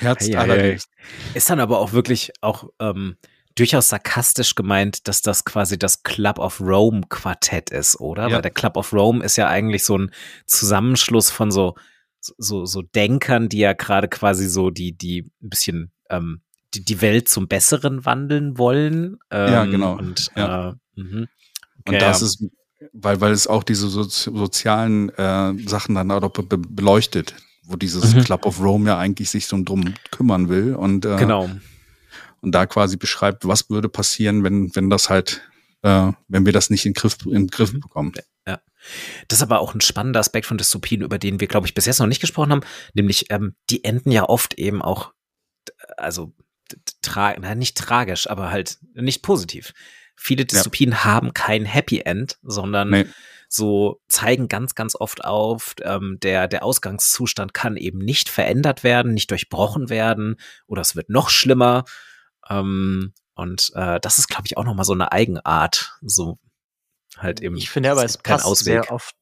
Herz 0.00 0.26
ja, 0.26 0.40
allerdings. 0.40 0.88
Ist 1.34 1.50
dann 1.50 1.60
aber 1.60 1.80
auch 1.80 1.92
wirklich 1.92 2.32
auch 2.40 2.70
ähm, 2.80 3.18
durchaus 3.56 3.88
sarkastisch 3.88 4.54
gemeint, 4.54 5.06
dass 5.06 5.20
das 5.20 5.44
quasi 5.44 5.78
das 5.78 6.02
Club 6.02 6.38
of 6.38 6.62
Rome 6.62 7.02
Quartett 7.10 7.68
ist, 7.68 8.00
oder? 8.00 8.28
Ja. 8.28 8.36
Weil 8.36 8.42
der 8.42 8.52
Club 8.52 8.78
of 8.78 8.94
Rome 8.94 9.22
ist 9.22 9.36
ja 9.36 9.48
eigentlich 9.48 9.84
so 9.84 9.98
ein 9.98 10.10
Zusammenschluss 10.46 11.30
von 11.30 11.50
so 11.50 11.74
so 12.38 12.64
so 12.64 12.82
Denkern, 12.82 13.48
die 13.48 13.58
ja 13.58 13.72
gerade 13.72 14.08
quasi 14.08 14.48
so 14.48 14.70
die 14.70 14.96
die 14.96 15.30
ein 15.42 15.50
bisschen 15.50 15.92
ähm, 16.10 16.40
die, 16.74 16.84
die 16.84 17.00
Welt 17.00 17.28
zum 17.28 17.48
Besseren 17.48 18.04
wandeln 18.04 18.58
wollen. 18.58 19.18
Ähm, 19.30 19.52
ja, 19.52 19.64
genau. 19.64 19.96
Und, 19.96 20.30
ja. 20.36 20.70
Äh, 20.70 21.00
mhm. 21.00 21.28
okay, 21.80 21.94
und 21.94 22.02
das 22.02 22.20
ja. 22.20 22.26
ist 22.26 22.44
weil, 22.92 23.20
weil 23.20 23.32
es 23.32 23.46
auch 23.46 23.62
diese 23.62 23.88
so, 23.88 24.02
sozialen 24.02 25.08
äh, 25.10 25.54
Sachen 25.66 25.94
dann 25.94 26.10
auch 26.10 26.28
be 26.28 26.58
beleuchtet, 26.58 27.34
wo 27.64 27.76
dieses 27.76 28.14
mhm. 28.14 28.24
Club 28.24 28.44
of 28.44 28.60
Rome 28.60 28.88
ja 28.88 28.98
eigentlich 28.98 29.30
sich 29.30 29.46
so 29.46 29.58
drum 29.62 29.94
kümmern 30.10 30.48
will 30.48 30.74
und 30.74 31.04
äh, 31.06 31.16
genau 31.16 31.48
und 32.44 32.52
da 32.52 32.66
quasi 32.66 32.96
beschreibt, 32.96 33.48
was 33.48 33.70
würde 33.70 33.88
passieren, 33.88 34.44
wenn 34.44 34.74
wenn 34.76 34.90
das 34.90 35.10
halt 35.10 35.42
äh, 35.82 36.12
wenn 36.28 36.46
wir 36.46 36.52
das 36.52 36.70
nicht 36.70 36.86
in 36.86 36.92
Griff 36.92 37.16
in 37.26 37.48
Griff 37.48 37.72
mhm. 37.72 37.80
bekommen. 37.80 38.12
Das 39.28 39.38
ist 39.38 39.42
aber 39.42 39.60
auch 39.60 39.74
ein 39.74 39.80
spannender 39.80 40.20
Aspekt 40.20 40.46
von 40.46 40.58
Dystopien, 40.58 41.02
über 41.02 41.18
den 41.18 41.40
wir, 41.40 41.48
glaube 41.48 41.66
ich, 41.66 41.74
bis 41.74 41.86
jetzt 41.86 41.98
noch 41.98 42.06
nicht 42.06 42.20
gesprochen 42.20 42.52
haben, 42.52 42.64
nämlich 42.94 43.30
ähm, 43.30 43.54
die 43.70 43.84
enden 43.84 44.10
ja 44.10 44.28
oft 44.28 44.54
eben 44.54 44.82
auch, 44.82 45.12
also 45.96 46.32
tra 47.02 47.34
na, 47.38 47.54
nicht 47.54 47.76
tragisch, 47.76 48.28
aber 48.28 48.50
halt 48.50 48.78
nicht 48.94 49.22
positiv. 49.22 49.72
Viele 50.16 50.44
Dystopien 50.44 50.92
ja. 50.92 51.04
haben 51.04 51.34
kein 51.34 51.64
Happy 51.64 52.00
End, 52.00 52.38
sondern 52.42 52.90
nee. 52.90 53.06
so 53.48 54.00
zeigen 54.08 54.48
ganz, 54.48 54.74
ganz 54.74 54.94
oft 54.94 55.24
auf, 55.24 55.74
ähm, 55.82 56.18
der, 56.22 56.46
der 56.48 56.64
Ausgangszustand 56.64 57.52
kann 57.52 57.76
eben 57.76 57.98
nicht 57.98 58.28
verändert 58.28 58.84
werden, 58.84 59.12
nicht 59.12 59.30
durchbrochen 59.30 59.90
werden 59.90 60.36
oder 60.66 60.82
es 60.82 60.94
wird 60.94 61.10
noch 61.10 61.30
schlimmer. 61.30 61.84
Ähm, 62.48 63.12
und 63.34 63.72
äh, 63.74 63.98
das 64.00 64.18
ist, 64.18 64.28
glaube 64.28 64.44
ich, 64.46 64.56
auch 64.56 64.64
nochmal 64.64 64.84
so 64.84 64.92
eine 64.92 65.10
Eigenart. 65.10 65.98
So 66.02 66.38
halt 67.18 67.40
eben. 67.40 67.56
Ich 67.56 67.70
finde 67.70 67.90
aber, 67.90 68.04
es 68.04 68.18
passt 68.18 68.44
Ausweg. 68.44 68.84
sehr 68.84 68.92
oft 68.92 69.14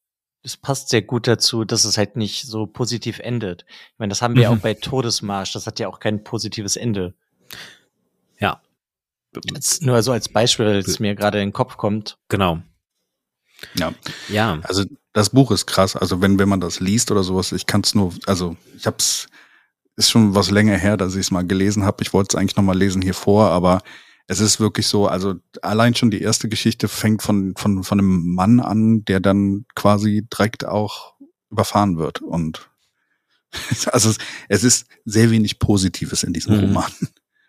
es 0.42 0.56
passt 0.56 0.88
sehr 0.88 1.02
gut 1.02 1.28
dazu, 1.28 1.64
dass 1.64 1.84
es 1.84 1.98
halt 1.98 2.16
nicht 2.16 2.46
so 2.46 2.66
positiv 2.66 3.20
endet. 3.20 3.64
Ich 3.68 3.98
meine, 3.98 4.10
das 4.10 4.22
haben 4.22 4.34
wir 4.34 4.50
mhm. 4.50 4.58
auch 4.58 4.60
bei 4.60 4.74
Todesmarsch. 4.74 5.52
Das 5.52 5.66
hat 5.66 5.78
ja 5.78 5.88
auch 5.88 6.00
kein 6.00 6.24
positives 6.24 6.76
Ende. 6.76 7.14
Ja. 8.38 8.60
Jetzt 9.44 9.82
nur 9.82 10.02
so 10.02 10.12
als 10.12 10.28
Beispiel, 10.28 10.82
das 10.82 10.98
mir 10.98 11.14
gerade 11.14 11.38
in 11.40 11.48
den 11.48 11.52
Kopf 11.52 11.76
kommt. 11.76 12.18
Genau. 12.28 12.60
Ja. 13.74 13.92
Ja. 14.28 14.58
Also 14.64 14.84
das 15.12 15.30
Buch 15.30 15.52
ist 15.52 15.66
krass. 15.66 15.94
Also 15.94 16.20
wenn, 16.20 16.38
wenn 16.38 16.48
man 16.48 16.60
das 16.60 16.80
liest 16.80 17.10
oder 17.10 17.22
sowas, 17.22 17.52
ich 17.52 17.66
kann 17.66 17.82
es 17.82 17.94
nur, 17.94 18.12
also 18.26 18.56
ich 18.76 18.86
hab's, 18.86 19.28
ist 19.96 20.10
schon 20.10 20.34
was 20.34 20.50
länger 20.50 20.76
her, 20.76 20.96
dass 20.96 21.14
ich 21.14 21.20
es 21.20 21.30
mal 21.30 21.46
gelesen 21.46 21.84
habe. 21.84 22.02
Ich 22.02 22.12
wollte 22.12 22.34
es 22.36 22.40
eigentlich 22.40 22.56
noch 22.56 22.64
mal 22.64 22.76
lesen 22.76 23.00
hier 23.00 23.14
vor, 23.14 23.50
aber 23.50 23.82
es 24.26 24.40
ist 24.40 24.60
wirklich 24.60 24.86
so, 24.86 25.06
also 25.06 25.34
allein 25.62 25.94
schon 25.94 26.10
die 26.10 26.22
erste 26.22 26.48
Geschichte 26.48 26.88
fängt 26.88 27.22
von, 27.22 27.54
von, 27.56 27.84
von 27.84 27.98
einem 27.98 28.34
Mann 28.34 28.60
an, 28.60 29.04
der 29.04 29.20
dann 29.20 29.66
quasi 29.74 30.26
direkt 30.32 30.64
auch 30.64 31.14
überfahren 31.50 31.98
wird. 31.98 32.22
Und 32.22 32.70
also 33.92 34.12
es 34.48 34.64
ist 34.64 34.86
sehr 35.04 35.30
wenig 35.30 35.58
Positives 35.58 36.22
in 36.22 36.32
diesem 36.32 36.56
mhm. 36.56 36.60
Roman. 36.60 36.92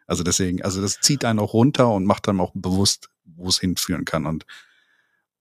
Also 0.06 0.24
deswegen, 0.24 0.62
also 0.62 0.82
das 0.82 1.00
zieht 1.00 1.24
einen 1.24 1.40
auch 1.40 1.54
runter 1.54 1.90
und 1.90 2.06
macht 2.06 2.28
einem 2.28 2.42
auch 2.42 2.52
bewusst, 2.54 3.10
wo 3.24 3.48
es 3.48 3.60
hinführen 3.60 4.04
kann. 4.04 4.26
Und 4.26 4.46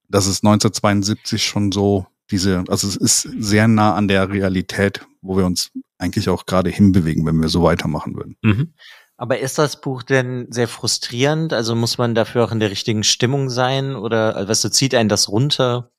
das 0.08 0.26
ist 0.26 0.44
1972 0.44 1.44
schon 1.44 1.72
so 1.72 2.06
diese, 2.30 2.64
also 2.68 2.86
es 2.86 2.96
ist 2.96 3.22
sehr 3.22 3.66
nah 3.68 3.94
an 3.94 4.08
der 4.08 4.30
Realität, 4.30 5.06
wo 5.20 5.36
wir 5.36 5.44
uns 5.44 5.72
eigentlich 5.98 6.28
auch 6.28 6.46
gerade 6.46 6.70
hinbewegen, 6.70 7.26
wenn 7.26 7.40
wir 7.40 7.48
so 7.48 7.62
weitermachen 7.62 8.14
würden. 8.14 8.36
Mhm. 8.42 8.72
Aber 9.16 9.38
ist 9.38 9.58
das 9.58 9.80
Buch 9.80 10.02
denn 10.02 10.46
sehr 10.50 10.68
frustrierend? 10.68 11.52
Also 11.52 11.74
muss 11.74 11.98
man 11.98 12.14
dafür 12.14 12.44
auch 12.44 12.52
in 12.52 12.60
der 12.60 12.70
richtigen 12.70 13.04
Stimmung 13.04 13.50
sein? 13.50 13.94
Oder 13.94 14.36
also, 14.36 14.48
weißt 14.48 14.64
du, 14.64 14.70
zieht 14.70 14.94
einen 14.94 15.08
das 15.08 15.28
runter? 15.28 15.90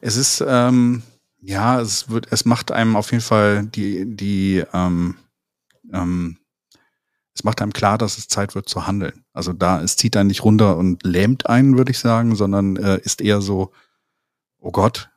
Es 0.00 0.16
ist, 0.16 0.42
ähm, 0.46 1.02
ja, 1.40 1.80
es 1.80 2.08
wird, 2.08 2.28
es 2.30 2.44
macht 2.44 2.72
einem 2.72 2.96
auf 2.96 3.10
jeden 3.10 3.22
Fall 3.22 3.66
die, 3.66 4.04
die, 4.06 4.64
ähm, 4.72 5.16
ähm, 5.92 6.38
es 7.34 7.44
macht 7.44 7.62
einem 7.62 7.72
klar, 7.72 7.98
dass 7.98 8.18
es 8.18 8.26
Zeit 8.26 8.54
wird 8.54 8.68
zu 8.68 8.86
handeln. 8.86 9.24
Also 9.32 9.52
da, 9.52 9.80
es 9.82 9.96
zieht 9.96 10.16
einen 10.16 10.28
nicht 10.28 10.44
runter 10.44 10.76
und 10.76 11.04
lähmt 11.04 11.46
einen, 11.46 11.76
würde 11.76 11.92
ich 11.92 11.98
sagen, 11.98 12.34
sondern 12.34 12.76
äh, 12.76 13.00
ist 13.04 13.20
eher 13.20 13.40
so, 13.40 13.72
oh 14.58 14.72
Gott, 14.72 15.10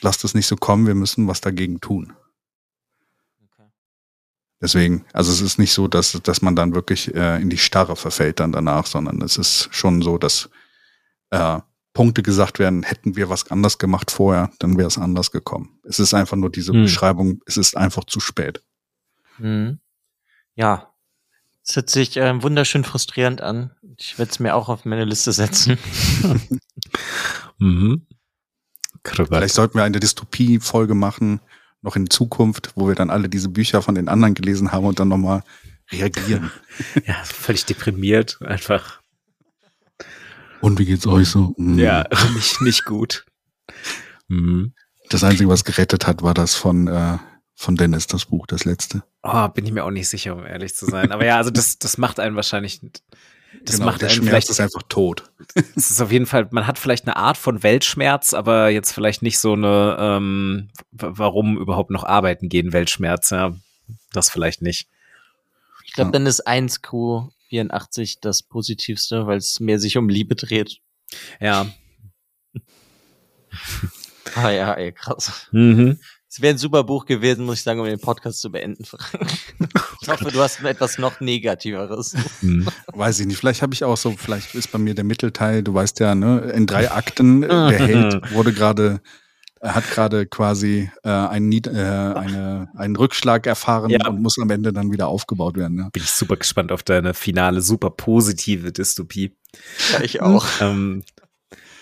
lasst 0.00 0.24
es 0.24 0.34
nicht 0.34 0.46
so 0.46 0.56
kommen, 0.56 0.86
wir 0.86 0.94
müssen 0.94 1.26
was 1.26 1.40
dagegen 1.40 1.80
tun. 1.80 2.12
Deswegen, 4.64 5.04
also 5.12 5.30
es 5.30 5.42
ist 5.42 5.58
nicht 5.58 5.74
so, 5.74 5.88
dass, 5.88 6.18
dass 6.22 6.40
man 6.40 6.56
dann 6.56 6.74
wirklich 6.74 7.14
äh, 7.14 7.38
in 7.38 7.50
die 7.50 7.58
Starre 7.58 7.96
verfällt 7.96 8.40
dann 8.40 8.50
danach, 8.50 8.86
sondern 8.86 9.20
es 9.20 9.36
ist 9.36 9.68
schon 9.72 10.00
so, 10.00 10.16
dass 10.16 10.48
äh, 11.28 11.58
Punkte 11.92 12.22
gesagt 12.22 12.58
werden, 12.58 12.82
hätten 12.82 13.14
wir 13.14 13.28
was 13.28 13.50
anders 13.50 13.76
gemacht 13.76 14.10
vorher, 14.10 14.50
dann 14.60 14.78
wäre 14.78 14.88
es 14.88 14.96
anders 14.96 15.32
gekommen. 15.32 15.78
Es 15.82 15.98
ist 15.98 16.14
einfach 16.14 16.38
nur 16.38 16.50
diese 16.50 16.72
hm. 16.72 16.84
Beschreibung, 16.84 17.42
es 17.44 17.58
ist 17.58 17.76
einfach 17.76 18.04
zu 18.04 18.20
spät. 18.20 18.62
Hm. 19.36 19.80
Ja, 20.54 20.94
es 21.62 21.76
hört 21.76 21.90
sich 21.90 22.16
äh, 22.16 22.42
wunderschön 22.42 22.84
frustrierend 22.84 23.42
an. 23.42 23.70
Ich 23.98 24.18
werde 24.18 24.32
es 24.32 24.40
mir 24.40 24.54
auch 24.54 24.70
auf 24.70 24.86
meine 24.86 25.04
Liste 25.04 25.32
setzen. 25.32 25.76
mhm. 27.58 28.06
Vielleicht 29.04 29.54
sollten 29.54 29.74
wir 29.74 29.84
eine 29.84 30.00
Dystopie-Folge 30.00 30.94
machen, 30.94 31.42
noch 31.84 31.96
in 31.96 32.08
Zukunft, 32.08 32.72
wo 32.74 32.88
wir 32.88 32.94
dann 32.94 33.10
alle 33.10 33.28
diese 33.28 33.50
Bücher 33.50 33.82
von 33.82 33.94
den 33.94 34.08
anderen 34.08 34.34
gelesen 34.34 34.72
haben 34.72 34.86
und 34.86 34.98
dann 34.98 35.08
nochmal 35.08 35.42
reagieren. 35.92 36.50
ja, 37.06 37.14
völlig 37.24 37.66
deprimiert, 37.66 38.38
einfach. 38.40 39.00
Und 40.60 40.78
wie 40.78 40.86
geht's 40.86 41.06
euch 41.06 41.28
so? 41.28 41.54
Mhm. 41.58 41.78
Ja, 41.78 42.06
nicht, 42.34 42.60
nicht 42.62 42.84
gut. 42.86 43.26
Mhm. 44.28 44.72
Das 45.10 45.22
Einzige, 45.22 45.50
was 45.50 45.64
gerettet 45.64 46.06
hat, 46.06 46.22
war 46.22 46.32
das 46.32 46.54
von, 46.54 46.88
äh, 46.88 47.18
von 47.54 47.76
Dennis, 47.76 48.06
das 48.06 48.24
Buch, 48.24 48.46
das 48.46 48.64
letzte. 48.64 49.04
Oh, 49.22 49.46
bin 49.48 49.66
ich 49.66 49.72
mir 49.72 49.84
auch 49.84 49.90
nicht 49.90 50.08
sicher, 50.08 50.34
um 50.34 50.46
ehrlich 50.46 50.74
zu 50.74 50.86
sein. 50.86 51.12
Aber 51.12 51.26
ja, 51.26 51.36
also 51.36 51.50
das, 51.50 51.78
das 51.78 51.98
macht 51.98 52.18
einen 52.18 52.34
wahrscheinlich 52.34 52.80
das 53.62 53.76
genau, 53.76 53.86
macht 53.86 54.02
der 54.02 54.08
Schmerz 54.08 54.28
vielleicht, 54.28 54.50
ist 54.50 54.60
einfach 54.60 54.82
tot. 54.88 55.30
Es 55.76 55.90
ist 55.90 56.00
auf 56.00 56.10
jeden 56.10 56.26
Fall, 56.26 56.48
man 56.50 56.66
hat 56.66 56.78
vielleicht 56.78 57.06
eine 57.06 57.16
Art 57.16 57.36
von 57.36 57.62
Weltschmerz, 57.62 58.34
aber 58.34 58.68
jetzt 58.68 58.92
vielleicht 58.92 59.22
nicht 59.22 59.38
so 59.38 59.52
eine, 59.52 59.96
ähm, 59.98 60.70
warum 60.92 61.58
überhaupt 61.58 61.90
noch 61.90 62.04
arbeiten 62.04 62.48
gehen, 62.48 62.72
Weltschmerz, 62.72 63.30
ja. 63.30 63.54
Das 64.12 64.30
vielleicht 64.30 64.62
nicht. 64.62 64.88
Ich 65.84 65.92
glaube, 65.92 66.08
ja. 66.08 66.12
dann 66.12 66.26
ist 66.26 66.46
1 66.46 66.82
Q84 66.82 68.18
das 68.20 68.42
Positivste, 68.42 69.26
weil 69.26 69.38
es 69.38 69.60
mehr 69.60 69.78
sich 69.78 69.96
um 69.96 70.08
Liebe 70.08 70.34
dreht. 70.34 70.80
Ja. 71.40 71.66
ah 74.34 74.50
ja, 74.50 74.72
ey, 74.74 74.92
krass. 74.92 75.48
Mhm. 75.52 75.98
Es 76.34 76.40
wäre 76.40 76.52
ein 76.52 76.58
super 76.58 76.82
Buch 76.82 77.06
gewesen, 77.06 77.44
muss 77.44 77.58
ich 77.58 77.62
sagen, 77.62 77.78
um 77.78 77.86
den 77.86 78.00
Podcast 78.00 78.40
zu 78.40 78.50
beenden. 78.50 78.82
ich 80.02 80.08
hoffe, 80.08 80.32
du 80.32 80.40
hast 80.40 80.60
etwas 80.64 80.98
noch 80.98 81.20
Negativeres. 81.20 82.16
Hm. 82.40 82.66
Weiß 82.92 83.20
ich 83.20 83.26
nicht. 83.26 83.36
Vielleicht 83.36 83.62
habe 83.62 83.72
ich 83.72 83.84
auch 83.84 83.96
so, 83.96 84.16
vielleicht 84.18 84.52
ist 84.56 84.72
bei 84.72 84.78
mir 84.78 84.96
der 84.96 85.04
Mittelteil, 85.04 85.62
du 85.62 85.74
weißt 85.74 86.00
ja, 86.00 86.16
ne, 86.16 86.40
in 86.52 86.66
drei 86.66 86.90
Akten, 86.90 87.42
der 87.42 87.70
Held 87.78 88.32
wurde 88.32 88.52
gerade 88.52 89.00
hat 89.62 89.88
gerade 89.92 90.26
quasi 90.26 90.90
äh, 91.04 91.08
einen, 91.08 91.52
äh, 91.52 91.68
eine, 91.68 92.68
einen 92.74 92.96
Rückschlag 92.96 93.46
erfahren 93.46 93.90
ja. 93.90 94.08
und 94.08 94.20
muss 94.20 94.36
am 94.38 94.50
Ende 94.50 94.72
dann 94.72 94.90
wieder 94.90 95.06
aufgebaut 95.06 95.56
werden. 95.56 95.78
Ja. 95.78 95.88
Bin 95.90 96.02
ich 96.02 96.10
super 96.10 96.36
gespannt 96.36 96.72
auf 96.72 96.82
deine 96.82 97.14
finale, 97.14 97.62
super 97.62 97.90
positive 97.90 98.72
Dystopie. 98.72 99.36
Ja, 99.92 100.00
ich 100.02 100.20
auch. 100.20 100.44
Ähm, 100.60 101.04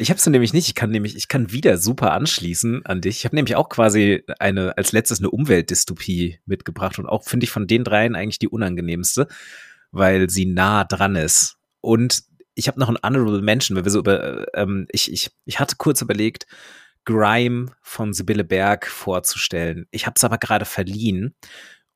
ich 0.02 0.10
habe 0.10 0.18
es 0.18 0.26
nämlich 0.26 0.52
nicht. 0.52 0.68
Ich 0.68 0.74
kann 0.74 0.90
nämlich, 0.90 1.16
ich 1.16 1.28
kann 1.28 1.52
wieder 1.52 1.78
super 1.78 2.12
anschließen 2.12 2.84
an 2.84 3.00
dich. 3.00 3.18
Ich 3.18 3.24
habe 3.24 3.36
nämlich 3.36 3.56
auch 3.56 3.68
quasi 3.68 4.24
eine 4.38 4.76
als 4.76 4.92
letztes 4.92 5.20
eine 5.20 5.30
Umweltdystopie 5.30 6.40
mitgebracht 6.46 6.98
und 6.98 7.06
auch 7.06 7.24
finde 7.24 7.44
ich 7.44 7.50
von 7.50 7.66
den 7.66 7.84
dreien 7.84 8.14
eigentlich 8.14 8.38
die 8.38 8.48
unangenehmste, 8.48 9.28
weil 9.90 10.28
sie 10.28 10.46
nah 10.46 10.84
dran 10.84 11.16
ist. 11.16 11.56
Und 11.80 12.22
ich 12.54 12.68
habe 12.68 12.78
noch 12.78 12.88
ein 12.88 12.98
honorable 13.02 13.42
Mention, 13.42 13.76
weil 13.76 13.84
wir 13.84 13.90
so 13.90 14.00
über, 14.00 14.46
ähm, 14.54 14.86
ich, 14.90 15.10
ich, 15.10 15.30
ich 15.44 15.58
hatte 15.58 15.76
kurz 15.76 16.02
überlegt, 16.02 16.46
Grime 17.04 17.72
von 17.80 18.12
Sibylle 18.12 18.44
Berg 18.44 18.86
vorzustellen. 18.86 19.86
Ich 19.90 20.06
habe 20.06 20.14
es 20.16 20.24
aber 20.24 20.38
gerade 20.38 20.64
verliehen 20.64 21.34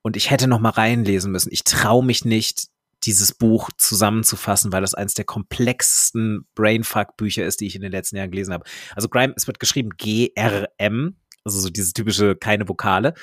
und 0.03 0.17
ich 0.17 0.31
hätte 0.31 0.49
noch 0.49 0.61
mal 0.61 0.71
reinlesen 0.71 1.31
müssen. 1.31 1.53
Ich 1.53 1.65
traue 1.65 2.05
mich 2.05 2.25
nicht, 2.25 2.69
dieses 3.05 3.33
Buch 3.33 3.71
zusammenzufassen, 3.77 4.73
weil 4.73 4.81
das 4.81 4.95
eines 4.95 5.15
der 5.15 5.25
komplexesten 5.25 6.47
Brainfuck-Bücher 6.55 7.45
ist, 7.45 7.61
die 7.61 7.67
ich 7.67 7.77
in 7.77 7.83
den 7.83 7.93
letzten 7.93 8.17
Jahren 8.17 8.31
gelesen 8.31 8.53
habe. 8.53 8.65
Also 8.95 9.09
Grime, 9.09 9.35
es 9.37 9.47
wird 9.47 9.61
geschrieben 9.61 9.91
G-R-M, 9.97 11.17
also 11.45 11.61
so 11.61 11.71
diese 11.71 11.93
typische 11.93 12.37
keine 12.37 12.69
Vokale. 12.69 13.15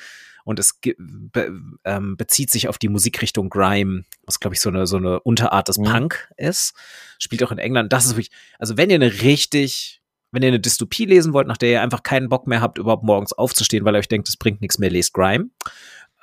Und 0.46 0.58
es 0.58 0.78
be 0.98 1.58
ähm, 1.84 2.18
bezieht 2.18 2.50
sich 2.50 2.68
auf 2.68 2.76
die 2.76 2.90
Musikrichtung 2.90 3.48
Grime, 3.48 4.04
was 4.26 4.40
glaube 4.40 4.54
ich 4.54 4.60
so 4.60 4.68
eine, 4.68 4.86
so 4.86 4.98
eine 4.98 5.20
Unterart 5.20 5.68
des 5.68 5.78
mhm. 5.78 5.84
Punk 5.84 6.32
ist. 6.36 6.74
Spielt 7.18 7.42
auch 7.44 7.52
in 7.52 7.58
England. 7.58 7.92
Das 7.94 8.04
ist 8.04 8.12
wirklich, 8.12 8.30
also 8.58 8.76
wenn 8.76 8.90
ihr 8.90 8.96
eine 8.96 9.22
richtig, 9.22 10.02
wenn 10.32 10.42
ihr 10.42 10.48
eine 10.48 10.60
Dystopie 10.60 11.06
lesen 11.06 11.32
wollt, 11.32 11.46
nach 11.46 11.56
der 11.56 11.70
ihr 11.70 11.82
einfach 11.82 12.02
keinen 12.02 12.28
Bock 12.28 12.46
mehr 12.46 12.60
habt, 12.60 12.76
überhaupt 12.76 13.04
morgens 13.04 13.32
aufzustehen, 13.32 13.86
weil 13.86 13.94
ihr 13.94 14.00
euch 14.00 14.08
denkt, 14.08 14.28
es 14.28 14.36
bringt 14.36 14.60
nichts 14.60 14.78
mehr, 14.78 14.90
lest 14.90 15.14
Grime 15.14 15.48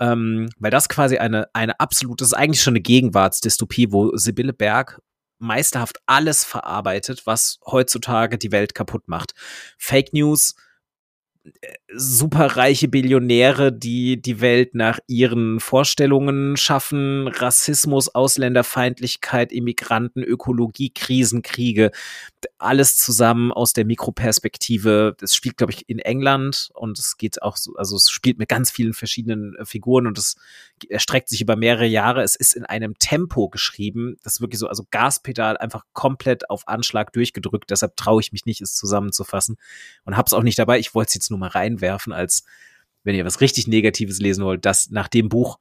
ähm, 0.02 0.50
weil 0.58 0.72
das 0.72 0.90
quasi 0.90 1.18
eine, 1.18 1.48
eine 1.54 1.80
absolute, 1.80 2.24
das 2.24 2.30
ist 2.30 2.34
eigentlich 2.34 2.62
schon 2.62 2.74
eine 2.74 2.82
Gegenwartsdystopie, 2.82 3.92
wo 3.92 4.18
Sibylle 4.18 4.52
Berg 4.52 5.00
meisterhaft 5.38 6.00
alles 6.08 6.44
verarbeitet, 6.44 7.26
was 7.26 7.60
heutzutage 7.66 8.38
die 8.38 8.52
Welt 8.52 8.76
kaputt 8.76 9.08
macht. 9.08 9.34
Fake 9.78 10.12
News, 10.14 10.56
superreiche 11.94 12.88
Billionäre, 12.88 13.74
die 13.74 14.22
die 14.22 14.42
Welt 14.42 14.76
nach 14.76 15.00
ihren 15.08 15.60
Vorstellungen 15.60 16.58
schaffen, 16.58 17.28
Rassismus, 17.28 18.10
Ausländerfeindlichkeit, 18.10 19.52
Immigranten, 19.52 20.24
Ökologie, 20.24 20.92
Krisen, 20.94 21.42
Kriege, 21.42 21.92
alles 22.58 22.98
zusammen 22.98 23.52
aus 23.52 23.74
der 23.74 23.86
Mikroperspektive. 23.86 25.16
Das 25.20 25.36
spielt, 25.36 25.58
glaube 25.58 25.74
ich, 25.74 25.88
in 25.90 26.00
England 26.00 26.70
und 26.74 26.98
es 27.00 27.18
geht 27.18 27.42
auch 27.42 27.58
so, 27.58 27.76
also 27.76 27.96
es 27.96 28.10
spielt 28.10 28.38
mit 28.40 28.50
ganz 28.50 28.72
vielen 28.72 28.94
verschiedenen 28.94 29.56
äh, 29.56 29.66
Figuren 29.66 30.08
und 30.08 30.18
es 30.18 30.36
erstreckt 30.90 31.30
sich 31.30 31.42
über 31.42 31.56
mehrere 31.56 31.86
Jahre. 31.86 32.24
Es 32.24 32.36
ist 32.36 32.56
in 32.56 32.66
einem 32.66 32.98
Tempo 33.00 33.50
geschrieben, 33.50 34.18
das 34.24 34.42
wirklich 34.42 34.60
so, 34.60 34.68
also 34.68 34.86
Gaspedal 34.92 35.58
einfach 35.58 35.84
komplett 35.94 36.50
auf 36.50 36.68
Anschlag 36.68 37.14
durchgedrückt. 37.14 37.70
Deshalb 37.70 37.96
traue 37.98 38.22
ich 38.22 38.32
mich 38.32 38.46
nicht, 38.46 38.62
es 38.62 38.76
zusammenzufassen 38.76 39.58
und 40.06 40.18
habe 40.18 40.28
es 40.28 40.34
auch 40.34 40.44
nicht 40.44 40.60
dabei. 40.60 40.80
Ich 40.80 40.96
wollte 40.96 41.10
es 41.10 41.16
jetzt 41.16 41.30
nur 41.30 41.40
mal 41.40 41.50
reinwerfen, 41.50 42.14
als 42.14 42.44
wenn 43.04 43.16
ihr 43.16 43.26
was 43.26 43.42
richtig 43.42 43.68
Negatives 43.68 44.20
lesen 44.20 44.46
wollt, 44.46 44.66
dass 44.66 44.90
nach 44.90 45.08
dem 45.08 45.30
Buch 45.30 45.58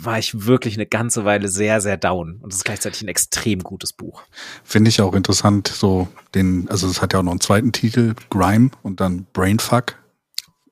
war 0.00 0.18
ich 0.18 0.46
wirklich 0.46 0.74
eine 0.74 0.86
ganze 0.86 1.24
Weile 1.24 1.48
sehr, 1.48 1.80
sehr 1.80 1.96
down. 1.96 2.38
Und 2.40 2.52
es 2.52 2.58
ist 2.58 2.64
gleichzeitig 2.64 3.02
ein 3.02 3.08
extrem 3.08 3.60
gutes 3.62 3.92
Buch. 3.92 4.22
Finde 4.64 4.88
ich 4.88 5.00
auch 5.00 5.14
interessant, 5.14 5.68
so 5.68 6.08
den, 6.34 6.68
also 6.68 6.88
es 6.88 7.02
hat 7.02 7.12
ja 7.12 7.20
auch 7.20 7.24
noch 7.24 7.32
einen 7.32 7.40
zweiten 7.40 7.72
Titel, 7.72 8.14
Grime 8.30 8.70
und 8.82 9.00
dann 9.00 9.26
Brainfuck. 9.32 9.96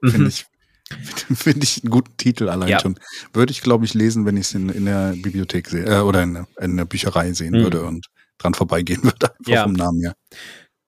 Finde 0.00 0.18
mhm. 0.18 0.26
ich, 0.26 0.46
finde 1.36 1.64
ich 1.64 1.82
einen 1.82 1.90
guten 1.90 2.16
Titel 2.16 2.48
allein 2.48 2.68
ja. 2.68 2.80
schon. 2.80 2.98
Würde 3.32 3.52
ich, 3.52 3.62
glaube 3.62 3.84
ich, 3.84 3.94
lesen, 3.94 4.26
wenn 4.26 4.36
ich 4.36 4.46
es 4.46 4.54
in, 4.54 4.68
in 4.68 4.84
der 4.84 5.14
Bibliothek 5.16 5.68
sehe, 5.68 5.84
äh, 5.84 6.00
oder 6.00 6.22
in, 6.22 6.46
in 6.60 6.76
der 6.76 6.84
Bücherei 6.84 7.32
sehen 7.32 7.54
mhm. 7.54 7.62
würde 7.62 7.84
und 7.84 8.06
dran 8.38 8.54
vorbeigehen 8.54 9.02
würde, 9.04 9.30
einfach 9.38 9.52
ja. 9.52 9.62
vom 9.64 9.72
Namen 9.72 10.00
her. 10.00 10.14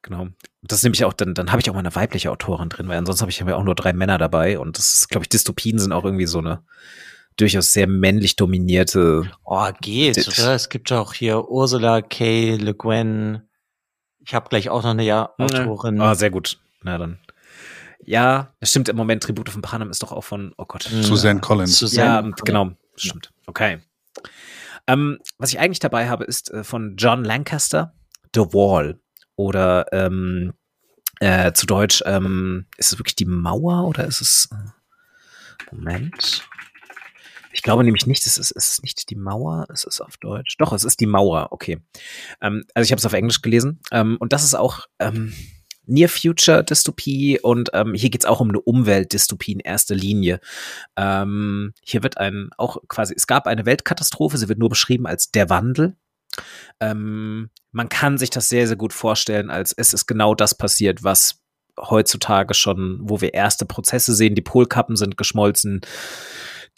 Genau. 0.03 0.29
Das 0.63 0.79
ist 0.79 0.85
nämlich 0.85 1.05
auch, 1.05 1.13
dann, 1.13 1.35
dann 1.35 1.51
habe 1.51 1.61
ich 1.61 1.71
auch 1.71 1.75
mal 1.75 1.81
eine 1.81 1.95
weibliche 1.95 2.31
Autorin 2.31 2.69
drin, 2.69 2.89
weil 2.89 2.99
ansonsten 2.99 3.23
habe 3.23 3.31
ich 3.31 3.39
ja 3.39 3.55
auch 3.55 3.65
nur 3.65 3.75
drei 3.75 3.93
Männer 3.93 4.19
dabei 4.19 4.59
und 4.59 4.79
das 4.79 4.95
ist, 4.95 5.09
glaube 5.09 5.25
ich, 5.25 5.29
Dystopien 5.29 5.79
sind 5.79 5.93
auch 5.93 6.05
irgendwie 6.05 6.27
so 6.27 6.39
eine 6.39 6.63
durchaus 7.37 7.73
sehr 7.73 7.87
männlich 7.87 8.37
dominierte. 8.37 9.31
Oh, 9.45 9.69
geht, 9.81 10.17
Dit 10.17 10.29
oder? 10.29 10.55
Es 10.55 10.69
gibt 10.69 10.93
auch 10.93 11.15
hier 11.15 11.49
Ursula 11.49 12.03
K. 12.03 12.57
Le 12.57 12.75
Guin. 12.75 13.43
Ich 14.25 14.35
habe 14.35 14.49
gleich 14.49 14.69
auch 14.69 14.83
noch 14.83 14.91
eine 14.91 15.05
ja 15.05 15.31
Autorin. 15.39 16.01
Ah, 16.01 16.15
sehr 16.15 16.31
gut. 16.31 16.59
Na 16.83 16.99
dann. 16.99 17.19
Ja, 18.05 18.53
das 18.61 18.71
stimmt 18.71 18.89
im 18.89 18.97
Moment. 18.97 19.23
Tribute 19.23 19.49
von 19.49 19.63
Panem 19.63 19.91
ist 19.91 20.03
doch 20.03 20.13
auch 20.13 20.25
von, 20.25 20.53
oh 20.57 20.65
Gott. 20.65 20.83
Suzanne 20.83 21.41
Collins. 21.41 21.79
Suzanne 21.79 22.29
ja, 22.29 22.35
genau. 22.45 22.73
Stimmt. 22.97 23.33
Okay. 23.47 23.81
Ähm, 24.87 25.19
was 25.39 25.51
ich 25.51 25.61
eigentlich 25.61 25.79
dabei 25.79 26.09
habe, 26.09 26.25
ist 26.25 26.51
äh, 26.51 26.65
von 26.65 26.97
John 26.97 27.25
Lancaster, 27.25 27.95
The 28.35 28.41
Wall. 28.41 28.99
Oder 29.37 29.87
ähm, 29.93 30.53
äh, 31.21 31.53
zu 31.53 31.67
Deutsch, 31.67 32.03
ähm, 32.05 32.67
ist 32.77 32.93
es 32.93 32.99
wirklich 32.99 33.15
die 33.17 33.25
Mauer 33.25 33.85
oder 33.87 34.05
ist 34.05 34.21
es. 34.21 34.49
Äh, 34.51 35.75
Moment. 35.75 36.43
Ich 37.53 37.63
glaube 37.63 37.85
nämlich 37.85 38.07
nicht, 38.07 38.27
es 38.27 38.39
ist, 38.39 38.53
es 38.53 38.71
ist 38.71 38.83
nicht 38.83 39.11
die 39.11 39.17
Mauer, 39.17 39.67
es 39.73 39.85
ist 39.85 40.01
auf 40.01 40.17
Deutsch. 40.17 40.57
Doch, 40.59 40.73
es 40.73 40.85
ist 40.85 41.01
die 41.01 41.07
Mauer, 41.07 41.49
okay. 41.51 41.81
Ähm, 42.41 42.65
also 42.75 42.85
ich 42.87 42.93
habe 42.93 42.99
es 42.99 43.07
auf 43.07 43.13
Englisch 43.13 43.43
gelesen. 43.43 43.81
Ähm, 43.91 44.17
und 44.19 44.33
das 44.33 44.45
ist 44.45 44.55
auch 44.55 44.87
ähm, 44.99 45.33
Near 45.87 46.09
Future 46.09 46.65
Dystopie 46.65 47.41
und 47.41 47.71
ähm, 47.75 47.95
hier 47.95 48.11
geht 48.11 48.23
es 48.23 48.29
auch 48.29 48.41
um 48.41 48.51
eine 48.51 48.61
Umweltdystopie 48.61 49.53
in 49.53 49.61
erster 49.61 49.95
Linie. 49.95 50.41
Ähm, 50.97 51.75
hier 51.83 52.03
wird 52.03 52.19
ein 52.19 52.51
auch 52.57 52.79
quasi, 52.89 53.15
es 53.17 53.27
gab 53.27 53.47
eine 53.47 53.67
Weltkatastrophe, 53.67 54.39
sie 54.39 54.49
wird 54.49 54.59
nur 54.59 54.69
beschrieben 54.69 55.07
als 55.07 55.31
der 55.31 55.51
Wandel. 55.51 55.97
Ähm, 56.81 57.51
man 57.73 57.89
kann 57.89 58.17
sich 58.17 58.31
das 58.31 58.49
sehr, 58.49 58.67
sehr 58.67 58.77
gut 58.77 58.93
vorstellen, 58.93 59.51
als 59.51 59.73
es 59.73 59.93
ist 59.93 60.07
genau 60.07 60.35
das 60.35 60.57
passiert, 60.57 61.03
was 61.03 61.41
heutzutage 61.79 62.55
schon, 62.55 63.01
wo 63.03 63.21
wir 63.21 63.35
erste 63.35 63.65
Prozesse 63.65 64.15
sehen, 64.15 64.35
die 64.35 64.43
Polkappen 64.43 64.97
sind 64.97 65.17
geschmolzen, 65.17 65.81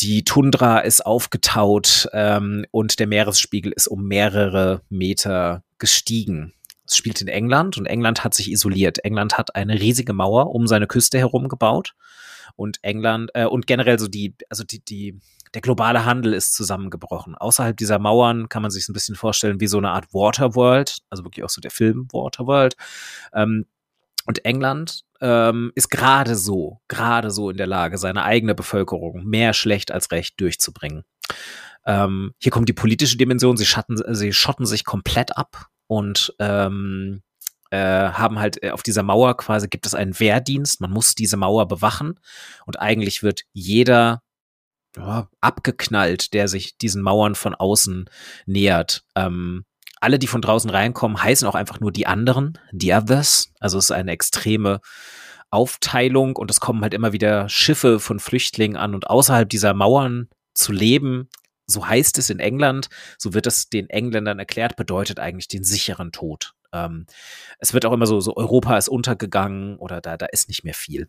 die 0.00 0.24
Tundra 0.24 0.80
ist 0.80 1.04
aufgetaut 1.04 2.08
ähm, 2.12 2.66
und 2.70 2.98
der 2.98 3.06
Meeresspiegel 3.06 3.72
ist 3.72 3.86
um 3.86 4.06
mehrere 4.06 4.82
Meter 4.88 5.62
gestiegen. 5.78 6.52
Es 6.86 6.96
spielt 6.96 7.20
in 7.22 7.28
England 7.28 7.78
und 7.78 7.86
England 7.86 8.24
hat 8.24 8.34
sich 8.34 8.50
isoliert. 8.50 9.04
England 9.04 9.38
hat 9.38 9.54
eine 9.54 9.80
riesige 9.80 10.12
Mauer 10.12 10.54
um 10.54 10.66
seine 10.66 10.86
Küste 10.86 11.18
herum 11.18 11.48
gebaut 11.48 11.94
und 12.56 12.78
England 12.82 13.30
äh, 13.34 13.46
und 13.46 13.66
generell 13.66 13.98
so 13.98 14.08
die, 14.08 14.34
also 14.50 14.64
die, 14.64 14.84
die, 14.84 15.20
der 15.54 15.62
globale 15.62 16.04
Handel 16.04 16.34
ist 16.34 16.54
zusammengebrochen. 16.54 17.34
Außerhalb 17.34 17.76
dieser 17.76 17.98
Mauern 17.98 18.48
kann 18.48 18.62
man 18.62 18.70
sich 18.70 18.88
ein 18.88 18.92
bisschen 18.92 19.14
vorstellen 19.14 19.60
wie 19.60 19.66
so 19.66 19.78
eine 19.78 19.90
Art 19.90 20.12
Waterworld, 20.12 20.98
also 21.10 21.24
wirklich 21.24 21.44
auch 21.44 21.50
so 21.50 21.60
der 21.60 21.70
Film 21.70 22.08
Waterworld. 22.12 22.76
Ähm, 23.32 23.66
und 24.26 24.44
England 24.44 25.04
ähm, 25.20 25.72
ist 25.74 25.90
gerade 25.90 26.34
so, 26.36 26.80
gerade 26.88 27.30
so 27.30 27.50
in 27.50 27.56
der 27.56 27.66
Lage, 27.66 27.98
seine 27.98 28.24
eigene 28.24 28.54
Bevölkerung 28.54 29.24
mehr 29.24 29.52
schlecht 29.52 29.92
als 29.92 30.10
recht 30.10 30.40
durchzubringen. 30.40 31.04
Ähm, 31.86 32.32
hier 32.38 32.52
kommt 32.52 32.68
die 32.68 32.74
politische 32.74 33.16
Dimension, 33.16 33.56
sie, 33.56 33.66
schatten, 33.66 33.96
sie 34.14 34.32
schotten 34.32 34.66
sich 34.66 34.84
komplett 34.84 35.36
ab 35.36 35.66
und 35.86 36.34
ähm, 36.38 37.22
äh, 37.70 38.10
haben 38.10 38.38
halt 38.38 38.62
äh, 38.62 38.70
auf 38.70 38.82
dieser 38.82 39.02
Mauer 39.02 39.36
quasi 39.36 39.68
gibt 39.68 39.86
es 39.86 39.94
einen 39.94 40.18
Wehrdienst, 40.18 40.80
man 40.80 40.90
muss 40.90 41.14
diese 41.14 41.36
Mauer 41.36 41.68
bewachen 41.68 42.20
und 42.66 42.80
eigentlich 42.80 43.22
wird 43.22 43.42
jeder 43.52 44.22
ja, 44.96 45.28
abgeknallt, 45.40 46.32
der 46.34 46.48
sich 46.48 46.78
diesen 46.78 47.02
Mauern 47.02 47.34
von 47.34 47.54
außen 47.54 48.08
nähert. 48.46 49.04
Ähm, 49.16 49.64
alle, 50.04 50.18
die 50.18 50.26
von 50.26 50.42
draußen 50.42 50.70
reinkommen, 50.70 51.22
heißen 51.22 51.48
auch 51.48 51.54
einfach 51.54 51.80
nur 51.80 51.90
die 51.90 52.06
anderen, 52.06 52.58
die 52.72 52.92
others. 52.92 53.52
Also 53.58 53.78
es 53.78 53.86
ist 53.86 53.90
eine 53.90 54.12
extreme 54.12 54.80
Aufteilung 55.50 56.36
und 56.36 56.50
es 56.50 56.60
kommen 56.60 56.82
halt 56.82 56.94
immer 56.94 57.12
wieder 57.12 57.48
Schiffe 57.48 57.98
von 58.00 58.20
Flüchtlingen 58.20 58.76
an 58.76 58.94
und 58.94 59.08
außerhalb 59.08 59.48
dieser 59.48 59.72
Mauern 59.72 60.28
zu 60.52 60.72
leben, 60.72 61.28
so 61.66 61.88
heißt 61.88 62.18
es 62.18 62.28
in 62.28 62.38
England, 62.38 62.88
so 63.18 63.32
wird 63.32 63.46
es 63.46 63.70
den 63.70 63.88
Engländern 63.88 64.38
erklärt, 64.38 64.76
bedeutet 64.76 65.18
eigentlich 65.18 65.48
den 65.48 65.64
sicheren 65.64 66.12
Tod. 66.12 66.52
Ähm, 66.72 67.06
es 67.58 67.72
wird 67.72 67.86
auch 67.86 67.92
immer 67.92 68.06
so, 68.06 68.20
so 68.20 68.36
Europa 68.36 68.76
ist 68.76 68.88
untergegangen 68.88 69.78
oder 69.78 70.00
da, 70.00 70.16
da 70.16 70.26
ist 70.26 70.48
nicht 70.48 70.64
mehr 70.64 70.74
viel. 70.74 71.08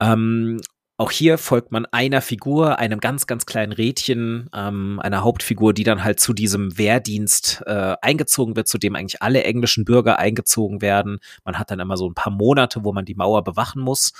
Ähm, 0.00 0.60
auch 1.02 1.10
hier 1.10 1.36
folgt 1.36 1.72
man 1.72 1.84
einer 1.86 2.22
Figur, 2.22 2.78
einem 2.78 3.00
ganz, 3.00 3.26
ganz 3.26 3.44
kleinen 3.44 3.72
Rädchen, 3.72 4.48
ähm, 4.54 5.00
einer 5.02 5.24
Hauptfigur, 5.24 5.74
die 5.74 5.82
dann 5.82 6.04
halt 6.04 6.20
zu 6.20 6.32
diesem 6.32 6.78
Wehrdienst 6.78 7.60
äh, 7.66 7.96
eingezogen 8.00 8.54
wird, 8.54 8.68
zu 8.68 8.78
dem 8.78 8.94
eigentlich 8.94 9.20
alle 9.20 9.42
englischen 9.42 9.84
Bürger 9.84 10.20
eingezogen 10.20 10.80
werden. 10.80 11.18
Man 11.44 11.58
hat 11.58 11.72
dann 11.72 11.80
immer 11.80 11.96
so 11.96 12.08
ein 12.08 12.14
paar 12.14 12.32
Monate, 12.32 12.84
wo 12.84 12.92
man 12.92 13.04
die 13.04 13.16
Mauer 13.16 13.42
bewachen 13.42 13.82
muss. 13.82 14.12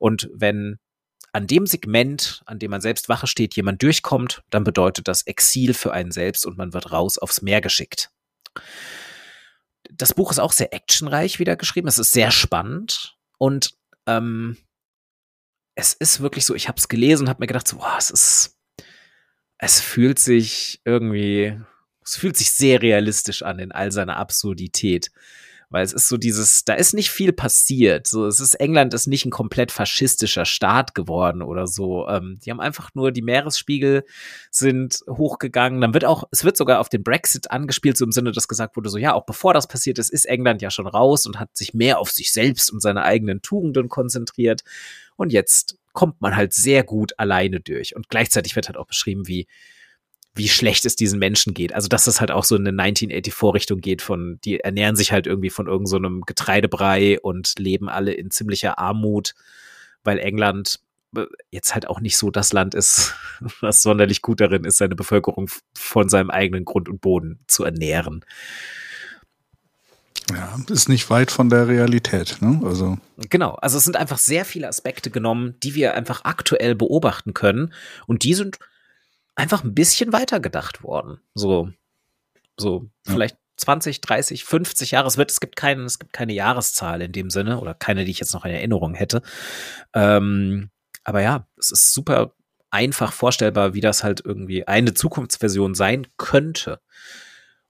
Und 0.00 0.28
wenn 0.34 0.80
an 1.30 1.46
dem 1.46 1.66
Segment, 1.66 2.42
an 2.46 2.58
dem 2.58 2.72
man 2.72 2.80
selbst 2.80 3.08
Wache 3.08 3.28
steht, 3.28 3.54
jemand 3.54 3.80
durchkommt, 3.80 4.42
dann 4.50 4.64
bedeutet 4.64 5.06
das 5.06 5.22
Exil 5.22 5.72
für 5.72 5.92
einen 5.92 6.10
selbst 6.10 6.46
und 6.46 6.58
man 6.58 6.72
wird 6.72 6.90
raus 6.90 7.16
aufs 7.16 7.42
Meer 7.42 7.60
geschickt. 7.60 8.10
Das 9.88 10.12
Buch 10.14 10.32
ist 10.32 10.40
auch 10.40 10.52
sehr 10.52 10.74
actionreich 10.74 11.38
wieder 11.38 11.54
geschrieben. 11.54 11.86
Es 11.86 12.00
ist 12.00 12.10
sehr 12.10 12.32
spannend 12.32 13.16
und 13.38 13.76
ähm, 14.08 14.56
es 15.74 15.94
ist 15.94 16.20
wirklich 16.20 16.44
so, 16.44 16.54
ich 16.54 16.68
habe 16.68 16.78
es 16.78 16.88
gelesen 16.88 17.24
und 17.24 17.28
habe 17.28 17.42
mir 17.42 17.46
gedacht, 17.46 17.66
so, 17.66 17.78
boah, 17.78 17.96
es 17.98 18.10
ist, 18.10 18.58
es 19.58 19.80
fühlt 19.80 20.18
sich 20.18 20.80
irgendwie, 20.84 21.58
es 22.04 22.16
fühlt 22.16 22.36
sich 22.36 22.52
sehr 22.52 22.82
realistisch 22.82 23.42
an 23.42 23.58
in 23.58 23.72
all 23.72 23.90
seiner 23.90 24.16
Absurdität. 24.16 25.10
Weil 25.70 25.84
es 25.84 25.92
ist 25.92 26.08
so 26.08 26.16
dieses, 26.16 26.64
da 26.64 26.74
ist 26.74 26.94
nicht 26.94 27.10
viel 27.10 27.32
passiert. 27.32 28.06
So, 28.06 28.26
es 28.26 28.38
ist, 28.38 28.54
England 28.54 28.94
ist 28.94 29.08
nicht 29.08 29.24
ein 29.24 29.32
komplett 29.32 29.72
faschistischer 29.72 30.44
Staat 30.44 30.94
geworden 30.94 31.42
oder 31.42 31.66
so. 31.66 32.06
Ähm, 32.06 32.38
die 32.44 32.52
haben 32.52 32.60
einfach 32.60 32.94
nur, 32.94 33.10
die 33.10 33.22
Meeresspiegel 33.22 34.04
sind 34.52 35.00
hochgegangen. 35.08 35.80
Dann 35.80 35.92
wird 35.92 36.04
auch, 36.04 36.28
es 36.30 36.44
wird 36.44 36.56
sogar 36.56 36.78
auf 36.78 36.90
den 36.90 37.02
Brexit 37.02 37.50
angespielt, 37.50 37.96
so 37.96 38.04
im 38.04 38.12
Sinne, 38.12 38.30
dass 38.30 38.46
gesagt 38.46 38.76
wurde, 38.76 38.88
so, 38.88 38.98
ja, 38.98 39.14
auch 39.14 39.26
bevor 39.26 39.52
das 39.52 39.66
passiert 39.66 39.98
ist, 39.98 40.10
ist 40.10 40.26
England 40.26 40.62
ja 40.62 40.70
schon 40.70 40.86
raus 40.86 41.26
und 41.26 41.40
hat 41.40 41.56
sich 41.56 41.74
mehr 41.74 41.98
auf 41.98 42.10
sich 42.12 42.30
selbst 42.30 42.70
und 42.72 42.80
seine 42.80 43.02
eigenen 43.02 43.42
Tugenden 43.42 43.88
konzentriert. 43.88 44.62
Und 45.16 45.32
jetzt 45.32 45.78
kommt 45.92 46.20
man 46.20 46.36
halt 46.36 46.52
sehr 46.52 46.82
gut 46.82 47.18
alleine 47.18 47.60
durch. 47.60 47.96
Und 47.96 48.08
gleichzeitig 48.08 48.56
wird 48.56 48.68
halt 48.68 48.76
auch 48.76 48.86
beschrieben, 48.86 49.26
wie, 49.26 49.46
wie 50.34 50.48
schlecht 50.48 50.84
es 50.84 50.96
diesen 50.96 51.18
Menschen 51.18 51.54
geht. 51.54 51.72
Also, 51.72 51.88
dass 51.88 52.04
das 52.04 52.20
halt 52.20 52.32
auch 52.32 52.44
so 52.44 52.56
in 52.56 52.66
eine 52.66 52.82
1984-Richtung 52.82 53.80
geht 53.80 54.02
von, 54.02 54.38
die 54.44 54.60
ernähren 54.60 54.96
sich 54.96 55.12
halt 55.12 55.26
irgendwie 55.26 55.50
von 55.50 55.68
irgendeinem 55.68 56.18
so 56.18 56.24
Getreidebrei 56.26 57.20
und 57.20 57.54
leben 57.58 57.88
alle 57.88 58.12
in 58.12 58.30
ziemlicher 58.30 58.78
Armut, 58.78 59.34
weil 60.02 60.18
England 60.18 60.80
äh, 61.16 61.26
jetzt 61.50 61.74
halt 61.74 61.86
auch 61.86 62.00
nicht 62.00 62.18
so 62.18 62.30
das 62.30 62.52
Land 62.52 62.74
ist, 62.74 63.14
was 63.60 63.82
sonderlich 63.82 64.20
gut 64.20 64.40
darin 64.40 64.64
ist, 64.64 64.78
seine 64.78 64.96
Bevölkerung 64.96 65.48
von 65.74 66.08
seinem 66.08 66.30
eigenen 66.30 66.64
Grund 66.64 66.88
und 66.88 67.00
Boden 67.00 67.38
zu 67.46 67.64
ernähren. 67.64 68.24
Ja, 70.30 70.58
ist 70.68 70.88
nicht 70.88 71.10
weit 71.10 71.30
von 71.30 71.50
der 71.50 71.68
Realität, 71.68 72.38
ne? 72.40 72.60
Also. 72.64 72.98
Genau, 73.28 73.52
also 73.56 73.76
es 73.76 73.84
sind 73.84 73.96
einfach 73.96 74.18
sehr 74.18 74.44
viele 74.44 74.68
Aspekte 74.68 75.10
genommen, 75.10 75.54
die 75.62 75.74
wir 75.74 75.94
einfach 75.94 76.24
aktuell 76.24 76.74
beobachten 76.74 77.34
können 77.34 77.74
und 78.06 78.24
die 78.24 78.34
sind 78.34 78.58
einfach 79.34 79.64
ein 79.64 79.74
bisschen 79.74 80.12
weiter 80.12 80.40
gedacht 80.40 80.82
worden. 80.82 81.20
So, 81.34 81.70
so 82.56 82.88
ja. 83.06 83.12
vielleicht 83.12 83.36
20, 83.56 84.00
30, 84.00 84.44
50 84.44 84.90
Jahre. 84.92 85.06
Es 85.06 85.16
wird, 85.16 85.30
es 85.30 85.40
gibt 85.40 85.56
keinen, 85.56 85.84
es 85.84 85.98
gibt 85.98 86.12
keine 86.12 86.32
Jahreszahl 86.32 87.02
in 87.02 87.12
dem 87.12 87.30
Sinne 87.30 87.60
oder 87.60 87.74
keine, 87.74 88.04
die 88.04 88.10
ich 88.10 88.20
jetzt 88.20 88.34
noch 88.34 88.44
in 88.44 88.50
Erinnerung 88.50 88.94
hätte. 88.94 89.22
Ähm, 89.92 90.70
aber 91.04 91.20
ja, 91.20 91.46
es 91.58 91.70
ist 91.70 91.92
super 91.92 92.34
einfach 92.70 93.12
vorstellbar, 93.12 93.74
wie 93.74 93.80
das 93.80 94.02
halt 94.02 94.22
irgendwie 94.24 94.66
eine 94.66 94.94
Zukunftsversion 94.94 95.74
sein 95.74 96.08
könnte. 96.16 96.80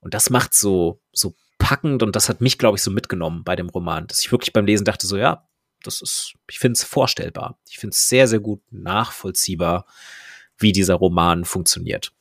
Und 0.01 0.15
das 0.15 0.31
macht 0.31 0.55
so, 0.55 1.03
so 1.13 1.35
packend 1.59 2.03
und 2.03 2.17
das 2.17 2.29
hat 2.29 2.41
mich, 2.41 2.59
glaube 2.59 2.77
ich, 2.77 2.83
so 2.83 2.91
mitgenommen 2.91 3.45
bei 3.45 3.57
dem 3.57 3.69
Roman, 3.69 4.07
dass 4.07 4.21
ich 4.21 4.31
wirklich 4.33 4.53
beim 4.53 4.67
Lesen 4.67 4.85
dachte, 4.85 5.07
so 5.07 5.17
ja, 5.17 5.49
das 5.83 6.03
ist, 6.03 6.35
ich 6.49 6.59
finde 6.59 6.79
es 6.79 6.85
vorstellbar. 6.85 7.59
Ich 7.69 7.79
finde 7.79 7.95
es 7.95 8.09
sehr, 8.09 8.27
sehr 8.29 8.41
gut 8.41 8.61
nachvollziehbar, 8.71 9.87
wie 10.59 10.73
dieser 10.73 10.95
Roman 10.95 11.45
funktioniert. 11.45 12.13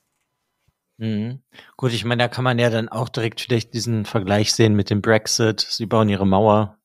Mhm. 0.98 1.42
Gut, 1.76 1.94
ich 1.94 2.06
meine, 2.06 2.24
da 2.24 2.28
kann 2.28 2.44
man 2.44 2.60
ja 2.60 2.70
dann 2.70 2.90
auch 2.90 3.10
direkt 3.10 3.42
vielleicht 3.42 3.74
diesen 3.74 4.06
Vergleich 4.06 4.54
sehen 4.54 4.76
mit 4.76 4.90
dem 4.90 5.02
Brexit. 5.02 5.62
Sie 5.62 5.86
bauen 5.86 6.10
ihre 6.10 6.28
Mauer. 6.28 6.78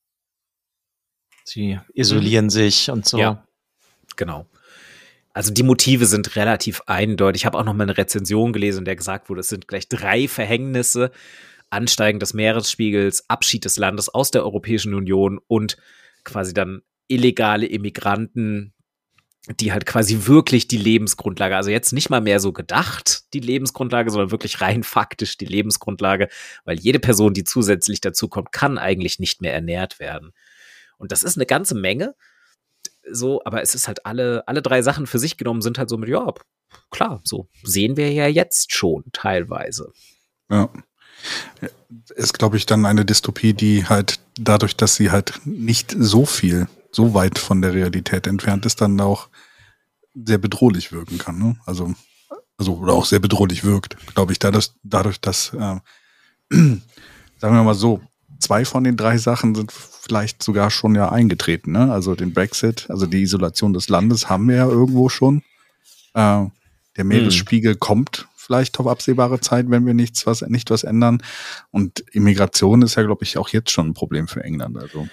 Sie 1.44 1.78
isolieren 1.94 2.46
mhm. 2.46 2.50
sich 2.50 2.90
und 2.90 3.06
so. 3.06 3.18
Ja, 3.18 3.46
genau. 4.16 4.46
Also 5.32 5.52
die 5.52 5.62
Motive 5.62 6.06
sind 6.06 6.36
relativ 6.36 6.82
eindeutig. 6.86 7.42
Ich 7.42 7.46
habe 7.46 7.58
auch 7.58 7.64
noch 7.64 7.74
mal 7.74 7.84
eine 7.84 7.96
Rezension 7.96 8.52
gelesen, 8.52 8.80
in 8.80 8.84
der 8.86 8.96
gesagt 8.96 9.28
wurde, 9.28 9.40
es 9.40 9.48
sind 9.48 9.68
gleich 9.68 9.88
drei 9.88 10.26
Verhängnisse. 10.26 11.12
Ansteigen 11.70 12.18
des 12.18 12.34
Meeresspiegels, 12.34 13.28
Abschied 13.28 13.64
des 13.64 13.76
Landes 13.76 14.08
aus 14.08 14.30
der 14.30 14.44
Europäischen 14.44 14.94
Union 14.94 15.38
und 15.46 15.76
quasi 16.24 16.54
dann 16.54 16.82
illegale 17.08 17.66
Immigranten, 17.66 18.74
die 19.60 19.72
halt 19.72 19.86
quasi 19.86 20.26
wirklich 20.26 20.68
die 20.68 20.76
Lebensgrundlage, 20.76 21.56
also 21.56 21.70
jetzt 21.70 21.92
nicht 21.92 22.10
mal 22.10 22.20
mehr 22.20 22.40
so 22.40 22.52
gedacht, 22.52 23.32
die 23.32 23.40
Lebensgrundlage, 23.40 24.10
sondern 24.10 24.30
wirklich 24.30 24.60
rein 24.60 24.82
faktisch 24.82 25.38
die 25.38 25.46
Lebensgrundlage, 25.46 26.28
weil 26.64 26.78
jede 26.78 26.98
Person, 26.98 27.32
die 27.32 27.44
zusätzlich 27.44 28.00
dazu 28.00 28.28
kommt, 28.28 28.52
kann 28.52 28.76
eigentlich 28.76 29.18
nicht 29.18 29.40
mehr 29.40 29.54
ernährt 29.54 30.00
werden. 30.00 30.32
Und 30.98 31.12
das 31.12 31.22
ist 31.22 31.36
eine 31.36 31.46
ganze 31.46 31.74
Menge 31.74 32.14
so, 33.10 33.42
aber 33.44 33.62
es 33.62 33.74
ist 33.74 33.88
halt 33.88 34.04
alle, 34.06 34.46
alle 34.46 34.62
drei 34.62 34.82
Sachen 34.82 35.06
für 35.06 35.18
sich 35.18 35.36
genommen 35.36 35.62
sind 35.62 35.78
halt 35.78 35.88
so 35.88 35.96
mit, 35.96 36.08
ja, 36.08 36.32
klar, 36.90 37.20
so 37.24 37.48
sehen 37.62 37.96
wir 37.96 38.12
ja 38.12 38.26
jetzt 38.26 38.74
schon 38.74 39.04
teilweise. 39.12 39.92
Ja. 40.50 40.70
Ist, 42.14 42.38
glaube 42.38 42.56
ich, 42.56 42.66
dann 42.66 42.86
eine 42.86 43.04
Dystopie, 43.04 43.52
die 43.54 43.86
halt 43.86 44.20
dadurch, 44.38 44.76
dass 44.76 44.96
sie 44.96 45.10
halt 45.10 45.40
nicht 45.44 45.94
so 45.98 46.26
viel, 46.26 46.68
so 46.92 47.14
weit 47.14 47.38
von 47.38 47.62
der 47.62 47.74
Realität 47.74 48.26
entfernt 48.26 48.66
ist, 48.66 48.80
dann 48.80 49.00
auch 49.00 49.28
sehr 50.14 50.38
bedrohlich 50.38 50.92
wirken 50.92 51.18
kann. 51.18 51.38
Ne? 51.38 51.56
Also, 51.66 51.94
also, 52.56 52.76
oder 52.76 52.92
auch 52.92 53.04
sehr 53.04 53.20
bedrohlich 53.20 53.64
wirkt, 53.64 53.96
glaube 54.14 54.32
ich, 54.32 54.38
dadurch, 54.38 54.70
dadurch, 54.82 55.20
dass, 55.20 55.52
äh, 55.54 55.58
sagen 56.50 56.80
wir 57.40 57.62
mal 57.62 57.74
so, 57.74 58.00
zwei 58.40 58.64
von 58.64 58.84
den 58.84 58.96
drei 58.96 59.18
Sachen 59.18 59.54
sind 59.54 59.72
vielleicht 59.72 60.42
sogar 60.42 60.70
schon 60.70 60.94
ja 60.94 61.10
eingetreten. 61.10 61.72
Ne? 61.72 61.92
Also 61.92 62.14
den 62.14 62.32
Brexit, 62.32 62.86
also 62.88 63.06
die 63.06 63.22
Isolation 63.22 63.72
des 63.72 63.88
Landes 63.88 64.28
haben 64.28 64.48
wir 64.48 64.56
ja 64.56 64.66
irgendwo 64.66 65.08
schon. 65.08 65.42
Äh, 66.14 66.46
der 66.96 67.04
Meeresspiegel 67.04 67.74
hm. 67.74 67.80
kommt 67.80 68.28
vielleicht 68.48 68.80
auf 68.80 68.86
absehbare 68.86 69.40
Zeit, 69.40 69.66
wenn 69.68 69.84
wir 69.84 69.92
nichts 69.92 70.26
was 70.26 70.40
nicht 70.40 70.70
was 70.70 70.82
ändern. 70.82 71.22
Und 71.70 72.00
Immigration 72.12 72.80
ist 72.80 72.94
ja, 72.94 73.02
glaube 73.02 73.24
ich, 73.24 73.36
auch 73.36 73.50
jetzt 73.50 73.70
schon 73.70 73.88
ein 73.88 73.94
Problem 73.94 74.26
für 74.26 74.42
England. 74.42 74.78
Also 74.78 75.06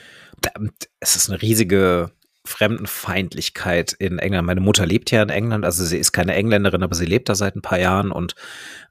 es 1.02 1.18
ist 1.18 1.30
eine 1.30 1.42
riesige 1.42 2.12
Fremdenfeindlichkeit 2.46 3.92
in 3.92 4.20
England. 4.20 4.48
Meine 4.48 4.62
Mutter 4.62 4.86
lebt 4.86 5.12
ja 5.12 5.22
in 5.22 5.30
England, 5.30 5.66
also 5.66 5.84
sie 5.84 5.98
ist 5.98 6.14
keine 6.14 6.34
Engländerin, 6.34 6.84
aber 6.84 6.96
sie 6.96 7.06
lebt 7.06 7.28
da 7.28 7.36
seit 7.36 7.56
ein 7.56 7.62
paar 7.62 7.80
Jahren 7.80 8.12
und 8.12 8.36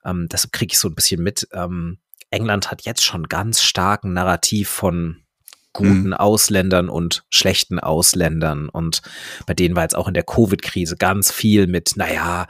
ähm, 0.05 0.29
deshalb 0.31 0.53
kriege 0.53 0.73
ich 0.73 0.79
so 0.79 0.89
ein 0.89 0.95
bisschen 0.95 1.23
mit. 1.23 1.49
Ähm, 1.53 1.99
England 2.31 2.71
hat 2.71 2.83
jetzt 2.83 3.03
schon 3.03 3.29
ganz 3.29 3.63
starken 3.63 4.13
Narrativ 4.13 4.69
von 4.69 5.25
guten 5.73 6.09
mhm. 6.09 6.15
Ausländern 6.15 6.89
und 6.89 7.25
schlechten 7.31 7.79
Ausländern. 7.79 8.69
Und 8.69 9.03
bei 9.47 9.55
denen 9.55 9.75
war 9.75 9.85
jetzt 9.85 9.97
auch 9.97 10.09
in 10.09 10.15
der 10.15 10.23
Covid-Krise 10.23 10.97
ganz 10.97 11.33
viel 11.33 11.67
mit, 11.67 11.95
naja, 11.97 12.47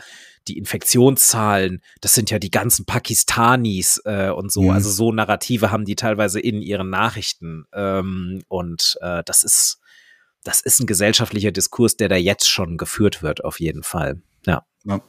die 0.49 0.59
Infektionszahlen, 0.59 1.83
das 2.01 2.15
sind 2.15 2.31
ja 2.31 2.39
die 2.39 2.51
ganzen 2.51 2.85
Pakistanis 2.85 4.01
äh, 4.05 4.31
und 4.31 4.53
so. 4.53 4.62
Mhm. 4.62 4.71
Also 4.71 4.91
so 4.91 5.12
Narrative 5.12 5.71
haben 5.71 5.85
die 5.85 5.97
teilweise 5.97 6.41
in 6.41 6.62
ihren 6.62 6.91
Nachrichten. 6.91 7.65
Ähm, 7.73 8.43
und 8.49 8.99
äh, 9.01 9.23
das 9.25 9.45
ist, 9.45 9.79
das 10.43 10.61
ist 10.61 10.81
ein 10.81 10.87
gesellschaftlicher 10.87 11.53
Diskurs, 11.53 11.97
der 11.97 12.09
da 12.09 12.16
jetzt 12.16 12.49
schon 12.49 12.77
geführt 12.77 13.23
wird, 13.23 13.45
auf 13.45 13.61
jeden 13.61 13.83
Fall. 13.83 14.21
Ja. 14.47 14.65
ja. 14.85 15.01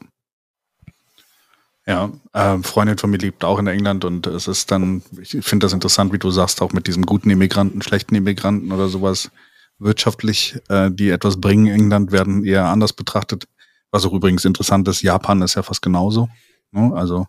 Ja, 1.88 2.12
äh, 2.34 2.58
Freundin 2.64 2.98
von 2.98 3.12
mir 3.12 3.20
lebt 3.20 3.44
auch 3.44 3.60
in 3.60 3.68
England 3.68 4.06
und 4.06 4.26
es 4.26 4.48
ist 4.48 4.72
dann, 4.72 5.04
ich 5.22 5.38
finde 5.46 5.66
das 5.66 5.74
interessant, 5.74 6.12
wie 6.14 6.18
du 6.18 6.32
sagst, 6.32 6.64
auch 6.64 6.74
mit 6.74 6.88
diesem 6.88 7.06
guten 7.06 7.30
Immigranten, 7.30 7.84
schlechten 7.84 8.16
Immigranten 8.16 8.72
oder 8.72 8.88
sowas 8.88 9.30
wirtschaftlich, 9.78 10.58
äh, 10.70 10.90
die 10.92 11.10
etwas 11.10 11.40
bringen. 11.40 11.68
England 11.68 12.12
werden 12.12 12.44
eher 12.44 12.66
anders 12.66 12.94
betrachtet. 12.94 13.48
Was 13.96 14.06
auch 14.06 14.12
übrigens 14.12 14.44
interessant 14.44 14.86
ist, 14.90 15.04
Japan 15.04 15.42
ist 15.42 15.56
ja 15.56 15.64
fast 15.64 15.82
genauso. 15.82 16.28
Ne? 16.72 16.92
Also 16.94 17.28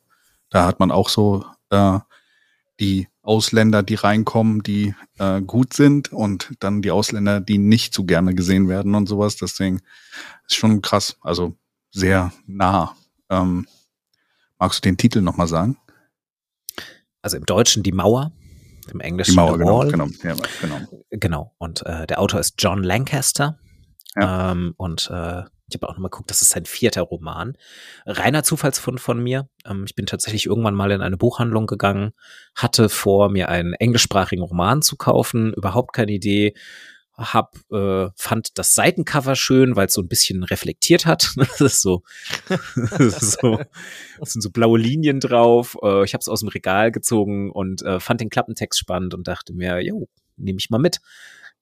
da 0.51 0.67
hat 0.67 0.81
man 0.81 0.91
auch 0.91 1.09
so 1.09 1.45
äh, 1.71 2.01
die 2.81 3.07
Ausländer, 3.23 3.85
die 3.85 3.95
reinkommen, 3.95 4.65
die 4.65 4.93
äh, 5.21 5.41
gut 5.43 5.75
sind 5.75 6.13
und 6.13 6.55
dann 6.59 6.83
die 6.83 6.91
Ausländer, 6.91 7.39
die 7.39 7.59
nicht 7.59 7.95
so 7.95 8.03
gerne 8.03 8.35
gesehen 8.35 8.69
werden 8.69 8.97
und 8.97 9.07
sowas. 9.09 9.37
Deswegen 9.37 9.81
ist 10.49 10.57
schon 10.57 10.83
krass, 10.83 11.17
also 11.21 11.55
sehr 11.93 12.33
nah. 12.49 12.97
Ähm, 13.31 13.69
Magst 14.59 14.85
du 14.85 14.89
den 14.89 14.97
Titel 14.97 15.21
nochmal 15.21 15.47
sagen? 15.47 15.77
Also 17.23 17.37
im 17.37 17.47
Deutschen 17.47 17.85
Die 17.85 17.93
Mauer, 17.93 18.33
im 18.91 18.99
Englischen 18.99 19.35
Die 19.35 19.37
Mauer, 19.37 19.57
genau, 19.57 19.87
genau, 19.87 20.07
ja, 20.25 20.35
genau. 20.61 20.81
Genau. 21.11 21.55
Und 21.59 21.87
äh, 21.87 22.09
der 22.09 22.21
Autor 22.21 22.41
ist 22.41 22.57
John 22.59 22.83
Lancaster. 22.83 23.57
Ja. 24.17 24.51
Ähm, 24.51 24.75
und 24.77 25.09
äh, 25.13 25.45
ich 25.69 25.75
habe 25.75 25.89
auch 25.89 25.95
nochmal 25.95 26.11
geguckt, 26.11 26.31
das 26.31 26.43
ist 26.43 26.51
sein 26.51 26.65
vierter 26.65 27.03
Roman. 27.03 27.57
Reiner 28.05 28.43
Zufallsfund 28.43 29.01
von 29.01 29.23
mir. 29.23 29.49
Ähm, 29.65 29.85
ich 29.87 29.95
bin 29.95 30.07
tatsächlich 30.07 30.47
irgendwann 30.47 30.75
mal 30.75 30.91
in 30.91 31.01
eine 31.01 31.17
Buchhandlung 31.17 31.67
gegangen, 31.67 32.13
hatte 32.55 32.89
vor, 32.89 33.31
mir 33.31 33.49
einen 33.49 33.73
englischsprachigen 33.75 34.45
Roman 34.45 34.83
zu 34.83 34.97
kaufen, 34.97 35.53
überhaupt 35.55 35.93
keine 35.93 36.13
Idee 36.13 36.55
hab, 37.17 37.57
äh, 37.73 38.09
fand 38.15 38.59
das 38.59 38.75
Seitencover 38.75 39.37
schön, 39.37 39.75
weil 39.75 39.87
es 39.87 39.95
so 39.95 40.03
ein 40.03 40.09
bisschen 40.09 40.43
reflektiert 40.43 41.07
hat. 41.07 41.33
das 41.37 41.61
ist 41.61 41.83
so, 41.83 42.03
das 42.77 43.23
ist 43.23 43.41
so, 43.41 43.59
das 44.19 44.33
sind 44.33 44.43
so 44.43 44.51
blaue 44.51 44.79
Linien 44.79 45.21
drauf. 45.21 45.79
Äh, 45.83 46.05
ich 46.05 46.13
habe 46.13 46.21
es 46.21 46.29
aus 46.29 46.41
dem 46.41 46.49
Regal 46.49 46.93
gezogen 46.93 47.51
und 47.51 47.83
äh, 47.83 48.01
fand 48.01 48.21
den 48.21 48.31
Klappentext 48.31 48.79
spannend 48.79 49.15
und 49.15 49.27
dachte 49.29 49.55
mir, 49.55 49.83
jo, 49.83 50.09
nehme 50.37 50.59
ich 50.59 50.69
mal 50.69 50.79
mit. 50.79 51.01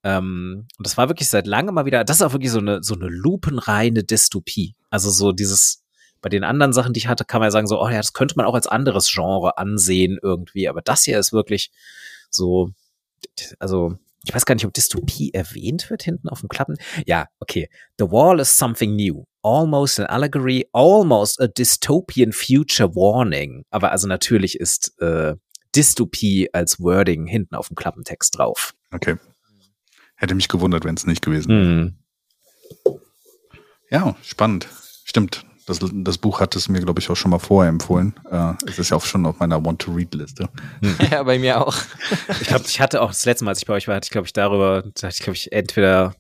Ähm, 0.05 0.67
und 0.77 0.87
das 0.87 0.97
war 0.97 1.09
wirklich 1.09 1.29
seit 1.29 1.47
langem 1.47 1.75
mal 1.75 1.87
wieder, 1.87 2.05
das 2.05 2.19
ist 2.19 2.23
auch 2.23 2.33
wirklich 2.33 2.51
so 2.51 2.59
eine, 2.59 2.83
so 2.83 2.95
eine 2.95 3.09
lupenreine 3.09 4.05
Dystopie. 4.05 4.77
Also 4.91 5.11
so 5.11 5.33
dieses, 5.33 5.83
bei 6.21 6.29
den 6.29 6.45
anderen 6.45 6.73
Sachen, 6.73 6.93
die 6.93 6.99
ich 6.99 7.09
hatte, 7.09 7.25
kann 7.25 7.41
man 7.41 7.47
ja 7.47 7.51
sagen, 7.51 7.67
so, 7.67 7.81
oh 7.81 7.89
ja, 7.89 7.97
das 7.97 8.13
könnte 8.13 8.35
man 8.37 8.47
auch 8.47 8.55
als 8.55 8.67
anderes 8.67 9.11
Genre 9.11 9.57
ansehen 9.59 10.19
irgendwie. 10.23 10.69
Aber 10.69 10.83
das 10.83 11.05
hier 11.05 11.19
ist 11.19 11.33
wirklich 11.33 11.71
so, 12.31 12.71
also 13.59 13.97
ich 14.25 14.35
weiß 14.35 14.47
gar 14.47 14.55
nicht, 14.55 14.65
ob 14.65 14.73
Dystopie 14.73 15.33
erwähnt 15.33 15.91
wird 15.91 16.03
hinten 16.03 16.29
auf 16.29 16.41
dem 16.41 16.49
Klappen. 16.49 16.77
Ja, 17.07 17.29
okay. 17.41 17.69
The 17.99 18.11
Wall 18.11 18.41
is 18.41 18.59
something 18.59 18.97
new. 18.97 19.25
Almost 19.43 20.01
an 20.01 20.07
allegory, 20.07 20.67
almost 20.73 21.41
a 21.41 21.47
dystopian 21.47 22.33
future 22.33 22.95
warning. 22.95 23.65
Aber 23.71 23.93
also 23.93 24.09
natürlich 24.09 24.59
ist 24.59 24.99
äh, 25.01 25.35
Dystopie 25.75 26.49
als 26.53 26.81
Wording 26.81 27.27
hinten 27.27 27.55
auf 27.55 27.69
dem 27.69 27.75
Klappentext 27.75 28.39
drauf. 28.39 28.75
Okay. 28.93 29.17
Hätte 30.17 30.35
mich 30.35 30.49
gewundert, 30.49 30.85
wenn 30.85 30.95
es 30.95 31.07
nicht 31.07 31.23
gewesen 31.23 31.49
wäre. 31.49 31.65
Mm. 31.65 31.99
Ja, 33.91 34.17
spannend. 34.23 34.69
Stimmt. 35.05 35.45
Das, 35.67 35.79
das 35.81 36.19
Buch 36.19 36.41
hat 36.41 36.57
es 36.57 36.69
mir, 36.69 36.81
glaube 36.81 37.01
ich, 37.01 37.09
auch 37.09 37.17
schon 37.17 37.31
mal 37.31 37.39
vorher 37.39 37.71
empfohlen. 37.71 38.15
Äh, 38.31 38.53
es 38.67 38.79
ist 38.79 38.91
ja 38.91 38.97
auch 38.97 39.05
schon 39.05 39.25
auf 39.25 39.39
meiner 39.39 39.65
Want-to-Read-Liste. 39.65 40.51
Ja, 41.11 41.23
bei 41.23 41.39
mir 41.39 41.67
auch. 41.67 41.77
ich 42.41 42.49
glaube, 42.49 42.65
ich 42.67 42.81
hatte 42.81 43.01
auch 43.01 43.09
das 43.09 43.25
letzte 43.25 43.45
Mal, 43.45 43.53
als 43.53 43.61
ich 43.61 43.67
bei 43.67 43.75
euch 43.75 43.89
war, 43.89 43.97
hatte 43.97 44.07
ich, 44.07 44.11
glaube 44.11 44.27
ich, 44.27 44.33
darüber, 44.33 44.83
hatte 44.85 45.09
ich, 45.09 45.21
glaube 45.21 45.37
ich, 45.37 45.53
entweder 45.53 46.15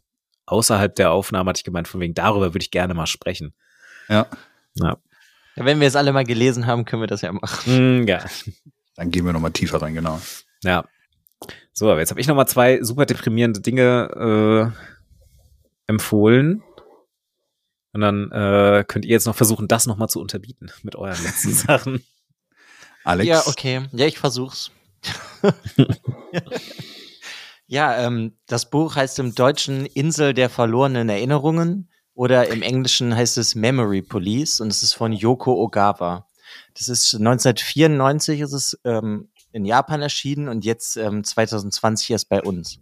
außerhalb 0.47 0.95
der 0.95 1.11
Aufnahme 1.11 1.51
hatte 1.51 1.59
ich 1.59 1.65
gemeint, 1.65 1.89
von 1.89 2.01
wegen 2.01 2.15
darüber 2.15 2.55
würde 2.55 2.63
ich 2.63 2.71
gerne 2.71 2.95
mal 2.95 3.07
sprechen. 3.07 3.55
Ja. 4.09 4.27
Ja. 4.75 4.97
ja 5.57 5.65
wenn 5.65 5.81
wir 5.81 5.89
es 5.89 5.97
alle 5.97 6.13
mal 6.13 6.25
gelesen 6.25 6.67
haben, 6.67 6.85
können 6.85 7.03
wir 7.03 7.07
das 7.07 7.23
ja 7.23 7.33
machen. 7.33 8.03
Mm, 8.03 8.09
ja. 8.09 8.25
Dann 8.97 9.11
gehen 9.11 9.27
wir 9.27 9.33
nochmal 9.33 9.53
tiefer 9.53 9.83
rein, 9.83 9.95
genau. 9.95 10.21
Ja. 10.63 10.85
So, 11.77 11.91
aber 11.91 11.99
jetzt 11.99 12.11
habe 12.11 12.21
ich 12.21 12.29
nochmal 12.29 12.47
zwei 12.47 12.81
super 12.83 13.05
deprimierende 13.05 13.61
Dinge 13.61 14.73
äh, 14.73 15.89
empfohlen. 15.89 16.63
Und 17.93 18.01
dann 18.01 18.31
äh, 18.31 18.85
könnt 18.87 19.05
ihr 19.05 19.11
jetzt 19.11 19.27
noch 19.27 19.35
versuchen, 19.35 19.67
das 19.67 19.87
nochmal 19.87 20.09
zu 20.09 20.21
unterbieten 20.21 20.71
mit 20.83 20.95
euren 20.95 21.21
letzten 21.23 21.53
Sachen. 21.53 22.05
Alex? 23.03 23.29
Ja, 23.29 23.43
okay. 23.47 23.87
Ja, 23.93 24.07
ich 24.07 24.19
versuch's. 24.19 24.71
ja, 27.67 28.07
ähm, 28.07 28.39
das 28.47 28.71
Buch 28.71 28.95
heißt 28.95 29.19
im 29.19 29.35
Deutschen 29.35 29.85
Insel 29.85 30.33
der 30.33 30.51
verlorenen 30.51 31.09
Erinnerungen 31.09 31.91
oder 32.15 32.49
im 32.49 32.63
Englischen 32.63 33.15
heißt 33.15 33.37
es 33.37 33.57
Memory 33.57 34.03
Police 34.03 34.61
und 34.61 34.69
es 34.69 34.83
ist 34.85 34.95
von 34.95 35.13
Yoko 35.13 35.55
Ogawa. 35.55 36.29
Das 36.75 36.89
ist 36.89 37.15
1994 37.15 38.41
ist 38.41 38.53
es 38.53 38.79
ähm, 38.85 39.29
in 39.55 39.65
Japan 39.65 40.03
erschienen 40.03 40.49
und 40.49 40.65
jetzt 40.65 40.97
ähm, 40.97 41.25
2020 41.25 42.11
erst 42.11 42.29
bei 42.29 42.43
uns. 42.43 42.79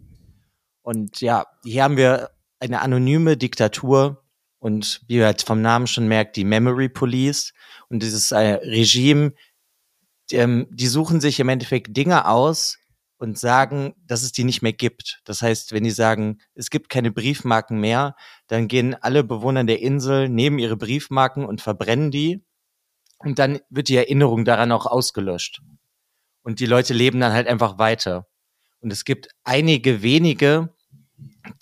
Und 0.81 1.21
ja, 1.21 1.45
hier 1.63 1.83
haben 1.83 1.97
wir 1.97 2.31
eine 2.59 2.81
anonyme 2.81 3.37
Diktatur, 3.37 4.23
und 4.63 5.01
wie 5.07 5.15
ihr 5.15 5.25
halt 5.25 5.41
vom 5.41 5.61
Namen 5.61 5.87
schon 5.87 6.07
merkt, 6.07 6.37
die 6.37 6.45
Memory 6.45 6.87
Police 6.87 7.53
und 7.89 8.01
dieses 8.01 8.31
äh, 8.31 8.61
Regime, 8.63 9.33
die, 10.31 10.37
ähm, 10.37 10.67
die 10.71 10.87
suchen 10.87 11.19
sich 11.19 11.41
im 11.41 11.49
Endeffekt 11.49 11.97
Dinge 11.97 12.29
aus 12.29 12.77
und 13.17 13.37
sagen, 13.37 13.93
dass 14.05 14.23
es 14.23 14.31
die 14.31 14.45
nicht 14.45 14.61
mehr 14.61 14.71
gibt. 14.71 15.19
Das 15.25 15.41
heißt, 15.41 15.73
wenn 15.73 15.83
die 15.83 15.91
sagen, 15.91 16.39
es 16.55 16.69
gibt 16.69 16.87
keine 16.87 17.11
Briefmarken 17.11 17.77
mehr, 17.77 18.15
dann 18.47 18.69
gehen 18.69 18.95
alle 18.95 19.25
Bewohner 19.25 19.65
der 19.65 19.81
Insel, 19.81 20.29
nehmen 20.29 20.59
ihre 20.59 20.77
Briefmarken 20.77 21.43
und 21.43 21.59
verbrennen 21.59 22.09
die. 22.09 22.41
Und 23.17 23.39
dann 23.39 23.59
wird 23.69 23.89
die 23.89 23.97
Erinnerung 23.97 24.45
daran 24.45 24.71
auch 24.71 24.85
ausgelöscht. 24.85 25.61
Und 26.43 26.59
die 26.59 26.65
Leute 26.65 26.93
leben 26.93 27.19
dann 27.19 27.33
halt 27.33 27.47
einfach 27.47 27.77
weiter. 27.77 28.27
Und 28.81 28.91
es 28.91 29.05
gibt 29.05 29.29
einige 29.43 30.03
wenige, 30.03 30.73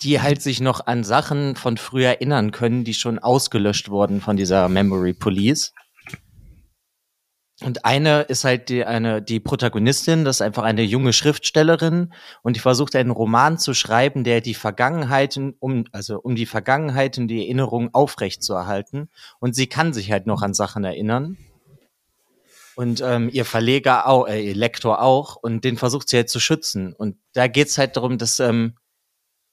die 0.02 0.20
halt 0.20 0.42
sich 0.42 0.60
noch 0.60 0.86
an 0.86 1.04
Sachen 1.04 1.56
von 1.56 1.76
früher 1.76 2.08
erinnern 2.08 2.50
können, 2.50 2.84
die 2.84 2.94
schon 2.94 3.18
ausgelöscht 3.18 3.88
wurden 3.88 4.20
von 4.20 4.36
dieser 4.36 4.68
Memory 4.68 5.14
Police. 5.14 5.72
Und 7.62 7.84
eine 7.84 8.22
ist 8.22 8.44
halt 8.44 8.68
die, 8.68 8.84
eine, 8.84 9.22
die 9.22 9.38
Protagonistin, 9.38 10.24
das 10.24 10.36
ist 10.36 10.42
einfach 10.42 10.64
eine 10.64 10.82
junge 10.82 11.12
Schriftstellerin 11.12 12.12
und 12.42 12.56
die 12.56 12.60
versucht 12.60 12.96
einen 12.96 13.12
Roman 13.12 13.56
zu 13.56 13.72
schreiben, 13.72 14.24
der 14.24 14.40
die 14.40 14.54
Vergangenheiten, 14.54 15.54
um, 15.60 15.84
also 15.92 16.18
um 16.18 16.34
die 16.34 16.46
Vergangenheit 16.46 17.18
und 17.18 17.28
die 17.28 17.42
Erinnerung 17.42 17.94
aufrecht 17.94 18.42
zu 18.42 18.54
erhalten. 18.54 19.10
Und 19.38 19.54
sie 19.54 19.68
kann 19.68 19.92
sich 19.92 20.10
halt 20.10 20.26
noch 20.26 20.42
an 20.42 20.54
Sachen 20.54 20.82
erinnern. 20.82 21.38
Und 22.74 23.02
ähm, 23.02 23.28
ihr 23.32 23.44
Verleger 23.44 24.06
auch, 24.06 24.26
äh, 24.26 24.40
ihr 24.40 24.54
Lektor 24.54 25.02
auch, 25.02 25.36
und 25.36 25.64
den 25.64 25.76
versucht 25.76 26.08
sie 26.08 26.16
halt 26.16 26.30
zu 26.30 26.40
schützen. 26.40 26.94
Und 26.94 27.16
da 27.32 27.46
geht's 27.46 27.76
halt 27.78 27.96
darum, 27.96 28.18
dass 28.18 28.40
ähm, 28.40 28.76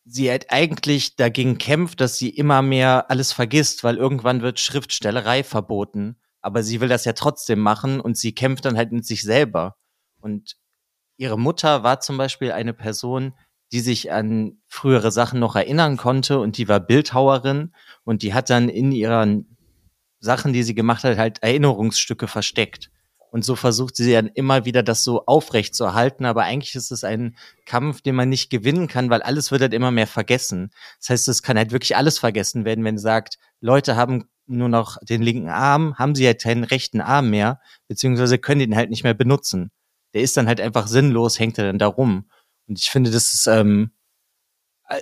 sie 0.06 0.30
halt 0.30 0.48
eigentlich 0.50 1.16
dagegen 1.16 1.58
kämpft, 1.58 2.02
dass 2.02 2.18
sie 2.18 2.30
immer 2.30 2.62
mehr 2.62 3.10
alles 3.10 3.32
vergisst, 3.32 3.84
weil 3.84 3.98
irgendwann 3.98 4.42
wird 4.42 4.60
Schriftstellerei 4.60 5.44
verboten. 5.44 6.18
Aber 6.42 6.64
sie 6.64 6.80
will 6.82 6.88
das 6.88 7.06
ja 7.06 7.14
trotzdem 7.14 7.60
machen 7.60 8.00
und 8.00 8.18
sie 8.18 8.34
kämpft 8.34 8.66
dann 8.66 8.78
halt 8.78 8.92
mit 8.92 9.06
sich 9.06 9.24
selber. 9.24 9.76
Und 10.22 10.56
ihre 11.18 11.38
Mutter 11.38 11.84
war 11.84 12.00
zum 12.00 12.18
Beispiel 12.18 12.52
eine 12.52 12.74
Person, 12.74 13.34
die 13.72 13.82
sich 13.82 14.12
an 14.12 14.58
frühere 14.68 15.12
Sachen 15.12 15.40
noch 15.40 15.56
erinnern 15.56 15.98
konnte 15.98 16.40
und 16.40 16.58
die 16.58 16.68
war 16.68 16.80
Bildhauerin 16.80 17.74
und 18.04 18.24
die 18.24 18.34
hat 18.34 18.50
dann 18.50 18.70
in 18.70 18.92
ihren 18.92 19.58
Sachen, 20.20 20.54
die 20.54 20.64
sie 20.64 20.74
gemacht 20.74 21.04
hat, 21.04 21.18
halt 21.18 21.44
Erinnerungsstücke 21.44 22.28
versteckt. 22.28 22.90
Und 23.32 23.46
so 23.46 23.56
versucht 23.56 23.96
sie 23.96 24.12
dann 24.12 24.28
immer 24.28 24.66
wieder 24.66 24.82
das 24.82 25.04
so 25.04 25.26
aufrecht 25.26 25.76
zu 25.76 25.84
erhalten. 25.84 26.26
Aber 26.26 26.44
eigentlich 26.44 26.76
ist 26.76 26.92
es 26.92 27.04
ein 27.04 27.38
Kampf, 27.66 28.02
den 28.02 28.16
man 28.16 28.30
nicht 28.30 28.50
gewinnen 28.50 28.88
kann, 28.88 29.10
weil 29.10 29.22
alles 29.22 29.52
wird 29.52 29.62
halt 29.62 29.74
immer 29.74 29.92
mehr 29.92 30.08
vergessen. 30.08 30.72
Das 31.00 31.10
heißt, 31.10 31.28
es 31.28 31.44
kann 31.44 31.58
halt 31.58 31.72
wirklich 31.72 31.96
alles 31.96 32.18
vergessen 32.18 32.66
werden, 32.66 32.84
wenn 32.84 32.98
sagt, 32.98 33.38
Leute 33.62 33.96
haben 33.96 34.26
nur 34.48 34.70
noch 34.70 34.98
den 35.04 35.22
linken 35.22 35.50
Arm, 35.50 35.96
haben 35.98 36.16
sie 36.16 36.26
halt 36.26 36.42
keinen 36.42 36.64
rechten 36.64 37.02
Arm 37.02 37.30
mehr, 37.30 37.62
beziehungsweise 37.88 38.40
können 38.40 38.60
den 38.60 38.76
halt 38.76 38.90
nicht 38.90 39.04
mehr 39.04 39.14
benutzen. 39.14 39.72
Der 40.14 40.22
ist 40.22 40.36
dann 40.38 40.48
halt 40.48 40.60
einfach 40.60 40.88
sinnlos, 40.88 41.40
hängt 41.40 41.58
er 41.60 41.66
dann 41.66 41.78
da 41.78 41.88
rum. 41.88 42.30
Und 42.68 42.80
ich 42.80 42.90
finde, 42.90 43.12
das 43.12 43.34
ist, 43.34 43.48
ähm, 43.48 43.92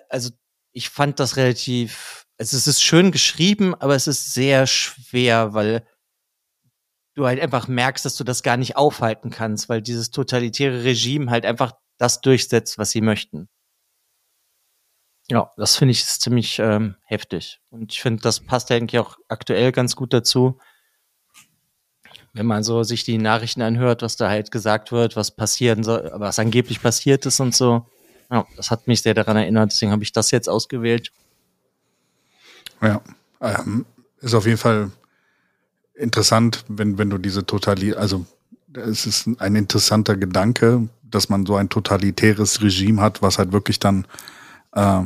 also 0.10 0.32
ich 0.74 0.90
fand 0.90 1.20
das 1.20 1.38
relativ, 1.38 2.26
also 2.38 2.58
es 2.58 2.68
ist 2.68 2.84
schön 2.84 3.12
geschrieben, 3.12 3.74
aber 3.76 3.96
es 3.96 4.08
ist 4.08 4.34
sehr 4.34 4.68
schwer, 4.68 5.54
weil 5.54 5.86
du 7.18 7.26
halt 7.26 7.40
einfach 7.40 7.68
merkst, 7.68 8.06
dass 8.06 8.16
du 8.16 8.24
das 8.24 8.44
gar 8.44 8.58
nicht 8.58 8.78
aufhalten 8.78 9.32
kannst, 9.32 9.70
weil 9.70 9.82
dieses 9.82 10.12
totalitäre 10.12 10.84
Regime 10.84 11.32
halt 11.32 11.46
einfach 11.46 11.74
das 11.98 12.22
durchsetzt, 12.22 12.78
was 12.78 12.92
sie 12.92 13.02
möchten. 13.02 13.50
Ja, 15.30 15.52
das 15.58 15.76
finde 15.76 15.92
ich 15.92 16.06
ziemlich 16.06 16.60
ähm, 16.60 16.96
heftig. 17.04 17.60
Und 17.70 17.92
ich 17.92 18.02
finde, 18.02 18.22
das 18.22 18.40
passt 18.40 18.72
eigentlich 18.72 19.00
auch 19.00 19.18
aktuell 19.28 19.72
ganz 19.72 19.96
gut 19.96 20.14
dazu. 20.14 20.60
Wenn 22.34 22.46
man 22.46 22.64
so 22.64 22.84
sich 22.84 23.04
die 23.04 23.18
Nachrichten 23.18 23.62
anhört, 23.62 24.04
was 24.04 24.16
da 24.16 24.30
halt 24.30 24.52
gesagt 24.52 24.92
wird, 24.92 25.16
was 25.16 25.32
passieren 25.32 25.84
soll, 25.84 26.12
was 26.14 26.40
angeblich 26.40 26.82
passiert 26.82 27.26
ist 27.26 27.40
und 27.40 27.56
so. 27.56 27.90
Ja, 28.30 28.46
das 28.56 28.72
hat 28.72 28.88
mich 28.88 29.02
sehr 29.02 29.16
daran 29.16 29.38
erinnert, 29.38 29.72
deswegen 29.72 29.92
habe 29.92 30.04
ich 30.04 30.12
das 30.12 30.32
jetzt 30.32 30.48
ausgewählt. 30.48 31.12
Ja, 32.82 33.02
ähm, 33.42 33.86
ist 34.22 34.36
auf 34.36 34.46
jeden 34.46 34.58
Fall 34.58 34.92
interessant, 35.98 36.66
wenn, 36.68 36.98
wenn 36.98 37.10
du 37.10 37.18
diese 37.18 37.46
Totali, 37.46 37.94
also 37.94 38.26
es 38.74 39.06
ist 39.06 39.28
ein 39.40 39.56
interessanter 39.56 40.16
Gedanke, 40.16 40.88
dass 41.04 41.30
man 41.30 41.46
so 41.46 41.56
ein 41.56 41.70
totalitäres 41.70 42.62
Regime 42.62 43.02
hat, 43.02 43.22
was 43.22 43.38
halt 43.38 43.52
wirklich 43.52 43.80
dann 43.80 44.06
äh, 44.74 45.04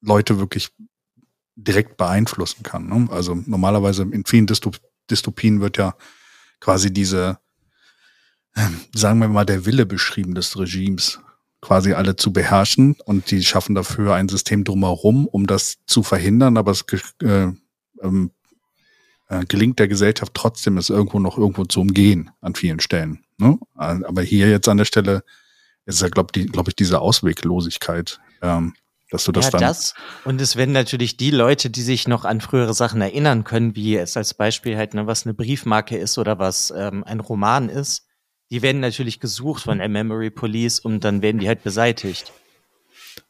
Leute 0.00 0.38
wirklich 0.38 0.70
direkt 1.56 1.96
beeinflussen 1.96 2.62
kann. 2.62 2.88
Ne? 2.88 3.08
Also 3.10 3.34
normalerweise 3.46 4.02
in 4.02 4.24
vielen 4.24 4.46
Dystop 4.46 4.78
Dystopien 5.10 5.60
wird 5.60 5.78
ja 5.78 5.94
quasi 6.60 6.92
diese, 6.92 7.38
sagen 8.94 9.18
wir 9.18 9.28
mal, 9.28 9.44
der 9.44 9.66
Wille 9.66 9.84
beschrieben 9.84 10.34
des 10.34 10.56
Regimes, 10.58 11.20
quasi 11.60 11.92
alle 11.92 12.16
zu 12.16 12.32
beherrschen 12.32 12.96
und 13.04 13.30
die 13.30 13.42
schaffen 13.42 13.74
dafür 13.74 14.14
ein 14.14 14.28
System 14.28 14.64
drumherum, 14.64 15.26
um 15.26 15.46
das 15.46 15.78
zu 15.86 16.02
verhindern, 16.02 16.56
aber 16.56 16.70
es 16.70 16.84
äh, 17.22 17.48
ähm, 18.00 18.30
äh, 19.32 19.46
gelingt 19.46 19.78
der 19.78 19.88
Gesellschaft 19.88 20.32
trotzdem, 20.34 20.76
es 20.76 20.90
irgendwo 20.90 21.18
noch 21.18 21.38
irgendwo 21.38 21.64
zu 21.64 21.80
umgehen 21.80 22.30
an 22.42 22.54
vielen 22.54 22.80
Stellen. 22.80 23.24
Ne? 23.38 23.58
Aber 23.76 24.20
hier 24.20 24.50
jetzt 24.50 24.68
an 24.68 24.76
der 24.76 24.84
Stelle 24.84 25.24
ist 25.86 26.02
ja, 26.02 26.08
glaube 26.08 26.32
glaub 26.32 26.68
ich, 26.68 26.76
diese 26.76 27.00
Ausweglosigkeit, 27.00 28.20
ähm, 28.42 28.74
dass 29.10 29.24
du 29.24 29.32
das 29.32 29.46
ja, 29.46 29.50
dann. 29.52 29.60
Das 29.62 29.94
und 30.24 30.38
es 30.40 30.56
werden 30.56 30.72
natürlich 30.72 31.16
die 31.16 31.30
Leute, 31.30 31.70
die 31.70 31.80
sich 31.80 32.06
noch 32.06 32.26
an 32.26 32.42
frühere 32.42 32.74
Sachen 32.74 33.00
erinnern 33.00 33.44
können, 33.44 33.74
wie 33.74 33.96
es 33.96 34.18
als 34.18 34.34
Beispiel 34.34 34.76
halt, 34.76 34.92
ne, 34.92 35.06
was 35.06 35.24
eine 35.24 35.32
Briefmarke 35.32 35.96
ist 35.96 36.18
oder 36.18 36.38
was 36.38 36.70
ähm, 36.76 37.02
ein 37.04 37.20
Roman 37.20 37.70
ist, 37.70 38.06
die 38.50 38.60
werden 38.60 38.82
natürlich 38.82 39.18
gesucht 39.18 39.62
von 39.62 39.78
der 39.78 39.88
Memory 39.88 40.30
Police 40.30 40.78
und 40.78 41.04
dann 41.04 41.22
werden 41.22 41.38
die 41.38 41.48
halt 41.48 41.62
beseitigt. 41.62 42.32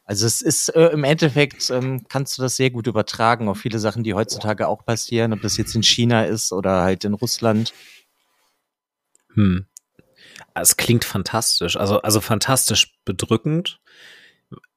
Also 0.05 0.25
es 0.25 0.41
ist 0.41 0.69
äh, 0.69 0.87
im 0.87 1.03
Endeffekt, 1.03 1.69
ähm, 1.69 2.05
kannst 2.09 2.37
du 2.37 2.41
das 2.41 2.55
sehr 2.55 2.69
gut 2.69 2.87
übertragen 2.87 3.47
auf 3.47 3.59
viele 3.59 3.79
Sachen, 3.79 4.03
die 4.03 4.13
heutzutage 4.13 4.67
auch 4.67 4.85
passieren, 4.85 5.33
ob 5.33 5.41
das 5.41 5.57
jetzt 5.57 5.75
in 5.75 5.83
China 5.83 6.25
ist 6.25 6.51
oder 6.51 6.81
halt 6.81 7.05
in 7.05 7.13
Russland. 7.13 7.73
Hm. 9.33 9.65
Es 10.55 10.77
klingt 10.77 11.03
fantastisch, 11.03 11.77
also, 11.77 12.01
also 12.01 12.21
fantastisch 12.21 12.93
bedrückend, 13.05 13.79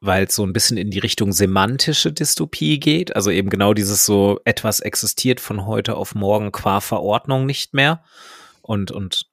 weil 0.01 0.25
es 0.25 0.35
so 0.35 0.45
ein 0.45 0.53
bisschen 0.53 0.79
in 0.79 0.91
die 0.91 0.99
Richtung 0.99 1.33
semantische 1.33 2.13
Dystopie 2.13 2.81
geht. 2.81 3.15
Also 3.15 3.31
eben 3.31 3.51
genau 3.51 3.75
dieses 3.75 4.07
so, 4.07 4.41
etwas 4.45 4.81
existiert 4.81 5.41
von 5.41 5.67
heute 5.67 5.97
auf 5.97 6.15
morgen 6.15 6.53
qua 6.53 6.81
Verordnung 6.81 7.47
nicht 7.47 7.75
mehr. 7.75 8.03
Und, 8.63 8.91
und 8.91 9.27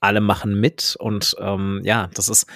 alle 0.00 0.20
machen 0.20 0.58
mit 0.58 0.96
und 0.98 1.36
ähm, 1.38 1.82
ja, 1.84 2.08
das 2.14 2.28
ist 2.28 2.46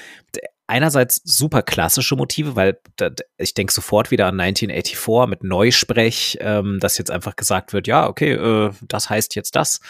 einerseits 0.67 1.21
super 1.25 1.63
klassische 1.63 2.17
Motive, 2.17 2.57
weil 2.57 2.79
da, 2.97 3.11
ich 3.37 3.55
denke 3.55 3.73
sofort 3.73 4.11
wieder 4.11 4.27
an 4.27 4.41
1984 4.41 5.29
mit 5.29 5.45
Neusprech, 5.45 6.39
ähm, 6.41 6.79
dass 6.81 6.99
jetzt 6.99 7.11
einfach 7.11 7.37
gesagt 7.37 7.73
wird, 7.73 7.87
ja, 7.87 8.09
okay, 8.09 8.33
äh, 8.33 8.71
das 8.83 9.11
heißt 9.11 9.35
jetzt 9.35 9.57
das. 9.57 9.81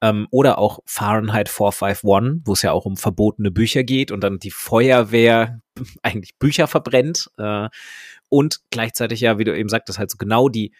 Ähm, 0.00 0.28
oder 0.30 0.58
auch 0.58 0.80
Fahrenheit 0.86 1.48
451, 1.48 2.42
wo 2.44 2.52
es 2.52 2.62
ja 2.62 2.72
auch 2.72 2.84
um 2.84 2.96
verbotene 2.96 3.50
Bücher 3.50 3.82
geht 3.82 4.12
und 4.12 4.22
dann 4.22 4.38
die 4.38 4.52
Feuerwehr 4.52 5.60
eigentlich 6.02 6.38
Bücher 6.38 6.66
verbrennt. 6.66 7.30
Äh, 7.36 7.68
und 8.28 8.60
gleichzeitig 8.70 9.20
ja, 9.20 9.38
wie 9.38 9.44
du 9.44 9.56
eben 9.56 9.68
sagtest, 9.68 9.98
halt 9.98 10.10
so 10.10 10.16
genau 10.16 10.48
die 10.48 10.72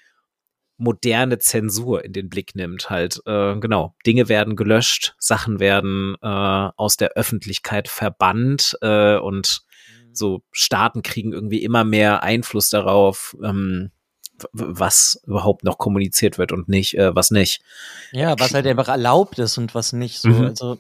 moderne 0.80 1.38
Zensur 1.38 2.04
in 2.04 2.12
den 2.12 2.28
Blick 2.28 2.54
nimmt. 2.54 2.90
Halt, 2.90 3.20
äh, 3.26 3.56
genau, 3.56 3.94
Dinge 4.06 4.28
werden 4.28 4.56
gelöscht, 4.56 5.14
Sachen 5.18 5.60
werden 5.60 6.16
äh, 6.22 6.26
aus 6.26 6.96
der 6.96 7.10
Öffentlichkeit 7.10 7.88
verbannt 7.88 8.76
äh, 8.80 9.16
und 9.16 9.60
mhm. 10.04 10.14
so 10.14 10.42
Staaten 10.50 11.02
kriegen 11.02 11.32
irgendwie 11.32 11.62
immer 11.62 11.84
mehr 11.84 12.22
Einfluss 12.22 12.70
darauf, 12.70 13.36
ähm, 13.44 13.90
was 14.52 15.20
überhaupt 15.26 15.64
noch 15.64 15.76
kommuniziert 15.76 16.38
wird 16.38 16.50
und 16.50 16.68
nicht, 16.68 16.94
äh, 16.94 17.14
was 17.14 17.30
nicht. 17.30 17.60
Ja, 18.12 18.34
was 18.38 18.54
halt 18.54 18.66
einfach 18.66 18.88
erlaubt 18.88 19.38
ist 19.38 19.58
und 19.58 19.74
was 19.74 19.92
nicht. 19.92 20.18
So. 20.18 20.30
Mhm. 20.30 20.44
Also 20.46 20.78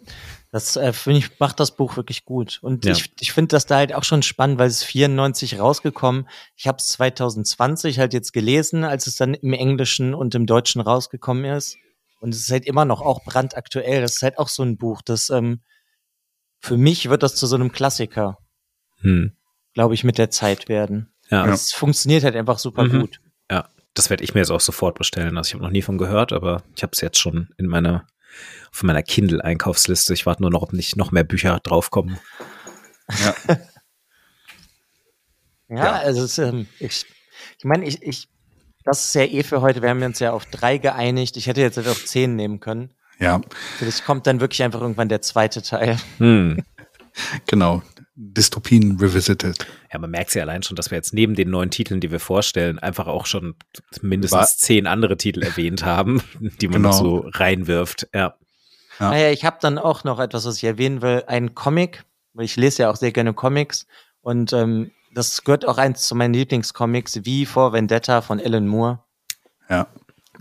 das 0.52 0.76
äh, 0.76 0.92
finde 0.92 1.20
ich, 1.20 1.38
macht 1.38 1.60
das 1.60 1.76
Buch 1.76 1.96
wirklich 1.96 2.24
gut. 2.24 2.58
Und 2.62 2.84
ja. 2.84 2.92
ich, 2.92 3.12
ich 3.20 3.32
finde 3.32 3.48
das 3.48 3.66
da 3.66 3.76
halt 3.76 3.94
auch 3.94 4.02
schon 4.02 4.22
spannend, 4.22 4.58
weil 4.58 4.68
es 4.68 4.82
94 4.82 5.60
rausgekommen. 5.60 6.28
Ich 6.56 6.66
habe 6.66 6.78
es 6.78 6.88
2020 6.88 7.98
halt 8.00 8.12
jetzt 8.12 8.32
gelesen, 8.32 8.82
als 8.82 9.06
es 9.06 9.16
dann 9.16 9.34
im 9.34 9.52
Englischen 9.52 10.12
und 10.12 10.34
im 10.34 10.46
Deutschen 10.46 10.80
rausgekommen 10.80 11.44
ist. 11.44 11.76
Und 12.20 12.34
es 12.34 12.42
ist 12.42 12.50
halt 12.50 12.66
immer 12.66 12.84
noch 12.84 13.00
auch 13.00 13.24
brandaktuell. 13.24 14.02
Das 14.02 14.16
ist 14.16 14.22
halt 14.22 14.38
auch 14.38 14.48
so 14.48 14.62
ein 14.62 14.76
Buch, 14.76 15.02
das 15.02 15.30
ähm, 15.30 15.60
für 16.58 16.76
mich 16.76 17.08
wird 17.08 17.22
das 17.22 17.36
zu 17.36 17.46
so 17.46 17.56
einem 17.56 17.72
Klassiker, 17.72 18.38
hm. 18.98 19.32
glaube 19.72 19.94
ich, 19.94 20.04
mit 20.04 20.18
der 20.18 20.30
Zeit 20.30 20.68
werden. 20.68 21.12
Ja. 21.30 21.46
Es 21.46 21.72
funktioniert 21.72 22.24
halt 22.24 22.36
einfach 22.36 22.58
super 22.58 22.84
mhm. 22.84 23.00
gut. 23.00 23.20
Ja, 23.50 23.68
das 23.94 24.10
werde 24.10 24.24
ich 24.24 24.34
mir 24.34 24.40
jetzt 24.40 24.50
auch 24.50 24.60
sofort 24.60 24.98
bestellen. 24.98 25.38
Also 25.38 25.48
ich 25.48 25.54
habe 25.54 25.62
noch 25.62 25.70
nie 25.70 25.80
von 25.80 25.96
gehört, 25.96 26.32
aber 26.32 26.64
ich 26.74 26.82
habe 26.82 26.90
es 26.92 27.00
jetzt 27.00 27.18
schon 27.18 27.50
in 27.56 27.66
meiner 27.66 28.06
auf 28.72 28.82
meiner 28.82 29.02
Kindle-Einkaufsliste. 29.02 30.14
Ich 30.14 30.26
warte 30.26 30.42
nur 30.42 30.50
noch, 30.50 30.62
ob 30.62 30.72
nicht 30.72 30.96
noch 30.96 31.10
mehr 31.12 31.24
Bücher 31.24 31.60
draufkommen. 31.62 32.18
Ja. 33.18 33.34
ja, 35.68 35.76
ja, 35.76 35.92
also 35.92 36.24
es, 36.24 36.38
ähm, 36.38 36.66
ich, 36.78 37.06
ich 37.58 37.64
meine, 37.64 37.84
ich, 37.86 38.02
ich, 38.02 38.28
das 38.84 39.06
ist 39.06 39.14
ja 39.14 39.22
eh 39.22 39.42
für 39.42 39.60
heute. 39.60 39.82
Wir 39.82 39.90
haben 39.90 40.02
uns 40.02 40.18
ja 40.18 40.32
auf 40.32 40.46
drei 40.46 40.78
geeinigt. 40.78 41.36
Ich 41.36 41.46
hätte 41.46 41.60
jetzt 41.60 41.78
auf 41.78 42.04
zehn 42.04 42.36
nehmen 42.36 42.60
können. 42.60 42.94
Ja. 43.18 43.40
Vielleicht 43.78 44.04
kommt 44.04 44.26
dann 44.26 44.40
wirklich 44.40 44.62
einfach 44.62 44.80
irgendwann 44.80 45.08
der 45.08 45.20
zweite 45.22 45.62
Teil. 45.62 45.98
Hm. 46.18 46.64
genau. 47.46 47.82
Dystopien 48.22 48.98
revisited. 49.00 49.66
Ja, 49.90 49.98
man 49.98 50.10
merkt 50.10 50.34
ja 50.34 50.42
allein 50.42 50.62
schon, 50.62 50.76
dass 50.76 50.90
wir 50.90 50.96
jetzt 50.96 51.14
neben 51.14 51.34
den 51.34 51.48
neuen 51.48 51.70
Titeln, 51.70 52.00
die 52.00 52.10
wir 52.10 52.20
vorstellen, 52.20 52.78
einfach 52.78 53.06
auch 53.06 53.24
schon 53.24 53.54
mindestens 54.02 54.38
War 54.38 54.46
zehn 54.46 54.86
andere 54.86 55.16
Titel 55.16 55.42
erwähnt 55.42 55.84
haben, 55.84 56.22
die 56.60 56.68
man 56.68 56.82
genau. 56.82 56.92
so 56.92 57.24
reinwirft. 57.32 58.08
Ja. 58.14 58.34
Ja. 58.98 59.10
Naja, 59.10 59.30
ich 59.30 59.46
habe 59.46 59.56
dann 59.60 59.78
auch 59.78 60.04
noch 60.04 60.20
etwas, 60.20 60.44
was 60.44 60.58
ich 60.58 60.64
erwähnen 60.64 61.00
will. 61.00 61.24
Ein 61.26 61.54
Comic, 61.54 62.04
weil 62.34 62.44
ich 62.44 62.56
lese 62.56 62.82
ja 62.82 62.90
auch 62.90 62.96
sehr 62.96 63.12
gerne 63.12 63.32
Comics. 63.32 63.86
Und 64.20 64.52
ähm, 64.52 64.90
das 65.14 65.42
gehört 65.42 65.66
auch 65.66 65.78
eins 65.78 66.06
zu 66.06 66.14
meinen 66.14 66.34
Lieblingscomics, 66.34 67.24
wie 67.24 67.46
vor 67.46 67.72
Vendetta 67.72 68.20
von 68.20 68.38
Alan 68.38 68.66
Moore. 68.66 69.00
Ja. 69.70 69.86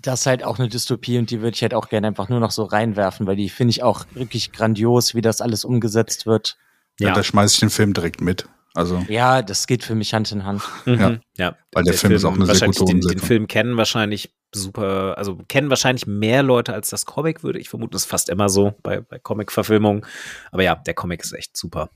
Das 0.02 0.22
ist 0.22 0.26
halt 0.26 0.44
auch 0.44 0.60
eine 0.60 0.68
Dystopie 0.68 1.18
und 1.18 1.32
die 1.32 1.42
würde 1.42 1.56
ich 1.56 1.62
halt 1.62 1.74
auch 1.74 1.88
gerne 1.88 2.08
einfach 2.08 2.28
nur 2.28 2.42
noch 2.42 2.52
so 2.52 2.64
reinwerfen, 2.64 3.26
weil 3.26 3.38
die 3.38 3.50
finde 3.50 3.72
ich 3.72 3.84
auch 3.84 4.06
wirklich 4.14 4.52
grandios, 4.52 5.16
wie 5.16 5.22
das 5.22 5.40
alles 5.40 5.64
umgesetzt 5.64 6.26
wird. 6.26 6.58
Ja, 7.00 7.10
ja 7.10 7.14
da 7.16 7.24
schmeiße 7.24 7.56
ich 7.56 7.60
den 7.60 7.70
Film 7.70 7.94
direkt 7.94 8.22
mit. 8.22 8.48
Also 8.76 9.04
ja, 9.10 9.42
das 9.42 9.68
geht 9.68 9.84
für 9.84 9.96
mich 9.96 10.14
Hand 10.14 10.32
in 10.32 10.46
Hand. 10.46 10.62
Mhm. 10.86 11.00
Ja. 11.00 11.20
ja. 11.38 11.56
weil 11.72 11.84
der, 11.84 11.92
der 11.92 11.94
Film, 11.94 12.12
Film, 12.12 12.14
ist 12.14 12.26
auch 12.26 12.36
eine 12.36 12.46
sehr 12.46 12.68
gute 12.68 12.86
den, 12.86 13.02
den 13.02 13.20
Film 13.20 13.48
kennen 13.48 13.78
wahrscheinlich 13.78 14.32
super, 14.54 15.18
also 15.18 15.38
kennen 15.48 15.70
wahrscheinlich 15.70 16.08
mehr 16.08 16.44
Leute 16.44 16.74
als 16.74 16.90
das 16.90 17.06
Comic, 17.06 17.44
würde 17.44 17.60
ich 17.60 17.70
vermuten. 17.70 17.92
Das 17.92 18.04
ist 18.04 18.10
fast 18.10 18.30
immer 18.30 18.50
so 18.50 18.76
bei, 18.84 19.02
bei 19.02 19.20
Comic-Verfilmungen. 19.20 20.06
Aber 20.52 20.64
ja, 20.64 20.76
der 20.76 20.94
Comic 20.94 21.24
ist 21.24 21.34
echt 21.34 21.58
super. 21.58 21.90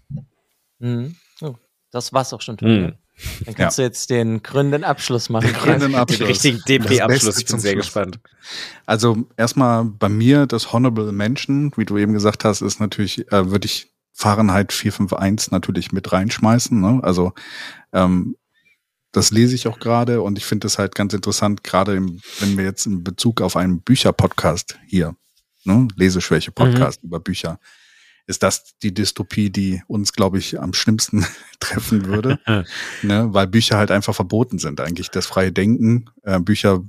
Mhm. 0.80 1.16
Oh, 1.42 1.56
das 1.92 2.14
war's 2.14 2.34
auch 2.34 2.42
schon. 2.42 2.58
Mhm. 2.62 2.96
Dann 3.46 3.56
kannst 3.56 3.78
ja. 3.78 3.84
du 3.84 3.88
jetzt 3.88 4.10
den 4.10 4.42
gründenden 4.42 4.84
Abschluss 4.84 5.30
machen. 5.30 5.48
Den 5.48 5.56
gründenden 5.56 5.96
Abschluss. 6.00 6.20
Den 6.20 6.28
richtigen 6.28 6.62
DP-Abschluss. 6.68 7.38
Ich 7.38 7.46
bin 7.46 7.60
sehr 7.60 7.74
Schluss. 7.74 7.86
gespannt. 7.86 8.20
Also 8.86 9.18
erstmal 9.38 9.86
bei 9.86 10.10
mir 10.10 10.48
das 10.48 10.74
Honorable 10.74 11.12
Mention, 11.12 11.72
wie 11.76 11.86
du 11.86 11.98
eben 11.98 12.14
gesagt 12.14 12.44
hast, 12.44 12.62
ist 12.62 12.80
natürlich, 12.80 13.32
äh, 13.32 13.52
würde 13.52 13.68
ich 13.68 13.93
Fahrenheit 14.14 14.72
451 14.72 15.52
natürlich 15.52 15.92
mit 15.92 16.12
reinschmeißen. 16.12 16.80
Ne? 16.80 17.00
Also 17.04 17.34
ähm, 17.92 18.36
das 19.12 19.32
lese 19.32 19.56
ich 19.56 19.68
auch 19.68 19.80
gerade 19.80 20.22
und 20.22 20.38
ich 20.38 20.46
finde 20.46 20.66
das 20.66 20.80
halt 20.80 20.96
ganz 20.96 21.14
interessant, 21.14 21.64
gerade 21.64 21.96
wenn 22.40 22.58
wir 22.58 22.64
jetzt 22.64 22.86
in 22.86 23.04
Bezug 23.04 23.42
auf 23.42 23.56
einen 23.56 23.82
Bücher-Podcast 23.82 24.80
hier, 24.88 25.16
ne, 25.66 25.88
Leseschwäche-Podcast 25.96 27.04
mhm. 27.04 27.08
über 27.08 27.20
Bücher, 27.20 27.60
ist 28.26 28.42
das 28.42 28.76
die 28.82 28.94
Dystopie, 28.94 29.50
die 29.50 29.84
uns, 29.88 30.14
glaube 30.14 30.40
ich, 30.40 30.60
am 30.60 30.74
schlimmsten 30.74 31.26
treffen 31.60 32.06
würde, 32.06 32.40
ne, 33.04 33.28
weil 33.32 33.48
Bücher 33.48 33.78
halt 33.78 33.92
einfach 33.92 34.16
verboten 34.16 34.58
sind. 34.58 34.82
Eigentlich 34.82 35.10
das 35.10 35.28
freie 35.28 35.52
Denken, 35.52 36.10
äh, 36.24 36.40
Bücher 36.40 36.84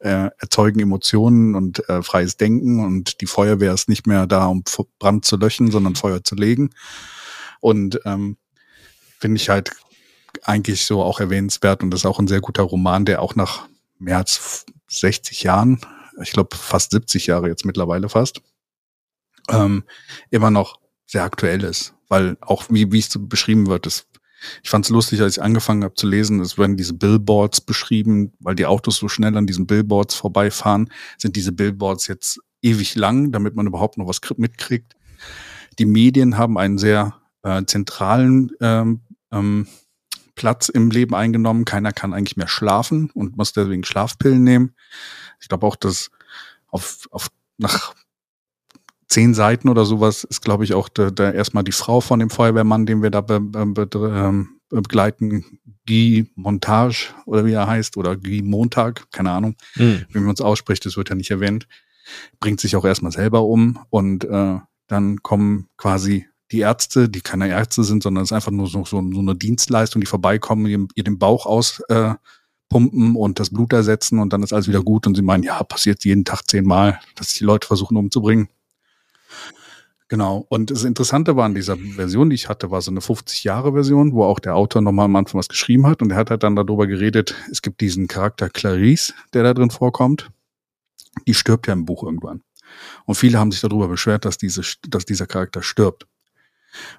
äh, 0.00 0.30
erzeugen 0.38 0.80
Emotionen 0.80 1.54
und 1.54 1.88
äh, 1.88 2.02
freies 2.02 2.36
Denken 2.36 2.84
und 2.84 3.20
die 3.20 3.26
Feuerwehr 3.26 3.74
ist 3.74 3.88
nicht 3.88 4.06
mehr 4.06 4.26
da, 4.26 4.46
um 4.46 4.62
Brand 4.98 5.24
zu 5.24 5.36
löschen, 5.36 5.70
sondern 5.70 5.96
Feuer 5.96 6.22
zu 6.22 6.34
legen. 6.34 6.70
Und 7.60 8.00
ähm, 8.04 8.36
finde 9.18 9.36
ich 9.36 9.48
halt 9.48 9.72
eigentlich 10.42 10.84
so 10.84 11.02
auch 11.02 11.20
erwähnenswert 11.20 11.82
und 11.82 11.90
das 11.90 12.00
ist 12.00 12.06
auch 12.06 12.18
ein 12.18 12.28
sehr 12.28 12.40
guter 12.40 12.62
Roman, 12.62 13.04
der 13.04 13.22
auch 13.22 13.34
nach 13.34 13.68
mehr 13.98 14.18
als 14.18 14.66
60 14.88 15.42
Jahren, 15.42 15.80
ich 16.22 16.32
glaube 16.32 16.56
fast 16.56 16.92
70 16.92 17.26
Jahre 17.26 17.48
jetzt 17.48 17.64
mittlerweile 17.64 18.08
fast, 18.08 18.40
ähm, 19.48 19.84
immer 20.30 20.50
noch 20.50 20.78
sehr 21.06 21.24
aktuell 21.24 21.64
ist. 21.64 21.94
Weil 22.08 22.36
auch 22.40 22.64
wie, 22.70 22.90
wie 22.92 23.00
es 23.00 23.10
so 23.10 23.20
beschrieben 23.20 23.66
wird, 23.66 23.86
das, 23.86 24.06
ich 24.62 24.70
fand 24.70 24.84
es 24.84 24.90
lustig, 24.90 25.20
als 25.20 25.36
ich 25.36 25.42
angefangen 25.42 25.84
habe 25.84 25.94
zu 25.94 26.06
lesen, 26.06 26.40
es 26.40 26.58
werden 26.58 26.76
diese 26.76 26.94
Billboards 26.94 27.60
beschrieben, 27.60 28.32
weil 28.40 28.54
die 28.54 28.66
Autos 28.66 28.96
so 28.96 29.08
schnell 29.08 29.36
an 29.36 29.46
diesen 29.46 29.66
Billboards 29.66 30.14
vorbeifahren, 30.14 30.90
sind 31.16 31.36
diese 31.36 31.52
Billboards 31.52 32.06
jetzt 32.06 32.40
ewig 32.62 32.94
lang, 32.94 33.32
damit 33.32 33.54
man 33.54 33.66
überhaupt 33.66 33.98
noch 33.98 34.06
was 34.06 34.20
mitkriegt. 34.36 34.94
Die 35.78 35.86
Medien 35.86 36.38
haben 36.38 36.58
einen 36.58 36.78
sehr 36.78 37.16
äh, 37.42 37.64
zentralen 37.64 38.50
ähm, 38.60 39.00
ähm, 39.30 39.66
Platz 40.34 40.68
im 40.68 40.90
Leben 40.90 41.14
eingenommen. 41.14 41.64
Keiner 41.64 41.92
kann 41.92 42.14
eigentlich 42.14 42.36
mehr 42.36 42.48
schlafen 42.48 43.10
und 43.14 43.36
muss 43.36 43.52
deswegen 43.52 43.84
Schlafpillen 43.84 44.42
nehmen. 44.42 44.74
Ich 45.40 45.48
glaube 45.48 45.66
auch, 45.66 45.76
dass 45.76 46.10
auf, 46.68 47.08
auf 47.10 47.28
nach 47.58 47.94
zehn 49.08 49.34
Seiten 49.34 49.68
oder 49.68 49.84
sowas 49.84 50.24
ist, 50.24 50.42
glaube 50.42 50.64
ich, 50.64 50.74
auch 50.74 50.88
der, 50.88 51.10
der 51.10 51.34
erstmal 51.34 51.64
die 51.64 51.72
Frau 51.72 52.00
von 52.00 52.20
dem 52.20 52.30
Feuerwehrmann, 52.30 52.86
den 52.86 53.02
wir 53.02 53.10
da 53.10 53.20
be, 53.22 53.40
be, 53.40 53.88
ähm, 53.94 54.60
begleiten, 54.70 55.44
Guy 55.86 56.30
Montage 56.34 57.14
oder 57.24 57.46
wie 57.46 57.52
er 57.52 57.66
heißt, 57.66 57.96
oder 57.96 58.16
Guy 58.16 58.42
Montag, 58.42 59.10
keine 59.10 59.30
Ahnung, 59.30 59.56
mhm. 59.76 60.04
wie 60.10 60.20
man 60.20 60.34
es 60.34 60.40
ausspricht, 60.40 60.84
das 60.84 60.96
wird 60.96 61.08
ja 61.08 61.14
nicht 61.14 61.30
erwähnt, 61.30 61.66
bringt 62.40 62.60
sich 62.60 62.76
auch 62.76 62.84
erstmal 62.84 63.12
selber 63.12 63.44
um 63.44 63.78
und 63.88 64.24
äh, 64.24 64.58
dann 64.86 65.22
kommen 65.22 65.68
quasi 65.78 66.26
die 66.52 66.60
Ärzte, 66.60 67.08
die 67.08 67.20
keine 67.20 67.48
Ärzte 67.48 67.84
sind, 67.84 68.02
sondern 68.02 68.24
es 68.24 68.30
ist 68.30 68.34
einfach 68.34 68.50
nur 68.50 68.66
so, 68.66 68.84
so, 68.84 69.02
so 69.12 69.20
eine 69.20 69.34
Dienstleistung, 69.34 70.00
die 70.00 70.06
vorbeikommen, 70.06 70.66
ihr, 70.66 70.86
ihr 70.94 71.04
den 71.04 71.18
Bauch 71.18 71.46
auspumpen 71.46 73.14
äh, 73.14 73.18
und 73.18 73.38
das 73.38 73.50
Blut 73.50 73.72
ersetzen 73.72 74.18
und 74.18 74.32
dann 74.32 74.42
ist 74.42 74.52
alles 74.52 74.68
wieder 74.68 74.82
gut 74.82 75.06
und 75.06 75.14
sie 75.14 75.22
meinen, 75.22 75.42
ja, 75.42 75.62
passiert 75.62 76.04
jeden 76.04 76.24
Tag 76.24 76.42
zehnmal, 76.46 77.00
dass 77.16 77.34
die 77.34 77.44
Leute 77.44 77.66
versuchen 77.66 77.96
umzubringen. 77.96 78.48
Genau. 80.08 80.46
Und 80.48 80.70
das 80.70 80.84
Interessante 80.84 81.36
war 81.36 81.44
an 81.44 81.54
dieser 81.54 81.76
Version, 81.76 82.30
die 82.30 82.34
ich 82.34 82.48
hatte, 82.48 82.70
war 82.70 82.80
so 82.80 82.90
eine 82.90 83.00
50-Jahre-Version, 83.00 84.14
wo 84.14 84.24
auch 84.24 84.38
der 84.40 84.56
Autor 84.56 84.80
nochmal 84.80 85.04
am 85.04 85.16
Anfang 85.16 85.38
was 85.38 85.48
geschrieben 85.48 85.86
hat. 85.86 86.00
Und 86.00 86.10
er 86.10 86.16
hat 86.16 86.30
halt 86.30 86.42
dann 86.42 86.56
darüber 86.56 86.86
geredet, 86.86 87.34
es 87.50 87.60
gibt 87.60 87.82
diesen 87.82 88.08
Charakter 88.08 88.48
Clarice, 88.48 89.12
der 89.34 89.42
da 89.42 89.52
drin 89.52 89.70
vorkommt. 89.70 90.30
Die 91.26 91.34
stirbt 91.34 91.66
ja 91.66 91.74
im 91.74 91.84
Buch 91.84 92.02
irgendwann. 92.02 92.42
Und 93.04 93.16
viele 93.16 93.38
haben 93.38 93.52
sich 93.52 93.60
darüber 93.60 93.88
beschwert, 93.88 94.24
dass, 94.24 94.38
diese, 94.38 94.62
dass 94.88 95.04
dieser 95.04 95.26
Charakter 95.26 95.62
stirbt. 95.62 96.06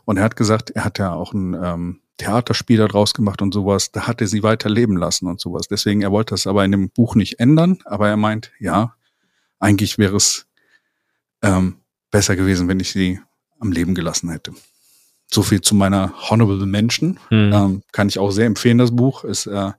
Und 0.06 0.18
er 0.18 0.24
hat 0.24 0.36
gesagt, 0.36 0.72
er 0.72 0.86
hat 0.86 1.00
ja 1.00 1.14
auch 1.14 1.34
ein 1.34 1.56
ähm, 1.56 2.02
Theaterspiel 2.18 2.78
daraus 2.78 3.14
gemacht 3.14 3.42
und 3.42 3.54
sowas. 3.54 3.92
Da 3.92 4.08
hat 4.08 4.22
er 4.22 4.28
sie 4.28 4.44
weiter 4.44 4.70
leben 4.70 4.98
lassen 4.98 5.28
und 5.28 5.40
sowas. 5.40 5.68
Deswegen, 5.68 6.02
er 6.02 6.12
wollte 6.12 6.34
das 6.34 6.46
aber 6.46 6.64
in 6.64 6.72
dem 6.72 6.90
Buch 6.92 7.16
nicht 7.16 7.40
ändern. 7.40 7.80
Aber 7.86 8.08
er 8.08 8.18
meint, 8.18 8.52
ja, 8.60 8.96
eigentlich 9.60 9.98
wäre 9.98 10.18
es 10.18 10.48
ähm, 11.42 11.78
besser 12.12 12.36
gewesen, 12.36 12.68
wenn 12.68 12.80
ich 12.80 12.92
sie 12.92 13.20
am 13.60 13.72
Leben 13.72 13.96
gelassen 13.96 14.30
hätte. 14.30 14.54
So 15.32 15.44
viel 15.44 15.62
zu 15.62 15.76
meiner 15.76 16.14
Honorable 16.30 16.66
Mention. 16.66 17.20
Mhm. 17.30 17.54
Ähm, 17.54 17.84
kann 17.92 18.08
ich 18.08 18.20
auch 18.20 18.32
sehr 18.32 18.46
empfehlen, 18.46 18.80
das 18.80 18.96
Buch. 18.96 19.24
Ist 19.24 19.46
äh, 19.46 19.72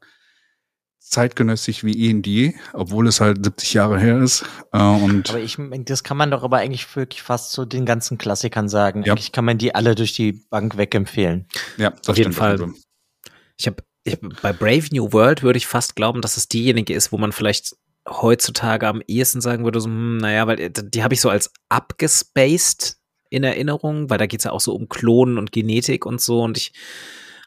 zeitgenössisch 1.10 1.82
wie 1.82 2.06
eh 2.06 2.14
und 2.14 2.26
je, 2.26 2.54
obwohl 2.72 3.08
es 3.08 3.20
halt 3.20 3.44
70 3.44 3.74
Jahre 3.74 3.98
her 3.98 4.18
ist. 4.20 4.44
Äh, 4.72 4.78
und 4.78 5.28
aber 5.30 5.40
ich, 5.40 5.58
das 5.84 6.04
kann 6.04 6.16
man 6.16 6.30
doch 6.30 6.44
aber 6.44 6.58
eigentlich 6.58 6.94
wirklich 6.94 7.22
fast 7.22 7.50
zu 7.50 7.64
den 7.64 7.84
ganzen 7.84 8.16
Klassikern 8.16 8.68
sagen. 8.68 9.02
Ja. 9.02 9.12
Eigentlich 9.12 9.32
kann 9.32 9.44
man 9.44 9.58
die 9.58 9.74
alle 9.74 9.96
durch 9.96 10.14
die 10.14 10.32
Bank 10.32 10.76
wegempfehlen. 10.76 11.46
Ja, 11.76 11.92
auf 12.06 12.16
jeden 12.16 12.32
Fall. 12.32 12.72
Ich 13.56 13.66
habe 13.66 13.82
bei 14.40 14.52
Brave 14.52 14.86
New 14.92 15.12
World 15.12 15.42
würde 15.42 15.58
ich 15.58 15.66
fast 15.66 15.96
glauben, 15.96 16.22
dass 16.22 16.36
es 16.36 16.48
diejenige 16.48 16.94
ist, 16.94 17.12
wo 17.12 17.18
man 17.18 17.32
vielleicht 17.32 17.76
heutzutage 18.08 18.86
am 18.86 19.02
ehesten 19.06 19.40
sagen 19.40 19.64
würde, 19.64 19.80
so, 19.80 19.88
hm, 19.88 20.18
naja, 20.18 20.46
weil 20.46 20.60
äh, 20.60 20.70
die 20.72 21.02
habe 21.02 21.14
ich 21.14 21.20
so 21.20 21.28
als 21.28 21.52
abgespaced 21.68 22.96
in 23.30 23.44
Erinnerung, 23.44 24.10
weil 24.10 24.18
da 24.18 24.26
geht 24.26 24.40
es 24.40 24.44
ja 24.44 24.52
auch 24.52 24.60
so 24.60 24.74
um 24.74 24.88
Klonen 24.88 25.38
und 25.38 25.52
Genetik 25.52 26.06
und 26.06 26.20
so 26.20 26.42
und 26.42 26.58
ich 26.58 26.72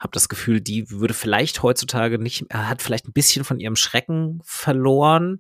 habe 0.03 0.11
das 0.11 0.27
Gefühl, 0.27 0.59
die 0.59 0.91
würde 0.91 1.13
vielleicht 1.13 1.63
heutzutage 1.63 2.19
nicht, 2.19 2.45
hat 2.53 2.81
vielleicht 2.81 3.07
ein 3.07 3.13
bisschen 3.13 3.45
von 3.45 3.61
ihrem 3.61 3.77
Schrecken 3.77 4.41
verloren. 4.43 5.37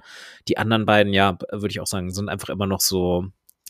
Die 0.47 0.57
anderen 0.57 0.85
beiden, 0.85 1.11
ja, 1.11 1.37
würde 1.51 1.67
ich 1.69 1.81
auch 1.81 1.87
sagen, 1.87 2.11
sind 2.11 2.29
einfach 2.29 2.49
immer 2.49 2.65
noch 2.65 2.79
so. 2.79 3.25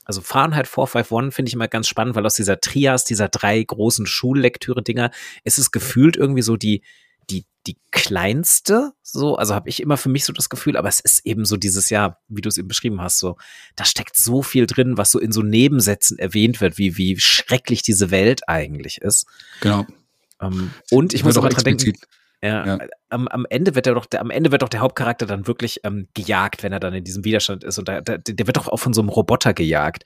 Also 0.06 0.22
Fahrenheit 0.22 0.68
451 0.68 1.34
finde 1.34 1.50
ich 1.50 1.56
immer 1.56 1.68
ganz 1.68 1.88
spannend, 1.88 2.16
weil 2.16 2.26
aus 2.26 2.36
dieser 2.36 2.60
Trias, 2.60 3.06
dieser 3.06 3.28
drei 3.28 3.64
großen 3.64 4.06
Schullektüre-Dinger, 4.06 5.10
ist 5.44 5.58
es 5.58 5.72
gefühlt 5.72 6.16
irgendwie 6.16 6.42
so 6.44 6.58
die, 6.58 6.84
die, 7.30 7.46
die 7.68 7.78
kleinste, 7.92 8.92
so, 9.02 9.36
also 9.36 9.56
habe 9.56 9.70
ich 9.70 9.82
immer 9.82 9.98
für 9.98 10.10
mich 10.10 10.26
so 10.26 10.34
das 10.34 10.50
Gefühl, 10.50 10.76
aber 10.76 10.90
es 10.90 11.00
ist 11.00 11.26
eben 11.26 11.46
so 11.46 11.58
dieses 11.58 11.90
Jahr, 11.90 12.22
wie 12.28 12.42
du 12.42 12.50
es 12.50 12.58
eben 12.58 12.68
beschrieben 12.68 13.02
hast, 13.02 13.20
so, 13.20 13.38
da 13.76 13.86
steckt 13.86 14.18
so 14.18 14.42
viel 14.42 14.66
drin, 14.66 14.98
was 14.98 15.12
so 15.12 15.20
in 15.20 15.32
so 15.32 15.42
Nebensätzen 15.42 16.20
erwähnt 16.20 16.62
wird, 16.62 16.78
wie, 16.78 16.98
wie 16.98 17.20
schrecklich 17.20 17.82
diese 17.82 18.12
Welt 18.12 18.48
eigentlich 18.50 19.00
ist. 19.00 19.26
Genau. 19.62 19.86
Ähm, 20.42 20.72
und 20.92 21.14
ich 21.14 21.24
muss 21.24 21.38
aber 21.38 21.50
dran 21.50 21.64
denken, 21.64 21.94
ja, 22.44 22.66
ja. 22.66 22.78
Am, 23.08 23.30
am, 23.30 23.46
Ende 23.50 23.74
wird 23.74 23.88
er 23.88 23.94
doch, 23.94 24.06
der, 24.06 24.20
am 24.20 24.30
Ende 24.30 24.52
wird 24.52 24.64
doch 24.64 24.70
der 24.70 24.82
Hauptcharakter 24.82 25.26
dann 25.26 25.48
wirklich 25.48 25.80
ähm, 25.86 26.10
gejagt, 26.14 26.62
wenn 26.62 26.74
er 26.74 26.82
dann 26.82 26.94
in 26.94 27.06
diesem 27.06 27.24
Widerstand 27.24 27.64
ist. 27.64 27.80
Und 27.80 27.88
da, 27.88 28.02
der, 28.02 28.18
der 28.18 28.48
wird 28.48 28.58
doch 28.58 28.68
auch 28.68 28.78
von 28.78 28.94
so 28.94 29.00
einem 29.00 29.08
Roboter 29.08 29.54
gejagt. 29.54 30.04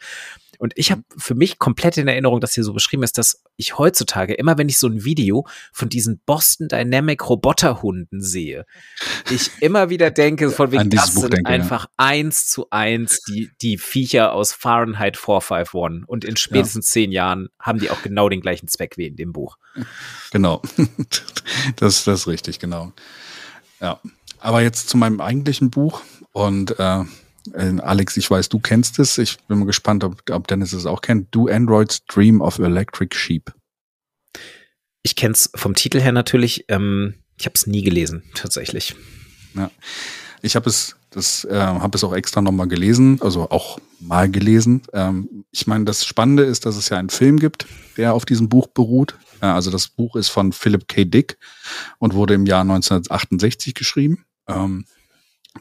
Und 0.58 0.74
ich 0.76 0.92
habe 0.92 1.04
für 1.18 1.36
mich 1.36 1.60
komplett 1.60 1.98
in 1.98 2.08
Erinnerung, 2.08 2.42
dass 2.42 2.54
hier 2.54 2.64
so 2.64 2.74
beschrieben 2.74 3.04
ist, 3.04 3.18
dass 3.18 3.44
ich 3.56 3.78
heutzutage, 3.78 4.34
immer 4.34 4.58
wenn 4.58 4.70
ich 4.70 4.78
so 4.78 4.88
ein 4.88 5.04
Video 5.04 5.48
von 5.72 5.90
diesen 5.90 6.20
Boston 6.26 6.68
Dynamic 6.68 7.28
Roboterhunden 7.30 8.22
sehe, 8.22 8.66
ich 9.30 9.52
immer 9.62 9.90
wieder 9.90 10.12
denke, 10.12 10.50
von 10.52 10.72
wegen, 10.72 10.90
das 10.90 11.14
Buch 11.14 11.22
sind 11.22 11.34
denke, 11.34 11.50
einfach 11.50 11.86
ja. 11.86 11.92
eins 11.98 12.48
zu 12.48 12.70
eins 12.70 13.22
die, 13.22 13.50
die 13.62 13.78
Viecher 13.78 14.34
aus 14.34 14.54
Fahrenheit 14.54 15.18
451. 15.18 16.08
Und 16.08 16.26
in 16.26 16.38
spätestens 16.38 16.90
ja. 16.90 16.94
zehn 16.94 17.12
Jahren 17.12 17.50
haben 17.60 17.80
die 17.80 17.90
auch 17.90 18.02
genau 18.02 18.30
den 18.30 18.42
gleichen 18.42 18.68
Zweck 18.68 18.98
wie 18.98 19.08
in 19.08 19.16
dem 19.16 19.34
Buch. 19.34 19.58
Genau. 20.32 20.62
das, 21.76 22.04
das 22.04 22.22
ist 22.22 22.28
richtig, 22.28 22.60
genau. 22.60 22.94
Ja. 23.80 24.00
Aber 24.40 24.62
jetzt 24.62 24.90
zu 24.90 24.98
meinem 24.98 25.20
eigentlichen 25.20 25.72
Buch 25.72 26.02
und 26.32 26.80
äh, 26.80 27.04
äh, 27.54 27.80
Alex, 27.82 28.18
ich 28.18 28.30
weiß, 28.30 28.50
du 28.50 28.60
kennst 28.60 29.00
es. 29.00 29.18
Ich 29.18 29.38
bin 29.48 29.60
mal 29.60 29.66
gespannt, 29.66 30.04
ob, 30.04 30.30
ob 30.30 30.48
Dennis 30.48 30.74
es 30.74 30.86
auch 30.86 31.02
kennt. 31.02 31.34
Do 31.34 31.48
Androids 31.48 32.06
Dream 32.06 32.42
of 32.42 32.60
Electric 32.60 33.16
Sheep. 33.16 33.54
Ich 35.04 35.16
kenne 35.16 35.34
es 35.34 35.50
vom 35.56 35.76
Titel 35.76 36.00
her 36.00 36.12
natürlich. 36.12 36.66
Ähm, 36.68 37.16
ich 37.38 37.46
habe 37.46 37.54
es 37.56 37.68
nie 37.68 37.84
gelesen, 37.84 38.24
tatsächlich. 38.34 38.96
Ja. 39.56 39.72
Ich 40.42 40.56
habe 40.56 40.70
es, 40.70 40.96
das 41.10 41.46
äh, 41.46 41.58
habe 41.58 41.98
es 41.98 42.04
auch 42.04 42.14
extra 42.14 42.42
nochmal 42.42 42.68
gelesen, 42.68 43.20
also 43.22 43.50
auch 43.50 43.80
mal 44.00 44.30
gelesen. 44.30 44.84
Ähm, 44.94 45.46
ich 45.52 45.68
meine, 45.68 45.86
das 45.86 46.06
Spannende 46.06 46.44
ist, 46.44 46.66
dass 46.66 46.76
es 46.76 46.90
ja 46.90 46.98
einen 46.98 47.10
Film 47.10 47.40
gibt, 47.40 47.66
der 47.98 48.14
auf 48.14 48.26
diesem 48.26 48.50
Buch 48.50 48.68
beruht. 48.68 49.16
Äh, 49.42 49.48
also 49.48 49.72
das 49.72 49.88
Buch 49.88 50.16
ist 50.16 50.30
von 50.30 50.52
Philip 50.52 50.88
K. 50.88 51.06
Dick 51.06 51.38
und 52.00 52.14
wurde 52.14 52.34
im 52.34 52.46
Jahr 52.46 52.62
1968 52.62 53.74
geschrieben. 53.74 54.26
Ähm, 54.48 54.86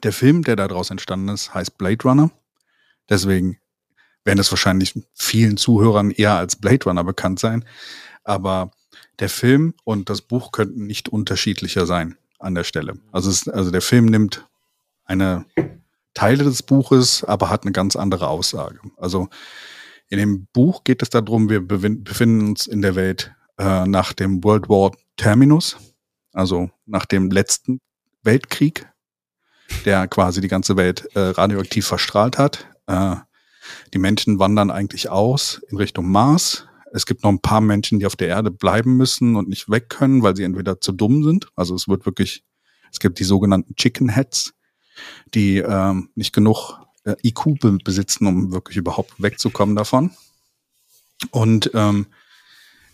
der 0.03 0.13
Film, 0.13 0.43
der 0.43 0.57
daraus 0.57 0.91
entstanden 0.91 1.29
ist, 1.29 1.55
heißt 1.55 1.79
Blade 1.79 2.03
Runner. 2.05 2.31
Deswegen 3.09 3.59
werden 4.25 4.39
es 4.39 4.51
wahrscheinlich 4.51 4.95
vielen 5.15 5.57
Zuhörern 5.57 6.11
eher 6.11 6.35
als 6.35 6.57
Blade 6.57 6.85
Runner 6.85 7.05
bekannt 7.05 7.39
sein. 7.39 7.65
Aber 8.25 8.71
der 9.19 9.29
Film 9.29 9.75
und 9.85 10.11
das 10.11 10.23
Buch 10.23 10.53
könnten 10.53 10.87
nicht 10.87 11.09
unterschiedlicher 11.09 11.87
sein 11.87 12.17
an 12.39 12.55
der 12.55 12.65
Stelle. 12.65 12.99
Also, 13.13 13.31
es, 13.31 13.49
also 13.49 13.71
der 13.71 13.83
Film 13.83 14.07
nimmt 14.07 14.47
eine 15.05 15.47
Teile 16.15 16.45
des 16.45 16.63
Buches, 16.63 17.25
aber 17.25 17.51
hat 17.51 17.63
eine 17.63 17.73
ganz 17.73 17.95
andere 17.95 18.29
Aussage. 18.29 18.81
Also 18.97 19.29
in 20.09 20.19
dem 20.19 20.47
Buch 20.53 20.85
geht 20.85 21.03
es 21.03 21.11
darum, 21.11 21.49
wir 21.49 21.67
befinden 21.67 22.49
uns 22.49 22.67
in 22.67 22.83
der 22.83 22.95
Welt 22.95 23.35
äh, 23.59 23.87
nach 23.87 24.13
dem 24.13 24.43
World 24.43 24.69
War 24.69 24.93
Terminus, 25.17 25.77
also 26.33 26.71
nach 26.87 27.07
dem 27.07 27.31
letzten 27.31 27.81
Weltkrieg, 28.23 28.89
der 29.85 30.09
quasi 30.09 30.41
die 30.41 30.49
ganze 30.49 30.77
Welt 30.77 31.09
äh, 31.15 31.21
radioaktiv 31.21 31.87
verstrahlt 31.87 32.39
hat. 32.39 32.67
Äh, 32.87 33.17
die 33.95 33.99
Menschen 33.99 34.39
wandern 34.39 34.71
eigentlich 34.71 35.09
aus 35.09 35.61
in 35.69 35.77
Richtung 35.77 36.11
Mars. 36.11 36.67
Es 36.93 37.07
gibt 37.07 37.25
noch 37.25 37.31
ein 37.31 37.41
paar 37.41 37.61
Menschen, 37.61 37.99
die 37.99 38.07
auf 38.07 38.17
der 38.17 38.29
Erde 38.29 38.51
bleiben 38.51 38.97
müssen 38.97 39.37
und 39.37 39.49
nicht 39.49 39.69
weg 39.69 39.89
können, 39.89 40.23
weil 40.23 40.37
sie 40.37 40.45
entweder 40.45 40.81
zu 40.81 40.93
dumm 40.93 41.25
sind. 41.25 41.49
Also 41.57 41.75
es 41.75 41.89
wird 41.89 42.07
wirklich, 42.07 42.45
es 42.93 43.01
gibt 43.01 43.19
die 43.19 43.25
sogenannten 43.25 43.75
Chicken 43.75 44.09
Heads, 44.09 44.55
die 45.35 45.59
ähm, 45.59 46.11
nicht 46.15 46.33
genug 46.33 46.79
äh, 47.05 47.17
IQ 47.23 47.59
besitzen, 47.85 48.27
um 48.27 48.53
wirklich 48.53 48.77
überhaupt 48.77 49.21
wegzukommen 49.21 49.77
davon. 49.77 50.13
Und 51.31 51.71
ähm, 51.75 52.07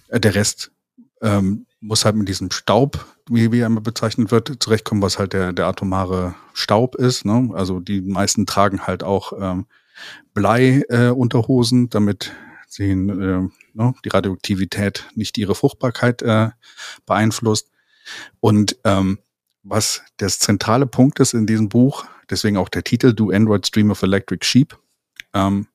der 0.09 0.35
Rest 0.35 0.73
ähm, 1.21 1.67
muss 1.83 2.05
halt 2.05 2.15
mit 2.17 2.29
diesem 2.29 2.51
Staub, 2.51 3.05
wie, 3.29 3.51
wie 3.53 3.61
er 3.61 3.67
immer 3.67 3.81
bezeichnet 3.81 4.31
wird, 4.31 4.63
zurechtkommen, 4.63 5.03
was 5.03 5.19
halt 5.19 5.33
der, 5.33 5.53
der 5.53 5.67
atomare 5.67 6.35
Staub 6.55 6.95
ist. 6.95 7.25
Ne? 7.25 7.51
Also 7.55 7.81
die 7.81 8.01
meisten 8.01 8.47
tragen 8.47 8.87
halt 8.87 9.03
auch 9.03 9.33
ähm, 9.39 9.67
Blei-Unterhosen, 10.33 11.87
äh, 11.87 11.89
damit 11.89 12.33
sie 12.69 12.91
äh, 12.91 12.95
ne, 12.95 13.95
die 14.05 14.09
Radioaktivität 14.09 15.09
nicht 15.15 15.37
ihre 15.39 15.55
Fruchtbarkeit 15.57 16.23
äh, 16.23 16.51
beeinflusst. 17.05 17.71
Und 18.41 18.77
ähm, 18.85 19.19
was 19.65 20.03
der 20.21 20.29
zentrale 20.29 20.87
Punkt 20.87 21.21
ist 21.21 21.35
in 21.35 21.47
diesem 21.47 21.69
Buch, 21.69 22.05
deswegen 22.31 22.57
auch 22.57 22.69
der 22.69 22.85
Titel 22.85 23.13
Do 23.13 23.31
Android 23.31 23.67
Stream 23.67 23.91
of 23.91 24.03
Electric 24.03 24.45
Sheep. 24.45 24.79
Ähm, 25.35 25.67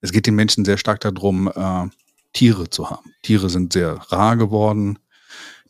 es 0.00 0.12
geht 0.12 0.26
den 0.26 0.34
Menschen 0.34 0.64
sehr 0.64 0.76
stark 0.76 1.00
darum, 1.00 1.50
äh, 1.54 1.88
Tiere 2.32 2.68
zu 2.68 2.90
haben. 2.90 3.12
Tiere 3.22 3.48
sind 3.48 3.72
sehr 3.72 3.94
rar 4.10 4.36
geworden. 4.36 4.98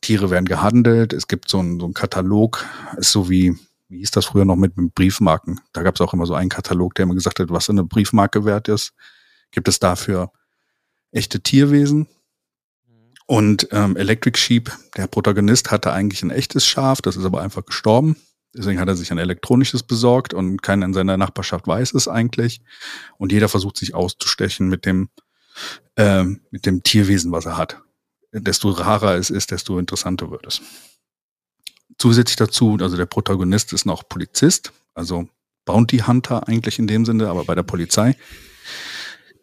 Tiere 0.01 0.31
werden 0.31 0.47
gehandelt. 0.47 1.12
Es 1.12 1.28
gibt 1.28 1.48
so 1.48 1.59
einen, 1.59 1.81
so 1.81 1.86
einen 1.86 1.94
Katalog, 1.94 2.64
ist 2.97 3.12
so 3.12 3.28
wie, 3.28 3.56
wie 3.89 3.98
hieß 3.98 4.10
das 4.10 4.27
früher 4.27 4.44
noch 4.44 4.56
mit, 4.56 4.77
mit 4.77 4.94
Briefmarken? 4.94 5.60
Da 5.73 5.82
gab 5.82 5.94
es 5.94 6.01
auch 6.01 6.14
immer 6.14 6.27
so 6.27 6.35
einen 6.35 6.48
Katalog, 6.48 6.94
der 6.94 7.05
immer 7.05 7.14
gesagt 7.14 7.40
hat, 7.40 7.51
was 7.51 7.70
eine 7.70 7.85
Briefmarke 7.85 8.44
wert 8.44 8.68
ist. 8.68 8.93
Gibt 9.51 9.68
es 9.68 9.78
dafür 9.78 10.32
echte 11.12 11.40
Tierwesen? 11.40 12.09
Und 13.27 13.68
ähm, 13.73 13.97
Electric 13.97 14.39
Sheep, 14.39 14.70
der 14.97 15.09
Protagonist, 15.09 15.73
hatte 15.73 15.93
eigentlich 15.93 16.23
ein 16.23 16.31
echtes 16.31 16.64
Schaf, 16.64 17.02
das 17.02 17.16
ist 17.16 17.24
aber 17.24 17.43
einfach 17.43 17.64
gestorben. 17.66 18.16
Deswegen 18.55 18.81
hat 18.81 18.89
er 18.89 18.97
sich 18.97 19.10
ein 19.10 19.18
elektronisches 19.18 19.82
besorgt 19.82 20.32
und 20.32 20.62
keiner 20.62 20.86
in 20.86 20.94
seiner 20.94 21.16
Nachbarschaft 21.16 21.66
weiß 21.66 21.93
es 21.94 22.09
eigentlich. 22.09 22.60
Und 23.18 23.32
jeder 23.32 23.48
versucht 23.48 23.77
sich 23.77 23.94
auszustechen 23.94 24.68
mit 24.68 24.86
dem, 24.86 25.10
äh, 25.97 26.24
mit 26.51 26.64
dem 26.64 26.82
Tierwesen, 26.82 27.32
was 27.32 27.47
er 27.47 27.59
hat. 27.59 27.82
Desto 28.32 28.70
rarer 28.70 29.16
es 29.16 29.31
ist, 29.31 29.51
desto 29.51 29.78
interessanter 29.78 30.31
wird 30.31 30.47
es. 30.47 30.61
Zusätzlich 31.98 32.36
dazu, 32.36 32.77
also 32.81 32.97
der 32.97 33.07
Protagonist 33.07 33.73
ist 33.73 33.86
noch 33.86 34.09
Polizist, 34.09 34.73
also 34.94 35.28
Bounty 35.65 35.98
Hunter 35.98 36.47
eigentlich 36.47 36.78
in 36.78 36.86
dem 36.86 37.05
Sinne, 37.07 37.28
aber 37.28 37.44
bei 37.44 37.55
der 37.55 37.62
Polizei. 37.62 38.16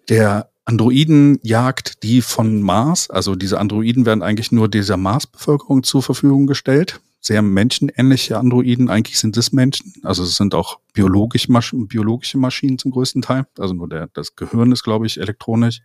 Der 0.09 0.51
Androiden 0.65 1.39
jagt 1.43 2.03
die 2.03 2.21
von 2.21 2.61
Mars, 2.61 3.09
also 3.09 3.35
diese 3.35 3.59
Androiden 3.59 4.05
werden 4.05 4.23
eigentlich 4.23 4.51
nur 4.51 4.69
dieser 4.69 4.97
Mars-Bevölkerung 4.97 5.83
zur 5.83 6.03
Verfügung 6.03 6.47
gestellt 6.47 7.01
sehr 7.23 7.41
menschenähnliche 7.41 8.37
Androiden. 8.37 8.89
Eigentlich 8.89 9.17
sind 9.17 9.37
es 9.37 9.53
Menschen. 9.53 9.93
Also 10.03 10.23
es 10.23 10.35
sind 10.35 10.53
auch 10.53 10.79
biologisch, 10.93 11.47
biologische 11.47 12.37
Maschinen 12.37 12.77
zum 12.77 12.91
größten 12.91 13.21
Teil. 13.21 13.47
Also 13.57 13.73
nur 13.73 13.87
der, 13.87 14.07
das 14.13 14.35
Gehirn 14.35 14.73
ist, 14.73 14.83
glaube 14.83 15.07
ich, 15.07 15.19
elektronisch. 15.19 15.79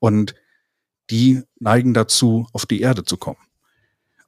Und 0.00 0.34
die 1.10 1.42
neigen 1.58 1.94
dazu, 1.94 2.46
auf 2.52 2.66
die 2.66 2.80
Erde 2.80 3.04
zu 3.04 3.16
kommen. 3.16 3.38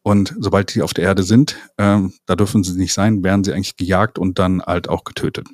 Und 0.03 0.35
sobald 0.39 0.75
die 0.75 0.83
auf 0.83 0.95
der 0.95 1.05
Erde 1.05 1.25
sind, 1.25 1.57
ähm, 1.79 2.15
da 2.27 2.37
dürfen 2.37 2.63
sie 2.63 2.77
nicht 2.79 2.95
sein, 2.95 3.25
werden 3.25 3.43
sie 3.43 3.53
eigentlich 3.53 3.77
gejagt 3.77 4.19
und 4.19 4.39
dann 4.39 4.63
halt 4.63 4.89
auch 4.89 5.05
getötet. 5.05 5.49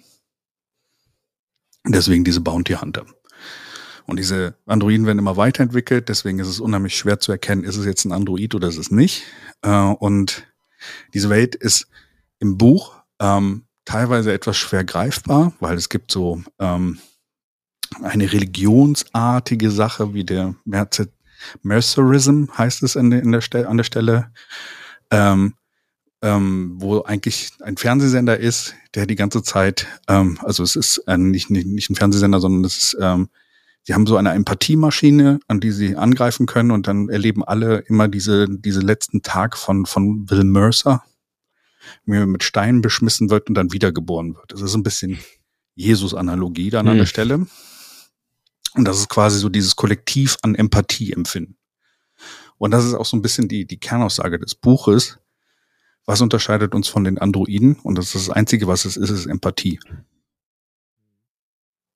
Deswegen 1.87 2.23
diese 2.23 2.41
Bounty 2.41 2.75
Hunter. 2.75 3.07
Und 4.07 4.19
diese 4.19 4.55
Androiden 4.67 5.07
werden 5.07 5.19
immer 5.19 5.37
weiterentwickelt, 5.37 6.09
deswegen 6.09 6.39
ist 6.39 6.49
es 6.49 6.61
unheimlich 6.61 6.97
schwer 6.97 7.19
zu 7.19 7.33
erkennen, 7.33 7.65
ist 7.65 7.77
es 7.77 7.87
jetzt 7.87 8.05
ein 8.05 8.13
Android 8.13 8.55
oder 8.55 8.69
ist 8.69 8.77
es 8.77 8.91
nicht. 8.91 9.23
Äh, 9.63 9.71
und 9.71 10.47
diese 11.15 11.31
Welt 11.31 11.55
ist 11.55 11.87
im 12.39 12.59
Buch 12.59 12.97
ähm, 13.21 13.65
teilweise 13.85 14.33
etwas 14.33 14.57
schwer 14.57 14.85
greifbar, 14.85 15.53
weil 15.61 15.77
es 15.77 15.89
gibt 15.89 16.11
so 16.11 16.43
ähm, 16.59 16.99
eine 18.03 18.33
religionsartige 18.33 19.71
Sache 19.71 20.15
wie 20.15 20.25
der 20.25 20.55
Mercerism 21.63 22.45
heißt 22.57 22.83
es 22.83 22.97
in 22.97 23.11
der, 23.11 23.23
in 23.23 23.33
der 23.33 23.69
an 23.69 23.77
der 23.77 23.85
Stelle, 23.85 24.31
ähm, 25.11 25.55
ähm, 26.23 26.75
wo 26.77 27.03
eigentlich 27.03 27.51
ein 27.63 27.77
Fernsehsender 27.77 28.39
ist, 28.39 28.75
der 28.95 29.07
die 29.07 29.17
ganze 29.17 29.43
Zeit, 29.43 29.89
ähm, 30.09 30.39
also 30.43 30.63
es 30.63 30.77
ist 30.77 30.99
äh, 31.09 31.19
nicht, 31.19 31.51
nicht, 31.51 31.67
nicht 31.67 31.91
ein 31.91 31.97
Fernsehsender, 31.97 32.41
sondern 32.41 32.65
es 32.65 32.77
ist 32.77 32.97
ähm, 33.01 33.29
Sie 33.85 33.95
haben 33.95 34.07
so 34.07 34.17
eine 34.17 34.31
Empathiemaschine, 34.31 35.41
an 35.49 35.59
die 35.59 35.73
sie 35.73 35.97
angreifen 35.97 36.47
können 36.47 36.71
und 36.71 36.87
dann 36.87 37.09
erleben 37.09 37.43
alle 37.43 37.79
immer 37.79 38.07
diese, 38.07 38.47
diese 38.49 38.81
letzten 38.81 39.23
Tag 39.23 39.57
von, 39.57 39.87
von 39.87 40.31
Will 40.31 40.45
Mercer, 40.45 41.03
wie 42.05 42.17
er 42.17 42.27
mit 42.27 42.45
Steinen 42.45 42.81
beschmissen 42.81 43.29
wird 43.29 43.49
und 43.49 43.55
dann 43.57 43.73
wiedergeboren 43.73 44.37
wird. 44.37 44.53
Das 44.53 44.61
ist 44.61 44.75
ein 44.77 44.85
bisschen 44.85 45.19
Jesus-Analogie 45.75 46.71
dann 46.71 46.87
hm. 46.87 46.91
an 46.93 46.97
der 46.99 47.07
hm. 47.07 47.11
Stelle. 47.11 47.47
Und 48.75 48.85
das 48.85 48.99
ist 48.99 49.09
quasi 49.09 49.39
so 49.39 49.49
dieses 49.49 49.77
Kollektiv 49.77 50.39
an 50.43 50.55
Empathie 50.55 51.13
empfinden. 51.13 51.57
Und 52.59 52.71
das 52.71 52.85
ist 52.85 52.95
auch 52.95 53.07
so 53.07 53.17
ein 53.17 53.23
bisschen 53.23 53.49
die, 53.49 53.67
die 53.67 53.79
Kernaussage 53.79 54.39
des 54.39 54.55
Buches. 54.55 55.19
Was 56.05 56.21
unterscheidet 56.21 56.75
uns 56.75 56.89
von 56.89 57.05
den 57.05 57.19
Androiden? 57.19 57.77
Und 57.83 57.97
das 57.97 58.15
ist 58.15 58.29
das 58.29 58.31
Einzige, 58.31 58.67
was 58.67 58.85
es 58.85 58.97
ist, 58.97 59.11
ist 59.11 59.27
Empathie. 59.27 59.79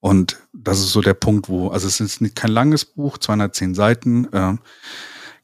Und 0.00 0.40
das 0.52 0.78
ist 0.78 0.92
so 0.92 1.00
der 1.00 1.14
Punkt, 1.14 1.48
wo, 1.48 1.68
also 1.68 1.88
es 1.88 2.00
ist 2.00 2.34
kein 2.34 2.50
langes 2.50 2.84
Buch, 2.84 3.18
210 3.18 3.74
Seiten, 3.74 4.32
äh, 4.32 4.56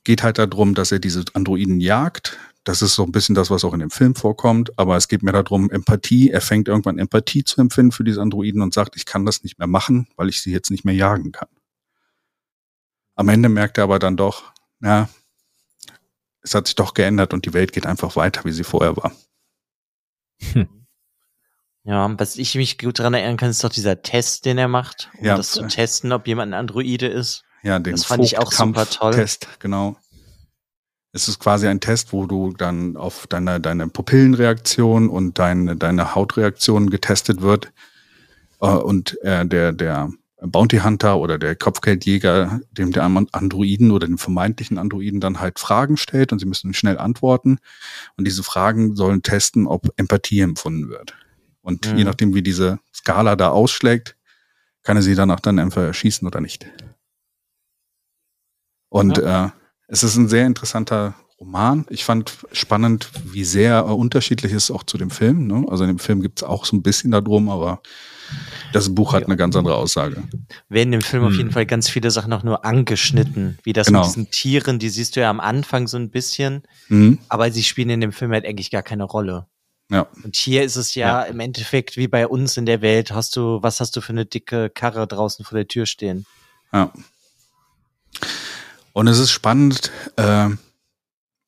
geht 0.04 0.22
halt 0.22 0.38
darum, 0.38 0.74
dass 0.74 0.92
er 0.92 0.98
diese 0.98 1.24
Androiden 1.34 1.80
jagt. 1.80 2.38
Das 2.64 2.80
ist 2.80 2.94
so 2.94 3.02
ein 3.02 3.12
bisschen 3.12 3.34
das, 3.34 3.50
was 3.50 3.64
auch 3.64 3.74
in 3.74 3.80
dem 3.80 3.90
Film 3.90 4.14
vorkommt, 4.14 4.78
aber 4.78 4.96
es 4.96 5.08
geht 5.08 5.22
mir 5.22 5.32
darum, 5.32 5.68
Empathie. 5.70 6.30
Er 6.30 6.40
fängt 6.40 6.68
irgendwann 6.68 6.98
Empathie 6.98 7.42
zu 7.42 7.60
empfinden 7.60 7.90
für 7.90 8.04
diese 8.04 8.20
Androiden 8.20 8.62
und 8.62 8.72
sagt, 8.72 8.96
ich 8.96 9.04
kann 9.04 9.26
das 9.26 9.42
nicht 9.42 9.58
mehr 9.58 9.66
machen, 9.66 10.06
weil 10.16 10.28
ich 10.28 10.40
sie 10.40 10.52
jetzt 10.52 10.70
nicht 10.70 10.84
mehr 10.84 10.94
jagen 10.94 11.32
kann. 11.32 11.48
Am 13.16 13.28
Ende 13.28 13.48
merkt 13.48 13.78
er 13.78 13.84
aber 13.84 13.98
dann 13.98 14.16
doch, 14.16 14.52
ja, 14.80 15.08
es 16.42 16.54
hat 16.54 16.66
sich 16.66 16.76
doch 16.76 16.94
geändert 16.94 17.34
und 17.34 17.46
die 17.46 17.52
Welt 17.52 17.72
geht 17.72 17.86
einfach 17.86 18.16
weiter, 18.16 18.44
wie 18.44 18.52
sie 18.52 18.64
vorher 18.64 18.96
war. 18.96 19.12
Hm. 20.52 20.68
Ja, 21.84 22.16
was 22.18 22.36
ich 22.36 22.54
mich 22.54 22.78
gut 22.78 23.00
daran 23.00 23.14
erinnern 23.14 23.36
kann, 23.36 23.50
ist 23.50 23.64
doch 23.64 23.70
dieser 23.70 24.02
Test, 24.02 24.44
den 24.44 24.56
er 24.56 24.68
macht, 24.68 25.10
um 25.18 25.24
ja. 25.24 25.36
das 25.36 25.50
zu 25.50 25.66
testen, 25.66 26.12
ob 26.12 26.28
jemand 26.28 26.52
ein 26.52 26.58
Androide 26.58 27.08
ist. 27.08 27.44
Ja, 27.62 27.78
den 27.78 27.92
das 27.92 28.04
fand 28.04 28.24
ich 28.24 28.38
auch 28.38 28.52
super 28.52 28.88
toll. 28.88 29.14
Test, 29.14 29.48
genau. 29.58 29.96
Es 31.12 31.28
ist 31.28 31.38
quasi 31.38 31.68
ein 31.68 31.80
Test, 31.80 32.12
wo 32.12 32.26
du 32.26 32.52
dann 32.52 32.96
auf 32.96 33.26
deine, 33.26 33.60
deine 33.60 33.88
Pupillenreaktion 33.88 35.10
und 35.10 35.38
deine, 35.38 35.76
deine 35.76 36.14
Hautreaktion 36.14 36.88
getestet 36.88 37.42
wird. 37.42 37.70
Äh, 38.60 38.68
und 38.68 39.20
äh, 39.22 39.46
der, 39.46 39.72
der 39.72 40.10
Bounty 40.40 40.78
Hunter 40.78 41.18
oder 41.18 41.38
der 41.38 41.54
Kopfgeldjäger 41.54 42.60
dem 42.72 42.92
der 42.92 43.04
Androiden 43.04 43.90
oder 43.90 44.06
dem 44.06 44.18
vermeintlichen 44.18 44.78
Androiden 44.78 45.20
dann 45.20 45.40
halt 45.40 45.58
Fragen 45.58 45.96
stellt 45.96 46.32
und 46.32 46.38
sie 46.38 46.46
müssen 46.46 46.74
schnell 46.74 46.98
antworten. 46.98 47.58
Und 48.16 48.26
diese 48.26 48.42
Fragen 48.42 48.96
sollen 48.96 49.22
testen, 49.22 49.66
ob 49.66 49.92
Empathie 49.96 50.40
empfunden 50.40 50.88
wird. 50.88 51.14
Und 51.60 51.92
mhm. 51.92 51.98
je 51.98 52.04
nachdem, 52.04 52.34
wie 52.34 52.42
diese 52.42 52.80
Skala 52.92 53.36
da 53.36 53.50
ausschlägt, 53.50 54.16
kann 54.82 54.96
er 54.96 55.02
sie 55.02 55.14
danach 55.14 55.40
dann 55.40 55.58
einfach 55.58 55.82
erschießen 55.82 56.26
oder 56.26 56.40
nicht. 56.40 56.66
Und 58.88 59.18
ja. 59.18 59.46
äh, 59.46 59.50
es 59.92 60.02
ist 60.02 60.16
ein 60.16 60.26
sehr 60.26 60.46
interessanter 60.46 61.14
Roman. 61.38 61.84
Ich 61.90 62.04
fand 62.04 62.32
spannend, 62.50 63.10
wie 63.24 63.44
sehr 63.44 63.84
unterschiedlich 63.84 64.52
ist 64.52 64.70
auch 64.70 64.84
zu 64.84 64.96
dem 64.96 65.10
Film. 65.10 65.46
Ne? 65.46 65.66
Also 65.68 65.84
in 65.84 65.88
dem 65.88 65.98
Film 65.98 66.22
gibt 66.22 66.38
es 66.38 66.42
auch 66.42 66.64
so 66.64 66.74
ein 66.74 66.82
bisschen 66.82 67.10
darum, 67.10 67.50
aber 67.50 67.82
Das 68.72 68.94
Buch 68.94 69.12
hat 69.12 69.20
ja. 69.20 69.26
eine 69.26 69.36
ganz 69.36 69.54
andere 69.54 69.76
Aussage. 69.76 70.22
Werden 70.70 70.94
im 70.94 71.02
Film 71.02 71.24
hm. 71.24 71.28
auf 71.30 71.36
jeden 71.36 71.50
Fall 71.50 71.66
ganz 71.66 71.90
viele 71.90 72.10
Sachen 72.10 72.32
auch 72.32 72.42
nur 72.42 72.64
angeschnitten, 72.64 73.58
wie 73.64 73.74
das 73.74 73.88
genau. 73.88 74.00
mit 74.00 74.08
diesen 74.08 74.30
Tieren, 74.30 74.78
die 74.78 74.88
siehst 74.88 75.14
du 75.14 75.20
ja 75.20 75.28
am 75.28 75.40
Anfang 75.40 75.86
so 75.88 75.98
ein 75.98 76.08
bisschen, 76.08 76.62
hm. 76.86 77.18
aber 77.28 77.50
sie 77.50 77.62
spielen 77.62 77.90
in 77.90 78.00
dem 78.00 78.12
Film 78.12 78.32
halt 78.32 78.46
eigentlich 78.46 78.70
gar 78.70 78.82
keine 78.82 79.04
Rolle. 79.04 79.46
Ja. 79.90 80.06
Und 80.24 80.36
hier 80.36 80.62
ist 80.62 80.76
es 80.76 80.94
ja, 80.94 81.20
ja, 81.20 81.22
im 81.24 81.38
Endeffekt 81.38 81.98
wie 81.98 82.08
bei 82.08 82.26
uns 82.26 82.56
in 82.56 82.64
der 82.64 82.80
Welt, 82.80 83.12
hast 83.12 83.36
du, 83.36 83.58
was 83.62 83.78
hast 83.80 83.94
du 83.94 84.00
für 84.00 84.14
eine 84.14 84.24
dicke 84.24 84.70
Karre 84.70 85.06
draußen 85.06 85.44
vor 85.44 85.58
der 85.58 85.68
Tür 85.68 85.84
stehen? 85.84 86.24
Ja. 86.72 86.90
Und 88.92 89.06
es 89.06 89.18
ist 89.18 89.30
spannend, 89.30 89.90
äh, 90.16 90.48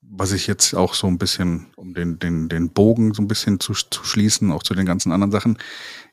was 0.00 0.32
ich 0.32 0.46
jetzt 0.46 0.74
auch 0.74 0.94
so 0.94 1.06
ein 1.06 1.18
bisschen, 1.18 1.66
um 1.76 1.94
den, 1.94 2.18
den, 2.18 2.48
den 2.48 2.70
Bogen 2.70 3.14
so 3.14 3.22
ein 3.22 3.28
bisschen 3.28 3.60
zu, 3.60 3.72
zu 3.72 4.04
schließen, 4.04 4.52
auch 4.52 4.62
zu 4.62 4.74
den 4.74 4.86
ganzen 4.86 5.12
anderen 5.12 5.32
Sachen, 5.32 5.58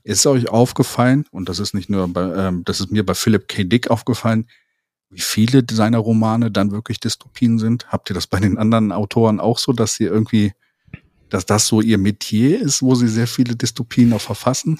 ist 0.03 0.25
euch 0.25 0.49
aufgefallen, 0.49 1.25
und 1.31 1.47
das 1.49 1.59
ist 1.59 1.73
nicht 1.73 1.89
nur 1.89 2.07
bei, 2.07 2.21
ähm, 2.21 2.63
das 2.65 2.79
ist 2.79 2.91
mir 2.91 3.05
bei 3.05 3.13
Philip 3.13 3.47
K. 3.47 3.63
Dick 3.63 3.91
aufgefallen, 3.91 4.47
wie 5.09 5.21
viele 5.21 5.63
seiner 5.69 5.99
Romane 5.99 6.51
dann 6.51 6.71
wirklich 6.71 6.99
Dystopien 6.99 7.59
sind? 7.59 7.91
Habt 7.91 8.09
ihr 8.09 8.13
das 8.13 8.27
bei 8.27 8.39
den 8.39 8.57
anderen 8.57 8.91
Autoren 8.91 9.39
auch 9.39 9.57
so, 9.57 9.73
dass 9.73 9.95
sie 9.95 10.05
irgendwie 10.05 10.53
dass 11.31 11.45
das 11.45 11.65
so 11.65 11.81
ihr 11.81 11.97
Metier 11.97 12.61
ist, 12.61 12.81
wo 12.81 12.93
sie 12.93 13.07
sehr 13.07 13.25
viele 13.25 13.55
Dystopien 13.55 14.13
auch 14.13 14.21
verfassen? 14.21 14.79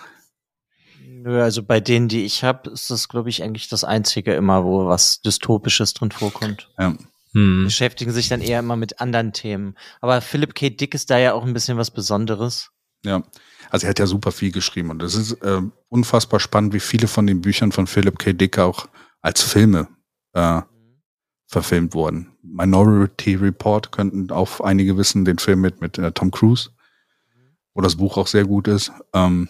Nö, 1.24 1.42
also 1.42 1.62
bei 1.62 1.80
denen, 1.80 2.08
die 2.08 2.26
ich 2.26 2.44
habe, 2.44 2.72
ist 2.72 2.90
das, 2.90 3.08
glaube 3.08 3.30
ich, 3.30 3.44
eigentlich 3.44 3.68
das 3.68 3.84
Einzige 3.84 4.34
immer, 4.34 4.66
wo 4.66 4.88
was 4.88 5.22
Dystopisches 5.22 5.94
drin 5.94 6.10
vorkommt. 6.12 6.70
Ja. 6.80 6.96
Hm. 7.34 7.66
Beschäftigen 7.66 8.12
sich 8.12 8.28
dann 8.28 8.42
eher 8.42 8.60
immer 8.60 8.76
mit 8.76 9.00
anderen 9.00 9.32
Themen. 9.32 9.76
Aber 10.02 10.20
Philip 10.22 10.56
K. 10.56 10.70
Dick 10.72 10.96
ist 10.96 11.12
da 11.12 11.20
ja 11.20 11.34
auch 11.34 11.46
ein 11.46 11.54
bisschen 11.54 11.78
was 11.78 11.92
Besonderes. 11.92 12.72
Ja, 13.06 13.24
also 13.70 13.86
er 13.86 13.92
hat 13.92 14.00
ja 14.00 14.08
super 14.08 14.32
viel 14.32 14.52
geschrieben 14.52 14.90
und 14.90 15.02
es 15.04 15.16
ist 15.16 15.34
äh, 15.44 15.62
unfassbar 15.90 16.40
spannend, 16.40 16.74
wie 16.74 16.80
viele 16.80 17.08
von 17.08 17.28
den 17.28 17.42
Büchern 17.42 17.72
von 17.72 17.88
Philip 17.88 18.18
K. 18.18 18.34
Dick 18.34 18.58
auch 18.58 18.88
als 19.22 19.44
Filme 19.44 19.88
äh, 20.34 20.62
verfilmt 21.48 21.94
wurden. 21.94 22.36
Minority 22.42 23.36
Report 23.36 23.92
könnten 23.92 24.32
auch 24.32 24.60
einige 24.60 24.98
wissen, 24.98 25.26
den 25.26 25.38
Film 25.38 25.62
mit, 25.62 25.82
mit 25.82 25.98
äh, 26.00 26.12
Tom 26.12 26.32
Cruise, 26.32 26.72
wo 27.76 27.82
das 27.82 27.96
Buch 27.96 28.18
auch 28.18 28.28
sehr 28.28 28.46
gut 28.46 28.68
ist, 28.68 28.92
ähm, 29.14 29.48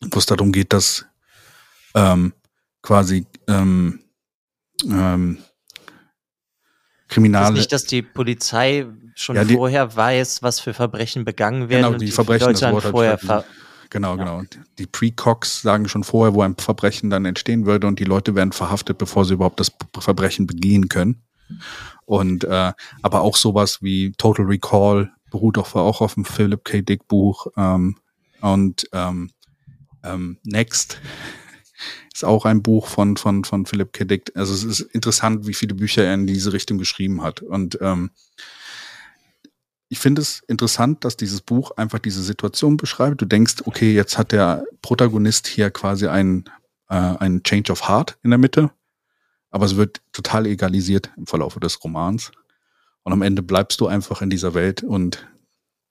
wo 0.00 0.18
es 0.18 0.26
darum 0.26 0.52
geht, 0.52 0.72
dass 0.72 1.06
ähm, 1.94 2.32
quasi 2.82 3.26
ähm, 3.48 4.00
ähm, 4.84 5.38
Kriminale. 7.08 7.54
Ist 7.54 7.58
nicht, 7.58 7.72
dass 7.72 7.84
die 7.84 8.02
Polizei 8.02 8.86
schon 9.14 9.36
ja, 9.36 9.44
die, 9.44 9.54
vorher 9.54 9.94
weiß, 9.94 10.42
was 10.42 10.60
für 10.60 10.74
Verbrechen 10.74 11.24
begangen 11.24 11.68
werden. 11.68 11.86
Genau, 11.86 11.98
die, 11.98 12.06
die 12.06 12.12
Verbrechen, 12.12 12.52
das 12.52 12.62
Wort 12.62 12.84
vorher 12.84 13.18
ver 13.18 13.44
Genau, 13.90 14.16
ja. 14.16 14.24
genau. 14.24 14.42
Die 14.78 14.86
Precox 14.86 15.62
sagen 15.62 15.88
schon 15.88 16.04
vorher, 16.04 16.34
wo 16.34 16.42
ein 16.42 16.56
Verbrechen 16.56 17.08
dann 17.08 17.24
entstehen 17.24 17.66
würde 17.66 17.86
und 17.86 17.98
die 17.98 18.04
Leute 18.04 18.34
werden 18.34 18.52
verhaftet, 18.52 18.98
bevor 18.98 19.24
sie 19.24 19.34
überhaupt 19.34 19.60
das 19.60 19.72
Verbrechen 19.98 20.46
begehen 20.46 20.88
können. 20.88 21.22
Und 22.04 22.44
äh, 22.44 22.72
aber 23.02 23.20
auch 23.20 23.36
sowas 23.36 23.82
wie 23.82 24.12
Total 24.12 24.46
Recall 24.46 25.12
beruht 25.30 25.58
auch, 25.58 25.74
auch 25.74 26.00
auf 26.00 26.14
dem 26.14 26.24
Philip 26.24 26.64
K. 26.64 26.82
Dick 26.82 27.06
Buch 27.06 27.46
ähm, 27.56 27.96
und 28.40 28.88
ähm, 28.92 29.30
ähm, 30.06 30.38
Next 30.44 31.00
ist 32.14 32.24
auch 32.24 32.44
ein 32.44 32.62
Buch 32.62 32.86
von 32.86 33.16
von 33.16 33.44
von 33.44 33.66
Philip 33.66 33.92
K. 33.92 34.04
Dick. 34.04 34.32
Also 34.34 34.54
es 34.54 34.64
ist 34.64 34.80
interessant, 34.80 35.46
wie 35.46 35.54
viele 35.54 35.74
Bücher 35.74 36.04
er 36.04 36.14
in 36.14 36.26
diese 36.26 36.52
Richtung 36.52 36.78
geschrieben 36.78 37.22
hat 37.22 37.42
und 37.42 37.78
ähm, 37.80 38.10
ich 39.88 39.98
finde 39.98 40.22
es 40.22 40.40
interessant, 40.48 41.04
dass 41.04 41.16
dieses 41.16 41.40
Buch 41.40 41.70
einfach 41.76 41.98
diese 41.98 42.22
Situation 42.22 42.76
beschreibt. 42.76 43.20
Du 43.20 43.24
denkst, 43.24 43.62
okay, 43.66 43.94
jetzt 43.94 44.18
hat 44.18 44.32
der 44.32 44.64
Protagonist 44.82 45.46
hier 45.46 45.70
quasi 45.70 46.08
einen, 46.08 46.44
äh, 46.88 46.94
einen 46.94 47.42
Change 47.42 47.70
of 47.70 47.88
Heart 47.88 48.18
in 48.22 48.30
der 48.30 48.38
Mitte, 48.38 48.70
aber 49.50 49.66
es 49.66 49.76
wird 49.76 50.00
total 50.12 50.46
egalisiert 50.46 51.10
im 51.16 51.26
Verlauf 51.26 51.54
des 51.56 51.82
Romans. 51.84 52.32
Und 53.04 53.12
am 53.12 53.22
Ende 53.22 53.42
bleibst 53.42 53.80
du 53.80 53.86
einfach 53.86 54.22
in 54.22 54.30
dieser 54.30 54.54
Welt 54.54 54.82
und 54.82 55.28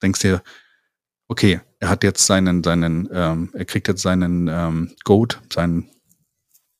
denkst 0.03 0.19
dir, 0.19 0.43
okay, 1.27 1.61
er 1.79 1.89
hat 1.89 2.03
jetzt 2.03 2.25
seinen, 2.25 2.63
seinen, 2.63 3.09
ähm, 3.11 3.51
er 3.53 3.65
kriegt 3.65 3.87
jetzt 3.87 4.01
seinen 4.01 4.47
ähm, 4.47 4.95
Goat, 5.03 5.41
seinen 5.51 5.89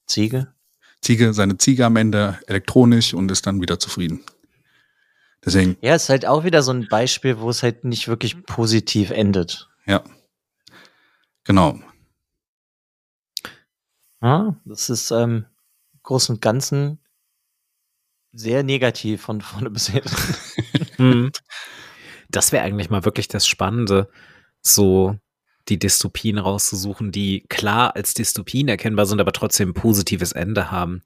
Ziege? 0.07 0.53
Ziege, 1.01 1.33
seine 1.33 1.57
Ziege 1.57 1.85
am 1.85 1.95
Ende 1.97 2.39
elektronisch 2.47 3.13
und 3.13 3.29
ist 3.29 3.45
dann 3.45 3.61
wieder 3.61 3.79
zufrieden. 3.79 4.23
Deswegen. 5.45 5.77
Ja, 5.81 5.93
ist 5.93 6.09
halt 6.09 6.25
auch 6.25 6.43
wieder 6.43 6.63
so 6.63 6.71
ein 6.71 6.87
Beispiel, 6.87 7.39
wo 7.39 7.49
es 7.49 7.61
halt 7.61 7.83
nicht 7.83 8.07
wirklich 8.07 8.43
positiv 8.45 9.11
endet. 9.11 9.69
Ja. 9.85 10.03
Genau. 11.43 11.79
Ja, 14.21 14.59
das 14.65 14.89
ist 14.89 15.11
ähm, 15.11 15.45
Großen 16.01 16.35
und 16.35 16.41
Ganzen 16.41 16.99
sehr 18.33 18.63
negativ 18.63 19.21
von 19.21 19.41
vorne 19.41 19.69
bis 19.69 19.87
hinten. 19.87 20.09
hm. 20.97 21.31
Das 22.29 22.51
wäre 22.51 22.63
eigentlich 22.63 22.89
mal 22.89 23.05
wirklich 23.05 23.27
das 23.27 23.45
Spannende, 23.47 24.09
so 24.65 25.17
die 25.67 25.79
Dystopien 25.79 26.37
rauszusuchen, 26.37 27.11
die 27.11 27.45
klar 27.49 27.95
als 27.95 28.13
Dystopien 28.13 28.67
erkennbar 28.67 29.07
sind, 29.07 29.19
aber 29.19 29.31
trotzdem 29.31 29.69
ein 29.69 29.73
positives 29.73 30.31
Ende 30.31 30.69
haben 30.71 31.01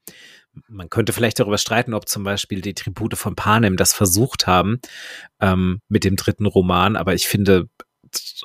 man 0.68 0.90
könnte 0.90 1.14
vielleicht 1.14 1.40
darüber 1.40 1.58
streiten, 1.58 1.94
ob 1.94 2.08
zum 2.08 2.24
Beispiel 2.24 2.62
die 2.62 2.74
Tribute 2.74 3.16
von 3.16 3.36
Panem 3.36 3.78
das 3.78 3.94
versucht 3.94 4.48
haben 4.48 4.80
ähm, 5.40 5.82
mit 5.88 6.04
dem 6.04 6.16
dritten 6.16 6.46
Roman, 6.46 6.96
aber 6.96 7.14
ich 7.14 7.28
finde 7.28 7.70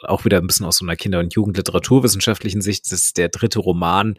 auch 0.03 0.25
wieder 0.25 0.39
ein 0.39 0.47
bisschen 0.47 0.67
aus 0.67 0.79
so 0.79 0.85
einer 0.85 0.97
Kinder- 0.97 1.21
und 1.21 1.35
Jugendliteraturwissenschaftlichen 1.35 2.61
Sicht, 2.61 2.93
dass 2.93 3.15
der 3.15 3.31
dritte 3.31 3.61
Roman 3.61 4.19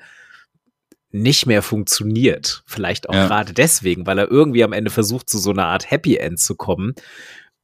nicht 1.11 1.45
mehr 1.45 1.61
funktioniert. 1.61 2.63
Vielleicht 2.65 3.07
auch 3.07 3.13
ja. 3.13 3.27
gerade 3.27 3.53
deswegen, 3.53 4.05
weil 4.07 4.17
er 4.17 4.30
irgendwie 4.30 4.63
am 4.63 4.73
Ende 4.73 4.89
versucht, 4.89 5.30
zu 5.30 5.38
so 5.38 5.51
einer 5.51 5.67
Art 5.67 5.89
Happy 5.89 6.17
End 6.17 6.39
zu 6.39 6.55
kommen 6.55 6.93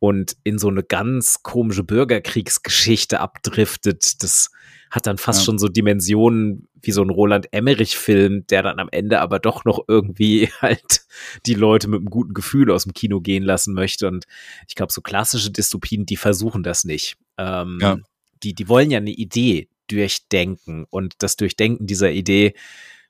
und 0.01 0.35
in 0.43 0.57
so 0.57 0.67
eine 0.67 0.81
ganz 0.81 1.43
komische 1.43 1.83
Bürgerkriegsgeschichte 1.83 3.19
abdriftet. 3.19 4.23
Das 4.23 4.49
hat 4.89 5.05
dann 5.05 5.19
fast 5.19 5.41
ja. 5.41 5.45
schon 5.45 5.59
so 5.59 5.67
Dimensionen 5.67 6.67
wie 6.81 6.91
so 6.91 7.03
ein 7.03 7.11
Roland 7.11 7.53
Emmerich-Film, 7.53 8.47
der 8.47 8.63
dann 8.63 8.79
am 8.79 8.89
Ende 8.91 9.21
aber 9.21 9.37
doch 9.37 9.63
noch 9.63 9.85
irgendwie 9.87 10.49
halt 10.59 11.05
die 11.45 11.53
Leute 11.53 11.87
mit 11.87 11.99
einem 11.99 12.09
guten 12.09 12.33
Gefühl 12.33 12.71
aus 12.71 12.85
dem 12.85 12.95
Kino 12.95 13.21
gehen 13.21 13.43
lassen 13.43 13.75
möchte. 13.75 14.07
Und 14.07 14.25
ich 14.67 14.73
glaube, 14.73 14.91
so 14.91 15.01
klassische 15.01 15.51
Dystopien, 15.51 16.07
die 16.07 16.17
versuchen 16.17 16.63
das 16.63 16.83
nicht. 16.83 17.17
Ähm, 17.37 17.77
ja. 17.79 17.99
die, 18.41 18.55
die 18.55 18.67
wollen 18.67 18.89
ja 18.89 18.97
eine 18.97 19.11
Idee 19.11 19.69
durchdenken. 19.85 20.87
Und 20.89 21.13
das 21.19 21.35
Durchdenken 21.35 21.85
dieser 21.85 22.09
Idee 22.09 22.55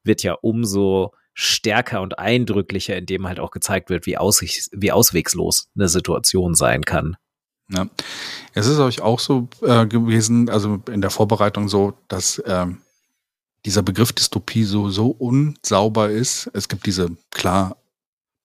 wird 0.04 0.24
ja 0.24 0.34
umso 0.34 1.14
stärker 1.34 2.02
und 2.02 2.20
eindrücklicher, 2.20 2.96
indem 2.98 3.28
halt 3.28 3.40
auch 3.40 3.52
gezeigt 3.52 3.90
wird, 3.90 4.06
wie, 4.06 4.18
auswegs 4.18 4.70
wie 4.74 4.92
auswegslos 4.92 5.70
eine 5.76 5.88
Situation 5.88 6.56
sein 6.56 6.84
kann. 6.84 7.16
Ja. 7.70 7.88
Es 8.54 8.68
ist 8.68 8.80
euch 8.80 9.02
auch 9.02 9.20
so 9.20 9.48
äh, 9.62 9.86
gewesen, 9.86 10.50
also 10.50 10.82
in 10.92 11.02
der 11.02 11.10
Vorbereitung 11.10 11.70
so, 11.70 11.94
dass 12.10 12.42
ähm, 12.46 12.82
dieser 13.66 13.82
Begriff 13.82 14.12
Dystopie 14.12 14.64
so, 14.64 14.90
so 14.90 15.08
unsauber 15.08 16.10
ist. 16.10 16.50
Es 16.54 16.68
gibt 16.68 16.86
diese 16.86 17.16
klar 17.30 17.78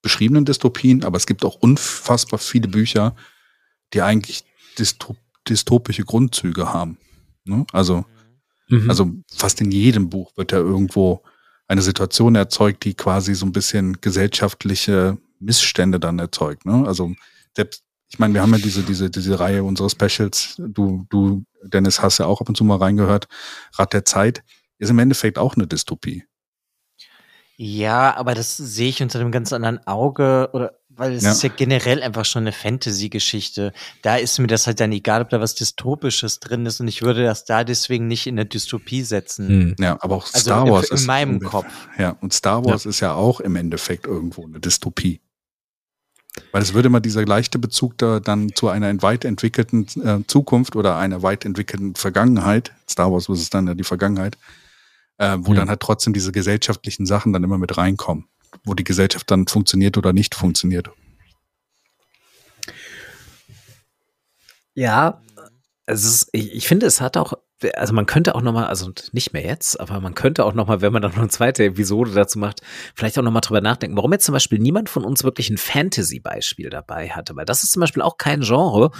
beschriebenen 0.01 0.45
Dystopien, 0.45 1.03
aber 1.03 1.17
es 1.17 1.25
gibt 1.25 1.43
auch 1.43 1.55
unfassbar 1.55 2.39
viele 2.39 2.67
Bücher, 2.67 3.15
die 3.93 4.01
eigentlich 4.01 4.45
dystop 4.77 5.17
dystopische 5.49 6.03
Grundzüge 6.03 6.73
haben. 6.73 6.97
Ne? 7.45 7.65
Also, 7.71 8.03
mhm. 8.67 8.89
also 8.89 9.11
fast 9.33 9.61
in 9.61 9.71
jedem 9.71 10.09
Buch 10.09 10.35
wird 10.35 10.51
ja 10.51 10.57
irgendwo 10.57 11.23
eine 11.67 11.81
Situation 11.81 12.35
erzeugt, 12.35 12.83
die 12.85 12.93
quasi 12.93 13.35
so 13.35 13.45
ein 13.45 13.51
bisschen 13.51 13.99
gesellschaftliche 14.01 15.17
Missstände 15.39 15.99
dann 15.99 16.19
erzeugt. 16.19 16.65
Ne? 16.65 16.85
Also 16.87 17.13
selbst 17.55 17.83
ich 18.09 18.19
meine, 18.19 18.33
wir 18.33 18.41
haben 18.41 18.53
ja 18.53 18.59
diese, 18.59 18.83
diese, 18.83 19.09
diese 19.09 19.39
Reihe 19.39 19.63
unserer 19.63 19.89
Specials. 19.89 20.55
Du, 20.57 21.05
du, 21.09 21.43
Dennis, 21.63 22.01
hast 22.01 22.19
ja 22.19 22.25
auch 22.25 22.39
ab 22.39 22.47
und 22.47 22.55
zu 22.55 22.63
mal 22.63 22.77
reingehört. 22.77 23.27
Rat 23.73 23.93
der 23.93 24.05
Zeit 24.05 24.43
ist 24.77 24.89
im 24.89 24.99
Endeffekt 24.99 25.37
auch 25.37 25.55
eine 25.55 25.67
Dystopie. 25.67 26.23
Ja, 27.57 28.15
aber 28.15 28.33
das 28.35 28.55
sehe 28.55 28.89
ich 28.89 29.01
unter 29.01 29.19
einem 29.19 29.31
ganz 29.31 29.51
anderen 29.51 29.85
Auge 29.87 30.49
oder 30.53 30.76
weil 30.97 31.13
es 31.13 31.23
ja. 31.23 31.31
ist 31.31 31.43
ja 31.43 31.49
generell 31.49 32.01
einfach 32.01 32.25
schon 32.25 32.43
eine 32.43 32.51
Fantasy-Geschichte. 32.51 33.73
Da 34.01 34.17
ist 34.17 34.39
mir 34.39 34.47
das 34.47 34.67
halt 34.67 34.79
dann 34.79 34.91
egal, 34.91 35.21
ob 35.21 35.29
da 35.29 35.39
was 35.39 35.55
Dystopisches 35.55 36.39
drin 36.39 36.65
ist 36.65 36.79
und 36.79 36.87
ich 36.87 37.01
würde 37.01 37.23
das 37.23 37.45
da 37.45 37.63
deswegen 37.63 38.07
nicht 38.07 38.27
in 38.27 38.35
eine 38.35 38.45
Dystopie 38.45 39.03
setzen. 39.03 39.47
Hm. 39.47 39.75
Ja, 39.79 39.97
aber 40.01 40.15
auch 40.15 40.25
also 40.25 40.39
Star 40.39 40.61
also 40.61 40.73
Wars 40.73 40.89
in, 40.89 40.97
in 40.97 41.05
meinem 41.05 41.39
Kopf. 41.39 41.71
Ja, 41.97 42.17
und 42.21 42.33
Star 42.33 42.65
Wars 42.65 42.83
ja. 42.83 42.89
ist 42.89 42.99
ja 42.99 43.13
auch 43.13 43.39
im 43.39 43.55
Endeffekt 43.55 44.05
irgendwo 44.05 44.45
eine 44.45 44.59
Dystopie. 44.59 45.21
Weil 46.51 46.61
es 46.61 46.73
würde 46.73 46.87
immer 46.87 46.99
dieser 46.99 47.25
leichte 47.25 47.59
Bezug 47.59 47.97
da 47.97 48.19
dann 48.19 48.53
zu 48.53 48.69
einer 48.69 49.01
weit 49.01 49.25
entwickelten 49.25 49.85
äh, 50.03 50.19
Zukunft 50.27 50.75
oder 50.75 50.97
einer 50.97 51.23
weit 51.23 51.45
entwickelten 51.45 51.95
Vergangenheit, 51.95 52.71
Star 52.89 53.11
Wars 53.11 53.29
ist 53.29 53.41
es 53.41 53.49
dann 53.49 53.67
ja 53.67 53.73
die 53.73 53.83
Vergangenheit, 53.83 54.37
äh, 55.17 55.37
wo 55.39 55.53
ja. 55.53 55.59
dann 55.59 55.69
halt 55.69 55.79
trotzdem 55.79 56.13
diese 56.13 56.31
gesellschaftlichen 56.31 57.05
Sachen 57.05 57.33
dann 57.33 57.43
immer 57.43 57.57
mit 57.57 57.77
reinkommen, 57.77 58.25
wo 58.63 58.73
die 58.73 58.83
Gesellschaft 58.83 59.29
dann 59.31 59.47
funktioniert 59.47 59.97
oder 59.97 60.13
nicht 60.13 60.35
funktioniert. 60.35 60.89
Ja, 64.73 65.21
es 65.85 66.03
ist, 66.03 66.29
ich, 66.33 66.53
ich 66.53 66.67
finde, 66.67 66.85
es 66.85 67.01
hat 67.01 67.17
auch 67.17 67.33
also 67.75 67.93
man 67.93 68.05
könnte 68.05 68.35
auch 68.35 68.41
nochmal, 68.41 68.65
also 68.65 68.91
nicht 69.13 69.33
mehr 69.33 69.43
jetzt, 69.43 69.79
aber 69.79 69.99
man 69.99 70.13
könnte 70.13 70.45
auch 70.45 70.53
nochmal, 70.53 70.81
wenn 70.81 70.93
man 70.93 71.01
dann 71.01 71.11
noch 71.11 71.19
eine 71.19 71.29
zweite 71.29 71.65
Episode 71.65 72.11
dazu 72.11 72.37
macht, 72.37 72.61
vielleicht 72.93 73.17
auch 73.17 73.23
nochmal 73.23 73.41
drüber 73.41 73.61
nachdenken, 73.61 73.97
warum 73.97 74.11
jetzt 74.13 74.25
zum 74.25 74.33
Beispiel 74.33 74.59
niemand 74.59 74.89
von 74.89 75.03
uns 75.03 75.23
wirklich 75.23 75.49
ein 75.49 75.57
Fantasy-Beispiel 75.57 76.69
dabei 76.69 77.09
hatte, 77.09 77.35
weil 77.35 77.45
das 77.45 77.63
ist 77.63 77.71
zum 77.71 77.79
Beispiel 77.79 78.03
auch 78.03 78.17
kein 78.17 78.41
Genre, 78.41 78.91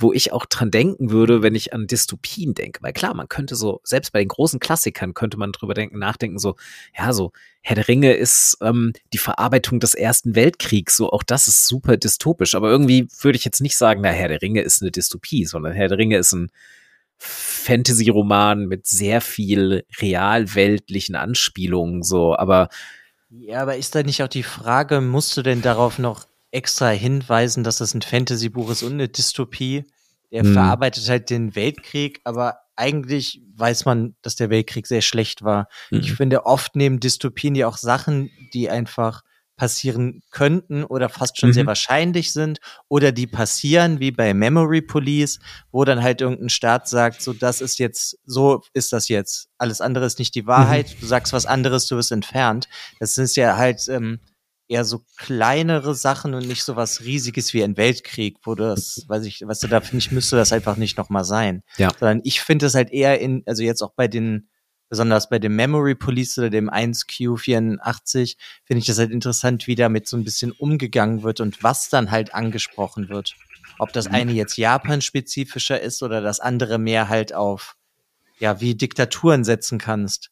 wo 0.00 0.12
ich 0.12 0.32
auch 0.32 0.46
dran 0.46 0.70
denken 0.70 1.10
würde, 1.10 1.42
wenn 1.42 1.54
ich 1.54 1.72
an 1.72 1.86
Dystopien 1.86 2.54
denke. 2.54 2.82
Weil 2.82 2.92
klar, 2.92 3.14
man 3.14 3.28
könnte 3.28 3.54
so, 3.54 3.80
selbst 3.84 4.12
bei 4.12 4.20
den 4.20 4.28
großen 4.28 4.60
Klassikern 4.60 5.14
könnte 5.14 5.36
man 5.36 5.52
drüber 5.52 5.74
denken, 5.74 5.98
nachdenken, 5.98 6.38
so, 6.38 6.56
ja, 6.96 7.12
so, 7.12 7.32
Herr 7.62 7.76
der 7.76 7.88
Ringe 7.88 8.14
ist 8.14 8.56
ähm, 8.62 8.92
die 9.12 9.18
Verarbeitung 9.18 9.80
des 9.80 9.94
Ersten 9.94 10.34
Weltkriegs, 10.34 10.96
so 10.96 11.10
auch 11.10 11.22
das 11.22 11.46
ist 11.46 11.66
super 11.66 11.96
dystopisch. 11.96 12.54
Aber 12.54 12.70
irgendwie 12.70 13.08
würde 13.20 13.36
ich 13.36 13.44
jetzt 13.44 13.60
nicht 13.60 13.76
sagen, 13.76 14.00
na, 14.02 14.10
Herr 14.10 14.28
der 14.28 14.42
Ringe 14.42 14.62
ist 14.62 14.80
eine 14.80 14.90
Dystopie, 14.90 15.44
sondern 15.44 15.72
Herr 15.72 15.88
der 15.88 15.98
Ringe 15.98 16.16
ist 16.16 16.32
ein 16.32 16.50
Fantasy-Roman 17.18 18.66
mit 18.66 18.86
sehr 18.86 19.20
viel 19.20 19.84
realweltlichen 20.00 21.16
Anspielungen, 21.16 22.02
so, 22.02 22.34
aber. 22.36 22.70
Ja, 23.28 23.62
aber 23.62 23.76
ist 23.76 23.94
da 23.94 24.02
nicht 24.02 24.22
auch 24.22 24.28
die 24.28 24.42
Frage, 24.42 25.02
musst 25.02 25.36
du 25.36 25.42
denn 25.42 25.60
darauf 25.60 25.98
noch 25.98 26.29
extra 26.50 26.88
hinweisen, 26.90 27.64
dass 27.64 27.78
das 27.78 27.94
ein 27.94 28.02
Fantasy-Buch 28.02 28.70
ist 28.70 28.82
und 28.82 28.92
eine 28.92 29.08
Dystopie? 29.08 29.84
Er 30.30 30.44
hm. 30.44 30.52
verarbeitet 30.52 31.08
halt 31.08 31.30
den 31.30 31.54
Weltkrieg, 31.54 32.20
aber 32.24 32.58
eigentlich 32.76 33.42
weiß 33.56 33.84
man, 33.84 34.14
dass 34.22 34.36
der 34.36 34.48
Weltkrieg 34.48 34.86
sehr 34.86 35.02
schlecht 35.02 35.42
war. 35.42 35.68
Hm. 35.90 36.00
Ich 36.00 36.12
finde, 36.12 36.46
oft 36.46 36.76
nehmen 36.76 37.00
Dystopien 37.00 37.54
ja 37.54 37.66
auch 37.66 37.76
Sachen, 37.76 38.30
die 38.54 38.70
einfach 38.70 39.22
passieren 39.60 40.22
könnten 40.30 40.84
oder 40.84 41.10
fast 41.10 41.38
schon 41.38 41.50
mhm. 41.50 41.52
sehr 41.52 41.66
wahrscheinlich 41.66 42.32
sind 42.32 42.60
oder 42.88 43.12
die 43.12 43.26
passieren, 43.26 44.00
wie 44.00 44.10
bei 44.10 44.32
Memory 44.32 44.80
Police, 44.80 45.38
wo 45.70 45.84
dann 45.84 46.02
halt 46.02 46.22
irgendein 46.22 46.48
Staat 46.48 46.88
sagt, 46.88 47.20
so 47.20 47.34
das 47.34 47.60
ist 47.60 47.78
jetzt, 47.78 48.16
so 48.24 48.62
ist 48.72 48.94
das 48.94 49.08
jetzt. 49.08 49.50
Alles 49.58 49.82
andere 49.82 50.06
ist 50.06 50.18
nicht 50.18 50.34
die 50.34 50.46
Wahrheit. 50.46 50.86
Mhm. 50.88 51.00
Du 51.00 51.06
sagst 51.06 51.34
was 51.34 51.44
anderes, 51.44 51.86
du 51.88 51.96
wirst 51.96 52.10
entfernt. 52.10 52.70
Das 53.00 53.18
ist 53.18 53.36
ja 53.36 53.58
halt 53.58 53.86
ähm, 53.90 54.20
eher 54.70 54.84
so 54.84 55.04
kleinere 55.16 55.94
Sachen 55.94 56.32
und 56.32 56.46
nicht 56.46 56.62
so 56.62 56.76
was 56.76 57.00
Riesiges 57.00 57.52
wie 57.52 57.64
ein 57.64 57.76
Weltkrieg, 57.76 58.36
wo 58.44 58.54
das, 58.54 59.04
weiß 59.08 59.24
ich, 59.24 59.46
weißt 59.46 59.64
du, 59.64 59.66
da 59.66 59.80
finde 59.80 59.98
ich, 59.98 60.12
müsste 60.12 60.36
das 60.36 60.52
einfach 60.52 60.76
nicht 60.76 60.96
nochmal 60.96 61.24
sein. 61.24 61.62
Ja. 61.76 61.90
Sondern 61.98 62.20
ich 62.22 62.40
finde 62.40 62.66
es 62.66 62.74
halt 62.74 62.90
eher 62.90 63.20
in, 63.20 63.42
also 63.46 63.64
jetzt 63.64 63.82
auch 63.82 63.92
bei 63.94 64.06
den 64.06 64.48
besonders 64.88 65.28
bei 65.28 65.38
dem 65.38 65.56
Memory 65.56 65.94
Police 65.94 66.38
oder 66.38 66.50
dem 66.50 66.68
1Q84 66.68 68.36
finde 68.64 68.78
ich 68.78 68.86
das 68.86 68.98
halt 68.98 69.10
interessant, 69.10 69.66
wie 69.66 69.76
damit 69.76 70.06
so 70.08 70.16
ein 70.16 70.24
bisschen 70.24 70.52
umgegangen 70.52 71.22
wird 71.22 71.40
und 71.40 71.62
was 71.62 71.88
dann 71.88 72.10
halt 72.10 72.34
angesprochen 72.34 73.08
wird. 73.08 73.36
Ob 73.78 73.92
das 73.92 74.08
mhm. 74.08 74.14
eine 74.14 74.32
jetzt 74.32 74.56
Japan-spezifischer 74.56 75.80
ist 75.80 76.02
oder 76.02 76.20
das 76.20 76.40
andere 76.40 76.78
mehr 76.78 77.08
halt 77.08 77.32
auf, 77.32 77.76
ja, 78.38 78.60
wie 78.60 78.74
Diktaturen 78.74 79.44
setzen 79.44 79.78
kannst. 79.78 80.30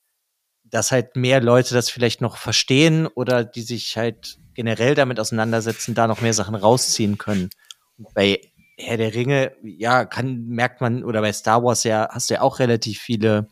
Dass 0.70 0.93
halt 0.93 1.16
mehr 1.16 1.40
Leute 1.40 1.74
das 1.74 1.90
vielleicht 1.90 2.20
noch 2.20 2.36
verstehen 2.36 3.07
oder 3.07 3.45
die 3.45 3.62
sich 3.62 3.97
halt 3.97 4.39
generell 4.55 4.95
damit 4.95 5.20
auseinandersetzen, 5.20 5.95
da 5.95 6.07
noch 6.07 6.20
mehr 6.20 6.35
Sachen 6.35 6.55
rausziehen 6.55 7.16
können. 7.16 7.51
Und 7.97 8.12
bei 8.15 8.40
Herr 8.77 8.97
der 8.97 9.15
Ringe, 9.15 9.53
ja, 9.62 10.05
kann, 10.05 10.47
merkt 10.47 10.81
man, 10.81 11.05
oder 11.05 11.20
bei 11.20 11.32
Star 11.32 11.62
Wars 11.65 11.85
ja, 11.85 12.09
hast 12.11 12.31
du 12.31 12.35
ja 12.35 12.40
auch 12.43 12.59
relativ 12.59 13.01
viele 13.01 13.49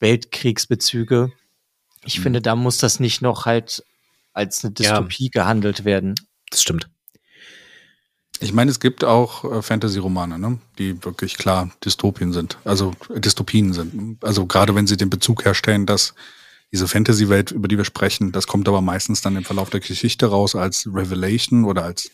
Weltkriegsbezüge. 0.00 1.32
Ich 2.04 2.18
mhm. 2.18 2.22
finde, 2.22 2.42
da 2.42 2.54
muss 2.54 2.78
das 2.78 3.00
nicht 3.00 3.22
noch 3.22 3.46
halt 3.46 3.84
als 4.32 4.64
eine 4.64 4.72
Dystopie 4.72 5.30
ja. 5.32 5.42
gehandelt 5.42 5.84
werden. 5.84 6.14
Das 6.50 6.62
stimmt. 6.62 6.88
Ich 8.40 8.52
meine, 8.52 8.70
es 8.70 8.80
gibt 8.80 9.04
auch 9.04 9.44
äh, 9.44 9.62
Fantasy-Romane, 9.62 10.38
ne, 10.38 10.58
die 10.78 11.02
wirklich 11.04 11.38
klar 11.38 11.70
Dystopien 11.84 12.32
sind, 12.32 12.58
also 12.64 12.92
Dystopien 13.14 13.72
sind. 13.72 14.22
Also 14.22 14.46
gerade 14.46 14.74
wenn 14.74 14.86
sie 14.86 14.96
den 14.96 15.10
Bezug 15.10 15.44
herstellen, 15.44 15.86
dass 15.86 16.14
diese 16.72 16.88
Fantasy-Welt, 16.88 17.52
über 17.52 17.68
die 17.68 17.78
wir 17.78 17.84
sprechen, 17.84 18.32
das 18.32 18.46
kommt 18.46 18.68
aber 18.68 18.80
meistens 18.80 19.20
dann 19.20 19.36
im 19.36 19.44
Verlauf 19.44 19.70
der 19.70 19.80
Geschichte 19.80 20.26
raus 20.26 20.54
als 20.54 20.86
Revelation 20.86 21.64
oder 21.64 21.84
als 21.84 22.10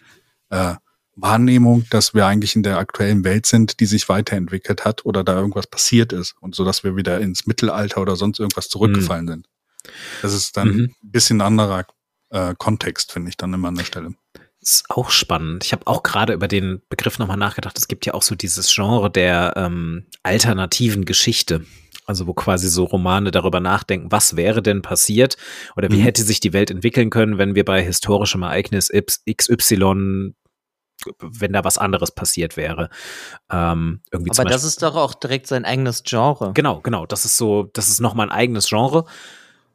äh, 0.51 0.75
Wahrnehmung, 1.17 1.85
dass 1.91 2.15
wir 2.15 2.27
eigentlich 2.27 2.57
in 2.57 2.63
der 2.63 2.79
aktuellen 2.79 3.25
Welt 3.25 3.47
sind, 3.47 3.81
die 3.81 3.87
sich 3.87 4.09
weiterentwickelt 4.09 4.85
hat 4.85 5.05
oder 5.05 5.25
da 5.25 5.35
irgendwas 5.39 5.67
passiert 5.67 6.13
ist 6.13 6.35
und 6.41 6.55
so, 6.55 6.65
dass 6.65 6.85
wir 6.85 6.97
wieder 6.97 7.21
ins 7.21 7.47
Mittelalter 7.47 8.01
oder 8.01 8.17
sonst 8.17 8.39
irgendwas 8.39 8.69
zurückgefallen 8.69 9.27
mhm. 9.27 9.31
sind. 9.31 9.49
Das 10.23 10.33
ist 10.33 10.57
dann 10.57 10.69
mhm. 10.69 10.95
ein 11.03 11.11
bisschen 11.11 11.41
anderer 11.41 11.87
äh, 12.31 12.55
Kontext, 12.57 13.13
finde 13.13 13.29
ich 13.29 13.37
dann 13.37 13.53
immer 13.53 13.69
an 13.69 13.75
der 13.75 13.85
Stelle. 13.85 14.15
Ist 14.63 14.85
auch 14.89 15.11
spannend. 15.11 15.65
Ich 15.65 15.73
habe 15.73 15.89
auch 15.89 16.05
gerade 16.05 16.33
über 16.33 16.47
den 16.47 16.83
Begriff 16.89 17.19
nochmal 17.19 17.37
nachgedacht. 17.37 17.77
Es 17.77 17.89
gibt 17.89 18.07
ja 18.07 18.15
auch 18.15 18.23
so 18.23 18.37
dieses 18.37 18.73
Genre 18.73 19.11
der 19.11 19.55
ähm, 19.57 20.07
alternativen 20.23 21.05
Geschichte. 21.05 21.67
Also 22.07 22.27
wo 22.27 22.33
quasi 22.33 22.69
so 22.69 22.85
Romane 22.85 23.31
darüber 23.31 23.61
nachdenken, 23.61 24.11
was 24.11 24.37
wäre 24.37 24.61
denn 24.61 24.83
passiert 24.83 25.37
oder 25.77 25.91
wie 25.91 25.99
mhm. 25.99 26.03
hätte 26.03 26.23
sich 26.25 26.41
die 26.41 26.53
Welt 26.53 26.71
entwickeln 26.71 27.11
können, 27.11 27.39
wenn 27.39 27.55
wir 27.55 27.65
bei 27.65 27.83
historischem 27.83 28.43
Ereignis 28.43 28.91
XY 29.31 30.35
wenn 31.19 31.53
da 31.53 31.65
was 31.65 31.79
anderes 31.79 32.13
passiert 32.13 32.57
wäre. 32.57 32.89
Ähm, 33.51 34.03
irgendwie 34.13 34.31
Aber 34.31 34.49
das 34.49 34.63
ist 34.63 34.83
doch 34.83 34.95
auch 34.95 35.15
direkt 35.15 35.49
sein 35.49 35.65
eigenes 35.65 36.05
Genre. 36.05 36.53
Genau, 36.55 36.81
genau. 36.81 37.07
Das 37.07 37.25
ist 37.25 37.37
so, 37.37 37.65
das 37.73 37.89
ist 37.89 38.01
nochmal 38.01 38.29
ein 38.29 38.33
eigenes 38.33 38.69
Genre. 38.69 39.05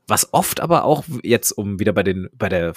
Was 0.07 0.33
oft 0.33 0.61
aber 0.61 0.85
auch 0.85 1.03
jetzt, 1.23 1.51
um 1.51 1.79
wieder 1.79 1.91
bei 1.91 2.03
den, 2.03 2.29
bei 2.33 2.47
der, 2.47 2.73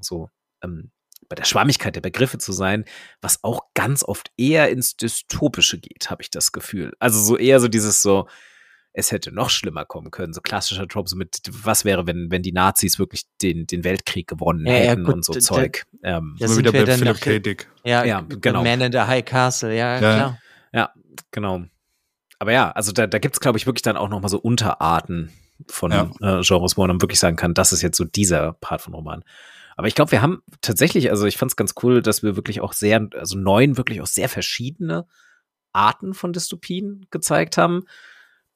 so, 0.00 0.28
ähm, 0.62 0.90
bei 1.28 1.36
der 1.36 1.44
Schwammigkeit 1.44 1.96
der 1.96 2.00
Begriffe 2.00 2.38
zu 2.38 2.52
sein, 2.52 2.84
was 3.20 3.42
auch 3.42 3.62
ganz 3.74 4.02
oft 4.02 4.30
eher 4.36 4.70
ins 4.70 4.96
Dystopische 4.96 5.78
geht, 5.78 6.10
habe 6.10 6.22
ich 6.22 6.30
das 6.30 6.52
Gefühl. 6.52 6.92
Also 6.98 7.20
so 7.20 7.36
eher 7.36 7.60
so 7.60 7.68
dieses 7.68 8.02
so, 8.02 8.28
es 8.92 9.10
hätte 9.10 9.32
noch 9.32 9.50
schlimmer 9.50 9.84
kommen 9.84 10.10
können. 10.10 10.32
So 10.32 10.40
klassischer 10.40 10.86
Trope, 10.86 11.08
so 11.08 11.16
mit, 11.16 11.40
was 11.50 11.84
wäre, 11.84 12.06
wenn, 12.06 12.30
wenn 12.30 12.42
die 12.42 12.52
Nazis 12.52 12.98
wirklich 12.98 13.24
den, 13.42 13.66
den 13.66 13.82
Weltkrieg 13.82 14.28
gewonnen 14.28 14.66
ja, 14.66 14.72
hätten 14.74 15.02
ja, 15.02 15.06
gut, 15.06 15.14
und 15.14 15.24
so 15.24 15.32
Zeug. 15.32 15.84
Ähm, 16.04 16.36
da 16.38 16.46
sind 16.46 16.58
wieder 16.58 16.72
wir 16.72 16.86
bei 16.86 16.96
Philipp 16.96 17.20
K. 17.20 17.38
Dick. 17.40 17.68
Ja, 17.82 18.04
ja, 18.04 18.20
genau. 18.20 18.62
Man 18.62 18.80
in 18.80 18.92
the 18.92 19.00
High 19.00 19.24
Castle, 19.24 19.76
ja, 19.76 19.94
ja. 19.94 19.98
klar. 19.98 20.38
Ja, 20.72 20.92
genau. 21.32 21.64
Aber 22.38 22.52
ja, 22.52 22.70
also 22.70 22.92
da, 22.92 23.06
da 23.06 23.18
gibt 23.18 23.34
es, 23.34 23.40
glaube 23.40 23.58
ich, 23.58 23.66
wirklich 23.66 23.82
dann 23.82 23.96
auch 23.96 24.08
noch 24.08 24.20
mal 24.20 24.28
so 24.28 24.38
Unterarten 24.38 25.32
von 25.68 25.90
ja. 25.90 26.10
äh, 26.20 26.42
Genres, 26.42 26.76
wo 26.76 26.82
man 26.82 26.88
dann 26.88 27.02
wirklich 27.02 27.18
sagen 27.18 27.36
kann, 27.36 27.54
das 27.54 27.72
ist 27.72 27.82
jetzt 27.82 27.96
so 27.96 28.04
dieser 28.04 28.52
Part 28.54 28.80
von 28.82 28.94
Roman. 28.94 29.24
Aber 29.76 29.88
ich 29.88 29.94
glaube, 29.94 30.12
wir 30.12 30.22
haben 30.22 30.42
tatsächlich, 30.60 31.10
also 31.10 31.26
ich 31.26 31.36
fand 31.36 31.52
es 31.52 31.56
ganz 31.56 31.74
cool, 31.82 32.02
dass 32.02 32.22
wir 32.22 32.36
wirklich 32.36 32.60
auch 32.60 32.72
sehr, 32.72 33.08
also 33.14 33.36
neun 33.36 33.76
wirklich 33.76 34.00
auch 34.00 34.06
sehr 34.06 34.28
verschiedene 34.28 35.06
Arten 35.72 36.14
von 36.14 36.32
Dystopien 36.32 37.06
gezeigt 37.10 37.56
haben 37.56 37.84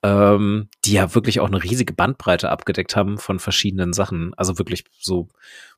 ähm, 0.02 0.68
die 0.84 0.92
ja 0.92 1.14
wirklich 1.14 1.40
auch 1.40 1.48
eine 1.48 1.62
riesige 1.62 1.92
Bandbreite 1.92 2.50
abgedeckt 2.50 2.94
haben 2.96 3.18
von 3.18 3.38
verschiedenen 3.38 3.92
Sachen. 3.92 4.32
Also 4.36 4.58
wirklich 4.58 4.84
so 4.98 5.28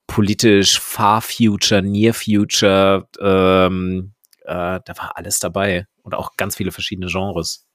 politisch, 0.07 0.79
Far 0.79 1.23
Future, 1.23 1.83
Near 1.83 2.12
Future, 2.15 3.09
ähm, 3.21 4.12
äh, 4.43 4.81
da 4.85 4.99
war 4.99 5.17
alles 5.17 5.39
dabei 5.39 5.87
und 6.03 6.15
auch 6.15 6.37
ganz 6.37 6.57
viele 6.57 6.73
verschiedene 6.73 7.07
Genres. 7.07 7.67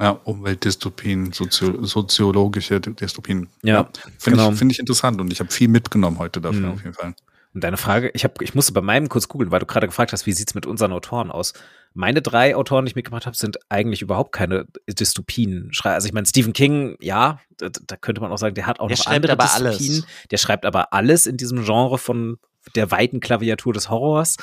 Ja, 0.00 0.10
Umweltdystopien, 0.24 1.32
Sozio 1.32 1.84
soziologische 1.84 2.80
Dystopien. 2.80 3.48
Ja, 3.62 3.74
ja 3.74 3.88
finde 4.18 4.38
genau. 4.38 4.52
ich, 4.52 4.58
find 4.58 4.72
ich 4.72 4.78
interessant 4.78 5.20
und 5.20 5.32
ich 5.32 5.40
habe 5.40 5.52
viel 5.52 5.68
mitgenommen 5.68 6.18
heute 6.18 6.40
dafür 6.40 6.68
mhm. 6.68 6.72
auf 6.72 6.82
jeden 6.82 6.94
Fall. 6.94 7.14
Und 7.54 7.62
deine 7.62 7.76
Frage, 7.76 8.10
ich, 8.14 8.24
hab, 8.24 8.40
ich 8.40 8.54
musste 8.54 8.72
bei 8.72 8.80
meinem 8.80 9.10
kurz 9.10 9.28
googeln, 9.28 9.50
weil 9.50 9.60
du 9.60 9.66
gerade 9.66 9.86
gefragt 9.86 10.12
hast, 10.12 10.24
wie 10.24 10.32
sieht's 10.32 10.54
mit 10.54 10.64
unseren 10.64 10.92
Autoren 10.92 11.30
aus? 11.30 11.52
Meine 11.92 12.22
drei 12.22 12.56
Autoren, 12.56 12.86
die 12.86 12.90
ich 12.90 12.96
mitgebracht 12.96 13.26
habe, 13.26 13.36
sind 13.36 13.58
eigentlich 13.68 14.00
überhaupt 14.00 14.32
keine 14.32 14.66
Dystopien. 14.88 15.70
Also 15.82 16.06
ich 16.06 16.14
meine, 16.14 16.26
Stephen 16.26 16.54
King, 16.54 16.96
ja, 17.00 17.40
da, 17.58 17.68
da, 17.68 17.96
könnte 17.96 18.22
man 18.22 18.32
auch 18.32 18.38
sagen, 18.38 18.54
der 18.54 18.66
hat 18.66 18.80
auch 18.80 18.88
der 18.88 18.96
noch 18.96 19.06
andere 19.06 19.32
aber 19.32 19.44
Dystopien. 19.44 19.92
Alles. 19.92 20.06
Der 20.30 20.38
schreibt 20.38 20.64
aber 20.64 20.94
alles 20.94 21.26
in 21.26 21.36
diesem 21.36 21.62
Genre 21.64 21.98
von 21.98 22.38
der 22.74 22.90
weiten 22.90 23.20
Klaviatur 23.20 23.74
des 23.74 23.90
Horrors. 23.90 24.38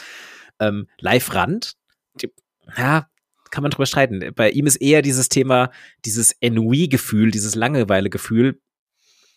Ähm, 0.60 0.88
Live 1.00 1.34
Rand, 1.34 1.74
die, 2.22 2.32
ja, 2.78 3.08
kann 3.52 3.64
man 3.64 3.72
drüber 3.72 3.86
streiten. 3.86 4.32
Bei 4.36 4.50
ihm 4.52 4.68
ist 4.68 4.78
eher 4.78 5.02
dieses 5.02 5.30
Thema, 5.30 5.72
dieses 6.06 6.32
Ennui-Gefühl, 6.40 7.32
dieses 7.32 7.56
Langeweile-Gefühl, 7.56 8.62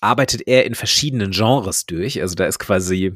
arbeitet 0.00 0.46
er 0.46 0.66
in 0.66 0.74
verschiedenen 0.74 1.30
Genres 1.30 1.86
durch. 1.86 2.20
Also 2.20 2.34
da 2.34 2.46
ist 2.46 2.58
quasi 2.58 3.14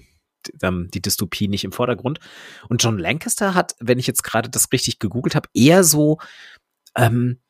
ähm, 0.62 0.88
die 0.94 1.02
Dystopie 1.02 1.48
nicht 1.48 1.64
im 1.64 1.72
Vordergrund. 1.72 2.20
Und 2.68 2.82
John 2.82 2.98
Lancaster 2.98 3.54
hat, 3.54 3.74
wenn 3.80 3.98
ich 3.98 4.06
jetzt 4.06 4.22
gerade 4.22 4.48
das 4.48 4.72
richtig 4.72 4.98
gegoogelt 4.98 5.34
habe, 5.34 5.48
eher 5.52 5.84
so 5.84 6.18
ähm, 6.96 7.40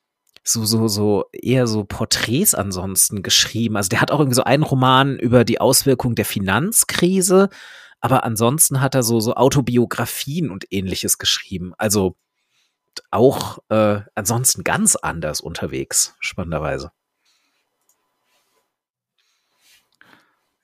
so, 0.48 0.64
so, 0.64 0.86
so, 0.86 1.24
eher 1.32 1.66
so 1.66 1.84
Porträts 1.84 2.54
ansonsten 2.54 3.22
geschrieben. 3.22 3.76
Also 3.76 3.88
der 3.88 4.00
hat 4.00 4.12
auch 4.12 4.20
irgendwie 4.20 4.36
so 4.36 4.44
einen 4.44 4.62
Roman 4.62 5.18
über 5.18 5.44
die 5.44 5.60
Auswirkung 5.60 6.14
der 6.14 6.24
Finanzkrise, 6.24 7.48
aber 8.00 8.24
ansonsten 8.24 8.80
hat 8.80 8.94
er 8.94 9.02
so, 9.02 9.18
so 9.18 9.34
Autobiografien 9.34 10.50
und 10.50 10.64
ähnliches 10.70 11.18
geschrieben. 11.18 11.72
Also 11.78 12.16
auch 13.10 13.58
äh, 13.68 14.00
ansonsten 14.14 14.64
ganz 14.64 14.96
anders 14.96 15.40
unterwegs, 15.40 16.14
spannenderweise. 16.20 16.92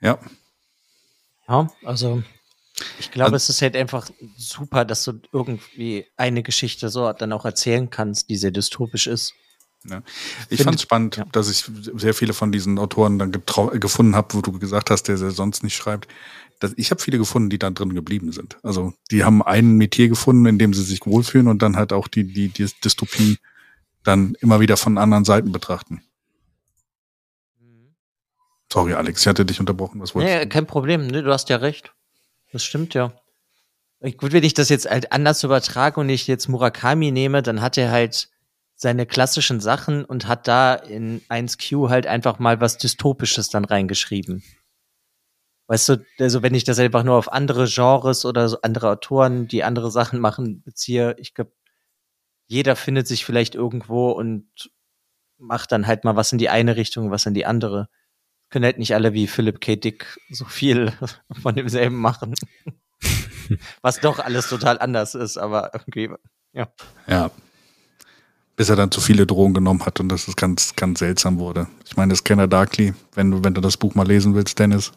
Ja, 0.01 0.19
ja, 1.49 1.69
also 1.85 2.23
ich 2.99 3.11
glaube, 3.11 3.33
also, 3.33 3.37
es 3.37 3.49
ist 3.49 3.63
halt 3.63 3.77
einfach 3.77 4.11
super, 4.37 4.85
dass 4.85 5.05
du 5.05 5.21
irgendwie 5.33 6.07
eine 6.17 6.43
Geschichte 6.43 6.89
so 6.89 7.13
dann 7.13 7.33
auch 7.33 7.45
erzählen 7.45 7.91
kannst, 7.91 8.31
die 8.31 8.37
sehr 8.37 8.51
dystopisch 8.51 9.07
ist. 9.07 9.35
Ja. 9.89 10.03
Ich 10.49 10.63
fand 10.63 10.77
es 10.77 10.83
spannend, 10.83 11.17
ja. 11.17 11.25
dass 11.33 11.51
ich 11.51 11.65
sehr 11.95 12.15
viele 12.15 12.35
von 12.35 12.53
diesen 12.53 12.79
Autoren 12.79 13.19
dann 13.19 13.33
gefunden 13.33 14.15
habe, 14.15 14.35
wo 14.35 14.41
du 14.41 14.53
gesagt 14.59 14.91
hast, 14.91 15.05
der, 15.05 15.17
der 15.17 15.31
sonst 15.33 15.63
nicht 15.65 15.75
schreibt. 15.75 16.09
Das, 16.61 16.73
ich 16.77 16.91
habe 16.91 17.01
viele 17.01 17.19
gefunden, 17.19 17.51
die 17.51 17.59
da 17.59 17.71
drin 17.71 17.95
geblieben 17.95 18.33
sind. 18.33 18.57
Also 18.63 18.95
die 19.11 19.25
haben 19.25 19.43
ein 19.43 19.73
Metier 19.73 20.09
gefunden, 20.09 20.47
in 20.47 20.59
dem 20.59 20.73
sie 20.75 20.85
sich 20.85 21.05
wohlfühlen 21.05 21.49
und 21.49 21.63
dann 21.63 21.77
halt 21.77 21.93
auch 21.93 22.07
die, 22.07 22.25
die, 22.25 22.49
die 22.49 22.69
Dystopie 22.85 23.39
dann 24.05 24.35
immer 24.41 24.61
wieder 24.61 24.77
von 24.77 24.99
anderen 24.99 25.25
Seiten 25.25 25.51
betrachten. 25.51 26.03
Sorry, 28.73 28.95
Alex, 28.95 29.21
ich 29.21 29.27
hatte 29.27 29.45
dich 29.45 29.61
unterbrochen. 29.61 30.01
Was 30.01 30.15
wolltest 30.15 30.35
nee, 30.35 30.47
kein 30.47 30.67
Problem. 30.67 31.07
Nee, 31.07 31.23
du 31.23 31.33
hast 31.33 31.51
ja 31.51 31.57
recht. 31.57 31.93
Das 32.53 32.65
stimmt 32.65 32.95
ja. 32.95 33.13
Gut, 34.17 34.33
wenn 34.33 34.43
ich 34.43 34.55
das 34.55 34.69
jetzt 34.69 34.89
halt 34.89 35.13
anders 35.13 35.45
übertrage 35.45 36.01
und 36.01 36.09
ich 36.09 36.27
jetzt 36.27 36.49
Murakami 36.49 37.13
nehme, 37.13 37.43
dann 37.43 37.61
hat 37.61 37.77
er 37.77 37.91
halt 37.91 38.31
seine 38.83 39.07
klassischen 39.07 39.61
Sachen 39.61 40.05
und 40.05 40.27
hat 40.27 40.49
da 40.49 40.75
in 40.75 41.21
1Q 41.29 41.89
halt 41.89 42.09
einfach 42.09 42.41
mal 42.41 42.61
was 42.61 42.79
Dystopisches 42.79 43.49
dann 43.49 43.65
reingeschrieben. 43.65 44.43
Weißt 45.69 45.89
du, 45.89 46.05
also 46.19 46.43
wenn 46.43 46.55
ich 46.55 46.65
das 46.65 46.81
einfach 46.81 47.05
nur 47.05 47.15
auf 47.15 47.33
andere 47.33 47.67
Genres 47.67 48.25
oder 48.25 48.49
so 48.49 48.61
andere 48.63 48.91
Autoren, 48.91 49.47
die 49.47 49.63
andere 49.63 49.93
Sachen 49.93 50.19
machen, 50.19 50.63
beziehe, 50.63 51.15
ich 51.19 51.33
glaube, 51.33 51.53
jeder 52.49 52.75
findet 52.75 53.07
sich 53.07 53.25
vielleicht 53.25 53.55
irgendwo 53.55 54.11
und 54.11 54.49
macht 55.39 55.71
dann 55.71 55.87
halt 55.87 56.03
mal 56.03 56.17
was 56.17 56.33
in 56.33 56.39
die 56.39 56.49
eine 56.49 56.75
Richtung, 56.75 57.13
was 57.13 57.25
in 57.25 57.35
die 57.35 57.47
andere. 57.47 57.89
Können 58.51 58.65
halt 58.65 58.79
nicht 58.79 58.95
alle 58.97 59.13
wie 59.13 59.29
Philip 59.29 59.61
K. 59.61 59.77
Dick 59.77 60.19
so 60.29 60.45
viel 60.45 60.93
von 61.41 61.55
demselben 61.55 62.01
machen. 62.01 62.35
was 63.81 64.01
doch 64.01 64.19
alles 64.19 64.49
total 64.49 64.81
anders 64.81 65.15
ist, 65.15 65.39
aber 65.39 65.71
irgendwie, 65.73 66.11
ja. 66.53 66.67
Ja, 67.07 67.31
bis 68.57 68.69
er 68.69 68.77
dann 68.77 68.91
zu 68.91 69.01
viele 69.01 69.27
Drogen 69.27 69.55
genommen 69.55 69.85
hat 69.87 70.01
und 70.01 70.09
das 70.09 70.29
ist 70.29 70.37
ganz, 70.37 70.77
ganz 70.77 70.99
seltsam 70.99 71.39
wurde. 71.39 71.69
Ich 71.87 71.97
meine, 71.97 72.13
das 72.13 72.25
Kenner 72.25 72.49
Darkly, 72.49 72.95
wenn 73.15 73.31
du, 73.31 73.45
wenn 73.45 73.55
du 73.55 73.61
das 73.61 73.77
Buch 73.77 73.95
mal 73.95 74.07
lesen 74.07 74.35
willst, 74.35 74.59
Dennis, 74.59 74.93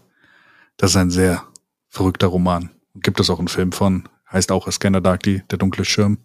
das 0.78 0.92
ist 0.92 0.98
ein 0.98 1.12
sehr 1.12 1.44
verrückter 1.90 2.28
Roman. 2.28 2.70
Gibt 2.96 3.20
es 3.20 3.30
auch 3.30 3.40
einen 3.40 3.48
Film 3.48 3.72
von, 3.72 4.08
heißt 4.32 4.52
auch 4.52 4.70
Scanner 4.72 5.02
Darkly, 5.02 5.44
der 5.50 5.58
dunkle 5.58 5.86
Schirm. 5.86 6.20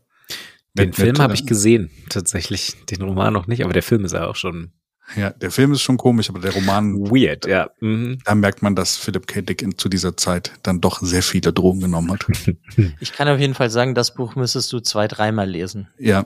Den 0.74 0.88
mit, 0.88 0.96
Film 0.96 1.18
habe 1.18 1.34
ich 1.34 1.46
gesehen, 1.46 1.90
tatsächlich. 2.08 2.76
Den 2.86 3.02
Roman 3.02 3.32
noch 3.32 3.46
nicht, 3.46 3.64
aber 3.64 3.72
der 3.72 3.82
Film 3.82 4.04
ist 4.04 4.12
ja 4.12 4.26
auch 4.26 4.36
schon. 4.36 4.72
Ja, 5.16 5.30
der 5.30 5.50
Film 5.50 5.72
ist 5.72 5.82
schon 5.82 5.96
komisch, 5.96 6.30
aber 6.30 6.38
der 6.38 6.52
Roman. 6.52 7.10
Weird, 7.10 7.46
ja. 7.46 7.70
Mhm. 7.80 8.18
Da 8.24 8.36
merkt 8.36 8.62
man, 8.62 8.76
dass 8.76 8.96
Philip 8.96 9.26
K. 9.26 9.40
Dick 9.42 9.62
in, 9.62 9.76
zu 9.76 9.88
dieser 9.88 10.16
Zeit 10.16 10.52
dann 10.62 10.80
doch 10.80 11.00
sehr 11.00 11.24
viele 11.24 11.52
Drogen 11.52 11.80
genommen 11.80 12.12
hat. 12.12 12.26
Ich 13.00 13.12
kann 13.12 13.26
auf 13.28 13.40
jeden 13.40 13.54
Fall 13.54 13.70
sagen, 13.70 13.94
das 13.94 14.14
Buch 14.14 14.36
müsstest 14.36 14.72
du 14.72 14.78
zwei, 14.78 15.08
dreimal 15.08 15.48
lesen. 15.48 15.88
Ja, 15.98 16.24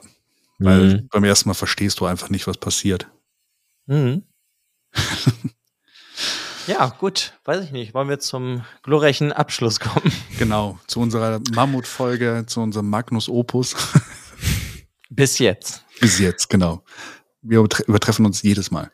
weil 0.58 0.96
mhm. 0.96 1.08
beim 1.08 1.24
ersten 1.24 1.48
Mal 1.48 1.54
verstehst 1.54 2.00
du 2.00 2.06
einfach 2.06 2.30
nicht, 2.30 2.46
was 2.46 2.58
passiert. 2.58 3.10
Mhm. 3.86 4.24
ja, 6.66 6.86
gut, 6.98 7.38
weiß 7.44 7.64
ich 7.64 7.72
nicht. 7.72 7.94
Wollen 7.94 8.08
wir 8.08 8.20
zum 8.20 8.64
glorreichen 8.82 9.32
Abschluss 9.32 9.80
kommen? 9.80 10.12
Genau, 10.38 10.78
zu 10.86 11.00
unserer 11.00 11.40
Mammutfolge, 11.54 12.44
zu 12.46 12.60
unserem 12.60 12.88
Magnus 12.90 13.28
Opus. 13.28 13.74
Bis 15.10 15.38
jetzt. 15.38 15.84
Bis 16.00 16.18
jetzt, 16.18 16.48
genau. 16.48 16.84
Wir 17.42 17.58
übertreffen 17.58 18.24
uns 18.24 18.42
jedes 18.42 18.70
Mal. 18.70 18.90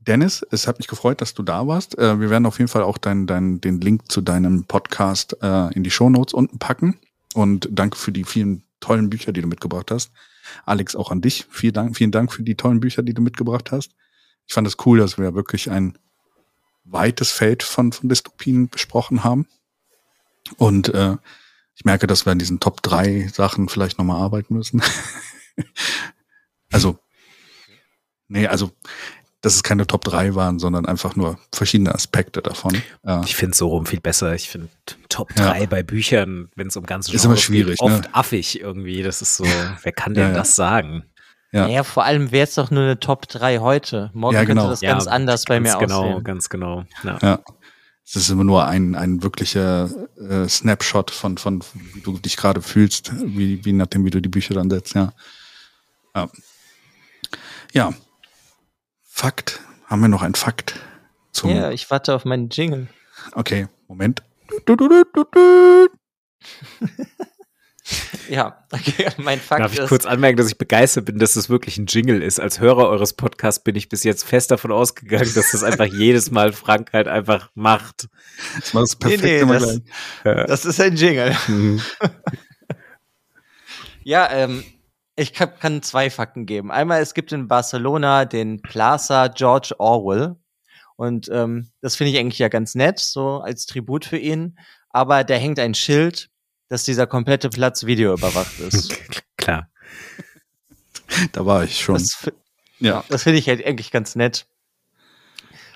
Dennis, 0.00 0.44
es 0.50 0.66
hat 0.66 0.78
mich 0.78 0.88
gefreut, 0.88 1.20
dass 1.20 1.34
du 1.34 1.42
da 1.42 1.66
warst. 1.66 1.98
Äh, 1.98 2.18
wir 2.18 2.30
werden 2.30 2.46
auf 2.46 2.58
jeden 2.58 2.68
Fall 2.68 2.82
auch 2.82 2.98
dein, 2.98 3.26
dein, 3.26 3.60
den 3.60 3.80
Link 3.80 4.10
zu 4.10 4.20
deinem 4.22 4.64
Podcast 4.64 5.36
äh, 5.42 5.72
in 5.74 5.84
die 5.84 5.90
Show 5.90 6.08
Notes 6.08 6.32
unten 6.32 6.58
packen. 6.58 6.98
Und 7.34 7.68
danke 7.70 7.96
für 7.96 8.12
die 8.12 8.24
vielen 8.24 8.62
tollen 8.80 9.10
Bücher, 9.10 9.32
die 9.32 9.40
du 9.40 9.48
mitgebracht 9.48 9.90
hast. 9.90 10.12
Alex, 10.64 10.94
auch 10.96 11.10
an 11.10 11.20
dich. 11.20 11.46
Vielen 11.50 11.72
Dank, 11.72 11.96
vielen 11.96 12.12
Dank 12.12 12.32
für 12.32 12.42
die 12.42 12.56
tollen 12.56 12.80
Bücher, 12.80 13.02
die 13.02 13.14
du 13.14 13.22
mitgebracht 13.22 13.72
hast. 13.72 13.92
Ich 14.46 14.54
fand 14.54 14.66
es 14.66 14.76
cool, 14.86 14.98
dass 14.98 15.18
wir 15.18 15.34
wirklich 15.34 15.70
ein 15.70 15.98
weites 16.84 17.32
Feld 17.32 17.62
von, 17.62 17.92
von 17.92 18.08
Dystopien 18.08 18.68
besprochen 18.68 19.24
haben. 19.24 19.46
Und 20.56 20.88
äh, 20.90 21.16
ich 21.74 21.84
merke, 21.84 22.06
dass 22.06 22.26
wir 22.26 22.32
an 22.32 22.38
diesen 22.38 22.60
Top 22.60 22.82
3 22.82 23.28
Sachen 23.28 23.68
vielleicht 23.68 23.98
nochmal 23.98 24.20
arbeiten 24.20 24.54
müssen. 24.54 24.82
also, 26.72 26.98
nee, 28.28 28.46
also 28.46 28.70
dass 29.46 29.54
es 29.54 29.62
keine 29.62 29.86
Top 29.86 30.02
3 30.02 30.34
waren, 30.34 30.58
sondern 30.58 30.86
einfach 30.86 31.14
nur 31.14 31.38
verschiedene 31.52 31.94
Aspekte 31.94 32.42
davon. 32.42 32.82
Ja. 33.04 33.22
Ich 33.24 33.36
finde 33.36 33.52
es 33.52 33.58
so 33.58 33.68
rum 33.68 33.86
viel 33.86 34.00
besser. 34.00 34.34
Ich 34.34 34.48
finde 34.48 34.68
Top 35.08 35.32
3 35.36 35.60
ja. 35.60 35.66
bei 35.66 35.84
Büchern, 35.84 36.48
wenn 36.56 36.66
es 36.66 36.76
um 36.76 36.84
ganze 36.84 37.12
Genres 37.12 37.22
ist 37.22 37.26
immer 37.26 37.36
schwierig, 37.36 37.78
geht, 37.78 37.80
oft 37.80 38.02
ne? 38.02 38.08
affig 38.12 38.60
irgendwie. 38.60 39.04
Das 39.04 39.22
ist 39.22 39.36
so, 39.36 39.44
wer 39.82 39.92
kann 39.92 40.14
denn 40.14 40.30
ja, 40.30 40.34
das 40.34 40.56
sagen? 40.56 41.04
Ja. 41.52 41.68
Naja, 41.68 41.84
vor 41.84 42.02
allem 42.02 42.32
wäre 42.32 42.42
es 42.42 42.56
doch 42.56 42.72
nur 42.72 42.82
eine 42.82 42.98
Top 42.98 43.28
3 43.28 43.58
heute. 43.60 44.10
Morgen 44.14 44.34
ja, 44.34 44.42
genau. 44.42 44.62
könnte 44.62 44.70
das 44.72 44.80
ganz 44.80 45.06
anders 45.06 45.44
bei 45.44 45.60
mir 45.60 45.76
genau, 45.78 46.00
aussehen. 46.00 46.24
Ganz 46.24 46.48
genau, 46.48 46.76
ganz 46.78 47.00
genau. 47.02 47.18
Ja. 47.22 47.40
Es 48.04 48.16
ist 48.16 48.28
immer 48.28 48.42
nur 48.42 48.66
ein, 48.66 48.96
ein 48.96 49.22
wirklicher 49.22 49.88
äh, 50.18 50.48
Snapshot 50.48 51.12
von, 51.12 51.38
von, 51.38 51.62
wie 51.94 52.00
du 52.00 52.18
dich 52.18 52.36
gerade 52.36 52.62
fühlst, 52.62 53.12
wie, 53.24 53.64
wie 53.64 53.72
nachdem, 53.72 54.04
wie 54.04 54.10
du 54.10 54.20
die 54.20 54.28
Bücher 54.28 54.54
dann 54.54 54.70
setzt, 54.70 54.96
ja. 54.96 55.12
Ja. 56.16 56.28
ja. 57.72 57.94
Fakt. 59.16 59.60
Haben 59.86 60.02
wir 60.02 60.08
noch 60.08 60.20
einen 60.20 60.34
Fakt? 60.34 60.78
Zum 61.32 61.48
ja, 61.48 61.70
ich 61.70 61.90
warte 61.90 62.14
auf 62.14 62.26
meinen 62.26 62.50
Jingle. 62.50 62.88
Okay, 63.32 63.66
Moment. 63.88 64.22
ja, 68.28 68.62
okay, 68.70 69.08
mein 69.16 69.40
Fakt 69.40 69.62
Darf 69.62 69.72
ich 69.72 69.78
ist, 69.78 69.88
kurz 69.88 70.04
anmerken, 70.04 70.36
dass 70.36 70.48
ich 70.48 70.58
begeistert 70.58 71.06
bin, 71.06 71.18
dass 71.18 71.32
das 71.32 71.48
wirklich 71.48 71.78
ein 71.78 71.86
Jingle 71.86 72.22
ist. 72.22 72.38
Als 72.38 72.60
Hörer 72.60 72.90
eures 72.90 73.14
Podcasts 73.14 73.64
bin 73.64 73.74
ich 73.74 73.88
bis 73.88 74.04
jetzt 74.04 74.22
fest 74.22 74.50
davon 74.50 74.70
ausgegangen, 74.70 75.32
dass 75.34 75.52
das 75.52 75.62
einfach 75.62 75.86
jedes 75.90 76.30
Mal 76.30 76.52
Frank 76.52 76.92
halt 76.92 77.08
einfach 77.08 77.48
macht. 77.54 78.10
Das 78.60 78.74
war 78.74 78.82
das 78.82 78.96
perfekte 78.96 79.46
nee, 79.46 79.54
nee, 79.54 79.80
das, 80.24 80.46
das, 80.46 80.66
ist 80.66 80.78
ein 80.78 80.94
Jingle. 80.94 81.34
Mhm. 81.48 81.80
ja, 84.04 84.30
ähm, 84.30 84.62
ich 85.16 85.32
kann 85.32 85.82
zwei 85.82 86.10
Fakten 86.10 86.44
geben. 86.44 86.70
Einmal, 86.70 87.00
es 87.00 87.14
gibt 87.14 87.32
in 87.32 87.48
Barcelona 87.48 88.26
den 88.26 88.60
Plaza 88.60 89.28
George 89.28 89.74
Orwell. 89.78 90.36
Und 90.96 91.28
ähm, 91.32 91.70
das 91.80 91.96
finde 91.96 92.12
ich 92.12 92.18
eigentlich 92.18 92.38
ja 92.38 92.48
ganz 92.48 92.74
nett, 92.74 92.98
so 92.98 93.38
als 93.40 93.66
Tribut 93.66 94.04
für 94.04 94.18
ihn. 94.18 94.58
Aber 94.90 95.24
da 95.24 95.34
hängt 95.34 95.58
ein 95.58 95.74
Schild, 95.74 96.30
dass 96.68 96.84
dieser 96.84 97.06
komplette 97.06 97.48
Platz 97.48 97.86
videoüberwacht 97.86 98.60
ist. 98.60 98.94
Klar. 99.36 99.70
Da 101.32 101.46
war 101.46 101.64
ich 101.64 101.80
schon. 101.80 101.94
Das, 101.94 102.30
ja. 102.78 103.04
Das 103.08 103.22
finde 103.22 103.38
ich 103.38 103.48
halt 103.48 103.64
eigentlich 103.64 103.90
ganz 103.90 104.16
nett. 104.16 104.46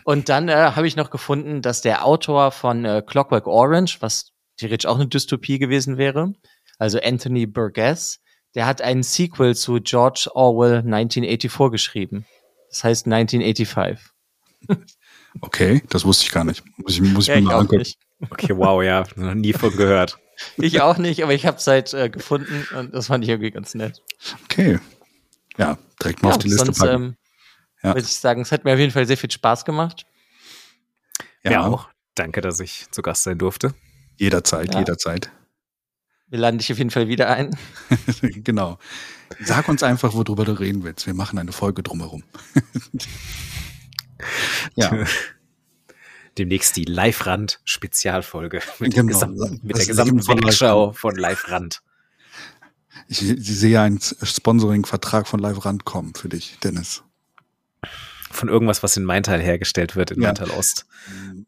Und 0.04 0.28
dann 0.28 0.48
äh, 0.48 0.72
habe 0.74 0.86
ich 0.86 0.96
noch 0.96 1.10
gefunden, 1.10 1.62
dass 1.62 1.82
der 1.82 2.04
Autor 2.04 2.50
von 2.52 2.84
äh, 2.84 3.02
Clockwork 3.06 3.46
Orange, 3.46 3.98
was 4.00 4.32
theoretisch 4.56 4.86
auch 4.86 4.96
eine 4.96 5.06
Dystopie 5.06 5.58
gewesen 5.58 5.98
wäre, 5.98 6.32
also 6.78 6.98
Anthony 7.00 7.46
Burgess, 7.46 8.20
der 8.54 8.66
hat 8.66 8.82
einen 8.82 9.02
Sequel 9.02 9.54
zu 9.54 9.80
George 9.80 10.28
Orwell 10.34 10.78
1984 10.78 11.70
geschrieben. 11.70 12.26
Das 12.68 12.84
heißt 12.84 13.06
1985. 13.06 14.06
Okay, 15.40 15.80
das 15.88 16.04
wusste 16.04 16.24
ich 16.24 16.32
gar 16.32 16.42
nicht. 16.42 16.64
Muss 16.76 16.94
ich, 16.94 17.02
muss 17.02 17.24
ich 17.24 17.28
ja, 17.28 17.36
mir 17.36 17.42
mal 17.42 17.60
angucken. 17.60 17.84
Okay, 18.30 18.56
wow, 18.56 18.82
ja, 18.82 19.04
noch 19.14 19.34
nie 19.34 19.52
von 19.52 19.74
gehört. 19.76 20.18
Ich 20.56 20.80
auch 20.80 20.96
nicht, 20.96 21.22
aber 21.22 21.34
ich 21.34 21.44
habe 21.44 21.58
es 21.58 21.66
halt 21.66 21.92
äh, 21.92 22.08
gefunden 22.08 22.66
und 22.74 22.94
das 22.94 23.08
fand 23.08 23.22
ich 23.22 23.28
irgendwie 23.28 23.50
ganz 23.50 23.74
nett. 23.74 24.02
Okay. 24.44 24.78
Ja, 25.58 25.76
direkt 26.02 26.22
mal 26.22 26.30
ja, 26.30 26.36
auf 26.36 26.42
die 26.42 26.48
Liste 26.48 26.64
sonst, 26.64 26.78
packen. 26.78 26.94
Ähm, 26.94 27.16
ja. 27.82 27.90
Würde 27.90 28.00
ich 28.00 28.16
sagen, 28.16 28.40
es 28.40 28.50
hat 28.50 28.64
mir 28.64 28.72
auf 28.72 28.78
jeden 28.78 28.90
Fall 28.90 29.06
sehr 29.06 29.18
viel 29.18 29.30
Spaß 29.30 29.66
gemacht. 29.66 30.06
Ja, 31.42 31.50
ja 31.50 31.66
auch. 31.66 31.90
Danke, 32.14 32.40
dass 32.40 32.58
ich 32.58 32.90
zu 32.90 33.02
Gast 33.02 33.24
sein 33.24 33.36
durfte. 33.36 33.74
Jederzeit, 34.16 34.72
ja. 34.72 34.80
jederzeit. 34.80 35.30
Wir 36.30 36.38
laden 36.38 36.58
dich 36.58 36.70
auf 36.70 36.78
jeden 36.78 36.90
Fall 36.90 37.08
wieder 37.08 37.28
ein. 37.28 37.56
genau. 38.22 38.78
Sag 39.40 39.68
uns 39.68 39.82
einfach, 39.82 40.14
worüber 40.14 40.44
du 40.44 40.52
reden 40.52 40.84
willst. 40.84 41.06
Wir 41.06 41.14
machen 41.14 41.38
eine 41.38 41.52
Folge 41.52 41.82
drumherum. 41.82 42.22
ja. 44.76 44.92
Demnächst 46.38 46.76
die 46.76 46.84
Live-Rand-Spezialfolge 46.84 48.60
mit, 48.78 48.94
genau. 48.94 49.26
mit 49.62 49.76
der 49.76 49.86
gesamten 49.86 50.26
Wegschau 50.26 50.92
von 50.92 51.16
Live-Rand. 51.16 51.82
Ich, 53.08 53.28
ich 53.28 53.58
sehe 53.58 53.80
einen 53.80 54.00
Sponsoring-Vertrag 54.00 55.26
von 55.26 55.40
Live-Rand 55.40 55.84
kommen 55.84 56.14
für 56.14 56.28
dich, 56.28 56.56
Dennis 56.62 57.02
von 58.30 58.48
irgendwas, 58.48 58.82
was 58.82 58.96
in 58.96 59.04
Maintal 59.04 59.40
hergestellt 59.40 59.96
wird, 59.96 60.10
in 60.10 60.20
ja. 60.20 60.28
Maintal 60.28 60.50
Ost. 60.50 60.86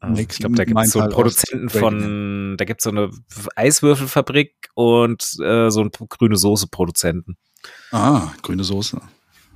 Ähm, 0.03 0.17
ich 0.17 0.29
glaube, 0.29 0.57
da 0.57 0.65
gibt 0.65 0.79
es 0.81 0.93
so 0.93 1.01
einen 1.01 1.13
Produzenten 1.13 1.67
Ost. 1.67 1.77
von, 1.77 2.57
da 2.59 2.65
gibt 2.65 2.81
es 2.81 2.85
so 2.85 2.91
eine 2.91 3.11
Eiswürfelfabrik 3.57 4.69
und 4.75 5.23
äh, 5.43 5.71
so 5.71 5.81
einen 5.81 5.91
grüne 5.91 6.37
Soße-Produzenten. 6.37 7.37
Ah, 7.93 8.33
grüne 8.43 8.65
Soße. 8.65 9.01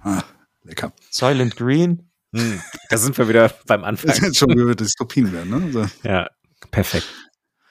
Ah, 0.03 0.23
lecker. 0.62 0.93
Silent 1.11 1.57
Green. 1.57 2.11
Hm, 2.32 2.61
da 2.90 2.97
sind 2.98 3.16
wir 3.19 3.28
wieder 3.28 3.53
beim 3.66 3.85
Anfang. 3.85 4.09
Das 4.09 4.19
ist 4.20 4.36
schon 4.36 4.51
wieder 4.51 4.74
Dystopien 4.74 5.32
werden, 5.32 5.51
ne? 5.51 5.73
So. 5.73 6.09
Ja, 6.09 6.28
perfekt. 6.70 7.07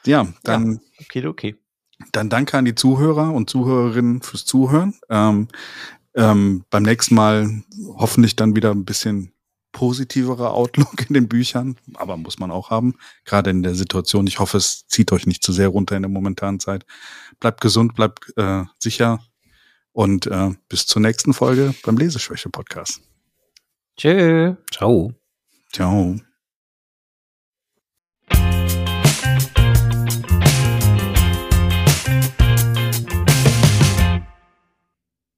Ja, 0.05 0.27
dann. 0.43 0.73
Ja, 0.73 0.79
okay, 1.01 1.25
okay. 1.27 1.55
Dann 2.11 2.29
danke 2.29 2.57
an 2.57 2.65
die 2.65 2.75
Zuhörer 2.75 3.31
und 3.33 3.49
Zuhörerinnen 3.49 4.21
fürs 4.21 4.45
Zuhören. 4.45 4.95
Ähm, 5.09 5.47
Ähm, 6.17 6.63
beim 6.69 6.83
nächsten 6.83 7.13
Mal 7.13 7.63
hoffentlich 7.97 8.37
dann 8.37 8.55
wieder 8.55 8.71
ein 8.71 8.85
bisschen 8.85 9.33
positiverer 9.75 10.53
Outlook 10.53 11.07
in 11.09 11.13
den 11.13 11.27
Büchern, 11.27 11.75
aber 11.95 12.15
muss 12.15 12.39
man 12.39 12.49
auch 12.49 12.69
haben, 12.69 12.95
gerade 13.25 13.49
in 13.49 13.61
der 13.61 13.75
Situation. 13.75 14.25
Ich 14.25 14.39
hoffe, 14.39 14.57
es 14.57 14.87
zieht 14.87 15.11
euch 15.11 15.27
nicht 15.27 15.43
zu 15.43 15.51
sehr 15.51 15.67
runter 15.67 15.97
in 15.97 16.01
der 16.01 16.09
momentanen 16.09 16.61
Zeit. 16.61 16.85
Bleibt 17.41 17.59
gesund, 17.59 17.93
bleibt 17.93 18.31
äh, 18.37 18.63
sicher 18.79 19.19
und 19.91 20.27
äh, 20.27 20.51
bis 20.69 20.87
zur 20.87 21.01
nächsten 21.01 21.33
Folge 21.33 21.75
beim 21.83 21.97
Leseschwäche-Podcast. 21.97 23.01
Tschö. 23.97 24.55
Ciao. 24.71 25.13
Ciao. 25.73 26.24